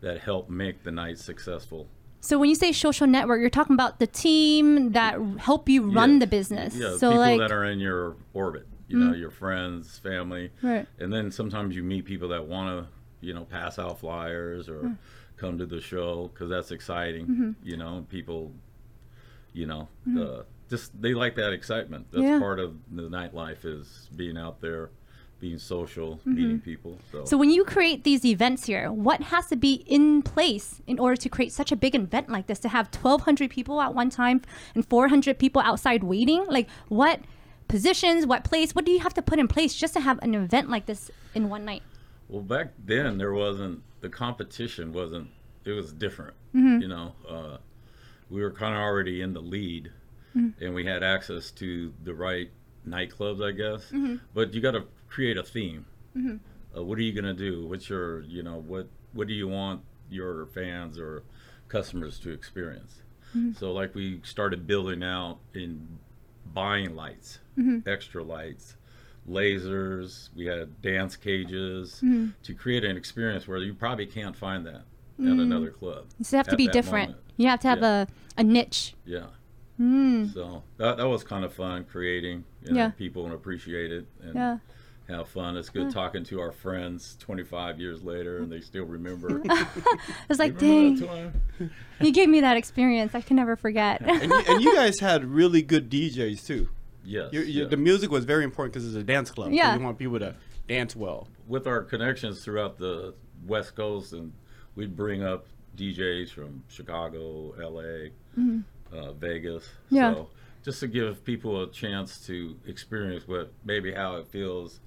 that 0.02 0.20
help 0.20 0.50
make 0.50 0.84
the 0.84 0.92
night 0.92 1.20
successful. 1.20 1.88
So 2.20 2.38
when 2.40 2.50
you 2.50 2.56
say 2.56 2.72
social 2.72 3.08
network, 3.08 3.40
you're 3.40 3.50
talking 3.50 3.74
about 3.76 4.00
the 4.00 4.08
team 4.08 4.92
that 4.94 5.20
help 5.38 5.70
you 5.70 5.84
run 5.92 6.20
the 6.20 6.28
business. 6.28 6.76
Yeah, 6.76 6.98
so 6.98 7.12
people 7.12 7.18
like 7.18 7.40
that 7.40 7.52
are 7.52 7.66
in 7.66 7.80
your 7.80 8.16
orbit, 8.34 8.68
you 8.88 8.98
know, 8.98 9.14
mm. 9.14 9.20
your 9.20 9.32
friends, 9.32 10.00
family, 10.00 10.52
Right. 10.62 10.88
and 11.00 11.14
then 11.14 11.32
sometimes 11.32 11.76
you 11.76 11.84
meet 11.84 12.06
people 12.06 12.30
that 12.30 12.46
want 12.46 12.70
to, 12.86 13.26
you 13.26 13.34
know, 13.34 13.46
pass 13.46 13.78
out 13.80 14.00
flyers 14.00 14.68
or 14.68 14.82
mm. 14.82 14.98
come 15.38 15.58
to 15.60 15.66
the 15.66 15.80
show 15.80 16.30
because 16.34 16.50
that's 16.50 16.72
exciting. 16.72 17.28
Mm-hmm. 17.28 17.52
You 17.64 17.78
know, 17.78 18.06
people, 18.10 18.52
you 19.54 19.68
know, 19.68 19.88
uh, 20.20 20.44
just 20.70 21.00
they 21.02 21.14
like 21.14 21.36
that 21.36 21.54
excitement. 21.54 22.08
That's 22.12 22.24
Yeah. 22.24 22.40
part 22.40 22.60
of 22.60 22.76
the 22.92 23.04
nightlife 23.04 23.64
is 23.64 24.10
being 24.16 24.38
out 24.38 24.60
there, 24.60 24.90
being 25.40 25.60
social, 25.60 26.16
mm-hmm. 26.18 26.36
meeting 26.36 26.60
people. 26.60 27.00
So, 27.12 27.26
So 27.26 27.38
when 27.38 27.50
you 27.50 27.64
create 27.64 28.04
these 28.04 28.26
events 28.26 28.66
here, 28.66 28.92
what 28.92 29.22
has 29.22 29.48
to 29.48 29.56
be 29.56 29.84
in 29.86 30.22
place 30.22 30.82
in 30.88 31.00
order 31.00 31.16
to 31.16 31.30
create 31.30 31.52
such 31.52 31.72
a 31.72 31.76
big 31.76 31.96
event 31.96 32.30
like 32.30 32.48
this 32.48 32.60
to 32.60 32.70
have 32.70 32.88
1200 32.88 33.50
people 33.50 33.82
at 33.82 33.94
one 33.94 34.10
time 34.10 34.42
and 34.74 34.86
400 34.88 35.38
people 35.38 35.62
outside 35.62 36.04
waiting? 36.04 36.46
Like 36.48 36.68
what 36.88 37.22
positions, 37.68 38.26
what 38.26 38.44
place, 38.44 38.74
what 38.74 38.86
do 38.86 38.92
you 38.92 39.00
have 39.00 39.14
to 39.16 39.22
put 39.22 39.40
in 39.40 39.48
place 39.48 39.76
just 39.76 39.94
to 39.94 40.00
have 40.00 40.20
an 40.24 40.34
event 40.34 40.70
like 40.70 40.86
this 40.86 41.12
in 41.36 41.50
one 41.50 41.66
night? 41.66 41.84
Well, 42.30 42.42
back 42.42 42.74
then 42.84 43.18
there 43.18 43.34
wasn't 43.34 43.84
the 44.02 44.10
competition 44.10 44.94
wasn't. 44.94 45.30
It 45.66 45.72
was 45.72 45.92
different. 45.92 46.34
Mm-hmm. 46.56 46.82
You 46.82 46.88
know, 46.88 47.14
uh, 47.28 47.58
we 48.30 48.42
were 48.42 48.52
kind 48.52 48.74
of 48.74 48.82
already 48.82 49.22
in 49.22 49.34
the 49.34 49.42
lead, 49.42 49.92
mm-hmm. 50.36 50.64
and 50.64 50.74
we 50.74 50.86
had 50.86 51.04
access 51.04 51.52
to 51.52 51.94
the 52.04 52.14
right 52.14 52.50
nightclubs, 52.88 53.46
I 53.46 53.52
guess. 53.52 53.92
But 54.34 54.54
you 54.54 54.62
got 54.62 54.72
to 54.72 54.86
create 55.08 55.38
a 55.38 55.44
theme. 55.44 55.86
Mm-hmm. 56.16 56.38
Uh, 56.78 56.84
what 56.84 56.98
are 56.98 57.02
you 57.02 57.14
gonna 57.14 57.34
do? 57.34 57.68
What's 57.68 57.90
your, 57.90 58.22
you 58.22 58.44
know, 58.44 58.64
what 58.68 58.88
what 59.14 59.28
do 59.28 59.34
you 59.34 59.48
want 59.48 59.82
your 60.10 60.46
fans 60.48 61.00
or 61.00 61.24
customers 61.68 62.20
to 62.20 62.32
experience? 62.32 63.02
Mm-hmm. 63.36 63.54
So, 63.54 63.74
like, 63.74 63.94
we 63.96 64.22
started 64.24 64.68
building 64.68 65.04
out 65.04 65.40
in 65.54 66.00
buying 66.54 66.96
lights, 66.96 67.40
mm-hmm. 67.58 67.88
extra 67.88 68.24
lights, 68.24 68.78
lasers. 69.30 70.30
We 70.36 70.46
had 70.46 70.82
dance 70.82 71.16
cages 71.16 72.02
to 72.44 72.54
create 72.54 72.84
an 72.86 72.96
experience 72.98 73.48
where 73.48 73.58
you 73.58 73.74
probably 73.74 74.06
can't 74.06 74.36
find 74.36 74.66
that 74.66 74.84
at 75.20 75.26
another 75.26 75.72
club. 75.72 76.06
So 76.22 76.36
you 76.36 76.38
have 76.38 76.48
to 76.48 76.56
be 76.56 76.68
different. 76.68 77.10
moment. 77.10 77.26
You 77.38 77.48
have 77.48 77.60
to 77.62 77.68
have 77.68 77.80
Yeah. 77.82 78.06
a, 78.38 78.42
a 78.42 78.44
niche. 78.44 78.94
Yeah. 79.06 79.26
Mm. 79.80 80.34
So 80.34 80.64
that, 80.78 80.98
that 80.98 81.08
was 81.08 81.24
kind 81.24 81.44
of 81.44 81.54
fun 81.54 81.86
creating. 81.86 82.46
You 82.64 82.74
know, 82.74 82.80
Yeah. 82.80 82.90
People 82.92 83.32
appreciate 83.32 83.92
it 83.92 84.06
and 84.22 84.36
Yeah. 84.36 84.58
Have 85.08 85.30
fun. 85.30 85.56
It's 85.58 85.70
good 85.70 85.92
talking 85.92 86.24
to 86.26 86.40
our 86.42 86.52
friends 86.52 87.16
25 87.20 87.80
years 87.80 88.04
later 88.04 88.40
and 88.40 88.52
they 88.52 88.60
still 88.62 88.86
remember. 88.86 89.42
It's 90.30 90.40
like, 90.40 90.58
dang, 90.58 91.32
you 92.02 92.12
gave 92.12 92.28
me 92.30 92.42
that 92.42 92.58
experience. 92.58 93.16
I 93.16 93.22
can 93.22 93.38
never 93.38 93.56
forget. 93.56 94.02
and, 94.02 94.30
you, 94.32 94.44
and 94.50 94.62
you 94.62 94.76
guys 94.76 95.00
had 95.00 95.24
really 95.24 95.62
good 95.62 95.90
DJs 95.90 96.46
too. 96.46 96.68
Yes. 97.06 97.32
You, 97.32 97.42
you, 97.42 97.64
yeah. 97.64 97.70
The 97.70 97.78
music 97.78 98.12
was 98.12 98.26
very 98.26 98.44
important 98.44 98.74
because 98.74 98.86
it's 98.86 98.98
a 98.98 99.04
dance 99.04 99.32
club. 99.32 99.48
so 99.48 99.54
Yeah. 99.54 99.76
you 99.78 99.82
want 99.82 99.98
people 99.98 100.20
to 100.20 100.36
dance 100.68 100.96
well. 100.96 101.30
with 101.48 101.66
our 101.68 101.82
connections 101.84 102.44
throughout 102.44 102.78
the 102.78 103.14
West 103.46 103.76
Coast, 103.76 104.12
and 104.12 104.34
we'd 104.76 104.98
bring 104.98 105.24
up 105.24 105.46
DJs 105.78 106.32
from 106.32 106.64
Chicago, 106.68 107.54
LA, 107.58 108.10
uh, 108.92 109.14
Vegas. 109.14 109.64
Mm-hmm. 109.64 109.96
Yeah. 109.96 110.14
So 110.16 110.30
just 110.68 110.82
to 110.82 110.88
give 110.88 111.24
people 111.24 111.64
a 111.64 111.72
chance 111.72 112.20
to 112.28 112.58
experience 112.68 113.26
what 113.26 113.54
maybe 113.64 113.94
how 113.94 114.18
it 114.18 114.28
feels 114.28 114.82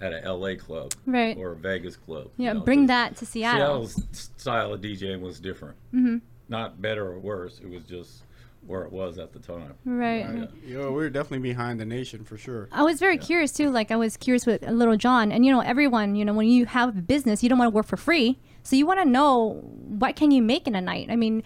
at 0.00 0.14
a 0.14 0.32
LA 0.32 0.54
club 0.56 0.92
Right. 1.04 1.36
or 1.36 1.52
a 1.52 1.56
Vegas 1.56 1.94
club. 1.94 2.30
Yeah, 2.38 2.52
you 2.52 2.58
know, 2.58 2.64
bring 2.64 2.80
'cause 2.80 2.88
that 2.88 3.16
to 3.18 3.26
Seattle. 3.26 3.86
Seattle's 3.86 4.28
style 4.38 4.72
of 4.72 4.80
DJing 4.80 5.20
was 5.20 5.38
different. 5.38 5.76
Mm-hmm. 5.94 6.16
Not 6.48 6.80
better 6.80 7.06
or 7.06 7.18
worse. 7.18 7.60
It 7.62 7.68
was 7.68 7.82
just 7.84 8.22
where 8.66 8.82
it 8.84 8.90
was 8.92 9.18
at 9.18 9.34
the 9.34 9.38
time. 9.38 9.74
Right. 9.84 10.20
Yeah. 10.66 10.78
Yo, 10.80 10.92
we're 10.92 11.10
definitely 11.10 11.46
behind 11.50 11.78
the 11.80 11.84
nation 11.84 12.24
for 12.24 12.38
sure. 12.38 12.68
I 12.72 12.82
was 12.82 12.98
very 12.98 13.18
curious 13.18 13.52
too. 13.52 13.68
Like 13.70 13.90
I 13.90 13.96
was 13.96 14.16
curious 14.16 14.46
with 14.46 14.62
Little 14.66 14.96
John, 14.96 15.30
and 15.32 15.44
you 15.44 15.52
know, 15.52 15.60
everyone, 15.60 16.16
you 16.16 16.24
know, 16.24 16.32
when 16.32 16.48
you 16.48 16.64
have 16.64 16.96
a 16.96 17.02
business, 17.02 17.42
you 17.42 17.50
don't 17.50 17.58
want 17.58 17.70
to 17.70 17.74
work 17.74 17.86
for 17.86 17.98
free, 17.98 18.38
so 18.62 18.74
you 18.74 18.86
want 18.86 19.00
to 19.00 19.04
know 19.08 19.60
what 19.86 20.16
can 20.16 20.30
you 20.30 20.40
make 20.40 20.66
in 20.66 20.74
a 20.74 20.80
night. 20.80 21.08
I 21.10 21.16
mean, 21.16 21.42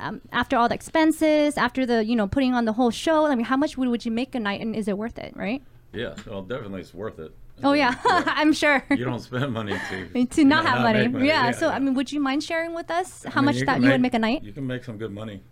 um, 0.00 0.20
after 0.32 0.56
all 0.56 0.68
the 0.68 0.74
expenses, 0.74 1.56
after 1.56 1.84
the 1.86 2.04
you 2.04 2.16
know 2.16 2.26
putting 2.26 2.54
on 2.54 2.64
the 2.64 2.72
whole 2.72 2.90
show, 2.90 3.26
I 3.26 3.34
mean, 3.34 3.44
how 3.46 3.56
much 3.56 3.76
would, 3.78 3.88
would 3.88 4.04
you 4.04 4.10
make 4.10 4.34
a 4.34 4.40
night, 4.40 4.60
and 4.60 4.74
is 4.74 4.88
it 4.88 4.96
worth 4.98 5.18
it? 5.18 5.36
Right? 5.36 5.62
Yeah, 5.92 6.14
well, 6.26 6.42
definitely 6.42 6.80
it's 6.80 6.94
worth 6.94 7.18
it. 7.18 7.32
I 7.62 7.66
Oh 7.68 7.70
mean, 7.72 7.80
yeah, 7.80 7.94
I'm 8.40 8.52
sure. 8.52 8.84
you 8.90 9.04
don't 9.04 9.20
spend 9.20 9.52
money 9.52 9.76
to 9.90 10.26
to 10.36 10.44
not 10.44 10.44
you 10.44 10.44
know, 10.46 10.62
have 10.62 10.80
money. 10.82 11.08
make 11.08 11.26
Yeah, 11.28 11.50
So 11.52 11.68
I 11.70 11.78
mean, 11.78 11.94
would 11.94 12.10
you 12.12 12.20
mind 12.20 12.42
sharing 12.42 12.74
with 12.74 12.90
us 12.90 13.24
I 13.26 13.30
how 13.30 13.40
mean, 13.40 13.46
much 13.46 13.56
you 13.56 13.66
that 13.66 13.74
can 13.74 13.82
you 13.84 13.90
would 13.90 14.00
make 14.00 14.14
a 14.14 14.18
night? 14.18 14.42
You 14.42 14.52
can 14.52 14.66
make 14.66 14.82
some 14.84 14.98
good 14.98 15.12
money. 15.12 15.42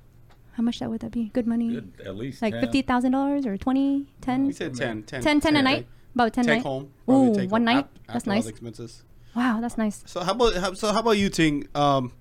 How 0.54 0.62
much 0.62 0.80
that 0.80 0.90
would 0.90 1.00
that 1.00 1.12
be? 1.12 1.30
Good 1.32 1.46
money? 1.46 1.68
Good, 1.74 1.92
at 2.04 2.14
least 2.16 2.42
Like 2.42 2.52
10. 2.54 2.60
fifty 2.60 2.82
thousand 2.82 3.12
dollars 3.12 3.46
or 3.46 3.56
20, 3.56 4.06
10? 4.20 4.46
We 4.46 4.52
said 4.52 4.74
10, 4.74 5.04
10, 5.04 5.22
10, 5.22 5.40
10 5.40 5.52
a 5.56 5.58
10 5.58 5.64
night. 5.64 5.86
About 6.14 6.32
ten 6.34 6.44
a 6.44 6.48
Take 6.48 6.56
night. 6.58 6.62
home. 6.66 6.90
Ooh, 7.08 7.34
take 7.34 7.50
one 7.50 7.62
home 7.66 7.74
night? 7.76 7.84
af- 7.86 8.12
That's 8.14 8.26
all 8.28 8.34
nice. 8.34 8.44
the 8.44 8.50
expenses. 8.50 9.02
Wow, 9.34 9.60
that's 9.62 9.78
nice. 9.78 10.02
So 10.06 10.20
how 10.22 10.32
about 10.32 10.76
so 10.76 10.92
how 10.92 11.00
about 11.00 11.12
you, 11.16 11.30
Ting? 11.30 11.66
Um, 11.74 12.12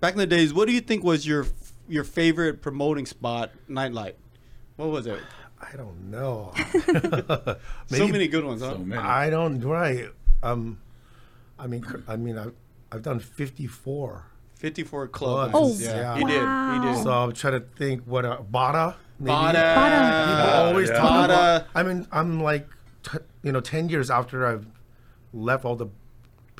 back 0.00 0.12
in 0.12 0.18
the 0.18 0.26
days, 0.26 0.52
what 0.52 0.66
do 0.66 0.74
you 0.74 0.80
think 0.80 1.04
was 1.04 1.26
your 1.26 1.46
your 1.88 2.04
favorite 2.04 2.60
promoting 2.62 3.06
spot 3.06 3.50
nightlight? 3.66 4.16
What 4.76 4.88
was 4.88 5.06
it? 5.06 5.20
I 5.60 5.76
don't 5.76 6.10
know. 6.10 6.52
so 7.86 8.08
many 8.08 8.28
good 8.28 8.44
ones, 8.44 8.62
huh? 8.62 8.72
So 8.72 8.78
many. 8.78 9.00
I 9.00 9.30
don't 9.30 9.60
right. 9.60 10.08
Um, 10.42 10.80
I 11.58 11.66
mean, 11.66 11.84
I 12.06 12.16
mean, 12.16 12.38
I've 12.38 12.54
I've 12.92 13.02
done 13.02 13.18
54. 13.18 14.24
54 14.54 15.08
club. 15.08 15.50
Clubs. 15.52 15.80
Oh, 15.80 15.84
yeah. 15.84 16.02
wow. 16.02 16.14
He 16.16 16.24
did. 16.24 16.84
He 16.90 16.94
did. 16.94 17.02
So 17.02 17.12
I'm 17.12 17.32
trying 17.32 17.60
to 17.60 17.66
think 17.76 18.02
what 18.04 18.24
uh, 18.24 18.38
Bada. 18.38 18.94
Maybe. 19.20 19.32
Bada. 19.32 20.26
People 20.26 20.54
always 20.54 20.88
yeah. 20.88 20.98
talk 20.98 21.24
about. 21.26 21.62
Bada. 21.62 21.66
I 21.74 21.82
mean, 21.82 22.06
I'm 22.10 22.42
like, 22.42 22.68
t- 23.04 23.18
you 23.42 23.52
know, 23.52 23.60
10 23.60 23.88
years 23.88 24.10
after 24.10 24.46
I've 24.46 24.66
left 25.32 25.64
all 25.64 25.76
the 25.76 25.86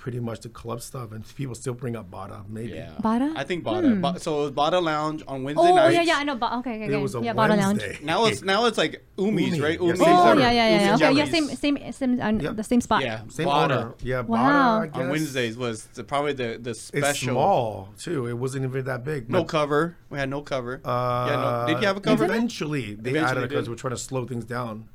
pretty 0.09 0.21
much 0.21 0.41
the 0.41 0.49
club 0.49 0.81
stuff, 0.81 1.13
and 1.13 1.23
people 1.37 1.55
still 1.55 1.75
bring 1.75 1.95
up 1.95 2.11
Bada. 2.11 2.43
Maybe. 2.49 2.73
Yeah. 2.73 2.93
Bada? 3.05 3.31
I 3.37 3.45
think 3.45 3.63
Bada. 3.63 4.01
Ba- 4.01 4.19
so 4.19 4.41
it 4.41 4.43
was 4.45 4.53
Bada 4.53 4.83
Lounge 4.83 5.23
on 5.29 5.45
Wednesday 5.45 5.69
Oh 5.69 5.75
nights. 5.77 5.95
yeah, 5.97 6.01
yeah, 6.01 6.17
I 6.17 6.25
know. 6.25 6.35
Ba- 6.35 6.57
okay, 6.61 6.83
okay, 6.85 6.95
It 6.95 6.97
was 6.97 7.15
a 7.15 7.21
yeah, 7.21 7.35
Bada 7.35 7.59
Lounge. 7.59 7.83
Now 8.03 8.25
it's 8.25 8.41
now 8.43 8.65
it's 8.65 8.79
like 8.79 9.05
Umi's, 9.19 9.49
Umi. 9.57 9.61
right? 9.61 9.79
Yeah, 9.79 9.87
Umi's 9.89 9.99
same 10.01 10.09
Oh 10.17 10.31
owner. 10.31 10.41
yeah, 10.41 10.51
yeah, 10.51 10.69
yeah. 10.71 10.87
yeah. 10.87 10.95
Okay, 10.95 11.13
yeah, 11.19 11.25
same, 11.27 11.47
same, 11.49 11.93
same, 11.93 12.21
uh, 12.23 12.31
Yep. 12.31 12.57
the 12.57 12.65
same 12.65 12.81
spot. 12.81 13.03
Yeah, 13.03 13.21
Same 13.29 13.49
Bada. 13.49 13.65
owner. 13.65 13.95
Yeah, 14.03 14.21
Wow. 14.23 14.39
Bada. 14.39 14.81
I 14.81 14.87
guess. 14.87 14.97
On 14.97 15.09
Wednesdays 15.11 15.59
was 15.59 15.85
the, 15.93 16.05
probably 16.05 16.33
the 16.33 16.59
the 16.59 16.73
special. 16.75 17.11
It's 17.11 17.19
small 17.21 17.89
too. 17.99 18.27
It 18.29 18.39
wasn't 18.39 18.65
even 18.65 18.87
that 18.87 19.05
big. 19.05 19.29
No 19.29 19.45
cover. 19.45 19.95
We 20.09 20.17
had 20.19 20.31
no 20.31 20.41
cover. 20.41 20.81
Uh, 20.83 21.27
yeah, 21.29 21.37
no. 21.37 21.67
Did 21.75 21.83
you 21.83 21.87
have 21.87 21.99
a 21.99 22.01
cover? 22.01 22.25
Eventually, 22.25 22.95
they 22.95 23.11
Eventually 23.11 23.19
added 23.31 23.43
it 23.45 23.49
because 23.51 23.69
we're 23.69 23.75
trying 23.75 23.91
to 23.99 23.99
slow 24.11 24.25
things 24.25 24.47
down, 24.47 24.89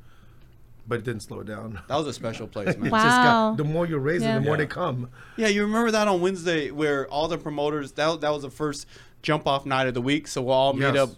but 0.86 0.98
it 0.98 1.04
didn't 1.04 1.22
slow 1.22 1.40
it 1.40 1.46
down. 1.46 1.80
That 1.88 1.96
was 1.96 2.06
a 2.06 2.12
special 2.12 2.46
place, 2.46 2.76
man. 2.76 2.90
Wow. 2.90 2.98
Just 2.98 3.16
got, 3.16 3.56
the 3.56 3.64
more 3.64 3.86
you 3.86 3.98
raise 3.98 4.22
Yeah. 4.22 4.36
it, 4.36 4.40
the 4.40 4.44
more 4.46 4.54
Yeah. 4.54 4.58
they 4.58 4.66
come. 4.66 5.08
Yeah, 5.36 5.48
you 5.48 5.62
remember 5.62 5.90
that 5.92 6.08
on 6.08 6.20
Wednesday 6.20 6.70
where 6.70 7.06
all 7.08 7.28
the 7.28 7.38
promoters 7.38 7.92
that 7.92 8.20
that 8.20 8.30
was 8.30 8.42
the 8.42 8.50
first 8.50 8.86
jump 9.22 9.46
off 9.46 9.64
night 9.66 9.86
of 9.86 9.94
the 9.94 10.02
week, 10.02 10.26
so 10.28 10.42
we'll 10.42 10.54
all 10.54 10.72
meet 10.74 10.96
up 10.96 11.10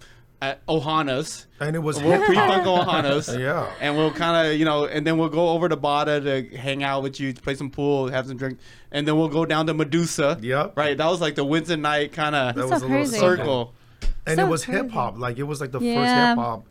at 0.42 0.64
Ohana's. 0.66 1.46
And 1.60 1.74
it 1.74 1.78
was 1.80 2.00
We'll 2.00 2.22
pre-funk. 2.24 2.64
Ohana's. 2.64 3.28
Yeah. 3.38 3.70
And 3.80 3.96
we'll 3.96 4.12
kind 4.12 4.46
of, 4.46 4.56
you 4.58 4.64
know, 4.66 4.84
and 4.84 5.06
then 5.06 5.16
we'll 5.18 5.30
go 5.30 5.48
over 5.48 5.68
to 5.68 5.76
Bada 5.76 6.22
to 6.50 6.56
hang 6.56 6.84
out 6.84 7.02
with 7.02 7.18
you, 7.18 7.32
play 7.34 7.54
some 7.54 7.70
pool, 7.70 8.08
have 8.08 8.26
some 8.26 8.36
drink, 8.36 8.58
and 8.92 9.08
then 9.08 9.16
we'll 9.16 9.28
go 9.30 9.46
down 9.46 9.66
to 9.66 9.74
Medusa. 9.74 10.38
Yep. 10.42 10.76
Right. 10.76 10.96
That 10.96 11.06
was 11.06 11.20
like 11.22 11.34
the 11.36 11.44
Wednesday 11.44 11.76
night 11.76 12.12
kind 12.12 12.34
of 12.34 12.54
That 12.54 12.62
so 12.62 12.68
was 12.68 12.82
a 12.82 12.86
little 12.86 12.98
crazy. 13.04 13.18
circle. 13.18 13.74
And 14.26 14.36
So 14.38 14.46
it 14.46 14.48
was 14.50 14.64
hip 14.64 14.90
hop. 14.90 15.18
Like 15.18 15.38
it 15.38 15.44
was 15.44 15.60
like 15.60 15.72
the 15.72 15.80
Yeah. 15.80 15.94
first 15.94 16.14
hip 16.14 16.44
hop 16.44 16.66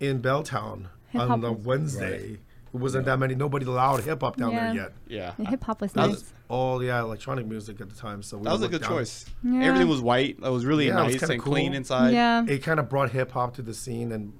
in 0.00 0.20
Belltown 0.20 0.86
Hip-hop 1.12 1.30
on 1.30 1.40
the 1.40 1.52
was- 1.52 1.64
Wednesday. 1.66 2.38
It 2.74 2.78
wasn't 2.80 3.04
that 3.04 3.18
many. 3.18 3.34
Nobody 3.34 3.66
allowed 3.66 4.02
hip 4.02 4.22
hop 4.22 4.36
down 4.38 4.52
Yeah. 4.52 4.72
there 4.72 4.74
yet. 5.08 5.34
Yeah. 5.38 5.46
Hip 5.50 5.62
hop 5.64 5.82
was 5.82 5.92
That 5.92 6.00
nice. 6.06 6.10
was- 6.10 6.32
All 6.48 6.82
yeah, 6.82 7.00
electronic 7.00 7.46
music 7.46 7.80
at 7.82 7.88
the 7.90 7.94
time. 7.94 8.22
So 8.22 8.38
we 8.38 8.44
That 8.44 8.52
was 8.52 8.60
a 8.60 8.62
looked 8.64 8.72
good 8.72 8.80
down. 8.82 8.90
choice. 8.90 9.26
Yeah. 9.44 9.62
Everything 9.64 9.88
was 9.88 10.00
white. 10.00 10.38
It 10.42 10.48
was 10.50 10.64
really 10.66 10.86
Yeah, 10.86 11.00
it 11.00 11.04
was 11.04 11.12
nice 11.14 11.20
kinda 11.20 11.34
and 11.34 11.42
cool. 11.42 11.52
clean 11.52 11.74
inside. 11.74 12.12
yeah. 12.14 12.44
It 12.46 12.62
kind 12.62 12.80
of 12.80 12.88
brought 12.88 13.10
hip 13.10 13.30
hop 13.32 13.54
to 13.56 13.62
the 13.62 13.74
scene, 13.74 14.10
and 14.12 14.32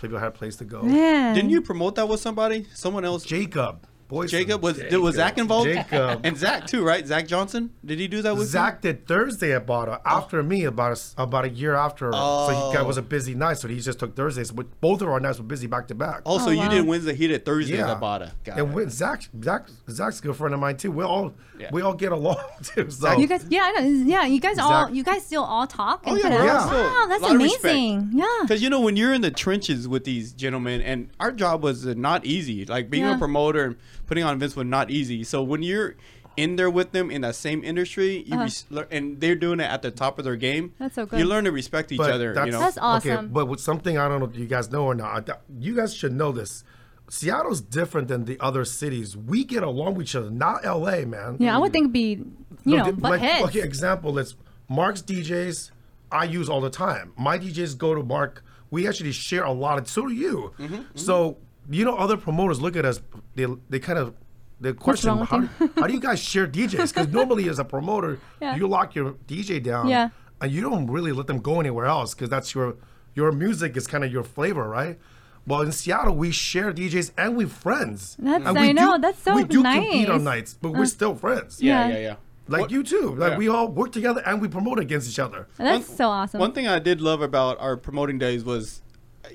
people 0.00 0.18
had 0.18 0.28
a 0.28 0.30
place 0.32 0.56
to 0.56 0.64
go. 0.64 0.82
Man. 0.82 1.34
Didn't 1.34 1.50
you 1.50 1.60
promote 1.60 1.94
that 1.96 2.08
with 2.08 2.20
somebody? 2.20 2.66
Someone 2.74 3.04
else? 3.04 3.24
Jacob, 3.24 3.86
boys. 4.08 4.30
Jacob 4.30 4.62
was 4.62 4.82
was 4.92 5.16
Zach 5.16 5.38
involved? 5.38 5.68
Jacob. 5.68 6.20
And 6.24 6.36
Zach 6.36 6.66
too, 6.66 6.84
right? 6.84 7.06
Zach 7.06 7.26
Johnson. 7.26 7.70
Did 7.84 7.98
he 7.98 8.08
do 8.08 8.22
that 8.22 8.36
with 8.36 8.48
Zach 8.48 8.82
did 8.82 9.06
Thursday 9.06 9.52
at 9.54 9.66
Bada 9.66 10.00
after 10.04 10.42
me 10.42 10.64
about 10.64 10.88
a, 10.90 10.92
s- 10.92 11.14
about 11.18 11.44
a 11.44 11.48
year 11.48 11.74
after. 11.74 12.12
So 12.12 12.48
he 12.48 12.74
got, 12.74 12.84
Oh. 12.84 12.84
was 12.84 12.96
a 12.98 13.02
busy 13.02 13.34
night, 13.34 13.58
so 13.58 13.68
he 13.68 13.80
just 13.80 13.98
took 13.98 14.14
Thursdays. 14.16 14.50
But 14.50 14.80
both 14.80 15.02
of 15.02 15.08
our 15.08 15.20
nights 15.20 15.38
were 15.38 15.44
busy 15.44 15.66
back 15.66 15.88
to 15.88 15.94
back. 15.94 16.22
Oh, 16.26 16.38
so 16.38 16.46
Oh, 16.46 16.50
you 16.50 16.58
wow. 16.58 16.68
did 16.68 16.86
Wednesday. 16.86 17.14
He 17.14 17.26
did 17.26 17.44
Thursday 17.44 17.76
yeah. 17.78 17.92
at 17.92 18.00
Bada. 18.00 18.32
Got 18.44 18.58
and 18.58 18.70
it. 18.70 18.74
with 18.74 18.90
Zach, 18.90 19.28
Zach, 19.42 19.66
Zach's 19.90 20.20
a 20.20 20.22
good 20.22 20.36
friend 20.36 20.54
of 20.54 20.60
mine 20.60 20.76
too. 20.76 20.90
We 20.92 21.04
all 21.04 21.34
Yeah. 21.58 21.70
we 21.72 21.82
all 21.82 21.94
get 21.94 22.12
along 22.12 22.36
too. 22.62 22.90
So 22.90 23.16
You 23.16 23.26
guys, 23.26 23.44
yeah, 23.48 23.62
I 23.76 23.80
know. 23.80 24.04
Yeah, 24.06 24.24
you 24.26 24.40
guys 24.40 24.58
all, 24.58 24.90
you 24.90 25.02
guys 25.02 25.24
still 25.24 25.44
all 25.44 25.66
talk. 25.66 26.02
Oh, 26.06 26.10
and 26.12 26.18
yeah, 26.22 26.28
kinda- 26.28 26.44
we're 26.44 26.50
all 26.50 26.66
Wow, 26.66 27.06
that's 27.08 27.22
lot 27.22 27.34
of 27.34 27.40
respect. 27.42 27.64
amazing. 27.64 28.10
Yeah. 28.14 28.26
Because 28.42 28.62
you 28.62 28.70
know 28.70 28.80
when 28.80 28.96
you're 28.96 29.12
in 29.14 29.20
the 29.22 29.30
trenches 29.30 29.88
with 29.88 30.04
these 30.04 30.32
gentlemen, 30.32 30.80
and 30.82 31.08
our 31.20 31.32
job 31.32 31.62
was 31.62 31.86
uh, 31.86 31.94
not 31.96 32.24
easy. 32.26 32.64
Like 32.66 32.90
being 32.90 33.04
Yeah. 33.04 33.16
a 33.16 33.18
promoter 33.18 33.64
and 33.64 33.76
putting 34.06 34.24
on 34.24 34.34
events 34.34 34.56
was 34.56 34.66
not 34.66 34.90
easy. 34.90 35.24
So 35.24 35.42
when 35.42 35.62
you're 35.62 35.94
in 36.36 36.56
there 36.56 36.68
with 36.70 36.92
them 36.92 37.10
in 37.10 37.22
that 37.22 37.34
same 37.34 37.64
industry, 37.64 38.22
you 38.26 38.34
Uh-huh. 38.34 38.42
res- 38.44 38.66
and 38.90 39.20
they're 39.20 39.34
doing 39.34 39.58
it 39.60 39.64
at 39.70 39.80
the 39.82 39.90
top 39.90 40.18
of 40.18 40.24
their 40.24 40.36
game. 40.36 40.72
That's 40.78 40.94
so 40.94 41.06
good. 41.06 41.18
You 41.18 41.24
learn 41.26 41.44
to 41.44 41.52
respect 41.52 41.90
each 41.92 41.98
But 41.98 42.10
other. 42.12 42.34
that's, 42.34 42.46
You 42.46 42.52
know. 42.52 42.60
That's 42.60 42.76
Okay, 42.76 43.12
awesome. 43.14 43.28
but 43.28 43.46
with 43.46 43.60
something 43.60 43.96
I 43.96 44.06
don't 44.08 44.20
know 44.20 44.26
if 44.26 44.36
you 44.36 44.46
guys 44.46 44.70
know 44.70 44.84
or 44.84 44.94
not. 44.94 45.28
You 45.58 45.74
guys 45.74 45.94
should 45.94 46.12
know 46.12 46.32
this. 46.32 46.62
Seattle's 47.08 47.60
different 47.60 48.08
than 48.08 48.24
the 48.24 48.36
other 48.40 48.64
cities. 48.64 49.16
We 49.16 49.44
get 49.44 49.62
along 49.62 49.94
with 49.94 50.06
each 50.08 50.16
other. 50.16 50.28
Not 50.30 50.64
LA, 50.64 51.04
man. 51.06 51.36
Yeah, 51.38 51.54
I 51.54 51.58
would 51.58 51.72
think 51.72 51.92
be, 51.92 52.10
you 52.10 52.26
No, 52.64 52.76
know, 52.78 52.84
di- 52.86 52.90
butt 52.92 53.10
like, 53.12 53.20
heads. 53.20 53.44
Okay, 53.46 53.62
example 53.62 54.18
is 54.18 54.34
Mark's 54.68 55.02
DJs. 55.02 55.70
I 56.10 56.24
use 56.24 56.48
all 56.48 56.60
the 56.60 56.68
time. 56.70 57.12
My 57.16 57.38
DJs 57.38 57.78
go 57.78 57.94
to 57.94 58.02
Mark. 58.02 58.44
We 58.70 58.86
actually 58.88 59.12
share 59.12 59.44
a 59.44 59.52
lot. 59.52 59.78
Of, 59.78 59.88
so 59.88 60.06
do 60.06 60.12
you. 60.12 60.52
Mm-hmm, 60.58 60.82
So 60.96 61.38
you 61.70 61.84
know, 61.84 61.96
other 61.96 62.16
promoters 62.16 62.60
look 62.60 62.76
at 62.76 62.84
us. 62.84 63.00
They 63.34 63.46
they 63.68 63.78
kind 63.78 63.98
of 63.98 64.14
they 64.60 64.72
question 64.72 65.10
how, 65.18 65.48
how 65.76 65.86
do 65.86 65.92
you 65.92 66.00
guys 66.00 66.18
share 66.20 66.46
DJs? 66.46 66.94
Because 66.94 67.08
normally 67.08 67.48
as 67.48 67.58
a 67.58 67.64
promoter, 67.64 68.18
Yeah. 68.40 68.56
you 68.56 68.66
lock 68.66 68.94
your 68.94 69.12
DJ 69.26 69.62
down. 69.62 69.88
Yeah. 69.88 70.10
And 70.40 70.52
you 70.52 70.60
don't 70.60 70.86
really 70.90 71.12
let 71.12 71.26
them 71.26 71.38
go 71.40 71.60
anywhere 71.60 71.86
else 71.86 72.14
because 72.14 72.28
that's 72.30 72.54
your 72.54 72.76
your 73.14 73.32
music 73.32 73.76
is 73.76 73.86
kind 73.86 74.04
of 74.04 74.12
your 74.12 74.22
flavor, 74.24 74.68
right? 74.68 74.98
Well, 75.46 75.60
in 75.62 75.72
Seattle, 75.72 76.14
we 76.16 76.32
share 76.32 76.72
DJs 76.72 77.12
and 77.16 77.36
we're 77.36 77.46
friends. 77.48 78.16
That's- 78.18 78.46
and 78.48 78.58
I 78.58 78.60
we 78.60 78.72
know, 78.72 78.96
do, 78.96 79.00
that's 79.02 79.22
so 79.22 79.32
nice. 79.32 79.42
We 79.42 79.48
do 79.48 79.62
compete 79.62 79.92
nice. 79.92 80.08
Uh. 80.08 80.12
on 80.14 80.24
nights, 80.24 80.54
but 80.60 80.70
we're 80.72 80.86
still 80.86 81.14
friends. 81.14 81.62
yeah, 81.62 81.86
Yeah. 81.88 81.94
yeah, 81.94 82.00
yeah. 82.00 82.14
Like 82.48 82.60
What- 82.62 82.70
you 82.70 82.82
too. 82.82 83.14
Like 83.14 83.32
yeah. 83.32 83.38
we 83.38 83.48
all 83.48 83.68
work 83.68 83.92
together 83.92 84.22
and 84.26 84.40
we 84.42 84.48
promote 84.48 84.78
against 84.78 85.08
each 85.08 85.18
other. 85.18 85.46
That's 85.56 85.88
One- 85.88 85.96
so 85.96 86.08
awesome. 86.08 86.40
One 86.40 86.52
thing 86.52 86.66
I 86.66 86.78
did 86.80 87.00
love 87.00 87.22
about 87.22 87.58
our 87.60 87.76
promoting 87.76 88.18
days 88.18 88.44
was 88.44 88.82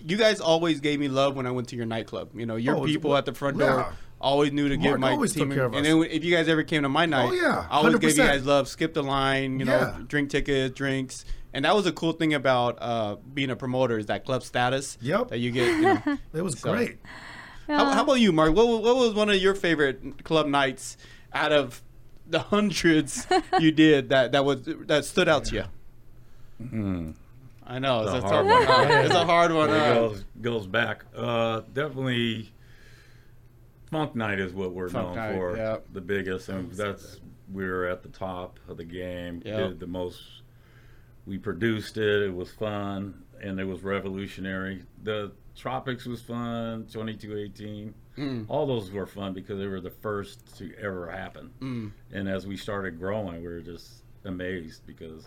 you 0.06 0.18
guys 0.18 0.40
always 0.40 0.80
gave 0.80 1.00
me 1.00 1.08
love 1.08 1.36
when 1.36 1.46
I 1.48 1.52
went 1.52 1.70
to 1.70 1.76
your 1.76 1.86
nightclub. 1.86 2.30
You 2.36 2.46
know, 2.46 2.56
your 2.56 2.76
Oh, 2.76 2.84
it's- 2.84 2.96
people 2.96 3.16
at 3.16 3.26
the 3.26 3.34
front 3.34 3.58
door 3.58 3.70
yeah. 3.70 3.92
always 4.20 4.52
knew 4.52 4.70
to 4.70 4.78
give 4.78 4.92
Mark 4.92 5.00
my 5.00 5.12
always 5.12 5.34
team. 5.34 5.50
took 5.50 5.56
care 5.58 5.66
of 5.66 5.74
and 5.74 5.86
us. 5.86 5.92
then 5.94 6.04
if 6.12 6.24
you 6.24 6.36
guys 6.36 6.48
ever 6.48 6.64
came 6.64 6.84
to 6.84 6.90
my 6.90 7.06
night, 7.06 7.30
Oh, 7.30 7.34
yeah, 7.34 7.66
I 7.70 7.78
always 7.78 7.96
gave 7.98 8.12
you 8.12 8.24
guys 8.24 8.46
love, 8.46 8.68
skip 8.68 8.94
the 8.94 9.04
line, 9.04 9.60
you 9.60 9.66
know, 9.66 9.78
Yeah. 9.80 9.98
drink 10.08 10.30
tickets, 10.30 10.76
drinks. 10.76 11.26
And 11.54 11.66
that 11.66 11.76
was 11.76 11.86
a 11.86 11.92
cool 11.92 12.14
thing 12.14 12.34
about 12.34 12.78
uh, 12.82 13.18
being 13.34 13.50
a 13.50 13.56
promoter 13.56 13.98
is 14.00 14.06
that 14.06 14.24
club 14.26 14.44
status 14.44 14.98
Yep. 15.02 15.30
that 15.30 15.40
you 15.40 15.52
get. 15.52 15.68
You 15.76 15.82
know. 15.82 16.18
It 16.34 16.42
was 16.44 16.58
So- 16.60 16.72
great. 16.72 16.98
how, 17.68 17.86
how 17.92 18.04
about 18.04 18.20
you, 18.20 18.32
Mark? 18.32 18.56
What, 18.56 18.68
what 18.68 18.96
was 18.96 19.14
one 19.14 19.30
of 19.30 19.36
your 19.36 19.54
favorite 19.56 20.24
club 20.24 20.48
nights 20.48 20.98
out 21.34 21.52
of 21.52 21.82
the 22.28 22.40
hundreds 22.40 23.28
you 23.60 23.72
did 23.74 24.10
that 24.10 24.32
that 24.32 24.46
was 24.46 24.62
that 24.88 25.04
stood 25.06 25.28
out 25.28 25.44
to 25.46 25.56
you? 25.56 27.14
I 27.72 27.80
know 27.80 28.04
it's, 28.04 28.14
It's 28.16 28.26
a 28.26 28.28
hard 28.28 28.46
one. 28.46 28.68
one. 28.68 28.92
It's 29.06 29.14
a 29.16 29.26
hard 29.26 29.54
one. 29.54 29.70
It 29.70 29.94
goes 29.94 30.26
goes 30.42 30.68
back. 30.68 31.06
Uh, 31.16 31.62
definitely, 31.74 32.52
Funk 33.90 34.16
Night 34.16 34.40
is 34.40 34.54
what 34.54 34.74
we're 34.74 34.90
Funk 34.90 35.08
known 35.08 35.16
Night, 35.16 35.36
for. 35.36 35.58
yeah. 35.58 35.78
The 35.94 36.02
biggest, 36.02 36.50
and 36.50 36.72
that's 36.74 37.20
we 37.52 37.66
were 37.66 37.86
at 37.86 38.04
the 38.04 38.10
top 38.10 38.60
of 38.68 38.78
the 38.78 38.84
game. 38.84 39.42
Yeah. 39.46 39.58
Did 39.68 39.80
the 39.80 39.88
most. 39.88 40.22
We 41.26 41.38
produced 41.38 41.98
it. 41.98 42.24
It 42.24 42.34
was 42.36 42.52
fun, 42.52 43.24
and 43.42 43.60
it 43.60 43.66
was 43.66 43.84
revolutionary. 43.84 44.84
The 45.04 45.32
Tropics 45.56 46.06
was 46.06 46.22
fun. 46.22 46.88
Twenty 46.92 47.16
two 47.16 47.38
eighteen. 47.38 47.94
Mm. 48.18 48.46
All 48.50 48.66
those 48.66 48.92
were 48.92 49.06
fun 49.06 49.34
because 49.34 49.58
they 49.60 49.68
were 49.68 49.80
the 49.82 49.90
first 49.90 50.58
to 50.58 50.74
ever 50.78 51.10
happen. 51.10 51.52
Mm. 51.62 51.92
And 52.12 52.28
as 52.28 52.46
we 52.46 52.58
started 52.58 53.00
growing, 53.00 53.42
we 53.42 53.48
were 53.48 53.62
just 53.62 54.04
amazed 54.26 54.86
because 54.86 55.26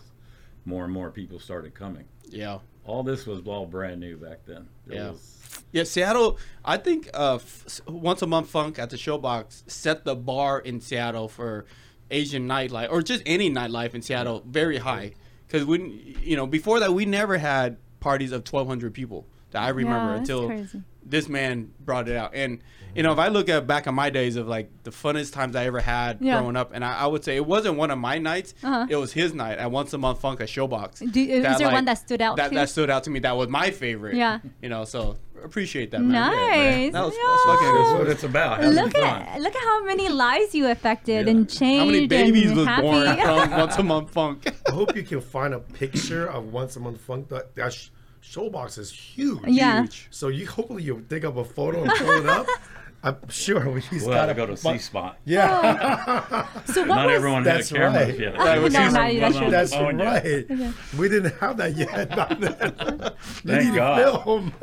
more 0.65 0.83
and 0.83 0.91
more 0.93 1.11
people 1.11 1.39
started 1.39 1.73
coming. 1.73 2.05
Yeah. 2.27 2.59
all 2.85 3.01
this 3.03 3.25
was 3.25 3.41
all 3.47 3.65
brand 3.65 3.99
new 3.99 4.17
back 4.17 4.39
then. 4.45 4.67
Yeah. 4.87 5.11
was- 5.11 5.61
Yeah, 5.71 5.83
Seattle. 5.83 6.37
I 6.63 6.77
think 6.77 7.09
uh, 7.13 7.35
f- 7.35 7.81
once 7.87 8.21
a 8.21 8.27
month 8.27 8.49
funk 8.49 8.77
at 8.79 8.89
the 8.89 8.97
Showbox 8.97 9.63
set 9.69 10.05
the 10.05 10.15
bar 10.15 10.59
in 10.59 10.81
Seattle 10.81 11.27
for 11.27 11.65
Asian 12.11 12.47
nightlife 12.47 12.91
or 12.91 13.01
just 13.01 13.23
any 13.25 13.49
nightlife 13.49 13.93
in 13.95 14.01
Seattle 14.01 14.43
very 14.45 14.77
high. 14.77 15.13
Because 15.47 15.65
we, 15.65 16.17
you 16.21 16.35
know, 16.35 16.45
before 16.47 16.79
that 16.79 16.93
we 16.93 17.05
never 17.05 17.37
had 17.37 17.77
parties 17.99 18.31
of 18.31 18.43
twelve 18.43 18.67
hundred 18.67 18.93
people 18.93 19.25
that 19.55 19.63
I 19.63 19.69
remember 19.69 20.13
Yeah, 20.13 20.19
until 20.19 20.47
crazy. 20.47 20.81
this 21.05 21.27
man 21.29 21.71
brought 21.79 22.07
it 22.07 22.15
out. 22.15 22.31
And 22.35 22.59
you 22.93 23.03
know, 23.03 23.11
if 23.11 23.19
I 23.19 23.27
look 23.27 23.49
at 23.49 23.67
back 23.67 23.87
on 23.87 23.95
my 23.95 24.09
days 24.09 24.37
of 24.37 24.47
like 24.47 24.69
the 24.83 24.91
funnest 24.91 25.33
times 25.33 25.55
I 25.57 25.65
ever 25.65 25.79
had 25.81 26.19
Yeah. 26.21 26.39
growing 26.39 26.55
up, 26.55 26.71
and 26.73 26.83
I, 26.85 26.99
I 26.99 27.05
would 27.07 27.25
say 27.25 27.35
it 27.35 27.45
wasn't 27.45 27.75
one 27.77 27.91
of 27.91 27.97
my 27.97 28.17
nights. 28.19 28.53
Uh-huh. 28.63 28.87
It 28.89 28.95
was 28.95 29.11
his 29.11 29.33
night 29.33 29.57
at 29.57 29.69
once 29.69 29.91
a 29.93 29.97
month 29.97 30.21
funk 30.21 30.39
at 30.39 30.47
Showbox. 30.47 31.11
Do- 31.11 31.19
is 31.19 31.43
That, 31.43 31.57
there 31.57 31.67
like, 31.67 31.73
one 31.75 31.85
that 31.85 31.97
stood 31.97 32.21
out 32.21 32.37
That, 32.37 32.49
too? 32.49 32.55
that 32.55 32.69
stood 32.69 32.89
out 32.89 33.03
to 33.05 33.09
me. 33.09 33.19
That 33.19 33.35
was 33.35 33.49
my 33.49 33.71
favorite. 33.71 34.15
Yeah. 34.15 34.39
You 34.61 34.69
know, 34.69 34.85
so 34.85 35.17
appreciate 35.43 35.91
that, 35.91 35.99
man. 36.01 36.11
Nice. 36.13 36.93
That 36.93 37.03
was, 37.03 37.13
Yeah. 37.13 37.21
that's 37.29 37.43
fucking 37.45 37.75
That's 37.75 37.99
what 37.99 38.07
it's 38.07 38.23
about. 38.23 38.61
having 38.61 38.75
Look 38.75 38.93
fun. 38.93 39.03
at 39.03 39.41
look 39.41 39.55
at 39.55 39.61
how 39.61 39.83
many 39.83 40.07
lives 40.07 40.55
you 40.55 40.67
affected 40.69 41.25
Yeah. 41.25 41.31
and 41.31 41.49
changed 41.49 41.79
How 41.79 41.85
many 41.87 42.07
babies 42.07 42.47
and 42.51 42.57
was 42.59 42.67
happy. 42.67 42.81
born 42.83 43.17
from 43.19 43.51
once 43.59 43.77
a 43.77 43.83
month 43.83 44.09
funk? 44.11 44.47
I 44.69 44.71
hope 44.71 44.95
you 44.95 45.03
can 45.03 45.19
find 45.19 45.53
a 45.53 45.59
picture 45.59 46.27
of 46.27 46.53
once 46.53 46.77
a 46.77 46.79
month 46.79 47.01
funk. 47.01 47.27
That, 47.27 47.53
that 47.55 47.73
sh- 47.73 47.89
showbox 48.31 48.77
is 48.77 48.91
huge. 48.91 49.39
Yeah. 49.47 49.81
Huge. 49.81 50.07
So 50.09 50.27
you 50.29 50.47
hopefully 50.47 50.83
you 50.83 51.03
dig 51.07 51.25
up 51.25 51.37
a 51.37 51.43
photo 51.45 51.83
and 51.83 51.91
pull 51.91 52.09
it 52.11 52.25
up. 52.25 52.47
I'm 53.03 53.29
sure 53.29 53.77
he's 53.77 54.01
We'll 54.01 54.15
got 54.15 54.29
have 54.29 54.35
to 54.35 54.41
go 54.41 54.45
to 54.47 54.53
bu- 54.53 54.57
C 54.57 54.77
spot. 54.79 55.19
Yeah, 55.25 56.47
so 56.65 56.81
what 56.81 56.95
Not 56.95 57.05
was 57.05 57.15
everyone 57.15 57.43
That's 57.43 57.69
had 57.69 57.75
a 57.77 57.79
camera 57.91 58.03
right. 58.05 58.19
yet. 58.19 58.35
Right, 58.37 58.59
well, 58.59 58.71
No, 58.71 58.89
not- 58.89 59.13
that's 59.13 59.37
true. 59.37 59.49
that's 59.51 59.73
phone 59.75 59.99
yet. 59.99 60.49
right. 60.49 60.73
We 60.97 61.09
didn't 61.09 61.35
have 61.39 61.57
that 61.57 61.75
yet. 61.75 62.09
back 62.15 62.39
then. 62.39 63.11
Thank 63.19 63.65
need 63.65 63.75
God. 63.75 64.23
film. 64.23 64.53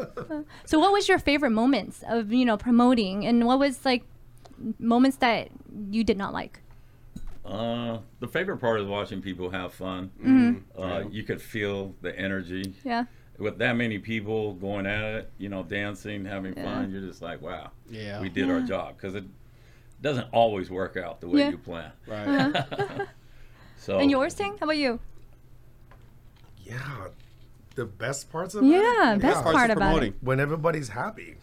so 0.65 0.81
what 0.81 0.93
was 0.93 1.09
your 1.09 1.21
favorite 1.21 1.51
moments 1.53 2.03
of 2.09 2.33
you 2.33 2.45
know 2.45 2.57
promoting 2.57 3.25
and 3.27 3.47
what 3.47 3.61
was 3.61 3.85
like 3.85 4.03
moments 4.81 5.19
that 5.19 5.49
you 5.93 6.03
did 6.03 6.19
not 6.19 6.33
like? 6.33 6.59
Uh, 7.45 7.99
the 8.19 8.27
favorite 8.27 8.59
part 8.59 8.81
is 8.81 8.87
watching 8.89 9.23
people 9.23 9.51
have 9.51 9.73
fun. 9.73 10.11
Mm-hmm. 10.21 10.81
Uh, 10.83 11.01
you 11.11 11.23
could 11.23 11.41
feel 11.41 11.95
the 12.01 12.17
energy 12.19 12.75
Yeah. 12.85 13.05
With 13.43 13.59
that 13.59 13.75
many 13.77 13.99
people 13.99 14.55
going 14.55 14.87
at 14.87 15.03
it. 15.03 15.31
You 15.39 15.49
know, 15.49 15.63
dancing, 15.65 16.25
having 16.25 16.55
fun. 16.55 16.91
You're 16.93 17.01
just 17.03 17.21
like, 17.21 17.43
wow, 17.43 17.71
Yeah. 17.91 18.21
we 18.21 18.29
did 18.29 18.49
our 18.49 18.61
job 18.61 18.97
because 18.97 19.15
it 19.15 19.25
doesn't 20.01 20.29
always 20.33 20.71
work 20.71 20.97
out 20.97 21.21
the 21.21 21.29
way 21.29 21.41
Yeah. 21.41 21.51
you 21.51 21.59
plan. 21.59 21.93
Right. 22.07 23.07
So 23.77 23.99
And 23.99 24.09
yours, 24.13 24.33
Ting? 24.35 24.53
How 24.61 24.65
about 24.67 24.77
you? 24.77 25.01
Yeah, 26.65 27.09
the 27.75 27.85
best 27.85 28.31
parts 28.31 28.55
of 28.55 28.63
Yeah, 28.65 29.15
it. 29.15 29.21
best 29.21 29.43
Parts 29.43 29.57
part 29.57 29.71
of 29.71 29.77
about 29.77 29.87
promoting 29.87 30.15
when 30.21 30.39
everybody's 30.39 30.89
happy 30.89 31.35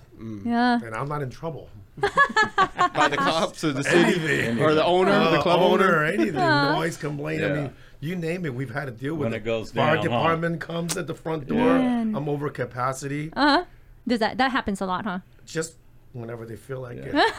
Yeah. 0.46 0.80
and 0.82 0.96
I'm 0.96 1.10
not 1.10 1.22
in 1.22 1.30
trouble. 1.30 1.70
by 2.00 3.10
the 3.10 3.18
cops 3.18 3.62
or 3.66 3.74
the 3.74 3.84
city 3.94 4.00
Anything. 4.22 4.62
or 4.62 4.74
the 4.74 4.86
owner, 4.86 5.12
the 5.12 5.40
Uh, 5.40 5.42
club 5.42 5.60
owner, 5.60 5.84
owner. 5.84 5.98
or 5.98 6.06
anything, 6.06 6.36
noise, 6.36 6.96
complaint. 6.96 7.44
I 7.44 7.48
Yeah. 7.48 7.54
mean, 7.56 7.74
you 8.00 8.16
name 8.16 8.46
it, 8.46 8.54
we've 8.54 8.74
had 8.74 8.86
to 8.86 8.92
deal 8.92 9.14
with 9.16 9.26
When 9.26 9.34
it. 9.34 9.38
it 9.38 9.46
goes 9.46 9.72
Fire 9.72 9.96
down, 9.96 9.98
huh? 9.98 10.04
department 10.04 10.62
comes 10.62 10.96
at 10.98 11.08
the 11.08 11.14
front 11.16 11.48
door. 11.48 11.58
Man. 11.80 12.16
I'm 12.16 12.30
over 12.30 12.50
capacity. 12.50 13.32
Uh 13.36 13.60
huh. 13.60 13.66
Does 14.08 14.20
that 14.20 14.38
that 14.38 14.52
happens 14.52 14.82
a 14.82 14.86
lot, 14.86 15.06
huh? 15.06 15.20
Just 15.46 15.76
whenever 16.14 16.46
they 16.46 16.56
feel 16.56 16.80
like 16.80 16.98
Yeah. 16.98 17.12
it. 17.14 17.34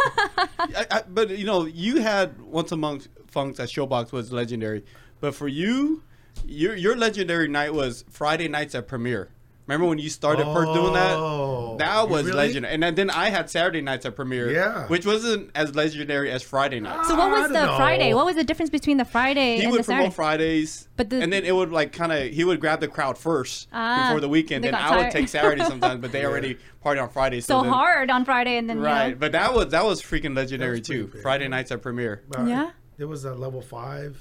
I, 0.58 0.86
I, 0.90 1.02
but 1.08 1.30
you 1.30 1.44
know, 1.44 1.64
you 1.64 2.00
had 2.02 2.40
once 2.40 2.72
among 2.72 2.94
month 2.98 3.08
funks 3.28 3.58
at 3.60 3.68
Showbox 3.68 4.12
was 4.12 4.32
legendary, 4.32 4.84
but 5.20 5.34
for 5.34 5.48
you, 5.48 6.02
your 6.46 6.74
your 6.76 6.96
legendary 6.96 7.48
night 7.48 7.72
was 7.74 8.04
Friday 8.10 8.48
nights 8.48 8.74
at 8.74 8.86
Premiere. 8.86 9.30
Remember 9.70 9.86
when 9.86 9.98
you 10.00 10.10
started 10.10 10.46
first 10.46 10.72
doing 10.72 10.96
Oh, 10.96 11.76
that? 11.78 11.84
That 11.84 12.08
was 12.08 12.24
really? 12.24 12.36
legendary. 12.36 12.74
And 12.74 12.82
then, 12.82 12.96
then 12.96 13.08
I 13.08 13.28
had 13.30 13.48
Saturday 13.48 13.80
nights 13.80 14.04
at 14.04 14.16
Premiere, 14.16 14.50
Yeah. 14.50 14.88
which 14.88 15.06
wasn't 15.06 15.52
as 15.54 15.76
legendary 15.76 16.28
as 16.32 16.42
Friday 16.42 16.80
nights. 16.80 17.06
So 17.06 17.14
what 17.14 17.30
was 17.30 17.46
the 17.52 17.66
know. 17.66 17.76
Friday? 17.76 18.12
What 18.12 18.26
was 18.26 18.34
the 18.34 18.42
difference 18.42 18.68
between 18.70 18.96
the 18.96 19.04
Friday 19.04 19.58
he 19.58 19.62
and 19.62 19.70
would 19.70 19.82
the 19.82 19.84
promote 19.84 20.00
Saturday? 20.06 20.14
Fridays, 20.16 20.88
But 20.96 21.10
the- 21.10 21.20
and 21.20 21.32
then 21.32 21.44
it 21.44 21.54
would 21.54 21.70
like 21.70 21.92
kind 21.92 22.10
of 22.10 22.32
he 22.32 22.42
would 22.42 22.58
grab 22.60 22.80
the 22.80 22.88
crowd 22.88 23.16
first 23.16 23.68
Ah, 23.72 24.08
before 24.08 24.18
the 24.20 24.28
weekend. 24.28 24.64
they 24.64 24.72
Then 24.72 24.80
got 24.80 24.92
I 24.92 24.96
would 25.04 25.12
take 25.12 25.28
Saturday 25.28 25.62
sometimes, 25.68 26.00
but 26.00 26.10
they 26.10 26.24
already 26.26 26.58
party 26.82 26.98
on 26.98 27.08
Fridays. 27.08 27.46
so 27.46 27.62
then- 27.62 27.70
hard 27.70 28.10
on 28.10 28.24
Friday 28.24 28.56
and 28.56 28.68
then 28.68 28.78
you 28.78 28.82
know- 28.82 28.88
right? 28.88 29.16
But 29.20 29.30
that 29.32 29.54
was 29.54 29.68
that 29.68 29.84
was 29.84 30.02
freaking 30.02 30.34
legendary 30.34 30.78
That's 30.78 30.88
pretty 30.88 31.02
too. 31.04 31.12
big. 31.12 31.22
Friday 31.22 31.46
nights 31.46 31.70
at 31.70 31.80
Premiere. 31.80 32.22
Yeah. 32.44 32.70
There 32.98 33.06
was 33.06 33.24
a 33.24 33.34
level 33.36 33.62
five. 33.62 34.18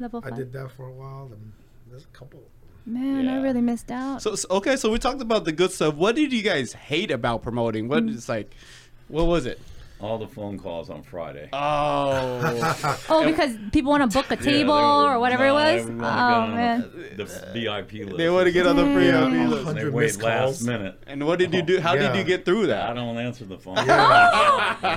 level 0.00 0.22
five. 0.22 0.32
I 0.32 0.34
did 0.36 0.50
that 0.54 0.70
for 0.72 0.86
a 0.86 0.92
while. 0.92 1.28
And 1.30 1.52
there's 1.90 2.04
a 2.04 2.16
couple. 2.18 2.40
Man, 2.88 3.28
I 3.28 3.40
really 3.42 3.60
missed 3.60 3.90
out. 3.90 4.22
So, 4.22 4.34
so 4.34 4.48
okay, 4.50 4.76
so 4.76 4.90
we 4.90 4.98
talked 4.98 5.20
about 5.20 5.44
the 5.44 5.52
good 5.52 5.70
stuff. 5.72 5.94
What 5.94 6.16
did 6.16 6.32
you 6.32 6.42
guys 6.42 6.72
hate 6.72 7.10
about 7.10 7.42
promoting? 7.42 7.86
What 7.88 8.04
Mm. 8.06 8.14
is 8.14 8.28
like, 8.28 8.54
what 9.08 9.26
was 9.26 9.44
it? 9.44 9.60
All 10.00 10.16
the 10.16 10.28
phone 10.28 10.58
calls 10.60 10.90
on 10.90 11.02
Friday. 11.02 11.48
Oh, 11.52 12.96
oh, 13.10 13.24
because 13.26 13.56
people 13.72 13.90
want 13.90 14.08
to 14.08 14.16
book 14.16 14.30
a 14.30 14.36
Yeah, 14.36 14.40
they 14.42 14.52
table 14.52 14.72
or 14.72 15.18
whatever 15.18 15.44
it 15.46 15.52
was. 15.52 15.82
Oh 15.82 15.86
would 15.86 15.98
wanna 16.00 16.06
get 16.06 16.06
on 16.06 16.54
man. 16.54 16.80
The 17.16 17.24
VIP 17.52 17.92
list. 18.04 18.16
they 18.16 18.30
want 18.30 18.46
to 18.46 18.52
get 18.52 18.66
on 18.68 18.76
the 18.76 18.84
free 18.94 19.06
Yeah, 19.08 19.28
VIP 19.28 19.50
list. 19.50 19.74
They 19.74 19.84
wait 19.90 20.04
missed 20.04 20.22
last 20.22 20.62
minute. 20.62 21.02
And 21.08 21.26
what 21.26 21.40
did 21.40 21.52
you 21.52 21.62
do? 21.62 21.80
How 21.80 21.94
Yeah. 21.94 22.12
did 22.12 22.18
you 22.18 22.24
get 22.24 22.44
through 22.44 22.68
that? 22.68 22.88
I 22.90 22.94
don't 22.94 23.18
answer 23.18 23.44
the 23.44 23.58
phone. 23.58 23.76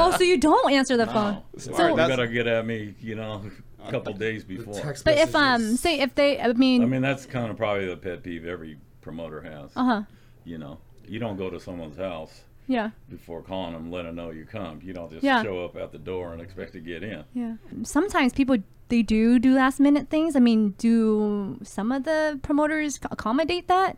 Oh, 0.04 0.14
so 0.16 0.24
you 0.24 0.38
don't 0.38 0.72
answer 0.72 0.96
the 0.96 1.08
phone. 1.08 1.34
No. 1.34 1.44
So- 1.58 1.74
So 1.74 1.88
you 1.90 1.96
that's- 1.96 2.10
better 2.18 2.28
get 2.28 2.46
at 2.48 2.66
me, 2.66 2.94
you 3.02 3.16
know, 3.16 3.42
a 3.86 3.92
couple 3.92 4.14
days 4.14 4.44
before. 4.44 4.74
Text 4.80 5.04
But 5.06 5.18
if 5.18 5.36
um, 5.36 5.62
messages. 5.62 5.80
say 5.80 6.00
if 6.00 6.16
they, 6.16 6.40
I 6.40 6.54
mean, 6.54 6.82
I 6.84 6.86
mean, 6.86 7.02
that's 7.02 7.26
kind 7.26 7.50
of 7.52 7.58
probably 7.58 7.88
the 7.88 7.98
pet 7.98 8.24
peeve 8.24 8.46
every 8.46 8.78
promoter 9.02 9.42
has. 9.42 9.72
uh 9.76 9.84
huh, 9.84 10.02
You 10.46 10.58
know, 10.58 10.80
you 11.08 11.20
don't 11.20 11.38
go 11.38 11.50
to 11.50 11.60
someone's 11.60 11.98
house 11.98 12.42
yeah, 12.68 12.92
before 13.10 13.42
calling 13.42 13.74
them, 13.74 13.92
let 13.92 14.04
them 14.04 14.16
know 14.16 14.30
you 14.30 14.46
come. 14.46 14.80
You 14.84 14.94
don't 14.94 15.12
just 15.12 15.24
Yeah. 15.24 15.44
show 15.44 15.66
up 15.66 15.76
at 15.76 15.92
the 15.92 15.98
door 15.98 16.34
and 16.34 16.42
expect 16.42 16.74
to 16.74 16.80
get 16.80 17.04
in. 17.04 17.24
yeah. 17.34 17.56
Sometimes 17.84 18.34
people 18.34 18.58
they 18.90 19.02
do 19.02 19.40
do 19.40 19.56
last 19.56 19.80
minute 19.80 20.10
things. 20.10 20.36
I 20.36 20.40
mean, 20.40 20.72
do 20.78 21.58
some 21.64 21.92
of 21.94 22.04
the 22.04 22.40
promoters 22.44 23.00
accommodate 23.10 23.68
that? 23.70 23.98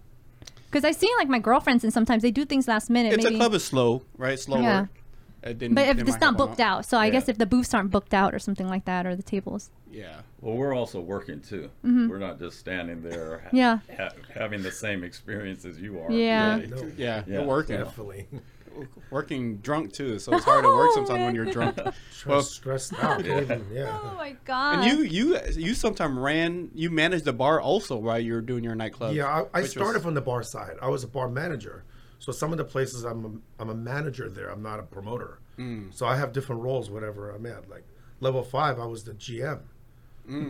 Because 0.69 0.83
I've 0.85 0.95
seen 0.95 1.09
like 1.17 1.27
my 1.29 1.39
girlfriends, 1.39 1.83
and 1.83 1.91
sometimes 1.93 2.21
they 2.23 2.31
do 2.31 2.45
things 2.45 2.67
last 2.67 2.89
minute. 2.89 3.13
It's 3.13 3.23
maybe. 3.23 3.35
a 3.35 3.39
club 3.39 3.53
is 3.53 3.63
slow, 3.63 4.03
right? 4.17 4.39
Slower. 4.39 4.61
Yeah. 4.61 4.81
It 4.83 4.89
didn't- 5.51 5.75
But 5.75 5.89
if 5.89 5.99
it's 5.99 6.19
not 6.21 6.37
booked 6.37 6.61
out. 6.61 6.77
out, 6.79 6.85
so 6.85 6.97
I 6.97 7.07
Yeah. 7.07 7.11
guess 7.11 7.27
if 7.27 7.37
the 7.37 7.45
booths 7.45 7.73
aren't 7.73 7.91
booked 7.91 8.13
out 8.13 8.33
or 8.33 8.39
something 8.39 8.69
like 8.69 8.85
that, 8.85 9.05
or 9.05 9.15
the 9.15 9.23
tables. 9.23 9.69
Yeah. 9.91 10.21
Well, 10.39 10.55
we're 10.55 10.73
also 10.73 11.01
working 11.01 11.41
too. 11.41 11.69
We're 11.83 12.17
not 12.19 12.39
just 12.39 12.57
standing 12.59 13.01
there 13.03 13.39
ha- 13.39 13.47
Mm-hmm. 13.47 13.55
Yeah. 13.57 13.79
ha- 13.97 14.09
having 14.33 14.63
the 14.63 14.71
same 14.71 15.03
experience 15.03 15.65
as 15.65 15.81
you 15.81 15.99
are. 15.99 16.09
Yeah. 16.11 16.55
really. 16.55 16.67
No, 16.67 16.77
Yeah, 16.97 17.23
Yeah. 17.27 17.39
you're 17.39 17.43
working. 17.43 17.77
definitely. 17.77 18.27
Working 19.11 19.57
drunk 19.57 19.93
too, 19.93 20.17
so 20.17 20.33
it's 20.35 20.45
hard 20.45 20.63
to 20.63 20.69
work 20.69 20.91
sometimes 20.95 21.19
when 21.19 21.35
you're 21.35 21.45
drunk. 21.45 21.75
Stress, 22.11 22.25
Well- 22.25 22.41
stressed 22.41 22.93
out. 23.03 23.23
Yeah. 23.25 23.41
even, 23.41 23.65
yeah. 23.71 23.99
Oh 24.03 24.15
my 24.17 24.35
god! 24.45 24.79
And 24.79 24.85
you, 24.99 25.03
you, 25.05 25.39
you 25.55 25.73
sometimes 25.75 26.17
ran, 26.17 26.71
you 26.73 26.89
managed 26.89 27.25
the 27.25 27.33
bar 27.33 27.61
also 27.61 27.95
while 27.97 28.19
you 28.19 28.33
were 28.33 28.41
doing 28.41 28.63
your 28.63 28.73
nightclub. 28.73 29.13
Yeah, 29.13 29.27
I, 29.53 29.59
I 29.59 29.63
started 29.65 29.93
was- 29.97 30.03
from 30.03 30.15
the 30.15 30.21
bar 30.21 30.41
side. 30.41 30.77
I 30.81 30.89
was 30.89 31.03
a 31.03 31.07
bar 31.07 31.29
manager. 31.29 31.83
So 32.23 32.31
some 32.31 32.53
of 32.53 32.57
the 32.57 32.63
places 32.63 33.03
I'm 33.03 33.25
a, 33.25 33.61
I'm 33.61 33.69
a 33.69 33.75
manager 33.75 34.29
there. 34.29 34.47
I'm 34.47 34.63
not 34.63 34.79
a 34.79 34.83
promoter. 34.83 35.39
Mm. 35.59 35.93
So 35.93 36.05
I 36.05 36.15
have 36.15 36.31
different 36.31 36.61
roles 36.61 36.89
whatever 36.89 37.29
I'm 37.29 37.45
at. 37.45 37.69
Like 37.69 37.83
level 38.21 38.43
five, 38.43 38.79
I 38.79 38.85
was 38.85 39.03
the 39.03 39.11
GM, 39.11 39.59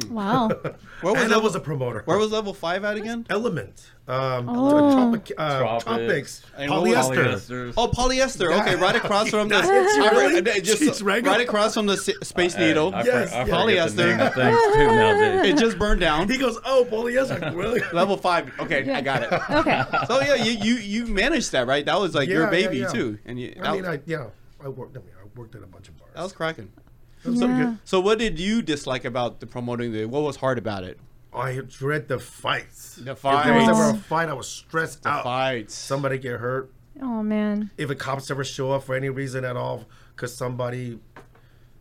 wow. 0.10 0.48
Where 1.02 1.14
was 1.14 1.24
and 1.24 1.32
I 1.32 1.36
level, 1.36 1.42
was 1.44 1.56
a 1.56 1.60
promoter. 1.60 2.04
Where 2.06 2.18
was 2.18 2.32
level 2.32 2.54
five 2.54 2.84
at 2.84 2.96
again? 2.98 3.26
Element? 3.30 3.90
Um, 4.08 4.50
Oh. 4.50 4.92
tropic, 5.12 5.32
uh, 5.38 5.60
Tropics. 5.60 5.84
tropics, 5.86 6.42
And 6.58 6.72
what 6.72 6.82
was- 6.84 6.96
polyester. 7.10 7.74
Oh, 7.78 7.88
polyester. 7.88 8.60
Okay, 8.62 8.76
right 8.76 8.96
across 8.96 9.30
from 9.30 9.48
the. 9.50 9.56
That's 9.56 9.68
it, 9.70 9.74
I 9.74 10.10
really? 10.12 10.42
re- 10.42 10.62
just 10.62 10.82
Jeez, 10.82 11.02
Rego. 11.02 11.26
right 11.28 11.42
across 11.42 11.74
from 11.74 11.86
the 11.88 11.98
Space 11.98 12.54
Hey, 12.54 12.68
Needle. 12.68 12.94
I, 12.94 13.04
Yes, 13.04 13.32
I 13.34 13.38
yeah. 13.38 13.46
forget 13.46 13.96
the 13.96 14.06
name 14.06 14.18
Polyester. 14.18 14.28
of 14.28 14.34
things 14.34 14.76
too 14.76 14.86
nowadays. 14.88 15.46
It 15.54 15.58
just 15.58 15.80
burned 15.80 16.02
down. 16.02 16.30
He 16.30 16.38
goes, 16.38 16.58
oh, 16.66 16.86
polyester. 16.90 17.56
Really? 17.56 17.82
Level 17.94 18.18
five. 18.18 18.52
Okay, 18.60 18.92
I 18.92 19.02
got 19.02 19.24
it. 19.24 19.32
Okay. 19.52 19.82
So 20.08 20.22
yeah, 20.22 20.36
you 20.36 20.52
you 20.52 20.76
you 20.76 21.06
managed 21.08 21.52
that, 21.54 21.66
right? 21.68 21.86
That 21.86 22.00
was 22.00 22.14
like 22.14 22.28
your 22.30 22.42
Yeah, 22.52 22.58
yeah, 22.60 22.68
baby 22.68 22.78
yeah. 22.80 22.88
too, 22.88 23.18
and 23.26 23.40
you, 23.40 23.54
I 23.60 23.64
that, 23.64 23.74
mean, 23.74 23.86
I 23.86 24.00
yeah, 24.06 24.28
I 24.64 24.68
worked. 24.68 24.96
I 24.98 25.00
mean, 25.00 25.10
I 25.22 25.40
worked 25.40 25.56
at 25.56 25.64
a 25.64 25.68
bunch 25.68 25.88
of 25.90 25.98
bars. 25.98 26.12
that 26.14 26.22
was 26.24 26.34
cracking. 26.34 26.72
That 27.24 27.38
so 27.38 27.48
Yeah. 27.48 27.64
good. 27.66 27.78
So 27.86 28.00
what 28.00 28.20
did 28.20 28.40
you 28.40 28.62
dislike 28.62 29.06
about 29.06 29.40
the 29.40 29.46
promoting 29.48 29.92
the? 29.94 30.06
What 30.06 30.24
was 30.24 30.38
hard 30.38 30.58
about 30.58 30.84
it? 30.84 31.00
I 31.34 31.62
dread 31.68 32.08
the 32.10 32.20
fights. 32.20 32.96
The 32.96 33.16
fights. 33.16 33.40
If 33.40 33.46
there 33.46 33.60
was 33.60 33.70
ever 33.70 33.90
a 33.98 34.02
fight, 34.02 34.30
I 34.30 34.34
was 34.34 34.48
stressed 34.48 35.04
The 35.04 35.10
out. 35.10 35.24
fights. 35.24 35.74
Somebody 35.74 36.18
get 36.20 36.40
hurt. 36.40 36.70
Oh 37.02 37.24
man. 37.24 37.72
If 37.78 37.88
the 37.88 37.96
cops 37.96 38.30
ever 38.30 38.44
show 38.44 38.72
up 38.72 38.84
for 38.84 38.96
any 38.96 39.10
reason 39.10 39.44
at 39.44 39.58
all, 39.58 39.86
because 40.16 40.36
somebody 40.36 41.00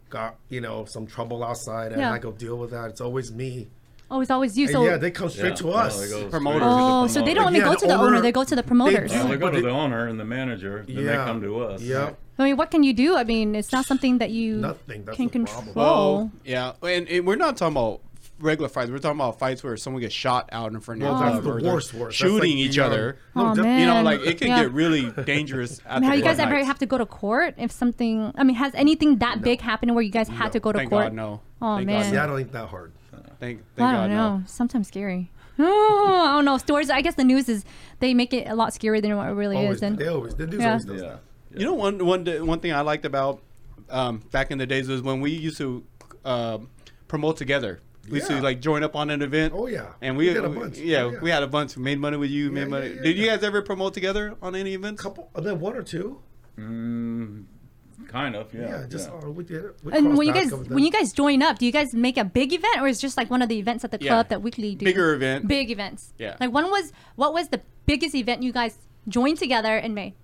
got 0.09 0.37
you 0.49 0.61
know 0.61 0.85
some 0.87 1.07
trouble 1.07 1.43
outside, 1.45 1.93
and 1.93 2.01
Yeah. 2.01 2.13
I 2.13 2.19
go 2.19 2.33
deal 2.33 2.57
with 2.57 2.71
that. 2.71 2.89
It's 2.91 3.01
always 3.01 3.31
me. 3.33 3.69
Oh, 4.11 4.21
it's 4.21 4.31
always 4.31 4.59
you. 4.59 4.67
And 4.67 4.73
So 4.73 4.85
yeah, 4.85 4.97
they 4.99 5.11
come 5.11 5.31
straight 5.31 5.51
Yeah. 5.51 5.55
to 5.57 5.71
us. 5.73 6.01
they 6.01 6.09
go 6.11 6.29
Promoter. 6.29 6.59
to 6.61 6.65
the 6.65 6.71
Oh, 6.71 7.07
so 7.07 7.21
they 7.23 7.33
don't 7.35 7.45
promoter. 7.45 7.57
even 7.57 7.61
Yeah, 7.61 7.65
go 7.65 7.73
the 7.73 7.81
to 7.81 7.87
the 7.87 7.95
owner; 7.95 8.07
owner- 8.09 8.21
they 8.21 8.33
go 8.33 8.45
to 8.45 8.57
the 8.57 8.63
promoters. 8.63 9.11
do. 9.11 9.17
Well, 9.19 9.29
they 9.29 9.37
go 9.39 9.51
to 9.51 9.57
they- 9.57 9.63
the 9.63 9.71
owner 9.71 10.07
and 10.07 10.21
the 10.21 10.25
manager, 10.25 10.85
then 10.87 10.97
they 10.97 11.03
Yeah. 11.05 11.25
come 11.25 11.41
to 11.41 11.61
us. 11.61 11.81
Yeah, 11.83 12.11
I 12.39 12.45
mean, 12.45 12.57
what 12.57 12.71
can 12.71 12.83
you 12.83 12.93
do? 12.95 13.17
I 13.17 13.25
mean, 13.25 13.55
it's 13.55 13.73
not 13.73 13.85
something 13.85 14.19
that 14.19 14.31
you 14.31 14.57
nothing. 14.57 15.05
That's 15.05 15.17
can 15.17 15.27
the 15.29 15.39
problem. 15.45 15.65
control. 15.67 15.75
Well, 15.75 16.31
yeah, 16.45 16.73
and, 16.83 17.07
and 17.09 17.27
we're 17.27 17.37
not 17.37 17.57
talking 17.57 17.77
about 17.77 18.01
regular 18.41 18.69
fights. 18.69 18.91
We're 18.91 18.99
talking 18.99 19.21
about 19.21 19.39
fights 19.39 19.63
where 19.63 19.77
someone 19.77 20.01
gets 20.01 20.15
shot 20.15 20.49
out 20.51 20.73
in 20.73 20.81
front 20.81 21.03
of 21.03 21.09
Well, 21.09 21.21
your 21.21 21.31
that's 21.33 21.45
the 21.45 21.53
worst, 21.71 21.95
worst. 21.95 21.95
That's 21.95 22.15
shooting 22.17 22.57
like 22.59 22.67
each 22.67 22.75
beyond- 22.75 22.93
other. 22.93 23.17
Um, 23.37 23.47
oh, 23.47 23.55
no, 23.55 23.61
Oh, 23.61 23.65
man. 23.65 23.81
You 23.81 23.87
know, 23.87 24.03
like 24.03 24.21
it 24.23 24.39
can 24.39 24.49
Yeah. 24.49 24.63
get 24.63 24.73
really 24.73 25.11
dangerous. 25.25 25.79
At 25.81 25.85
I 25.89 25.95
mean, 25.95 26.01
the 26.03 26.07
have 26.09 26.17
you 26.19 26.25
guys 26.25 26.39
ever 26.39 26.65
have 26.65 26.79
to 26.79 26.87
go 26.87 26.99
to 26.99 27.07
court 27.07 27.55
if 27.59 27.71
something? 27.71 28.33
I 28.35 28.43
mean, 28.45 28.57
has 28.57 28.75
anything 28.75 29.19
that 29.19 29.43
big 29.43 29.61
happened 29.61 29.95
where 29.95 30.03
you 30.03 30.11
guys 30.11 30.29
had 30.29 30.53
to 30.53 30.61
go 30.61 30.73
to 30.73 30.79
Thank 30.79 30.91
court? 30.91 31.05
God, 31.07 31.13
no. 31.13 31.41
Oh, 31.61 31.77
Thank 31.77 31.87
man. 31.87 32.03
God, 32.03 32.11
Seattle 32.11 32.35
no. 32.37 32.41
ain't 32.41 32.53
that 32.53 32.69
hard. 32.69 32.93
Thank, 33.39 33.61
thank 33.77 33.89
I 33.89 33.93
God, 33.93 33.93
don't 34.09 34.11
no. 34.17 34.37
know. 34.39 34.43
Sometimes 34.47 34.89
scary. 34.89 35.31
Oh, 35.59 36.25
I 36.27 36.33
don't 36.37 36.45
know. 36.47 36.57
Stories. 36.59 36.89
I 36.91 37.03
guess 37.03 37.15
the 37.15 37.25
news 37.25 37.49
is 37.49 37.65
they 38.01 38.15
make 38.15 38.33
it 38.33 38.49
a 38.49 38.55
lot 38.55 38.71
scarier 38.73 39.03
than 39.03 39.17
what 39.17 39.29
it 39.29 39.33
really 39.33 39.57
Always, 39.59 39.77
is. 39.77 39.83
And 39.83 39.99
they 39.99 40.09
always, 40.09 40.35
the 40.35 40.47
news 40.47 40.61
Yeah. 40.61 40.69
always 40.69 40.85
does 40.87 41.03
Yeah. 41.03 41.09
that. 41.09 41.21
You 41.57 41.67
know, 41.67 41.75
one 41.75 42.05
one 42.05 42.25
day- 42.25 42.41
one 42.41 42.61
thing 42.61 42.73
I 42.73 42.81
liked 42.81 43.05
about 43.05 43.43
um, 43.91 44.23
back 44.31 44.51
in 44.51 44.59
the 44.59 44.67
days 44.67 44.89
was 44.89 45.03
when 45.03 45.21
we 45.21 45.31
used 45.33 45.59
to 45.59 45.85
um 46.25 46.69
promote 47.09 47.37
together. 47.37 47.81
We 48.09 48.19
used 48.19 48.31
Yeah. 48.31 48.39
to 48.39 48.43
like 48.43 48.61
join 48.61 48.83
up 48.83 48.97
on 48.97 49.11
an 49.11 49.23
event. 49.23 49.53
Oh 49.57 49.67
yeah, 49.69 49.93
And 50.01 50.17
we, 50.17 50.27
did 50.33 50.45
a 50.45 50.49
we- 50.49 50.59
bunch. 50.59 50.79
yeah, 50.79 51.03
Oh, 51.03 51.11
yeah. 51.11 51.19
we 51.21 51.31
had 51.31 51.43
a 51.43 51.47
bunch. 51.47 51.77
Made 51.77 52.01
money 52.01 52.17
with 52.17 52.31
you. 52.31 52.51
made 52.51 52.69
money. 52.69 52.89
yeah, 52.89 52.95
yeah, 52.97 53.03
Did 53.03 53.17
you 53.19 53.27
guys 53.27 53.43
ever 53.45 53.63
promote 53.63 53.95
together 53.95 54.35
on 54.43 54.57
any 54.57 54.75
events? 54.75 55.01
A 55.01 55.05
couple, 55.05 55.31
and 55.37 55.47
then 55.47 55.61
one 55.61 55.77
or 55.77 55.83
two. 55.83 56.19
Mm, 56.59 57.45
kind 58.09 58.35
of. 58.37 58.53
Yeah. 58.53 58.61
Yeah, 58.69 58.87
just 58.89 59.09
yeah. 59.09 59.27
uh, 59.27 59.31
we 59.31 59.45
did. 59.45 59.63
We 59.85 59.93
and 59.93 60.17
when 60.17 60.27
you 60.27 60.33
guys 60.35 60.53
when 60.53 60.83
you 60.85 60.91
guys 60.91 61.13
join 61.13 61.43
up, 61.43 61.59
do 61.59 61.67
you 61.67 61.73
guys 61.73 61.95
make 61.95 62.17
a 62.19 62.25
big 62.25 62.53
event 62.53 62.77
or 62.81 62.89
is 62.89 62.99
it 62.99 63.03
just 63.03 63.17
like 63.17 63.31
one 63.31 63.43
of 63.43 63.49
the 63.49 63.59
events 63.59 63.85
at 63.85 63.91
the 63.91 63.99
Yeah. 64.01 64.11
club 64.13 64.29
that 64.31 64.43
weekly 64.43 64.75
do? 64.75 64.85
Bigger 64.85 65.15
event. 65.15 65.47
Big 65.47 65.71
events. 65.71 66.13
Yeah. 66.19 66.37
Like 66.41 66.53
when 66.53 66.65
was 66.71 66.93
what 67.17 67.33
was 67.33 67.49
the 67.49 67.61
biggest 67.87 68.15
event 68.15 68.43
you 68.43 68.53
guys 68.53 68.79
joined 69.09 69.39
together 69.39 69.77
in 69.77 69.95
May? 69.95 70.15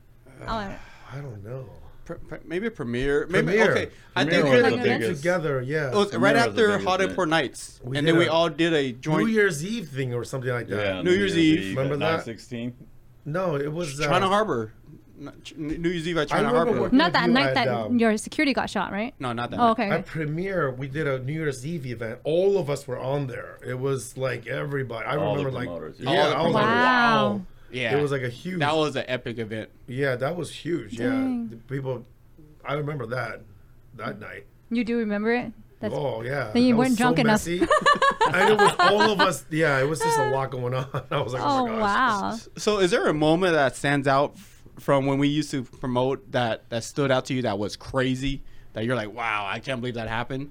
Oh, 0.46 0.74
I 1.12 1.16
don't 1.16 1.42
know. 1.44 1.64
Pr- 2.04 2.14
pr- 2.14 2.36
maybe 2.46 2.66
a 2.68 2.70
premiere. 2.70 3.26
Maybe 3.28 3.46
Premiere. 3.48 3.70
okay. 3.72 3.90
I 4.16 4.24
Premiere 4.24 4.42
think 4.42 4.44
was 4.44 4.52
it, 4.52 4.56
the 4.56 4.62
Like 4.62 4.72
an 4.72 4.78
event? 4.80 5.00
biggest. 5.02 5.22
Together, 5.22 5.62
yeah. 5.62 5.88
it 5.88 5.94
was 5.94 6.14
right 6.16 6.36
after 6.36 6.68
biggest 6.68 6.84
Hot 6.86 6.94
event. 7.00 7.10
Airport 7.10 7.28
Nights, 7.28 7.80
We 7.84 7.98
and 7.98 8.06
did 8.06 8.14
then 8.14 8.18
we 8.18 8.28
all 8.28 8.48
did 8.48 8.72
a 8.72 8.92
joint. 8.92 9.26
New 9.26 9.32
Year's 9.32 9.64
Eve 9.64 9.88
thing 9.88 10.14
or 10.14 10.24
something 10.24 10.50
like 10.50 10.68
that. 10.68 10.84
Yeah, 10.96 11.02
New 11.02 11.12
Year's 11.12 11.36
Eve. 11.36 11.76
at 11.76 11.82
Remember 11.82 11.96
that? 11.96 12.26
916? 12.26 12.74
No, 13.26 13.56
it 13.56 13.70
was 13.72 14.00
uh, 14.00 14.06
China 14.08 14.28
Harbor. 14.28 14.72
New 15.56 15.88
Year's 15.90 16.06
Eve 16.06 16.16
at 16.18 16.28
China 16.28 16.48
Harbor. 16.48 16.88
not 16.92 17.12
that 17.12 17.28
night 17.28 17.52
that 17.54 17.66
um, 17.68 17.98
your 17.98 18.16
security 18.16 18.54
got 18.54 18.70
shot, 18.70 18.92
right? 18.92 19.12
No, 19.18 19.32
not 19.32 19.50
that. 19.50 19.58
Oh, 19.58 19.64
night. 19.64 19.70
okay. 19.72 19.90
At 19.90 20.06
premiere, 20.06 20.70
we 20.70 20.86
did 20.86 21.08
a 21.08 21.18
New 21.18 21.32
Year's 21.32 21.66
Eve 21.66 21.86
event. 21.86 22.20
All 22.24 22.56
of 22.56 22.70
us 22.70 22.86
were 22.86 22.98
on 22.98 23.26
there. 23.26 23.58
It 23.66 23.78
was 23.80 24.16
like 24.16 24.46
everybody. 24.46 25.04
I 25.06 25.16
All 25.16 25.34
the 25.34 25.44
remember 25.44 25.58
like 25.58 25.66
promoters, 25.66 25.96
yeah, 25.98 26.12
yeah. 26.12 26.20
All 26.22 26.30
the 26.30 26.36
I 26.36 26.42
was 26.44 26.54
like, 26.54 26.64
Wow. 26.64 27.42
Wow. 27.70 27.78
Yeah, 27.80 27.96
It 27.98 28.02
was 28.02 28.10
like 28.12 28.22
a 28.22 28.28
huge. 28.28 28.60
that 28.60 28.74
was 28.76 28.96
an 28.96 29.04
epic 29.08 29.38
event. 29.38 29.70
yeah, 29.86 30.16
that 30.16 30.36
was 30.36 30.50
huge. 30.52 30.96
Dang. 30.96 31.48
Yeah, 31.50 31.56
the 31.56 31.62
people. 31.64 32.04
I 32.64 32.74
remember 32.74 33.06
that 33.06 33.40
that 33.96 34.18
night. 34.20 34.44
You 34.70 34.84
do 34.84 34.98
remember 34.98 35.32
it? 35.32 35.52
That's 35.80 35.94
oh 35.94 36.22
yeah. 36.22 36.50
Then 36.52 36.62
you 36.64 36.74
That 36.74 36.78
weren't 36.78 36.98
drunk 36.98 37.18
enough. 37.18 37.46
messy. 37.46 37.58
and 38.32 38.50
it 38.50 38.58
was 38.58 38.74
all 38.80 39.10
of 39.12 39.20
us. 39.20 39.44
Yeah, 39.50 39.78
it 39.80 39.88
was 39.88 40.00
just 40.00 40.18
a 40.18 40.30
lot 40.34 40.50
going 40.50 40.74
on. 40.74 40.86
I 41.10 41.20
was 41.20 41.32
like, 41.32 41.42
oh, 41.42 41.60
oh 41.60 41.66
my 41.68 41.78
gosh. 41.78 41.80
wow. 41.80 42.38
So, 42.56 42.78
is 42.80 42.90
there 42.90 43.06
a 43.06 43.14
moment 43.14 43.54
that 43.54 43.76
stands 43.76 44.08
out 44.08 44.36
from 44.80 45.06
when 45.06 45.18
we 45.18 45.28
used 45.28 45.50
to 45.52 45.62
promote 45.62 46.32
that 46.32 46.68
that 46.70 46.84
stood 46.84 47.10
out 47.10 47.26
to 47.26 47.34
you 47.34 47.42
that 47.42 47.58
was 47.58 47.76
crazy? 47.76 48.42
That 48.74 48.84
you're 48.84 48.96
like, 48.96 49.12
wow, 49.12 49.46
I 49.50 49.60
can't 49.60 49.80
believe 49.80 49.94
that 49.94 50.08
happened. 50.08 50.50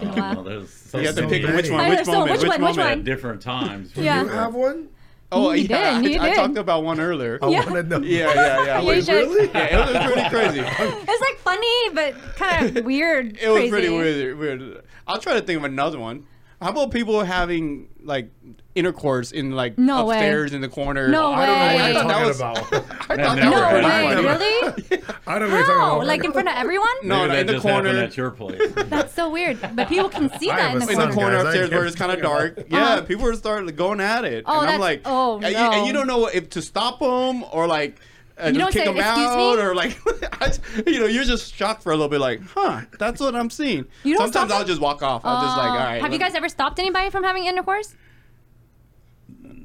Oh, 0.00 0.04
Wow. 0.06 0.34
well, 0.34 0.42
there's 0.44 0.70
so 0.72 0.98
You 0.98 1.06
have 1.06 1.16
to 1.16 1.22
so 1.22 1.28
pick 1.28 1.42
many. 1.42 1.56
which 1.56 1.70
one. 1.70 1.88
Which 1.88 1.98
know, 1.98 2.04
so 2.04 2.12
moment? 2.12 2.30
which 2.32 2.40
Which 2.42 2.48
one, 2.50 2.60
which 2.62 2.76
moment? 2.76 2.78
one? 2.78 2.98
at 2.98 3.04
different 3.04 3.40
times. 3.42 3.92
for 3.92 4.00
Yeah. 4.00 4.22
You 4.22 4.28
have 4.28 4.54
one? 4.54 4.88
Oh, 5.30 5.52
You 5.52 5.66
yeah, 5.68 6.00
did, 6.00 6.12
you 6.12 6.20
I, 6.20 6.30
I 6.30 6.34
talked 6.34 6.56
about 6.56 6.84
one 6.84 7.00
earlier. 7.00 7.38
I 7.42 7.48
Yeah. 7.50 7.64
want 7.70 7.74
to 7.90 7.98
know. 7.98 8.06
Yeah, 8.06 8.32
yeah, 8.34 8.64
yeah. 8.64 8.80
You 8.80 8.86
Wait, 8.88 9.04
should- 9.04 9.12
Really? 9.12 9.50
yeah, 9.52 9.90
it 9.90 9.94
was 9.94 10.12
pretty 10.12 10.28
crazy. 10.30 10.60
It's 11.08 11.20
like 11.20 11.38
funny, 11.40 11.90
but 11.94 12.14
kind 12.36 12.76
of 12.78 12.84
weird. 12.84 13.36
It 13.36 13.48
was 13.48 13.58
crazy. 13.58 13.70
pretty 13.70 13.88
weird. 13.90 14.38
Weird. 14.38 14.84
I'll 15.06 15.18
try 15.18 15.34
to 15.34 15.42
think 15.42 15.58
of 15.58 15.64
another 15.64 15.98
one. 15.98 16.26
How 16.60 16.70
about 16.70 16.90
people 16.90 17.22
having 17.22 17.88
like 18.02 18.30
intercourse 18.74 19.30
in 19.32 19.52
like 19.52 19.78
No 19.78 20.06
way. 20.06 20.16
upstairs 20.16 20.52
in 20.52 20.60
the 20.60 20.68
corner? 20.68 21.06
No 21.08 21.32
I 21.32 21.46
don't 21.46 21.56
know 21.56 21.64
what 21.64 21.76
way. 21.76 21.92
you're 21.92 22.02
talking 22.02 22.36
about. 22.36 22.58
I 23.10 23.16
thought 23.16 23.16
Man, 23.16 23.36
that 23.36 23.44
No 23.44 23.76
way, 23.76 23.82
funny. 23.82 24.26
really? 24.26 25.02
I 25.26 25.38
don't 25.38 25.50
know 25.50 25.54
what 25.56 25.66
you're 25.66 25.76
talking 25.76 25.96
about. 25.98 26.06
like 26.06 26.24
in 26.24 26.32
front 26.32 26.48
of 26.48 26.54
everyone? 26.56 26.88
No, 27.04 27.28
Maybe 27.28 27.32
no, 27.34 27.38
in 27.40 27.46
the 27.46 27.60
corner. 27.60 27.88
at 27.98 28.16
your 28.16 28.30
place. 28.32 28.72
That's 28.86 29.14
so 29.14 29.30
weird. 29.30 29.60
But 29.76 29.88
people 29.88 30.08
can 30.08 30.36
see 30.40 30.48
that 30.48 30.74
in 30.74 30.82
a 30.82 30.86
the 30.86 30.92
in 30.92 30.98
the 30.98 31.04
corner. 31.04 31.14
corner 31.14 31.36
guys, 31.36 31.44
upstairs 31.46 31.70
where 31.70 31.86
it's 31.86 31.96
kind 31.96 32.10
of 32.12 32.20
talk 32.22 32.26
about 32.40 32.56
dark. 32.56 32.66
Yeah, 32.70 32.78
uh-huh. 32.84 33.02
people 33.02 33.26
are 33.28 33.34
starting 33.34 33.74
going 33.76 34.00
at 34.00 34.24
it, 34.24 34.42
Oh, 34.46 34.60
and 34.60 34.68
I'm 34.70 34.80
like, 34.80 35.02
oh, 35.04 35.36
and, 35.36 35.52
you, 35.52 35.56
and 35.58 35.86
you 35.86 35.92
don't 35.92 36.06
know 36.08 36.26
if 36.26 36.50
to 36.50 36.62
stop 36.62 36.98
them 36.98 37.44
or 37.52 37.66
like. 37.68 37.98
Uh, 38.40 38.46
You 38.46 38.52
just 38.52 38.58
don't 38.60 38.72
kick 38.72 38.84
say, 38.86 38.92
them 38.92 39.00
out 39.02 39.56
me?" 39.56 39.62
or 39.62 39.74
like, 39.74 39.98
I, 40.40 40.52
you 40.86 41.00
know, 41.00 41.06
you're 41.06 41.24
just 41.24 41.54
shocked 41.54 41.82
for 41.82 41.90
a 41.92 41.96
little 41.96 42.08
bit, 42.08 42.20
like, 42.20 42.40
huh, 42.42 42.82
that's 42.98 43.20
what 43.20 43.34
I'm 43.34 43.50
seeing. 43.50 43.84
You 44.04 44.16
don't 44.16 44.32
Sometimes 44.32 44.52
I'll 44.52 44.58
them? 44.60 44.68
just 44.68 44.80
walk 44.80 45.02
off. 45.02 45.22
I'll 45.24 45.42
just 45.44 45.56
like, 45.56 45.66
Oh. 45.68 45.72
all 45.72 45.76
right. 45.78 46.00
Have 46.02 46.12
you 46.12 46.18
let- 46.18 46.26
guys 46.28 46.34
ever 46.36 46.48
stopped 46.48 46.78
anybody 46.78 47.10
from 47.10 47.24
having 47.24 47.44
intercourse? 47.46 47.94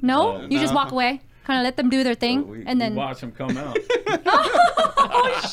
No? 0.01 0.38
No. 0.39 0.47
you 0.49 0.59
just 0.59 0.74
walk 0.74 0.91
away, 0.91 1.21
kind 1.45 1.59
of 1.59 1.63
let 1.63 1.78
them 1.78 1.89
do 1.89 2.03
their 2.03 2.15
thing, 2.15 2.47
we, 2.47 2.63
and 2.65 2.80
then. 2.82 2.95
watch 2.95 3.21
them 3.21 3.32
come 3.32 3.55
out. 3.57 3.78
oh, 4.26 5.51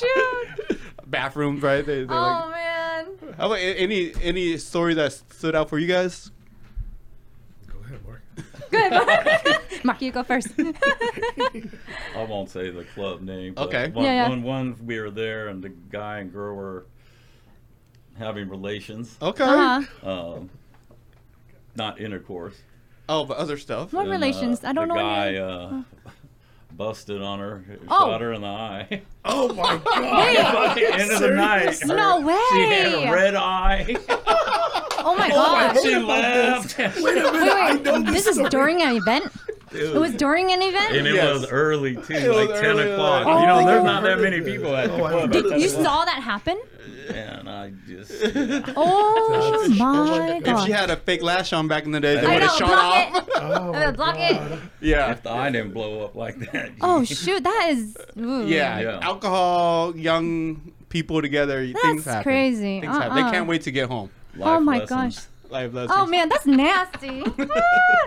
shoot. 0.68 0.78
bathrooms, 1.06 1.62
right? 1.62 1.84
They, 1.86 2.04
they 2.04 2.12
Oh, 2.14 2.16
like, 2.16 2.50
man. 2.52 3.06
how 3.36 3.46
about 3.46 3.58
any 3.60 4.12
any 4.22 4.56
story 4.58 4.94
that 4.94 5.12
stood 5.12 5.54
out 5.54 5.68
for 5.68 5.78
you 5.78 5.86
guys? 5.86 6.30
Go 8.70 8.78
ahead, 8.78 8.92
Mark. 9.06 9.44
Good. 9.44 9.58
Mark, 9.84 10.02
you 10.02 10.12
go 10.12 10.22
first. 10.22 10.48
I 10.58 12.24
won't 12.28 12.50
say 12.50 12.70
the 12.70 12.84
club 12.84 13.20
name. 13.22 13.54
but 13.54 13.68
Okay. 13.68 13.88
One, 13.90 14.04
Yeah, 14.04 14.12
yeah. 14.12 14.28
one- 14.28 14.42
one 14.42 14.76
we 14.86 14.98
were 15.00 15.10
there, 15.10 15.48
and 15.48 15.62
the 15.62 15.68
guy 15.70 16.18
and 16.18 16.32
girl 16.32 16.54
were 16.54 16.86
having 18.18 18.48
relations. 18.48 19.16
Okay. 19.22 19.44
uh-huh. 19.44 20.08
Um, 20.36 20.50
not 21.76 22.00
intercourse. 22.00 22.56
Oh, 23.08 23.24
but 23.24 23.38
other 23.38 23.56
stuff. 23.58 23.92
What 23.92 24.02
And, 24.02 24.10
relations? 24.10 24.62
uh, 24.64 24.68
I 24.68 24.72
don't 24.72 24.88
the 24.88 24.94
know 24.94 25.00
guy 25.00 25.28
any- 25.28 25.38
uh, 25.38 25.82
busted 26.80 27.20
on 27.20 27.38
her, 27.40 27.62
Oh. 27.88 28.06
shot 28.06 28.20
her 28.22 28.32
in 28.32 28.40
the 28.40 28.46
eye. 28.48 29.02
Oh 29.22 29.52
my 29.52 29.76
god. 29.84 30.38
At 30.38 30.74
the 30.76 30.94
end 30.94 31.10
of 31.10 31.20
the 31.20 31.30
night, 31.32 31.74
Serious? 31.74 31.84
No 31.84 32.20
way. 32.22 32.38
she 32.52 32.60
had 32.64 32.94
a 32.94 33.12
red 33.12 33.34
eye. 33.34 33.96
Oh, 35.02 35.14
my 35.16 35.30
oh, 35.32 35.34
God. 35.34 35.80
she 35.82 35.96
left. 35.96 36.76
Wait 36.78 36.86
a 36.96 37.00
minute. 37.00 37.24
I 37.34 37.72
Wait, 37.74 37.82
know 37.82 37.92
wait. 37.94 38.06
this 38.06 38.14
This 38.24 38.26
is 38.28 38.34
story. 38.36 38.50
during 38.50 38.82
an 38.82 38.96
event? 38.96 39.32
It 39.72 39.94
was 39.94 40.12
during 40.14 40.52
an 40.52 40.60
event? 40.62 40.94
And 40.96 41.06
it 41.06 41.14
Yes. 41.14 41.32
was 41.40 41.46
early 41.50 41.94
too, 41.96 42.12
It 42.14 42.28
was 42.28 42.48
like 42.48 42.60
ten 42.60 42.78
o'clock. 42.78 43.24
like- 43.26 43.40
you 43.40 43.46
know, 43.46 43.60
Oh. 43.60 43.66
there's 43.66 43.84
not 43.84 44.02
that 44.02 44.20
many 44.20 44.40
people 44.42 44.74
at 44.76 44.88
the 44.88 44.92
Oh, 44.94 45.04
I 45.06 45.10
club. 45.10 45.32
remember 45.34 45.54
at 45.54 45.60
You 45.60 45.68
saw 45.70 46.04
that 46.04 46.22
happen? 46.22 46.60
And 47.14 47.48
I 47.48 47.72
just 47.86 48.12
Oh, 48.76 49.74
my 49.78 50.36
If 50.36 50.44
God. 50.44 50.66
she 50.66 50.72
had 50.72 50.90
a 50.90 50.96
fake 50.96 51.22
lash 51.22 51.52
on 51.52 51.68
back 51.68 51.84
in 51.84 51.90
the 51.90 52.00
day, 52.00 52.16
they 52.20 52.26
would 52.26 52.42
have 52.42 52.50
shot 52.52 52.68
block 53.12 53.14
off. 53.14 53.28
Oh 53.42 53.72
my 53.72 53.84
Uh, 53.86 53.92
block 53.92 54.14
god. 54.16 54.52
it. 54.52 54.58
yeah. 54.80 55.10
if 55.12 55.22
the 55.22 55.30
eye 55.30 55.50
didn't 55.50 55.72
blow 55.72 56.04
up 56.04 56.14
like 56.14 56.38
that. 56.52 56.72
Oh, 56.80 57.04
shoot. 57.04 57.42
That 57.42 57.68
is. 57.70 57.96
ooh. 58.18 58.46
Yeah. 58.46 58.80
Yeah. 58.80 58.98
Alcohol, 59.02 59.96
young 59.96 60.72
people 60.88 61.22
together, 61.22 61.64
things 61.64 62.04
That's 62.04 62.04
happen. 62.06 62.22
crazy. 62.24 62.80
Things 62.80 62.96
happen. 62.96 63.14
They 63.16 63.22
Uh-uh. 63.22 63.30
can't 63.30 63.46
wait 63.48 63.62
to 63.62 63.70
get 63.70 63.88
home. 63.88 64.10
Oh, 64.40 64.60
my 64.60 64.78
lessons. 64.80 65.16
gosh. 65.16 65.24
Life 65.50 65.72
lessons. 65.74 65.92
Oh, 66.00 66.06
man. 66.06 66.28
That's 66.28 66.46
nasty. 66.46 67.24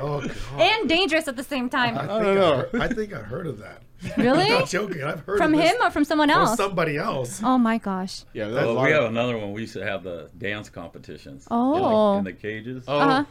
Oh 0.02 0.22
god. 0.22 0.32
and 0.60 0.88
dangerous 0.88 1.28
at 1.28 1.36
the 1.36 1.44
same 1.44 1.66
I, 1.66 1.68
time. 1.70 1.98
I 1.98 2.06
don't 2.08 2.36
know. 2.36 2.58
heard, 2.72 2.82
I 2.82 2.88
think 2.88 3.14
I 3.14 3.18
heard 3.20 3.48
of 3.48 3.58
that. 3.60 3.82
Really? 4.18 4.44
I'm 4.46 4.50
not 4.60 4.70
joking. 4.70 5.04
I've 5.04 5.22
heard 5.22 5.38
From 5.38 5.54
of 5.54 5.60
this 5.60 5.72
him 5.72 5.78
or 5.82 5.90
from 5.92 6.04
someone 6.06 6.30
from 6.30 6.40
else? 6.42 6.58
somebody 6.58 6.98
else. 6.98 7.42
Oh, 7.44 7.58
my 7.58 7.78
gosh. 7.78 8.24
Yeah. 8.34 8.48
That's 8.50 8.66
Well, 8.68 8.82
we 8.84 8.92
have 8.92 9.04
another 9.06 9.38
one. 9.38 9.54
We 9.54 9.62
used 9.62 9.74
to 9.74 9.86
have 9.86 10.04
the 10.04 10.30
dance 10.38 10.70
competitions. 10.70 11.48
Oh. 11.52 12.18
In 12.18 12.24
the, 12.24 12.30
in 12.32 12.36
the 12.36 12.42
cages. 12.42 12.84
Oh. 12.88 12.98
Uh 13.00 13.06
huh. 13.08 13.26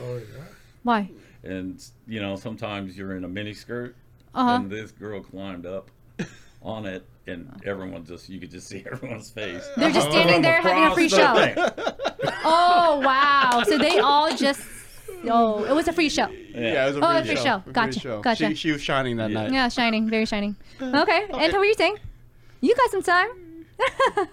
Oh 0.00 0.16
yeah. 0.16 0.44
Why? 0.82 1.10
And 1.44 1.84
you 2.06 2.20
know, 2.20 2.36
sometimes 2.36 2.96
you're 2.96 3.16
in 3.16 3.24
a 3.24 3.28
mini 3.28 3.54
skirt, 3.54 3.96
Uh-huh. 4.34 4.50
and 4.56 4.70
this 4.70 4.90
girl 4.92 5.20
climbed 5.22 5.66
up 5.66 5.90
on 6.62 6.86
it, 6.86 7.04
and 7.26 7.48
everyone 7.64 8.04
just 8.04 8.28
you 8.28 8.38
could 8.40 8.50
just 8.50 8.66
see 8.68 8.84
everyone's 8.92 9.30
face. 9.30 9.68
They're 9.76 9.90
just 9.90 10.08
standing 10.08 10.42
there 10.42 10.60
having 10.60 10.84
a 10.84 10.94
free 10.94 11.08
show. 11.08 11.34
thing. 11.34 11.56
Oh, 12.50 13.00
wow. 13.04 13.62
So 13.66 13.76
they 13.76 13.98
all 13.98 14.34
just. 14.34 14.62
Oh, 15.30 15.64
it 15.64 15.72
was 15.74 15.88
a 15.88 15.92
free 15.92 16.08
show. 16.08 16.28
Yeah, 16.54 16.84
it 16.84 16.88
was 16.88 16.96
a 16.96 17.00
Oh, 17.04 17.10
free 17.10 17.18
a 17.18 17.24
free 17.24 17.36
show. 17.36 17.42
show. 17.42 17.54
A 17.56 17.60
free 17.60 17.72
Gotcha, 17.72 18.00
show. 18.00 18.20
gotcha. 18.20 18.48
She, 18.50 18.54
she 18.54 18.72
was 18.72 18.82
shining 18.82 19.16
that 19.16 19.30
Yeah. 19.30 19.42
night. 19.42 19.52
Yeah, 19.52 19.68
shining. 19.68 20.08
Very 20.08 20.26
shining. 20.26 20.56
Okay. 20.80 21.22
And 21.24 21.30
what 21.52 21.52
were 21.54 21.64
you 21.64 21.74
saying? 21.74 21.96
You 22.60 22.74
got 22.74 22.90
some 22.90 23.02
time. 23.02 23.28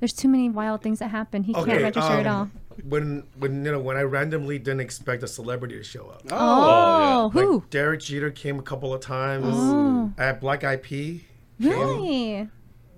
There's 0.00 0.12
too 0.12 0.28
many 0.28 0.48
wild 0.48 0.82
things 0.82 0.98
that 0.98 1.08
happen. 1.08 1.44
He 1.44 1.52
can't 1.54 1.68
Okay. 1.68 1.82
register 1.82 2.12
at 2.12 2.26
all. 2.26 2.42
um, 2.42 2.52
when 2.88 3.24
when 3.38 3.64
you 3.64 3.70
know 3.70 3.78
when 3.78 3.96
I 3.96 4.02
randomly 4.02 4.58
didn't 4.58 4.80
expect 4.80 5.22
a 5.22 5.28
celebrity 5.28 5.76
to 5.76 5.84
show 5.84 6.06
up. 6.08 6.22
Oh, 6.30 7.30
yeah. 7.34 7.40
who? 7.42 7.54
Like 7.60 7.70
Derek 7.70 8.00
Jeter 8.00 8.30
came 8.30 8.58
a 8.58 8.62
couple 8.62 8.92
of 8.94 9.00
times. 9.00 9.44
Oh. 9.48 10.12
At 10.18 10.40
Black 10.40 10.64
Eyed 10.64 10.82
Pea. 10.82 11.24
Really? 11.60 12.48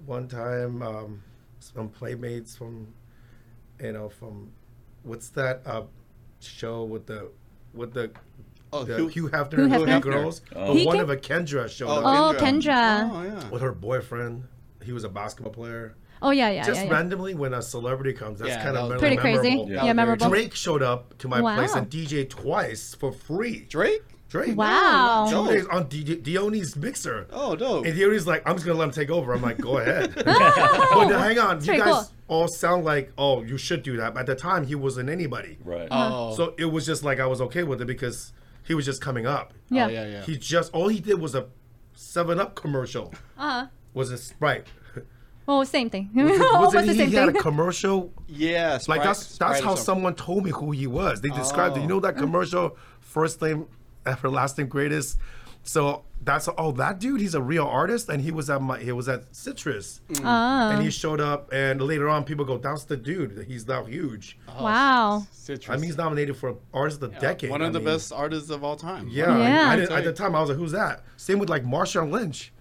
One 0.07 0.29
time, 0.29 0.81
um, 0.83 1.23
some 1.61 1.89
playmates 1.89 2.57
from, 2.57 2.89
you 3.83 3.93
know, 3.93 4.09
from, 4.09 4.53
what's 5.03 5.29
that 5.31 5.61
uh, 5.67 5.83
show 6.45 6.85
with 6.85 7.07
the, 7.07 7.31
with 7.73 7.93
the, 7.95 8.11
Oh, 8.73 8.83
the 8.85 8.97
Hugh- 8.97 9.07
Hugh, 9.09 9.29
Hefner 9.29 9.53
Hugh 9.53 9.65
and 9.65 9.73
Hefner? 9.73 9.95
the 9.95 10.01
girls. 10.01 10.41
Oh. 10.55 10.67
But 10.69 10.77
He 10.77 10.85
one 10.87 10.97
came- 10.97 11.03
of 11.05 11.11
a 11.11 11.17
Kendra 11.17 11.69
showed 11.71 11.89
Oh, 11.89 12.05
up 12.05 12.37
Oh, 12.37 12.39
Kendra. 12.41 12.65
Kendra. 12.65 13.11
Oh, 13.13 13.23
yeah. 13.23 13.49
with 13.51 13.63
her 13.63 13.73
boyfriend. 13.73 14.45
He 14.83 14.93
was 14.93 15.05
a 15.05 15.09
basketball 15.09 15.53
player. 15.53 15.95
Oh 16.23 16.31
yeah, 16.31 16.49
yeah, 16.51 16.65
Just 16.65 16.81
yeah. 16.81 16.87
yeah. 16.87 16.93
randomly 16.93 17.35
when 17.35 17.53
a 17.55 17.61
celebrity 17.63 18.13
comes, 18.15 18.39
that's 18.39 18.49
Yeah, 18.51 18.63
kind 18.63 18.77
that 18.77 18.83
of 18.85 18.91
was- 18.91 18.99
Pretty 19.01 19.17
crazy. 19.17 19.51
Yeah. 19.51 19.65
Yeah, 19.67 19.81
Very 19.83 19.95
memorable. 19.95 20.29
Drake 20.29 20.55
showed 20.55 20.83
up 20.83 21.17
to 21.19 21.29
my 21.29 21.41
place 21.41 21.73
Wow. 21.75 21.81
and 21.83 21.91
DJ 21.91 22.29
twice 22.29 22.95
for 22.95 23.13
free. 23.13 23.61
Drake? 23.69 24.03
Drake. 24.35 24.57
Wow. 24.57 25.27
Two 25.29 25.35
Dope. 25.37 25.49
days 25.49 25.67
on 25.69 25.85
DJ 25.85 26.21
Dion's 26.21 26.75
mixer. 26.75 27.29
Oh, 27.31 27.55
dope. 27.55 27.87
And 27.87 27.95
Dion's 27.95 28.27
like, 28.27 28.43
I'm 28.45 28.57
just 28.57 28.67
gonna 28.67 28.77
let 28.77 28.87
him 28.87 28.91
take 28.91 29.09
over. 29.09 29.33
I'm 29.33 29.41
like, 29.43 29.59
go 29.59 29.79
ahead. 29.79 30.13
but 30.17 31.05
now, 31.07 31.21
hang 31.21 31.39
on, 31.39 31.65
you 31.65 31.77
guys 31.79 31.85
cool. 31.85 32.09
all 32.27 32.49
sound 32.49 32.85
like, 32.85 33.13
oh, 33.17 33.43
you 33.45 33.57
should 33.57 33.85
do 33.85 33.97
that. 33.99 34.13
But 34.13 34.21
at 34.21 34.27
the 34.27 34.35
time, 34.35 34.67
he 34.67 34.75
wasn't 34.75 35.09
anybody. 35.09 35.57
Right. 35.65 35.87
Oh. 35.89 36.35
So 36.35 36.55
it 36.59 36.65
was 36.65 36.85
just 36.85 37.05
like 37.05 37.21
I 37.21 37.27
was 37.27 37.41
okay 37.43 37.63
with 37.63 37.81
it 37.81 37.85
because 37.85 38.33
he 38.65 38.75
was 38.75 38.85
just 38.85 39.01
coming 39.01 39.25
up. 39.25 39.55
yeah. 39.71 39.87
Oh, 39.87 39.89
yeah, 39.89 40.05
yeah. 40.07 40.23
He 40.23 40.37
just 40.37 40.73
all 40.73 40.89
he 40.89 40.99
did 40.99 41.21
was 41.21 41.37
a 41.37 41.47
Seven 41.93 42.41
Up 42.41 42.57
commercial. 42.57 43.15
Uh 43.39 43.51
huh. 43.51 43.67
Was 43.93 44.11
a 44.11 44.19
Sprite. 44.19 44.67
Well, 45.47 45.65
same 45.65 45.91
thing. 45.91 46.11
Was 46.13 46.41
Almost 46.41 46.75
it, 46.75 46.79
the 46.87 46.93
he, 46.93 46.99
same 46.99 47.09
he 47.11 47.15
had 47.15 47.29
a 47.29 47.33
thing. 47.33 47.41
commercial 47.43 48.13
yeah, 48.27 48.79
Like 48.89 49.05
that's 49.05 49.21
that's 49.39 49.59
Sprite 49.59 49.63
how 49.63 49.77
someone 49.77 50.17
told 50.17 50.45
me 50.45 50.51
who 50.51 50.73
he 50.73 50.89
was. 50.89 51.21
They 51.21 51.29
described 51.29 51.77
it. 51.77 51.83
You 51.83 51.87
know 51.87 52.01
that 52.01 52.17
commercial, 52.17 52.77
first 52.99 53.41
name, 53.43 53.67
everlasting 54.07 54.69
greatest. 54.69 55.19
So 55.67 56.05
that's 56.23 56.47
oh 56.59 56.73
that 56.73 56.99
dude. 57.01 57.21
He's 57.23 57.35
a 57.35 57.41
real 57.41 57.65
artist, 57.67 58.11
and 58.11 58.21
he 58.21 58.31
was 58.31 58.51
at 58.51 58.61
my 58.61 58.79
he 58.79 58.93
was 58.93 59.09
at 59.09 59.35
Citrus, 59.35 60.03
mm. 60.09 60.21
Oh, 60.23 60.71
and 60.75 60.83
he 60.83 60.91
showed 60.91 61.23
up. 61.23 61.51
And 61.53 61.81
later 61.81 62.09
on, 62.09 62.25
people 62.25 62.45
go, 62.45 62.59
"That's 62.59 62.85
the 62.85 62.99
dude. 62.99 63.47
He's 63.49 63.67
now 63.67 63.85
huge." 63.85 64.39
Oh, 64.49 64.63
wow. 64.63 65.27
Citrus. 65.33 65.71
I 65.71 65.77
mean, 65.77 65.85
he's 65.85 65.97
nominated 65.97 66.37
for 66.37 66.57
Artist 66.75 67.03
of 67.03 67.15
the 67.15 67.19
Decade. 67.19 67.51
One 67.51 67.63
of 67.63 67.69
I 67.69 67.73
the 67.73 67.79
mean, 67.79 67.89
best 67.89 68.13
artists 68.13 68.51
of 68.51 68.63
all 68.63 68.77
time. 68.77 69.09
Yeah, 69.09 69.39
Yeah. 69.39 69.69
I, 69.69 69.73
I 69.73 69.77
didn't, 69.77 69.93
at 69.93 70.05
the 70.05 70.13
time 70.13 70.35
I 70.35 70.41
was 70.41 70.51
like, 70.51 70.59
"Who's 70.59 70.73
that?" 70.73 71.03
Same 71.17 71.39
with 71.39 71.49
like 71.49 71.65
Marshawn 71.65 72.11
Lynch. 72.11 72.53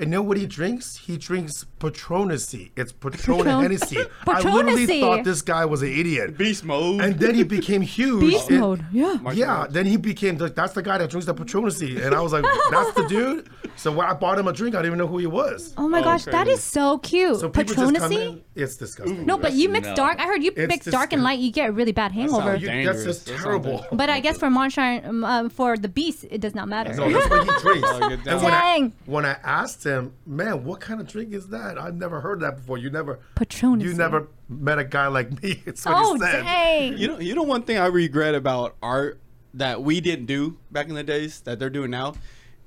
And 0.00 0.10
you 0.10 0.18
know 0.18 0.22
what 0.22 0.36
he 0.36 0.46
drinks? 0.46 0.96
He 0.96 1.16
drinks 1.16 1.64
Patronacy. 1.80 2.70
It's 2.76 2.92
Patron 2.92 3.38
Patron- 3.38 3.62
Hennessy. 3.62 3.98
I 4.26 4.40
literally 4.42 4.86
Patronacy. 4.86 5.00
thought 5.00 5.24
this 5.24 5.42
guy 5.42 5.64
was 5.64 5.82
an 5.82 5.88
idiot. 5.88 6.38
Beast 6.38 6.64
mode. 6.64 7.00
And 7.00 7.18
then 7.18 7.34
he 7.34 7.42
became 7.42 7.82
huge. 7.96 8.20
Beast 8.20 8.48
and- 8.50 8.60
mode. 8.60 8.84
Yeah. 8.92 9.18
Yeah, 9.32 9.66
then 9.68 9.86
he 9.86 9.96
became 9.96 10.36
the, 10.38 10.48
that's 10.48 10.72
the 10.74 10.82
guy 10.82 10.98
that 10.98 11.10
drinks 11.10 11.26
the 11.26 11.34
Patronacy, 11.34 12.00
and 12.04 12.14
I 12.14 12.20
was 12.20 12.32
like, 12.32 12.44
that's 12.70 12.92
the 12.94 13.06
dude. 13.08 13.48
So 13.76 13.92
when 13.92 14.06
I 14.06 14.14
bought 14.14 14.38
him 14.38 14.48
a 14.48 14.52
drink, 14.52 14.74
I 14.74 14.78
didn't 14.78 14.86
even 14.90 14.98
know 14.98 15.06
who 15.06 15.18
he 15.18 15.26
was. 15.26 15.74
Oh 15.76 15.88
my 15.88 16.00
Oh, 16.00 16.04
gosh, 16.04 16.24
that 16.24 16.44
crazy. 16.44 16.50
is 16.52 16.62
so 16.62 16.98
cute. 16.98 17.40
So 17.40 17.48
people 17.48 17.74
just 17.74 17.76
come 17.76 17.94
Patronacy. 17.94 18.26
in. 18.28 18.42
It's 18.58 18.76
disgusting. 18.76 19.24
No, 19.24 19.38
but 19.38 19.52
you 19.52 19.68
mix 19.68 19.86
No. 19.86 19.94
dark. 19.94 20.18
I 20.18 20.26
heard 20.26 20.42
you 20.42 20.50
It's 20.56 20.68
mix 20.68 20.84
dark 20.86 21.12
and 21.12 21.20
disgusting. 21.20 21.22
light, 21.22 21.38
you 21.38 21.52
get 21.52 21.68
a 21.68 21.72
really 21.72 21.92
bad 21.92 22.12
hangover. 22.12 22.42
sounds 22.42 22.62
You- 22.62 22.68
dangerous. 22.68 22.96
that's 23.04 23.06
just 23.06 23.26
That 23.26 23.30
sounds 23.32 23.44
terrible. 23.44 23.70
dangerous. 23.70 23.88
But 23.92 24.10
I 24.10 24.20
guess 24.20 24.36
for 24.38 24.50
Moonshine, 24.50 25.04
um, 25.04 25.24
um, 25.24 25.48
for 25.48 25.76
the 25.76 25.88
beast, 25.88 26.26
it 26.30 26.40
does 26.40 26.54
not 26.54 26.68
matter. 26.68 26.92
No, 26.94 27.08
that's 27.10 27.30
what 27.30 27.44
he 27.44 27.60
drinks. 27.62 27.88
Oh, 27.92 28.08
get 28.08 28.24
down. 28.24 28.34
and 28.34 28.42
when 28.44 28.52
I, 28.52 28.60
Dang. 28.60 28.92
when 29.06 29.24
I 29.24 29.36
asked 29.44 29.84
him, 29.84 30.12
man, 30.26 30.64
what 30.64 30.80
kind 30.80 31.00
of 31.00 31.06
drink 31.06 31.32
is 31.32 31.48
that? 31.48 31.78
I've 31.78 31.94
never 31.96 32.20
heard 32.20 32.40
that 32.40 32.56
before. 32.56 32.78
You 32.78 32.90
never, 32.90 33.20
Patronacy. 33.36 33.82
you 33.84 33.94
never 33.94 34.28
met 34.48 34.78
a 34.78 34.84
guy 34.84 35.06
like 35.06 35.40
me. 35.42 35.62
It's 35.66 35.84
what 35.84 35.94
Oh 35.96 36.14
he 36.14 36.20
said. 36.20 36.42
dang! 36.44 36.98
You 36.98 37.08
know, 37.08 37.18
you 37.20 37.34
know 37.34 37.42
one 37.44 37.62
thing 37.62 37.78
I 37.78 37.86
regret 37.86 38.34
about 38.34 38.74
art 38.82 39.20
that 39.54 39.82
we 39.82 40.00
didn't 40.00 40.26
do 40.26 40.56
back 40.70 40.88
in 40.88 40.94
the 40.94 41.02
days 41.02 41.40
that 41.42 41.58
they're 41.58 41.70
doing 41.70 41.90
now 41.90 42.14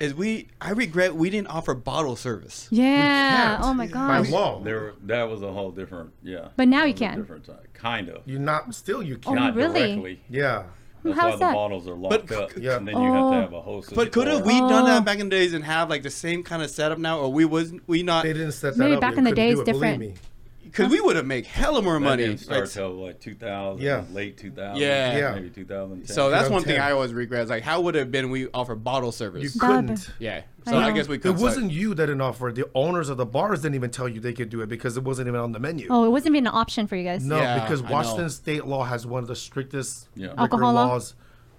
is 0.02 0.14
we. 0.16 0.48
I 0.60 0.72
regret 0.72 1.16
we 1.16 1.30
didn't 1.30 1.48
offer 1.48 1.74
bottle 1.74 2.16
service. 2.16 2.68
yeah. 2.72 3.60
Oh 3.62 3.74
my 3.74 3.86
By 3.88 3.92
gosh. 3.94 4.30
law, 4.30 4.62
There, 4.62 4.94
that 5.06 5.24
was 5.30 5.42
a 5.44 5.52
whole 5.52 5.72
different, 5.72 6.12
yeah. 6.24 6.50
But 6.56 6.68
now 6.68 6.84
you 6.86 6.94
that 6.94 7.00
was 7.02 7.10
can. 7.10 7.20
Different 7.22 7.46
time, 7.46 7.58
kind 7.74 8.10
of. 8.10 8.22
you're 8.26 8.40
not. 8.40 8.74
Still, 8.76 9.02
you 9.04 9.16
Oh, 9.26 9.30
can't. 9.30 9.36
Not 9.36 9.56
really? 9.56 9.88
directly. 9.94 10.22
yeah. 10.30 10.64
That's 11.04 11.18
How's 11.20 11.32
why 11.34 11.38
that? 11.40 11.48
the 11.50 11.54
bottles 11.56 11.88
are 11.88 11.96
locked 11.96 12.28
But- 12.28 12.38
up, 12.38 12.52
Yeah. 12.58 12.78
and 12.78 12.88
then 12.88 12.96
you 12.96 13.12
have 13.12 13.24
Oh. 13.24 13.32
to 13.32 13.38
have 13.42 13.54
a 13.54 13.62
host. 13.62 13.94
But 13.96 14.12
could 14.12 14.28
have 14.28 14.46
we 14.46 14.54
Oh. 14.62 14.70
done 14.70 14.86
that 14.86 15.02
oh. 15.02 15.06
back 15.06 15.18
in 15.20 15.30
the 15.30 15.36
days 15.36 15.52
and 15.54 15.64
have 15.64 15.90
like 15.90 16.04
the 16.04 16.12
same 16.12 16.44
kind 16.44 16.62
of 16.62 16.70
setup 16.70 17.00
now, 17.00 17.20
or 17.20 17.34
we 17.34 17.44
was 17.46 17.74
we 17.88 18.04
not? 18.04 18.24
They 18.24 18.34
didn't 18.34 18.52
set 18.52 18.74
that 18.74 18.78
Maybe 18.80 18.96
up. 18.96 19.02
back 19.02 19.18
in 19.18 19.24
the 19.24 19.32
days 19.32 19.58
do 19.58 19.64
believe 19.66 19.82
different. 19.82 20.18
Me. 20.64 20.70
Because 20.70 20.92
we 20.92 21.02
would 21.02 21.16
have 21.16 21.26
made 21.26 21.46
hella 21.46 21.82
more 21.82 21.94
That 21.96 22.00
money. 22.00 22.24
didn't 22.28 22.40
start 22.42 22.62
Like, 22.62 22.70
till 22.70 22.90
like 22.94 23.20
2000, 23.20 23.82
Yeah. 23.84 24.04
late 24.12 24.38
2000, 24.38 24.82
Yeah. 24.82 25.18
Yeah. 25.18 25.36
maybe 25.36 25.50
2010. 25.50 26.14
so 26.14 26.30
that's 26.30 26.50
one 26.50 26.64
thing 26.64 26.80
I 26.80 26.92
always 26.92 27.14
regret. 27.14 27.44
Is 27.44 27.50
like, 27.50 27.64
how 27.64 27.82
would 27.82 27.96
it 27.96 28.00
have 28.00 28.12
been 28.12 28.30
we 28.30 28.48
offer 28.54 28.76
bottle 28.76 29.12
service? 29.12 29.54
That'd 29.54 29.62
couldn't. 29.88 30.10
yeah. 30.20 30.42
So 30.68 30.78
I, 30.78 30.90
know. 30.90 30.96
guess 30.96 31.08
we 31.08 31.18
could. 31.18 31.32
It 31.32 31.34
could. 31.36 31.42
wasn't 31.44 31.72
you 31.72 31.94
that 31.96 32.06
didn't 32.06 32.22
offer. 32.22 32.50
it. 32.50 32.56
The 32.56 32.70
owners 32.76 33.10
of 33.10 33.18
the 33.18 33.26
bars 33.26 33.62
didn't 33.64 33.76
even 33.76 33.90
tell 33.90 34.08
you 34.08 34.20
they 34.20 34.34
could 34.34 34.50
do 34.50 34.62
it 34.62 34.70
because 34.70 34.96
it 34.96 35.04
wasn't 35.04 35.28
even 35.28 35.40
on 35.40 35.52
the 35.54 35.60
menu. 35.60 35.88
Oh, 35.90 36.06
it 36.06 36.10
wasn't 36.10 36.36
even 36.36 36.46
an 36.48 36.54
option 36.54 36.86
for 36.88 36.96
you 36.96 37.04
guys. 37.04 37.26
No, 37.26 37.38
Yeah, 37.38 37.62
because 37.64 37.82
Washington 37.82 38.30
state 38.30 38.66
law 38.68 38.84
has 38.84 39.06
one 39.08 39.24
of 39.24 39.28
the 39.28 39.36
strictest 39.36 40.08
Yeah. 40.16 40.34
Alcohol 40.38 40.74
laws. 40.74 41.16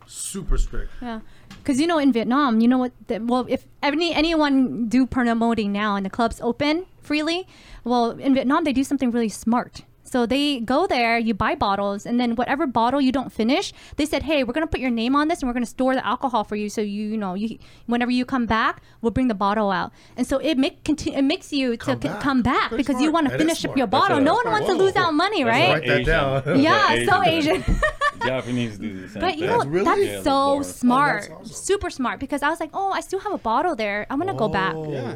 Super 0.06 0.58
strict. 0.58 0.90
Yeah, 1.00 1.20
because 1.58 1.80
you 1.80 1.86
know 1.86 1.98
in 1.98 2.12
Vietnam, 2.12 2.60
you 2.60 2.68
know 2.68 2.78
what? 2.78 2.92
The, 3.06 3.18
well, 3.20 3.46
if 3.48 3.66
any 3.82 4.12
anyone 4.12 4.88
do 4.88 5.06
promoting 5.06 5.72
now 5.72 5.96
and 5.96 6.04
the 6.04 6.10
clubs 6.10 6.40
open 6.40 6.86
freely, 7.02 7.46
well, 7.84 8.10
in 8.12 8.34
Vietnam 8.34 8.64
they 8.64 8.72
do 8.72 8.84
something 8.84 9.10
really 9.10 9.28
smart. 9.28 9.82
So 10.04 10.26
they 10.26 10.60
go 10.60 10.86
there, 10.86 11.16
you 11.18 11.32
buy 11.32 11.54
bottles, 11.54 12.04
and 12.04 12.20
then 12.20 12.36
whatever 12.36 12.66
bottle 12.66 13.00
you 13.00 13.12
don't 13.12 13.32
finish, 13.32 13.72
they 13.96 14.04
said, 14.04 14.24
"Hey, 14.24 14.44
we're 14.44 14.52
gonna 14.52 14.66
put 14.66 14.80
your 14.80 14.90
name 14.90 15.16
on 15.16 15.28
this, 15.28 15.40
and 15.40 15.48
we're 15.48 15.54
gonna 15.54 15.64
store 15.64 15.94
the 15.94 16.06
alcohol 16.06 16.44
for 16.44 16.54
you. 16.54 16.68
So 16.68 16.82
you, 16.82 17.04
you 17.12 17.16
know, 17.16 17.32
you 17.32 17.56
whenever 17.86 18.10
you 18.10 18.26
come 18.26 18.44
back, 18.44 18.82
we'll 19.00 19.12
bring 19.12 19.28
the 19.28 19.34
bottle 19.34 19.70
out." 19.70 19.90
And 20.18 20.26
so 20.26 20.36
it 20.36 20.58
make 20.58 20.84
conti- 20.84 21.14
it 21.14 21.22
makes 21.22 21.50
you 21.50 21.78
Come 21.78 21.98
to 22.00 22.08
c- 22.08 22.12
back. 22.12 22.20
come 22.20 22.42
back 22.42 22.68
Very 22.70 22.82
because 22.82 23.00
you 23.00 23.10
want 23.10 23.30
to 23.30 23.38
finish 23.38 23.64
up 23.64 23.74
your 23.74 23.86
bottle. 23.86 24.18
a- 24.18 24.20
no 24.20 24.34
one 24.34 24.50
wants 24.50 24.66
to 24.66 24.74
lose 24.74 24.96
out 24.96 25.14
money, 25.14 25.44
right? 25.44 25.72
Write 25.80 25.86
that 25.86 26.04
down. 26.04 26.60
Yeah, 26.60 26.92
Asian. 26.92 27.08
so 27.08 27.22
Asian. 27.24 27.64
Japanese 28.26 28.78
do 28.78 29.00
the 29.02 29.08
same 29.08 29.20
But 29.22 29.38
you 29.38 29.46
thing. 29.48 29.58
know 29.58 29.64
Really? 29.64 29.84
that's 29.86 30.00
Yeah, 30.02 30.22
so 30.22 30.60
smart, 30.62 31.22
Oh, 31.30 31.34
that's 31.38 31.50
awesome. 31.52 31.64
super 31.64 31.88
smart. 31.90 32.20
Because 32.20 32.42
I 32.42 32.50
was 32.50 32.60
like, 32.60 32.70
oh, 32.74 32.90
I 32.92 33.00
still 33.00 33.20
have 33.20 33.32
a 33.32 33.38
bottle 33.38 33.74
there. 33.76 34.06
I'm 34.10 34.18
gonna 34.18 34.34
go 34.34 34.48
back. 34.48 34.74
Oh. 34.76 34.92
Yeah. 34.92 35.14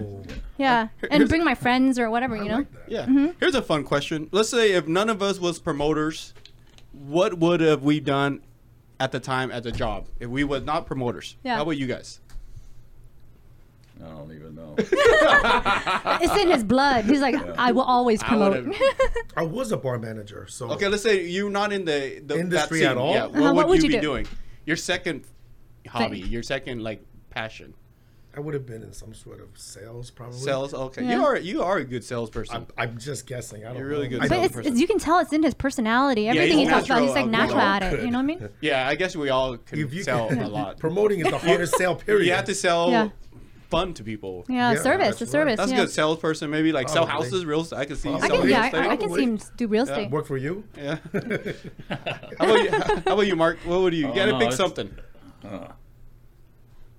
Yeah, 0.59 0.88
Here- 1.00 1.09
and 1.11 1.20
here's- 1.20 1.28
bring 1.28 1.44
my 1.44 1.54
friends 1.54 1.98
or 1.98 2.09
whatever, 2.11 2.36
you 2.36 2.48
know. 2.48 2.57
like. 2.59 2.66
Yeah. 2.88 3.02
Mm-hmm. 3.07 3.26
Here's 3.40 3.54
a 3.54 3.62
fun 3.62 3.84
question. 3.84 4.28
Let's 4.32 4.48
say 4.48 4.72
if 4.72 4.86
none 4.88 5.11
of 5.11 5.22
us 5.22 5.38
was 5.38 5.59
promoters, 5.59 6.32
what 6.92 7.38
would 7.38 7.61
have 7.61 7.82
we 7.82 8.00
done 8.00 8.40
at 8.98 9.12
the 9.12 9.20
time 9.20 9.50
as 9.50 9.66
a 9.66 9.72
job 9.72 10.07
if 10.20 10.28
we 10.30 10.44
was 10.44 10.62
not 10.64 10.86
promoters? 10.86 11.36
Yeah. 11.44 11.57
How 11.57 11.62
about 11.62 11.72
you 11.76 11.86
guys? 11.86 12.20
I 14.04 14.09
don't 14.09 14.32
even 14.32 14.54
know. 14.54 14.74
It's 16.22 16.36
in 16.42 16.50
his 16.50 16.64
blood. 16.64 17.04
He's 17.07 17.20
like, 17.20 17.34
I 17.59 17.72
will 17.72 17.82
always 17.82 18.22
I 18.22 18.28
promote. 18.28 18.66
would've- 18.66 18.80
I 19.36 19.42
was 19.42 19.72
a 19.72 19.76
bar 19.76 19.98
manager, 19.98 20.46
so 20.48 20.70
Okay, 20.72 20.88
let's 20.88 21.02
say 21.02 21.26
you're 21.26 21.50
not 21.50 21.72
in 21.72 21.84
the, 21.84 22.22
the 22.24 22.38
Industry 22.38 22.84
at 22.84 22.90
scene. 22.92 22.98
all? 22.98 23.12
Yeah. 23.14 23.24
Uh-huh, 23.26 23.40
What, 23.40 23.54
what 23.54 23.66
would, 23.68 23.68
would 23.68 23.82
you, 23.82 23.84
you 23.90 23.96
be 23.96 24.00
do? 24.00 24.00
doing? 24.02 24.26
Your 24.64 24.76
second 24.76 25.24
hobby, 25.88 26.22
Thing. 26.22 26.30
your 26.30 26.42
second 26.42 26.82
like 26.82 27.02
passion. 27.30 27.74
I 28.37 28.41
would 28.41 28.53
have 28.53 28.66
been 28.66 28.82
in 28.82 28.93
some 28.93 29.14
sort 29.14 29.41
of 29.41 29.49
sales, 29.59 30.11
probably. 30.11 30.39
Sales. 30.39 30.74
Okay, 30.74 31.03
Yeah. 31.05 31.16
you 31.16 31.24
are 31.24 31.37
you 31.39 31.62
are 31.62 31.78
a 31.78 31.84
good 31.84 32.05
salesperson. 32.05 32.55
I'm, 32.57 32.66
I'm 32.76 32.99
just 32.99 33.26
guessing. 33.26 33.64
I 33.64 33.68
don't 33.68 33.78
You're 33.78 33.87
really 33.89 34.09
know. 34.11 34.18
good 34.20 34.28
but 34.28 34.39
it's, 34.45 34.57
it's, 34.59 34.78
you 34.78 34.87
can 34.87 34.99
tell 34.99 35.18
it's 35.20 35.32
in 35.32 35.43
his 35.43 35.55
personality. 35.55 36.28
Everything 36.28 36.59
he's 36.59 36.68
he 36.68 36.72
talks 36.74 36.84
about, 36.87 37.01
he's 37.03 37.12
like 37.12 37.26
natural 37.28 37.61
at 37.61 37.82
it. 37.82 38.01
You 38.05 38.11
know 38.11 38.18
what 38.18 38.24
I 38.24 38.26
mean? 38.26 38.49
yeah, 38.61 38.87
I 38.87 38.95
guess 38.95 39.16
we 39.16 39.30
all 39.30 39.57
can 39.57 39.78
If 39.78 39.95
you 39.95 40.03
sell 40.03 40.28
can- 40.28 40.43
a 40.43 40.49
lot. 40.49 40.78
Promoting 40.80 41.20
is 41.20 41.28
the 41.30 41.39
hardest 41.47 41.76
sale. 41.78 41.95
Period. 41.97 42.26
You 42.26 42.32
have 42.34 42.45
to 42.45 42.55
sell 42.55 42.91
Yeah. 42.91 43.09
fun 43.70 43.95
to 43.95 44.05
people. 44.05 44.45
Yeah, 44.51 44.72
Yeah, 44.72 44.82
service, 44.82 45.18
the 45.18 45.26
service. 45.26 45.57
That's 45.57 45.70
yeah. 45.72 45.78
a 45.78 45.80
good 45.87 45.91
salesperson. 45.91 46.51
Maybe 46.51 46.72
like 46.72 46.91
sell 46.91 47.07
houses, 47.07 47.47
real 47.47 47.62
estate. 47.62 47.78
I 47.78 47.84
can 47.87 47.97
see 47.97 48.11
I 48.11 48.16
I 48.16 48.20
selling 48.20 48.32
can, 48.32 48.41
real 48.43 48.51
yeah, 48.51 48.66
estate. 48.66 48.80
I, 48.82 48.89
I 48.91 48.97
can 48.97 49.14
see 49.14 49.22
him 49.22 49.39
do 49.57 49.66
real 49.66 49.87
Yeah. 49.87 49.93
estate. 49.93 50.11
work 50.11 50.26
for 50.26 50.37
you. 50.37 50.64
Yeah. 50.76 50.99
how, 51.89 52.45
about 52.45 52.62
you, 52.62 52.70
how 52.70 53.12
about 53.14 53.26
you, 53.26 53.34
Mark? 53.37 53.59
What 53.64 53.80
would 53.80 53.95
you? 53.95 54.01
You 54.09 54.12
Oh, 54.12 54.14
gotta 54.14 54.32
no, 54.32 54.39
pick 54.41 54.53
something. 54.53 54.95
Uh, 55.43 55.68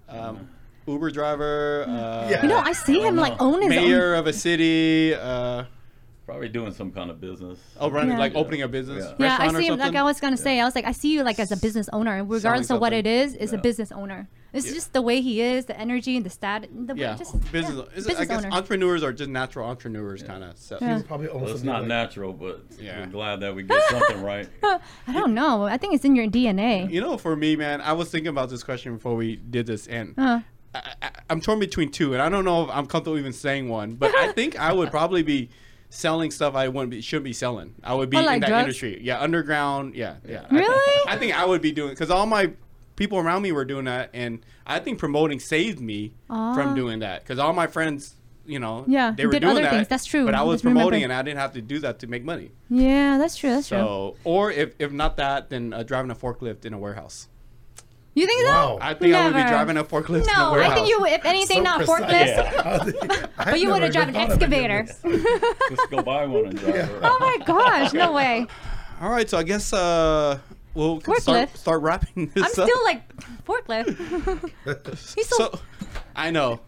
Um, 0.09 0.49
Uber 0.87 1.11
driver. 1.11 1.85
Uh, 1.87 2.27
Yeah. 2.29 2.41
You 2.43 2.47
know, 2.49 2.57
I 2.59 2.71
see 2.73 2.99
him 3.01 3.15
like 3.15 3.39
own 3.41 3.61
his 3.61 3.69
Mayor 3.69 4.15
of 4.15 4.27
a 4.27 4.33
city. 4.33 5.13
Uh, 5.13 5.63
probably 6.25 6.49
doing 6.49 6.73
some 6.73 6.91
kind 6.91 7.09
of 7.09 7.21
business. 7.21 7.57
oh, 7.79 7.89
running 7.89 8.11
Yeah. 8.11 8.17
like 8.19 8.35
opening 8.35 8.61
a 8.61 8.67
business. 8.67 9.05
Yeah. 9.05 9.15
Yeah, 9.17 9.25
I 9.25 9.29
restaurant 9.45 9.55
or 9.55 9.61
see 9.61 9.67
him. 9.67 9.79
Like? 9.79 9.95
I 9.95 10.03
was 10.03 10.19
gonna 10.19 10.35
say, 10.37 10.59
I 10.59 10.65
was 10.65 10.75
like, 10.75 10.85
I 10.85 10.91
see 10.91 11.13
you 11.13 11.23
like 11.23 11.39
as 11.39 11.51
a 11.53 11.57
business 11.57 11.87
owner, 11.93 12.23
regardless 12.23 12.69
of 12.69 12.81
what 12.81 12.91
it 12.93 13.07
is, 13.07 13.33
is 13.35 13.53
a 13.53 13.57
business 13.57 13.91
owner. 13.93 14.27
It's 14.53 14.65
Yeah. 14.67 14.73
just 14.73 14.91
the 14.93 15.01
way 15.01 15.21
he 15.21 15.39
is, 15.41 15.65
the 15.65 15.77
energy 15.79 16.15
and 16.17 16.25
the 16.25 16.29
stat. 16.29 16.67
The 16.73 16.95
way- 16.95 17.01
Yeah, 17.01 17.15
just, 17.15 17.33
business. 17.51 17.75
yeah, 17.75 17.97
is 17.97 18.05
it- 18.05 18.09
business 18.09 18.19
I 18.19 18.25
guess 18.25 18.45
owner. 18.45 18.55
entrepreneurs 18.55 19.03
are 19.03 19.13
just 19.13 19.29
natural 19.29 19.69
entrepreneurs, 19.69 20.23
kind 20.23 20.43
of. 20.43 20.57
So. 20.57 20.77
Yeah. 20.81 20.97
You 20.97 21.03
probably 21.03 21.27
own 21.29 21.41
Well, 21.41 21.51
it's 21.51 21.63
not 21.63 21.79
like- 21.81 21.87
natural, 21.89 22.33
but 22.33 22.61
Yeah. 22.81 23.01
we're 23.01 23.07
glad 23.07 23.39
that 23.41 23.55
we 23.55 23.63
get 23.63 23.81
something 23.89 24.21
right. 24.23 24.47
I 25.07 25.13
don't 25.13 25.33
know. 25.33 25.63
I 25.63 25.77
think 25.77 25.93
it's 25.95 26.03
in 26.05 26.15
your 26.15 26.27
DNA. 26.27 26.89
You 26.91 26.99
know, 27.01 27.17
for 27.17 27.35
me, 27.37 27.55
man, 27.55 27.79
I 27.81 27.93
was 27.93 28.09
thinking 28.09 28.29
about 28.29 28.49
this 28.49 28.63
question 28.63 28.95
before 28.95 29.15
we 29.15 29.35
did 29.37 29.65
this, 29.67 29.85
and 29.87 30.13
Uh, 30.17 30.39
I, 30.85 30.93
I, 31.07 31.09
I'm 31.29 31.41
torn 31.41 31.59
between 31.59 31.91
two, 31.91 32.13
and 32.13 32.21
I 32.21 32.29
don't 32.29 32.45
know 32.45 32.63
if 32.65 32.69
I'm 32.69 32.85
comfortable 32.87 33.17
even 33.17 33.33
saying 33.33 33.69
one, 33.69 33.95
but 33.95 34.13
I 34.15 34.31
think 34.31 34.59
I 34.59 34.73
would 34.73 34.91
probably 34.91 35.23
be 35.23 35.49
selling 35.89 36.31
stuff 36.31 36.53
I 36.55 36.67
wouldn't 36.67 36.91
be 36.91 37.01
shouldn't 37.01 37.23
be 37.25 37.33
selling. 37.33 37.73
I 37.83 37.93
would 37.93 38.09
be 38.09 38.17
Oh, 38.17 38.19
in 38.19 38.39
that 38.41 38.47
drugs? 38.47 38.63
industry, 38.63 38.99
yeah, 39.01 39.21
underground, 39.21 39.95
yeah, 39.95 40.15
yeah. 40.27 40.45
I- 40.49 40.53
Really? 40.55 41.03
I, 41.07 41.17
think 41.17 41.37
I 41.37 41.45
would 41.45 41.61
be 41.61 41.71
doing 41.71 41.89
because 41.91 42.09
all 42.11 42.25
my 42.25 42.51
people 42.95 43.17
around 43.19 43.41
me 43.41 43.51
were 43.51 43.65
doing 43.65 43.85
that, 43.85 44.09
and 44.13 44.39
I 44.65 44.79
think 44.79 44.99
promoting 44.99 45.39
saved 45.39 45.79
me 45.79 46.13
Ah. 46.29 46.53
from 46.55 46.75
doing 46.75 46.99
that 46.99 47.23
because 47.23 47.39
all 47.39 47.53
my 47.53 47.67
friends. 47.67 48.13
You 48.49 48.59
know, 48.59 48.85
Yeah, 48.87 49.11
they 49.11 49.25
were 49.25 49.33
did 49.33 49.41
doing 49.41 49.51
other 49.51 49.61
that, 49.63 49.71
things. 49.71 49.87
That's 49.89 50.05
true. 50.05 50.23
But 50.25 50.33
I 50.33 50.41
was 50.41 50.59
Just 50.59 50.63
remember. 50.63 50.79
promoting, 50.83 51.03
and 51.03 51.11
I 51.11 51.21
didn't 51.21 51.39
have 51.39 51.51
to 51.51 51.61
do 51.61 51.79
that 51.79 51.99
to 51.99 52.07
make 52.07 52.23
money. 52.23 52.51
Yeah, 52.69 53.17
that's 53.17 53.35
true. 53.35 53.49
That's 53.49 53.67
true. 53.67 53.77
So, 53.79 54.15
or 54.23 54.49
if, 54.53 54.73
if 54.79 54.93
not 54.93 55.17
that, 55.17 55.49
then 55.49 55.73
uh, 55.73 55.83
driving 55.83 56.09
a 56.11 56.15
forklift 56.15 56.63
in 56.63 56.71
a 56.73 56.77
warehouse. 56.79 57.27
You 58.17 58.25
think 58.25 58.45
so? 58.45 58.51
Wow. 58.51 58.79
I 58.81 58.93
think 58.95 59.13
I 59.13 59.25
would 59.25 59.33
be 59.33 59.37
Never. 59.37 59.49
driving 59.49 59.77
a 59.77 59.83
forklift 59.83 60.15
in 60.15 60.21
the 60.23 60.33
No, 60.35 60.55
I 60.55 60.73
think 60.73 60.87
you, 60.89 61.05
if 61.05 61.23
anything, 61.23 61.57
So 61.57 61.63
not 61.63 61.77
precise. 61.85 62.01
forklift. 62.01 63.29
I 63.37 63.45
But 63.51 63.59
you 63.59 63.69
would 63.69 63.81
never 63.83 63.85
have 63.85 63.93
driven 63.93 64.15
even 64.15 64.27
thought 64.29 64.41
of 64.41 64.53
any 64.53 64.65
of 64.65 64.71
excavator. 64.81 64.83
this. 64.83 65.51
Just 65.69 65.89
go 65.91 66.01
buy 66.01 66.25
one 66.25 66.45
and 66.47 66.59
drive 66.59 66.75
around. 66.93 66.99
oh 67.03 67.17
my 67.19 67.45
gosh, 67.45 67.93
no 67.93 68.11
way. 68.13 68.47
All 69.01 69.11
right, 69.11 69.29
so 69.29 69.37
I 69.37 69.43
guess 69.43 69.71
uh, 69.71 70.39
we'll 70.73 70.99
start, 71.01 71.19
Forklift. 71.19 71.57
start 71.57 71.81
wrapping 71.83 72.31
this 72.33 72.43
I'm 72.43 72.63
up. 72.63 72.69
still 72.69 72.83
like 72.85 73.03
forklift. 73.45 73.95
He's 75.15 75.27
so, 75.27 75.35
So, 75.37 75.59
I 76.15 76.31
know. 76.31 76.59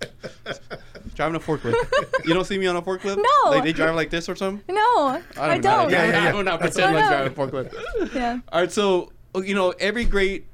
Driving 1.16 1.36
a 1.36 1.40
forklift. 1.40 2.28
You 2.28 2.36
don't 2.36 2.46
see 2.46 2.60
me 2.60 2.68
on 2.68 2.76
a 2.76 2.82
forklift? 2.84 3.18
No. 3.18 3.50
Like 3.50 3.64
they 3.64 3.74
drive 3.74 3.96
like 3.96 4.12
this 4.12 4.30
or 4.30 4.36
something? 4.36 4.64
no, 4.74 4.82
I 4.82 5.22
I 5.36 5.48
don't. 5.58 5.62
don't. 5.62 5.90
Yeah, 5.90 6.06
yeah, 6.06 6.12
yeah. 6.24 6.30
I 6.30 6.32
don't 6.32 6.46
know. 6.46 6.58
That's 6.58 6.76
Pretend 6.76 6.96
like 6.96 7.08
driving 7.08 7.34
a 7.34 7.36
forklift. 7.36 8.14
Yeah. 8.14 8.40
All 8.52 8.62
right, 8.62 8.72
so 8.72 9.12
you 9.36 9.56
know 9.56 9.72
every 9.80 10.06
great 10.06 10.46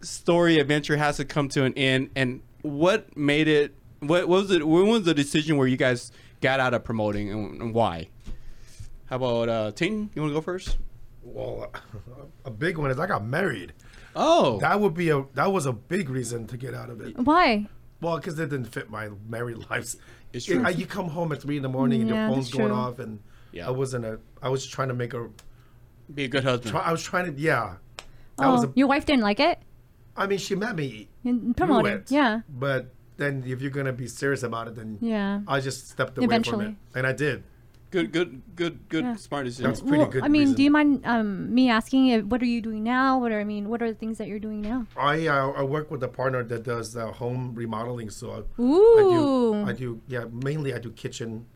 story 0.00 0.58
adventure 0.58 0.96
has 0.96 1.16
to 1.18 1.24
come 1.24 1.48
to 1.50 1.64
an 1.64 1.74
end, 1.74 2.10
and 2.16 2.42
what 2.62 3.16
made 3.16 3.48
it? 3.48 3.74
What, 4.00 4.28
what 4.28 4.42
was 4.42 4.50
it? 4.50 4.66
When 4.66 4.88
was 4.88 5.04
the 5.04 5.14
decision 5.14 5.56
where 5.56 5.66
you 5.66 5.76
guys 5.76 6.10
got 6.40 6.60
out 6.60 6.72
of 6.74 6.84
promoting, 6.84 7.30
and, 7.30 7.60
and 7.62 7.74
why? 7.74 8.08
How 9.06 9.16
about 9.16 9.48
uh, 9.48 9.72
Ting? 9.72 10.10
You 10.14 10.22
want 10.22 10.30
to 10.30 10.34
go 10.34 10.40
first? 10.40 10.78
Well, 11.22 11.70
a 12.44 12.50
big 12.50 12.78
one 12.78 12.90
is 12.90 12.98
I 12.98 13.06
got 13.06 13.24
married. 13.24 13.72
Oh, 14.16 14.58
That 14.60 14.80
would 14.80 14.94
be 14.94 15.10
a 15.10 15.24
that 15.34 15.52
was 15.52 15.66
a 15.66 15.72
big 15.72 16.08
reason 16.10 16.46
to 16.48 16.56
get 16.56 16.74
out 16.74 16.90
of 16.90 17.00
it. 17.00 17.16
Why? 17.18 17.66
Well, 18.00 18.16
because 18.16 18.38
it 18.38 18.48
didn't 18.50 18.66
fit 18.66 18.90
my 18.90 19.10
married 19.28 19.58
life. 19.70 19.94
It's 20.32 20.48
It- 20.48 20.54
true. 20.54 20.64
I- 20.64 20.70
you 20.70 20.86
come 20.86 21.08
home 21.08 21.30
at 21.32 21.42
three 21.42 21.56
in 21.56 21.62
the 21.62 21.68
morning 21.68 22.00
and 22.02 22.10
Yeah, 22.10 22.26
your 22.26 22.34
phone's 22.34 22.50
going 22.50 22.68
true. 22.68 22.76
off, 22.76 22.98
and 22.98 23.20
Yeah. 23.52 23.68
I 23.68 23.70
wasn't 23.70 24.04
a. 24.04 24.18
I 24.42 24.48
was 24.48 24.66
trying 24.66 24.88
to 24.88 24.94
make 24.94 25.12
a. 25.14 25.28
be 26.12 26.24
a 26.24 26.28
good 26.28 26.42
husband. 26.44 26.70
Try, 26.72 26.80
I 26.80 26.90
was 26.92 27.02
trying 27.02 27.32
to. 27.34 27.40
Yeah. 27.40 27.74
That 28.38 28.46
Oh, 28.46 28.52
was 28.52 28.64
a. 28.64 28.72
your 28.74 28.86
wife 28.88 29.04
didn't 29.06 29.22
like 29.22 29.38
it? 29.40 29.58
I 30.20 30.26
mean, 30.26 30.38
she 30.38 30.54
met 30.54 30.76
me. 30.76 31.08
In 31.24 31.54
through 31.54 31.66
promoting. 31.66 31.92
it, 31.94 32.10
Yeah. 32.10 32.40
But 32.48 32.92
then, 33.16 33.42
if 33.46 33.60
you're 33.62 33.70
gonna 33.70 33.92
be 33.92 34.06
serious 34.06 34.42
about 34.42 34.68
it, 34.68 34.74
then 34.76 34.98
Yeah. 35.00 35.40
I 35.48 35.60
just 35.60 35.88
stepped 35.88 36.16
away 36.18 36.26
from 36.26 36.32
Eventually. 36.32 36.66
it, 36.66 36.76
and 36.98 37.06
I 37.06 37.12
did. 37.12 37.42
Good, 37.90 38.12
good, 38.12 38.42
good, 38.54 38.88
good, 38.88 39.04
Yeah. 39.04 39.16
smart 39.16 39.46
decision. 39.46 39.64
That's 39.70 39.80
pretty 39.80 39.98
well, 39.98 40.06
good 40.08 40.22
I 40.22 40.28
mean, 40.28 40.42
reason. 40.42 40.54
do 40.56 40.62
you 40.62 40.70
mind 40.70 41.00
um, 41.04 41.52
me 41.52 41.68
asking 41.70 42.04
you, 42.04 42.20
what 42.24 42.40
are 42.40 42.46
you 42.46 42.60
doing 42.62 42.84
now? 42.84 43.18
What 43.18 43.32
are 43.32 43.40
I 43.40 43.44
mean, 43.44 43.68
what 43.68 43.82
are 43.82 43.88
the 43.90 43.98
things 43.98 44.18
that 44.18 44.28
you're 44.28 44.38
doing 44.38 44.60
now? 44.60 44.86
I 44.96 45.26
uh, 45.26 45.50
I 45.56 45.62
work 45.64 45.90
with 45.90 46.02
a 46.04 46.08
partner 46.08 46.44
that 46.44 46.62
does 46.62 46.96
uh, 46.96 47.10
home 47.10 47.52
remodeling, 47.54 48.10
so 48.10 48.30
I, 48.30 48.62
Ooh. 48.62 48.94
I 49.00 49.02
do 49.02 49.70
I 49.70 49.72
do 49.72 50.00
yeah 50.06 50.24
mainly 50.30 50.72
I 50.72 50.78
do 50.78 50.90
kitchen, 50.92 51.46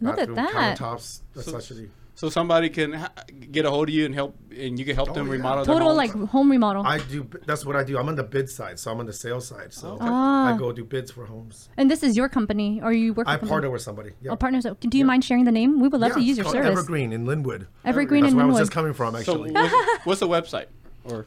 Look 0.00 0.18
at 0.18 0.28
bathroom, 0.28 0.36
that. 0.36 0.78
countertops, 0.78 1.20
essentially. 1.36 1.90
So 2.18 2.28
somebody 2.30 2.68
can 2.68 2.94
ha- 2.94 3.12
get 3.52 3.64
a 3.64 3.70
hold 3.70 3.88
of 3.88 3.94
you 3.94 4.04
and 4.04 4.12
help, 4.12 4.36
and 4.50 4.76
you 4.76 4.84
can 4.84 4.96
help 4.96 5.10
Oh, 5.10 5.14
them 5.14 5.26
yeah. 5.28 5.34
remodel. 5.34 5.64
their 5.64 5.72
Total 5.72 5.94
like 5.94 6.10
home 6.10 6.50
remodel. 6.50 6.84
I 6.84 6.98
do. 6.98 7.28
That's 7.46 7.64
what 7.64 7.76
I 7.76 7.84
do. 7.84 7.96
I'm 7.96 8.08
on 8.08 8.16
the 8.16 8.24
bid 8.24 8.50
side, 8.50 8.80
so 8.80 8.90
I'm 8.90 8.98
on 8.98 9.06
the 9.06 9.12
sales 9.12 9.46
side. 9.46 9.72
So 9.72 9.98
Ah. 10.00 10.52
I 10.52 10.58
go 10.58 10.72
do 10.72 10.84
bids 10.84 11.12
for 11.12 11.26
homes. 11.26 11.68
and 11.76 11.88
this 11.88 12.02
is 12.02 12.16
your 12.16 12.28
company, 12.28 12.80
or 12.82 12.92
you 12.92 13.12
work 13.14 13.28
I 13.28 13.34
with 13.34 13.42
somebody? 13.42 13.50
partner 13.50 13.70
with 13.70 13.82
somebody. 13.82 14.10
Yeah. 14.20 14.32
Oh, 14.32 14.36
partners. 14.36 14.66
Do 14.80 14.98
you 14.98 15.04
mind 15.04 15.24
sharing 15.24 15.44
the 15.44 15.52
name? 15.52 15.78
We 15.80 15.86
would 15.86 16.00
love 16.00 16.10
Yeah, 16.10 16.14
to 16.16 16.22
use 16.22 16.38
your 16.38 16.46
service. 16.46 16.72
Evergreen 16.72 17.12
in 17.12 17.24
Lynnwood. 17.24 17.68
Evergreen 17.84 18.22
That's 18.22 18.32
in 18.32 18.36
where 18.38 18.46
I 18.46 18.48
was 18.48 18.58
just 18.58 18.72
coming 18.72 18.94
from, 18.94 19.12
So 19.14 19.18
actually. 19.20 19.52
what's, 19.52 19.74
what's 20.06 20.20
the 20.20 20.26
website? 20.26 20.66
Or 21.04 21.26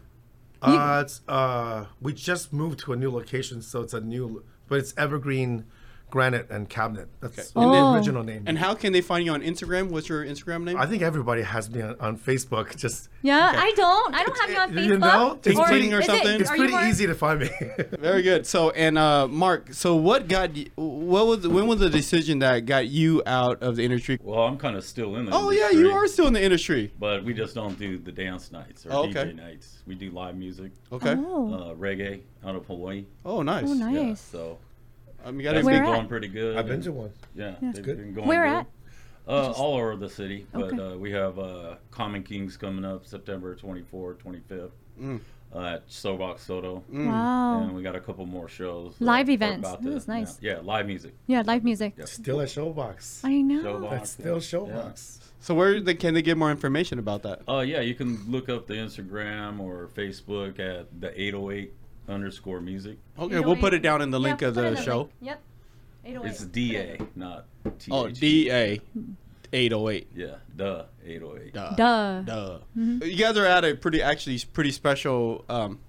uh, 0.61 1.03
it's 1.05 1.22
uh, 1.26 1.85
we 2.01 2.11
just 2.11 2.51
moved 2.51 2.80
to 2.80 2.91
a 2.91 2.97
new 2.97 3.09
location, 3.11 3.61
so 3.61 3.80
it's 3.80 3.93
a 3.93 4.01
new, 4.01 4.43
but 4.68 4.80
it's 4.80 4.93
Evergreen 4.97 5.63
Granite 6.12 6.48
and 6.52 6.70
Cabinet. 6.70 7.08
That's 7.22 7.40
Okay. 7.40 7.48
the 7.56 7.62
And 7.62 7.96
original 7.96 8.24
name. 8.24 8.44
and 8.46 8.58
how 8.58 8.76
can 8.76 8.94
they 8.94 9.02
find 9.02 9.26
you 9.26 9.32
on 9.32 9.42
Instagram? 9.42 9.90
What's 9.90 10.08
your 10.10 10.24
Instagram 10.24 10.64
name? 10.66 10.78
I 10.78 10.86
think 10.86 11.02
everybody 11.02 11.42
has 11.42 11.72
me 11.72 11.82
on, 11.82 11.96
on 12.00 12.18
Facebook. 12.18 12.76
Just 12.76 13.10
Yeah, 13.24 13.54
I 13.56 13.72
don't. 13.76 14.14
I 14.14 14.24
don't 14.24 14.38
have 14.40 14.50
you 14.52 14.58
on 14.58 14.72
Facebook. 14.74 14.86
You 14.88 14.98
know, 15.00 15.40
it's 15.44 15.58
Or 15.60 15.66
pretty- 15.66 15.94
or 15.94 16.00
is 16.00 16.06
it- 16.06 16.12
something? 16.12 16.42
it's 16.42 16.50
pretty 16.50 16.72
more- 16.74 16.84
easy 16.84 17.08
to 17.08 17.16
find 17.16 17.40
me. 17.40 17.50
Very 18.00 18.22
good. 18.22 18.46
So 18.46 18.70
and 18.72 18.98
uh, 18.98 19.28
Mark, 19.28 19.74
so 19.74 19.96
what 19.96 20.28
got 20.28 20.56
you? 20.56 20.68
What 20.76 21.26
was 21.28 21.48
when 21.48 21.66
was 21.68 21.80
the 21.80 21.90
decision 21.90 22.40
that 22.40 22.66
got 22.68 22.88
you 22.88 23.24
out 23.26 23.64
of 23.64 23.78
the 23.78 23.84
industry? 23.86 24.20
Well, 24.22 24.42
I'm 24.44 24.58
kind 24.58 24.76
of 24.76 24.84
still 24.84 25.16
in 25.16 25.26
the 25.26 25.32
Oh 25.34 25.50
yeah, 25.52 25.72
you 25.72 25.92
are 25.92 26.08
still 26.08 26.28
in 26.28 26.34
the 26.34 26.44
industry. 26.44 26.92
But 27.00 27.24
we 27.24 27.34
just 27.34 27.56
don't 27.56 27.80
do 27.80 27.98
the 27.98 28.12
dance 28.12 28.52
nights 28.52 28.86
or 28.86 28.92
Oh, 28.94 29.04
okay. 29.08 29.24
DJ 29.32 29.36
nights. 29.36 29.78
We 29.88 29.96
do 29.96 30.12
live 30.12 30.36
music, 30.36 30.72
Okay. 30.92 31.16
Oh, 31.18 31.54
uh, 31.54 31.76
reggae 31.76 32.22
out 32.46 32.56
of 32.56 32.66
Hawaii. 32.66 33.06
Oh 33.24 33.42
nice. 33.42 33.66
oh, 33.68 33.74
Yeah, 33.74 33.90
nice. 34.10 34.20
so 34.22 34.58
Um, 35.23 35.38
you 35.39 35.43
gotta 35.43 35.64
been 35.64 35.73
at? 35.76 35.85
going 35.85 36.07
pretty 36.07 36.27
good. 36.27 36.57
I've 36.57 36.68
been 36.68 36.81
to 36.81 36.91
one. 36.91 37.11
Yeah, 37.35 37.56
Yeah. 37.61 37.72
they've 37.73 37.84
good. 37.84 37.98
been 37.98 38.14
going 38.14 38.27
Where 38.27 38.45
good. 38.45 38.53
at? 38.57 38.68
Uh, 39.27 39.52
all 39.52 39.76
over 39.77 39.95
the 39.95 40.10
city, 40.10 40.48
but 40.52 40.73
Okay. 40.73 40.80
uh, 40.81 40.98
we 40.98 41.11
have 41.11 41.38
uh, 41.38 41.76
Common 41.91 42.23
Kings 42.23 42.57
coming 42.57 42.84
up 42.84 43.06
September 43.06 43.56
24th, 43.56 44.18
25th 44.18 44.72
Mm. 44.99 45.19
uh, 45.53 45.60
at 45.60 45.88
Showbox 45.88 46.39
SoDo. 46.39 46.81
Mm. 46.91 47.61
And 47.68 47.76
we 47.76 47.84
got 47.84 47.95
a 47.95 47.99
couple 47.99 48.26
more 48.26 48.48
shows. 48.49 48.93
uh, 48.99 49.06
Live 49.06 49.27
we're 49.27 49.34
events. 49.34 49.69
about 49.69 49.84
This 49.84 50.07
nice. 50.07 50.39
Yeah, 50.41 50.53
yeah, 50.53 50.60
live 50.64 50.88
music. 50.88 51.14
Yeah, 51.27 51.43
live 51.45 51.64
music. 51.64 51.93
Yep. 51.98 52.07
Still 52.07 52.41
at 52.41 52.48
Showbox. 52.49 53.23
I 53.23 53.41
know. 53.41 53.64
Showbox. 53.64 53.89
That's 53.91 54.10
still 54.10 54.34
Yeah. 54.35 54.39
Showbox. 54.39 55.18
So 55.39 55.56
where 55.56 55.80
they, 55.80 55.93
can 55.95 56.14
they 56.14 56.22
get 56.22 56.38
more 56.38 56.52
information 56.52 56.99
about 56.99 57.23
that? 57.23 57.41
Uh, 57.48 57.60
yeah, 57.60 57.80
you 57.81 57.95
can 57.95 58.19
look 58.30 58.49
up 58.49 58.68
the 58.68 58.73
Instagram 58.76 59.60
or 59.60 59.88
Facebook 59.95 60.60
at 60.60 60.99
the 60.99 61.10
808 61.19 61.73
underscore 62.07 62.61
music. 62.61 62.98
Okay, 63.18 63.40
we'll 63.40 63.56
put 63.56 63.73
it 63.73 63.82
down 63.82 64.02
in 64.02 64.10
the 64.11 64.19
Yeah, 64.19 64.23
link 64.30 64.41
of 64.41 64.53
put 64.56 64.60
it 64.60 64.64
the 64.64 64.68
in 64.69 64.76
the 64.76 64.82
show. 64.84 64.98
link. 64.99 65.10
Yep. 65.22 65.41
808. 66.06 66.32
It's 66.32 66.45
DA, 66.45 66.99
not 67.15 67.45
T. 67.80 67.91
Oh, 67.91 68.10
D 68.10 68.52
A, 68.52 68.82
eight 69.53 69.72
oh 69.73 69.90
eight. 69.90 70.07
Yeah, 70.15 70.36
the 70.56 70.86
808. 71.06 71.53
Duh. 71.53 71.69
Duh. 71.76 72.22
Duh. 72.23 72.60
You 72.76 73.15
guys 73.18 73.38
are 73.38 73.45
at 73.45 73.64
a 73.64 73.76
pretty 73.76 74.02
actually 74.02 74.40
pretty 74.52 74.72
special 74.72 75.45
um, 75.48 75.80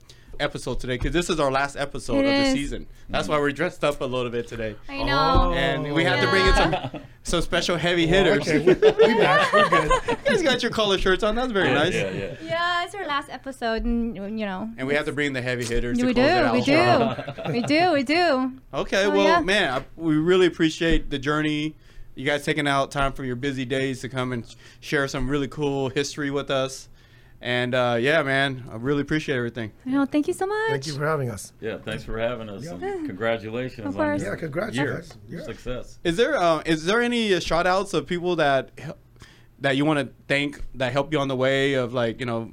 episode 0.40 0.80
today 0.80 0.94
because 0.94 1.12
this 1.12 1.28
is 1.30 1.38
our 1.38 1.50
last 1.50 1.76
episode 1.76 2.16
It 2.24 2.28
of 2.28 2.30
the 2.36 2.42
is. 2.48 2.52
season. 2.52 2.86
That's 3.08 3.28
why 3.28 3.38
we're 3.38 3.52
dressed 3.52 3.84
up 3.84 4.00
a 4.00 4.04
little 4.04 4.30
bit 4.30 4.48
today, 4.48 4.74
I 4.88 5.02
know. 5.02 5.48
Oh. 5.50 5.52
and 5.52 5.92
we 5.94 6.04
have 6.04 6.20
to 6.20 6.28
bring 6.30 6.46
in 6.46 6.54
some 6.54 7.02
some 7.24 7.40
special 7.42 7.76
heavy 7.76 8.06
hitters. 8.06 8.40
Okay, 8.48 8.58
we, 8.58 8.74
we 8.74 9.14
match. 9.18 9.52
We're 9.52 9.68
good. 9.68 9.90
you 10.08 10.16
guys 10.24 10.42
got 10.42 10.62
your 10.62 10.72
color 10.72 10.98
shirts 10.98 11.22
on. 11.22 11.34
That's 11.36 11.52
very 11.52 11.68
Yeah, 11.68 11.74
nice. 11.74 11.94
yeah, 11.94 12.10
yeah. 12.10 12.34
Yeah, 12.42 12.84
it's 12.84 12.94
our 12.94 13.06
last 13.06 13.30
episode, 13.30 13.84
and 13.84 14.16
you 14.16 14.46
know. 14.46 14.70
And 14.78 14.88
we 14.88 14.94
have 14.94 15.04
to 15.06 15.12
bring 15.12 15.32
the 15.32 15.42
heavy 15.42 15.64
hitters. 15.64 15.98
to 15.98 16.06
We 16.06 16.14
close 16.14 16.26
it 16.26 16.64
do, 16.64 16.74
out. 16.74 17.46
we 17.46 17.52
do, 17.52 17.52
we 17.52 17.62
do, 17.62 17.92
we 17.92 18.02
do. 18.02 18.52
Okay, 18.74 19.04
Oh, 19.04 19.10
well, 19.10 19.24
yeah. 19.26 19.40
man, 19.40 19.72
I, 19.72 19.84
we 19.96 20.16
really 20.16 20.46
appreciate 20.46 21.10
the 21.10 21.18
journey. 21.18 21.74
You 22.14 22.26
guys 22.26 22.44
taking 22.44 22.66
out 22.68 22.90
time 22.90 23.12
from 23.12 23.24
your 23.24 23.36
busy 23.36 23.64
days 23.64 24.00
to 24.00 24.08
come 24.08 24.32
and 24.32 24.44
share 24.80 25.06
some 25.08 25.28
really 25.30 25.48
cool 25.48 25.88
history 25.88 26.30
with 26.30 26.50
us. 26.50 26.88
And 27.44 27.74
uh, 27.74 27.96
yeah, 28.00 28.22
man, 28.22 28.68
I 28.70 28.76
really 28.76 29.02
appreciate 29.02 29.36
everything. 29.36 29.72
I 29.84 29.90
know. 29.90 30.04
Thank 30.06 30.28
you 30.28 30.32
so 30.32 30.46
much. 30.46 30.70
Thank 30.70 30.86
you 30.86 30.92
for 30.94 31.04
having 31.04 31.28
us. 31.28 31.52
Yeah, 31.60 31.78
thanks 31.78 32.04
for 32.04 32.16
having 32.16 32.48
us. 32.48 32.64
Yeah. 32.64 32.74
And 32.74 33.04
congratulations 33.06 33.84
Of 33.88 33.94
course. 33.96 34.22
your 34.22 34.34
Yeah, 34.34 34.38
congrats, 34.38 34.76
year. 34.76 35.04
Yeah. 35.28 35.42
Success. 35.42 35.98
Is 36.04 36.16
there 36.16 36.36
uh, 36.36 36.62
is 36.64 36.84
there 36.84 37.02
any 37.02 37.34
uh, 37.34 37.40
shout 37.40 37.66
outs 37.66 37.94
of 37.94 38.06
people 38.06 38.36
that 38.36 38.70
that 39.58 39.76
you 39.76 39.84
want 39.84 39.98
to 39.98 40.14
thank 40.28 40.62
that 40.76 40.92
help 40.92 41.12
you 41.12 41.18
on 41.18 41.26
the 41.26 41.34
way 41.36 41.74
of 41.74 41.92
like 41.92 42.20
you 42.20 42.26
know 42.26 42.52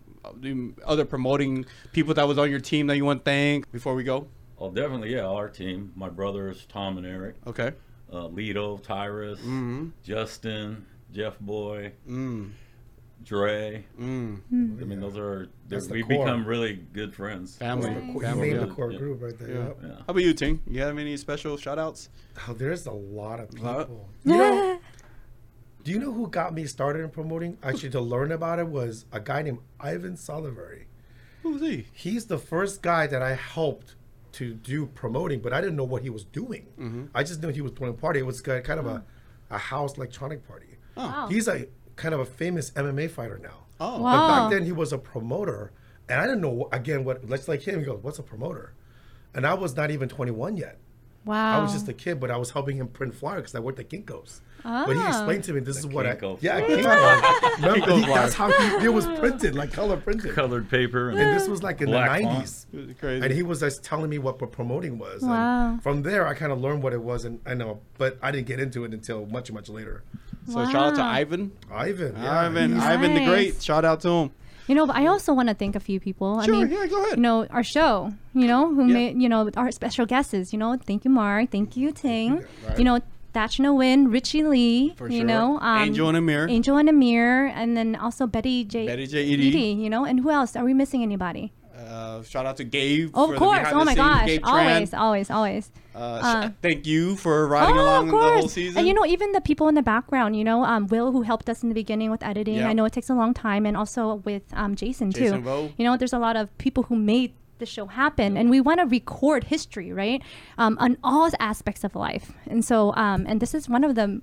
other 0.85 1.05
promoting 1.05 1.65
people 1.91 2.13
that 2.15 2.27
was 2.27 2.37
on 2.39 2.49
your 2.49 2.59
team 2.59 2.87
that 2.87 2.97
you 2.97 3.05
want 3.05 3.23
to 3.23 3.25
thank 3.31 3.71
before 3.71 3.93
we 3.93 4.03
go? 4.03 4.27
Oh, 4.57 4.71
definitely, 4.71 5.13
yeah. 5.13 5.25
Our 5.25 5.49
team, 5.49 5.91
my 5.95 6.09
brothers 6.09 6.65
Tom 6.67 6.97
and 6.97 7.05
Eric, 7.05 7.35
Okay. 7.47 7.71
uh, 8.11 8.25
Lido, 8.27 8.77
Tyrus, 8.77 9.37
Mm-hmm. 9.39 9.89
Justin, 10.03 10.85
Jeff 11.13 11.39
Boy, 11.39 11.93
Mm. 12.09 12.49
Dre. 13.23 13.85
Mm. 13.99 14.41
I 14.81 14.85
mean, 14.85 14.99
those 14.99 15.17
are 15.17 15.49
the 15.67 15.85
we 15.91 16.03
core. 16.03 16.25
become 16.25 16.45
really 16.45 16.73
good 16.93 17.13
friends. 17.13 17.55
Family. 17.57 17.89
Nice. 17.91 18.13
You 18.13 18.19
Family. 18.21 18.51
yeah. 18.51 18.57
the 18.59 18.67
core 18.67 18.91
Yeah. 18.91 18.97
group 18.99 19.21
right 19.21 19.37
there. 19.37 19.49
Yeah. 19.49 19.63
yep. 19.65 19.77
Yeah. 19.83 19.89
How 19.89 20.03
about 20.07 20.23
you, 20.23 20.33
Ting? 20.33 20.61
You 20.67 20.81
have 20.81 20.97
any 20.97 21.17
special 21.17 21.57
shout 21.57 21.77
outs? 21.79 22.09
Oh, 22.47 22.53
there's 22.53 22.85
a 22.85 22.91
lot 22.91 23.39
of 23.39 23.59
Lot? 23.59 23.87
people. 23.87 24.09
You 24.25 24.37
know, 24.37 24.79
do 25.83 25.91
you 25.91 25.99
know 25.99 26.11
who 26.11 26.27
got 26.27 26.53
me 26.53 26.65
started 26.65 27.03
in 27.03 27.09
promoting? 27.09 27.57
Actually, 27.63 27.89
to 27.91 28.01
learn 28.01 28.31
about 28.31 28.59
it 28.59 28.67
was 28.67 29.05
a 29.11 29.19
guy 29.19 29.41
named 29.41 29.59
Ivan 29.79 30.13
Salaverry. 30.15 30.83
Who's 31.43 31.61
he? 31.61 31.85
He's 31.93 32.25
the 32.25 32.37
first 32.37 32.81
guy 32.81 33.07
that 33.07 33.21
I 33.21 33.33
helped 33.35 33.95
to 34.33 34.53
do 34.53 34.87
promoting, 34.87 35.39
but 35.39 35.53
I 35.53 35.61
didn't 35.61 35.77
know 35.77 35.85
what 35.85 36.01
he 36.01 36.09
was 36.09 36.25
doing. 36.25 36.67
Mm-hmm. 36.77 37.05
I 37.15 37.23
just 37.23 37.41
knew 37.41 37.47
he 37.49 37.61
was 37.61 37.71
throwing 37.71 37.93
a 37.93 37.97
party. 37.97 38.19
It 38.19 38.25
was 38.25 38.41
kind 38.41 38.79
of 38.79 38.85
a, 38.87 39.03
a 39.49 39.57
house 39.57 39.95
electronic 39.97 40.45
party. 40.47 40.77
Oh. 40.97 41.05
Wow. 41.07 41.27
He's 41.29 41.47
a 41.47 41.65
kind 41.99 42.13
of 42.15 42.19
a 42.21 42.25
famous 42.25 42.71
MMA 42.71 43.09
fighter 43.11 43.37
now. 43.41 43.65
Oh. 43.79 44.01
Wow. 44.01 44.11
But 44.17 44.27
back 44.27 44.51
then 44.51 44.63
he 44.65 44.71
was 44.71 44.91
a 44.91 44.97
promoter, 44.97 45.71
and 46.09 46.19
I 46.19 46.25
didn't 46.25 46.41
know 46.41 46.67
again 46.71 47.03
what. 47.05 47.29
Let's 47.29 47.47
like 47.47 47.61
him. 47.61 47.79
He 47.79 47.85
goes, 47.85 47.99
"What's 48.01 48.19
a 48.19 48.23
promoter?" 48.23 48.73
And 49.35 49.45
I 49.45 49.53
was 49.53 49.75
not 49.75 49.91
even 49.91 50.09
21 50.09 50.57
yet. 50.57 50.77
Wow. 51.25 51.59
I 51.59 51.61
was 51.61 51.71
just 51.73 51.87
a 51.87 51.93
kid, 51.93 52.19
but 52.19 52.31
I 52.31 52.37
was 52.37 52.49
helping 52.51 52.77
him 52.77 52.87
print 52.87 53.13
flyers 53.13 53.41
because 53.41 53.55
I 53.55 53.59
worked 53.59 53.79
at 53.79 53.89
Kinko's. 53.89 54.41
But 54.63 54.93
he 54.95 55.01
Ah. 55.01 55.09
explained 55.09 55.43
to 55.45 55.53
me, 55.53 55.59
"This 55.61 55.77
is 55.77 55.85
what 55.85 56.05
Kinko 56.05 56.35
I 56.35 56.37
yeah, 56.41 56.59
flyer. 56.65 57.51
Remember, 57.77 57.95
he- 57.95 58.13
that's 58.13 58.33
how 58.33 58.49
he, 58.51 58.85
it 58.85 58.93
was 58.93 59.05
printed, 59.19 59.53
like 59.55 59.71
color 59.71 59.95
printed. 59.97 60.33
Colored 60.33 60.69
paper 60.69 61.09
and, 61.09 61.19
And 61.19 61.37
this 61.39 61.47
was 61.47 61.61
like 61.63 61.79
in 61.81 61.91
the 61.91 61.97
90s. 61.97 62.65
Crazy. 62.99 63.23
And 63.23 63.33
he 63.33 63.43
was 63.43 63.59
just 63.61 63.83
telling 63.83 64.09
me 64.09 64.17
what 64.17 64.37
promoting 64.51 64.97
was. 64.97 65.21
And 65.21 65.31
Wow. 65.31 65.79
from 65.81 66.01
there, 66.01 66.27
I 66.27 66.33
kind 66.33 66.51
of 66.51 66.59
learned 66.59 66.81
what 66.83 66.91
it 66.93 67.01
was, 67.01 67.23
and 67.25 67.39
I 67.45 67.53
know, 67.53 67.79
but 67.97 68.17
I 68.21 68.31
didn't 68.31 68.47
get 68.47 68.59
into 68.59 68.83
it 68.83 68.93
until 68.93 69.25
much, 69.27 69.49
much 69.51 69.69
later. 69.69 70.03
So 70.49 70.65
shout 70.65 70.75
out 70.75 70.95
to 70.95 71.03
Ivan. 71.03 71.51
Ivan, 71.71 72.15
yeah, 72.21 72.41
Ivan, 72.41 72.71
he's- 72.73 72.83
Ivan 72.83 73.13
the 73.13 73.25
Great. 73.25 73.61
Shout 73.61 73.85
out 73.85 74.01
to 74.01 74.09
him. 74.09 74.31
You 74.67 74.75
know, 74.75 74.85
but 74.85 74.95
I 74.95 75.07
also 75.07 75.33
want 75.33 75.49
to 75.49 75.55
thank 75.55 75.75
a 75.75 75.79
few 75.79 75.99
people. 75.99 76.41
Sure, 76.43 76.53
I 76.55 76.57
mean, 76.65 76.71
yeah, 76.71 76.85
go 76.85 77.01
ahead. 77.03 77.17
You 77.17 77.23
know, 77.23 77.47
our 77.49 77.63
show. 77.63 78.13
You 78.35 78.45
know, 78.45 78.73
who 78.73 78.85
Yeah. 78.85 78.93
made 78.93 79.21
you 79.21 79.27
know 79.27 79.49
our 79.57 79.71
special 79.71 80.05
guests. 80.05 80.53
You 80.53 80.59
know, 80.59 80.77
thank 80.85 81.05
you, 81.05 81.09
Mark. 81.11 81.49
Thank 81.51 81.75
you, 81.75 81.91
Ting. 81.91 82.45
Right. 82.67 82.77
You 82.77 82.83
know, 82.83 82.99
Thatcher 83.33 83.73
Win, 83.73 84.11
Richie 84.11 84.43
Lee. 84.43 84.93
For 84.95 85.07
you 85.09 85.19
sure. 85.19 85.25
know, 85.27 85.59
um, 85.59 85.81
Angel 85.83 86.07
and 86.09 86.17
Amir. 86.17 86.47
Angel 86.49 86.77
and 86.77 86.87
Amir, 86.89 87.47
and 87.47 87.75
then 87.75 87.95
also 87.95 88.27
Betty 88.27 88.63
J. 88.63 88.85
Betty 88.85 89.07
J. 89.07 89.33
Edie. 89.33 89.73
You 89.83 89.89
know, 89.89 90.05
and 90.05 90.19
who 90.19 90.29
else? 90.29 90.55
Are 90.55 90.63
we 90.65 90.73
missing 90.75 91.01
anybody? 91.01 91.51
Uh, 91.75 92.21
shout 92.23 92.45
out 92.45 92.57
to 92.57 92.63
Gabe. 92.63 93.09
Oh, 93.15 93.31
of 93.31 93.39
course. 93.39 93.67
Oh 93.71 93.79
my 93.85 93.95
scenes, 93.95 93.97
gosh. 93.97 94.25
Gabe 94.27 94.41
Tran. 94.43 94.47
Always, 94.51 94.93
always, 94.93 95.31
always. 95.31 95.71
Uh, 95.99 96.19
Uh, 96.23 96.49
thank 96.61 96.87
you 96.87 97.15
for 97.17 97.47
riding 97.47 97.77
oh, 97.77 97.83
along 97.83 98.07
the 98.07 98.17
whole 98.17 98.47
season. 98.47 98.77
And 98.77 98.87
you 98.87 98.93
know, 98.93 99.05
even 99.05 99.33
the 99.33 99.41
people 99.41 99.67
in 99.67 99.75
the 99.75 99.81
background, 99.81 100.35
you 100.35 100.43
know, 100.43 100.63
um, 100.63 100.87
Will, 100.87 101.11
who 101.11 101.23
helped 101.23 101.49
us 101.49 101.61
in 101.61 101.69
the 101.69 101.75
beginning 101.75 102.09
with 102.09 102.23
editing. 102.23 102.55
Yeah. 102.55 102.69
I 102.69 102.73
know 102.73 102.85
it 102.85 102.93
takes 102.93 103.09
a 103.09 103.15
long 103.15 103.33
time, 103.33 103.65
and 103.65 103.75
also 103.75 104.15
with 104.25 104.43
um, 104.53 104.75
Jason, 104.75 105.11
Jason 105.11 105.39
too. 105.39 105.41
Vo. 105.41 105.73
You 105.77 105.85
know, 105.85 105.97
there's 105.97 106.13
a 106.13 106.19
lot 106.19 106.35
of 106.37 106.55
people 106.57 106.83
who 106.83 106.95
made 106.95 107.33
the 107.57 107.65
show 107.65 107.87
happen, 107.87 108.37
and 108.37 108.49
we 108.49 108.61
want 108.61 108.79
to 108.79 108.85
record 108.85 109.43
history, 109.45 109.91
right? 109.91 110.21
Um, 110.57 110.77
on 110.79 110.97
all 111.03 111.29
aspects 111.39 111.83
of 111.83 111.95
life. 111.95 112.31
And 112.47 112.63
so, 112.63 112.95
um, 112.95 113.25
and 113.27 113.41
this 113.41 113.53
is 113.53 113.67
one 113.67 113.83
of 113.83 113.95
the 113.95 114.21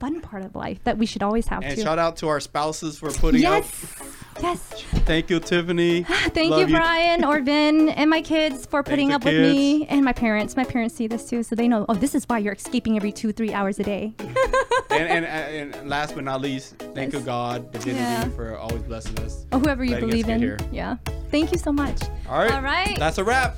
fun 0.00 0.20
part 0.20 0.44
of 0.44 0.56
life 0.56 0.82
that 0.84 0.98
we 0.98 1.06
should 1.06 1.22
always 1.22 1.46
have 1.46 1.62
and 1.62 1.76
too. 1.76 1.82
shout 1.82 1.98
out 1.98 2.16
to 2.16 2.26
our 2.26 2.40
spouses 2.40 2.98
for 2.98 3.12
putting 3.12 3.40
yes, 3.40 3.84
up. 4.00 4.06
Yes. 4.42 4.58
Thank 5.06 5.30
you, 5.30 5.40
Tiffany. 5.40 6.04
Ah, 6.08 6.28
thank 6.34 6.50
Love 6.50 6.68
you, 6.68 6.76
Brian, 6.76 7.24
Orvin, 7.24 7.92
and 7.96 8.10
my 8.10 8.22
kids 8.22 8.66
for 8.66 8.82
putting 8.82 9.12
up 9.12 9.24
with 9.24 9.34
kids. 9.34 9.54
me, 9.54 9.86
and 9.86 10.04
my 10.04 10.12
parents. 10.12 10.56
My 10.56 10.64
parents 10.64 10.94
see 10.94 11.06
this 11.06 11.28
too, 11.28 11.42
so 11.42 11.54
they 11.54 11.68
know. 11.68 11.84
Oh, 11.88 11.94
this 11.94 12.14
is 12.14 12.24
why 12.28 12.38
you're 12.38 12.54
escaping 12.54 12.96
every 12.96 13.12
two, 13.12 13.32
three 13.32 13.52
hours 13.52 13.78
a 13.78 13.84
day. 13.84 14.14
and, 14.90 15.00
and, 15.24 15.24
and 15.74 15.88
last 15.88 16.14
but 16.14 16.24
not 16.24 16.40
least, 16.40 16.76
thank 16.94 17.12
you, 17.12 17.20
God, 17.20 17.70
divinity, 17.72 18.00
Yeah. 18.00 18.24
for 18.30 18.56
always 18.58 18.82
blessing 18.82 19.18
us. 19.20 19.46
or 19.52 19.58
whoever 19.60 19.84
you 19.84 19.96
believe 19.98 20.28
in. 20.28 20.40
here. 20.40 20.58
Yeah. 20.70 20.96
Thank 21.30 21.52
you 21.52 21.58
so 21.58 21.72
much. 21.72 22.00
All 22.28 22.38
right. 22.38 22.52
All 22.52 22.62
right. 22.62 22.98
That's 22.98 23.18
a 23.18 23.24
wrap. 23.24 23.56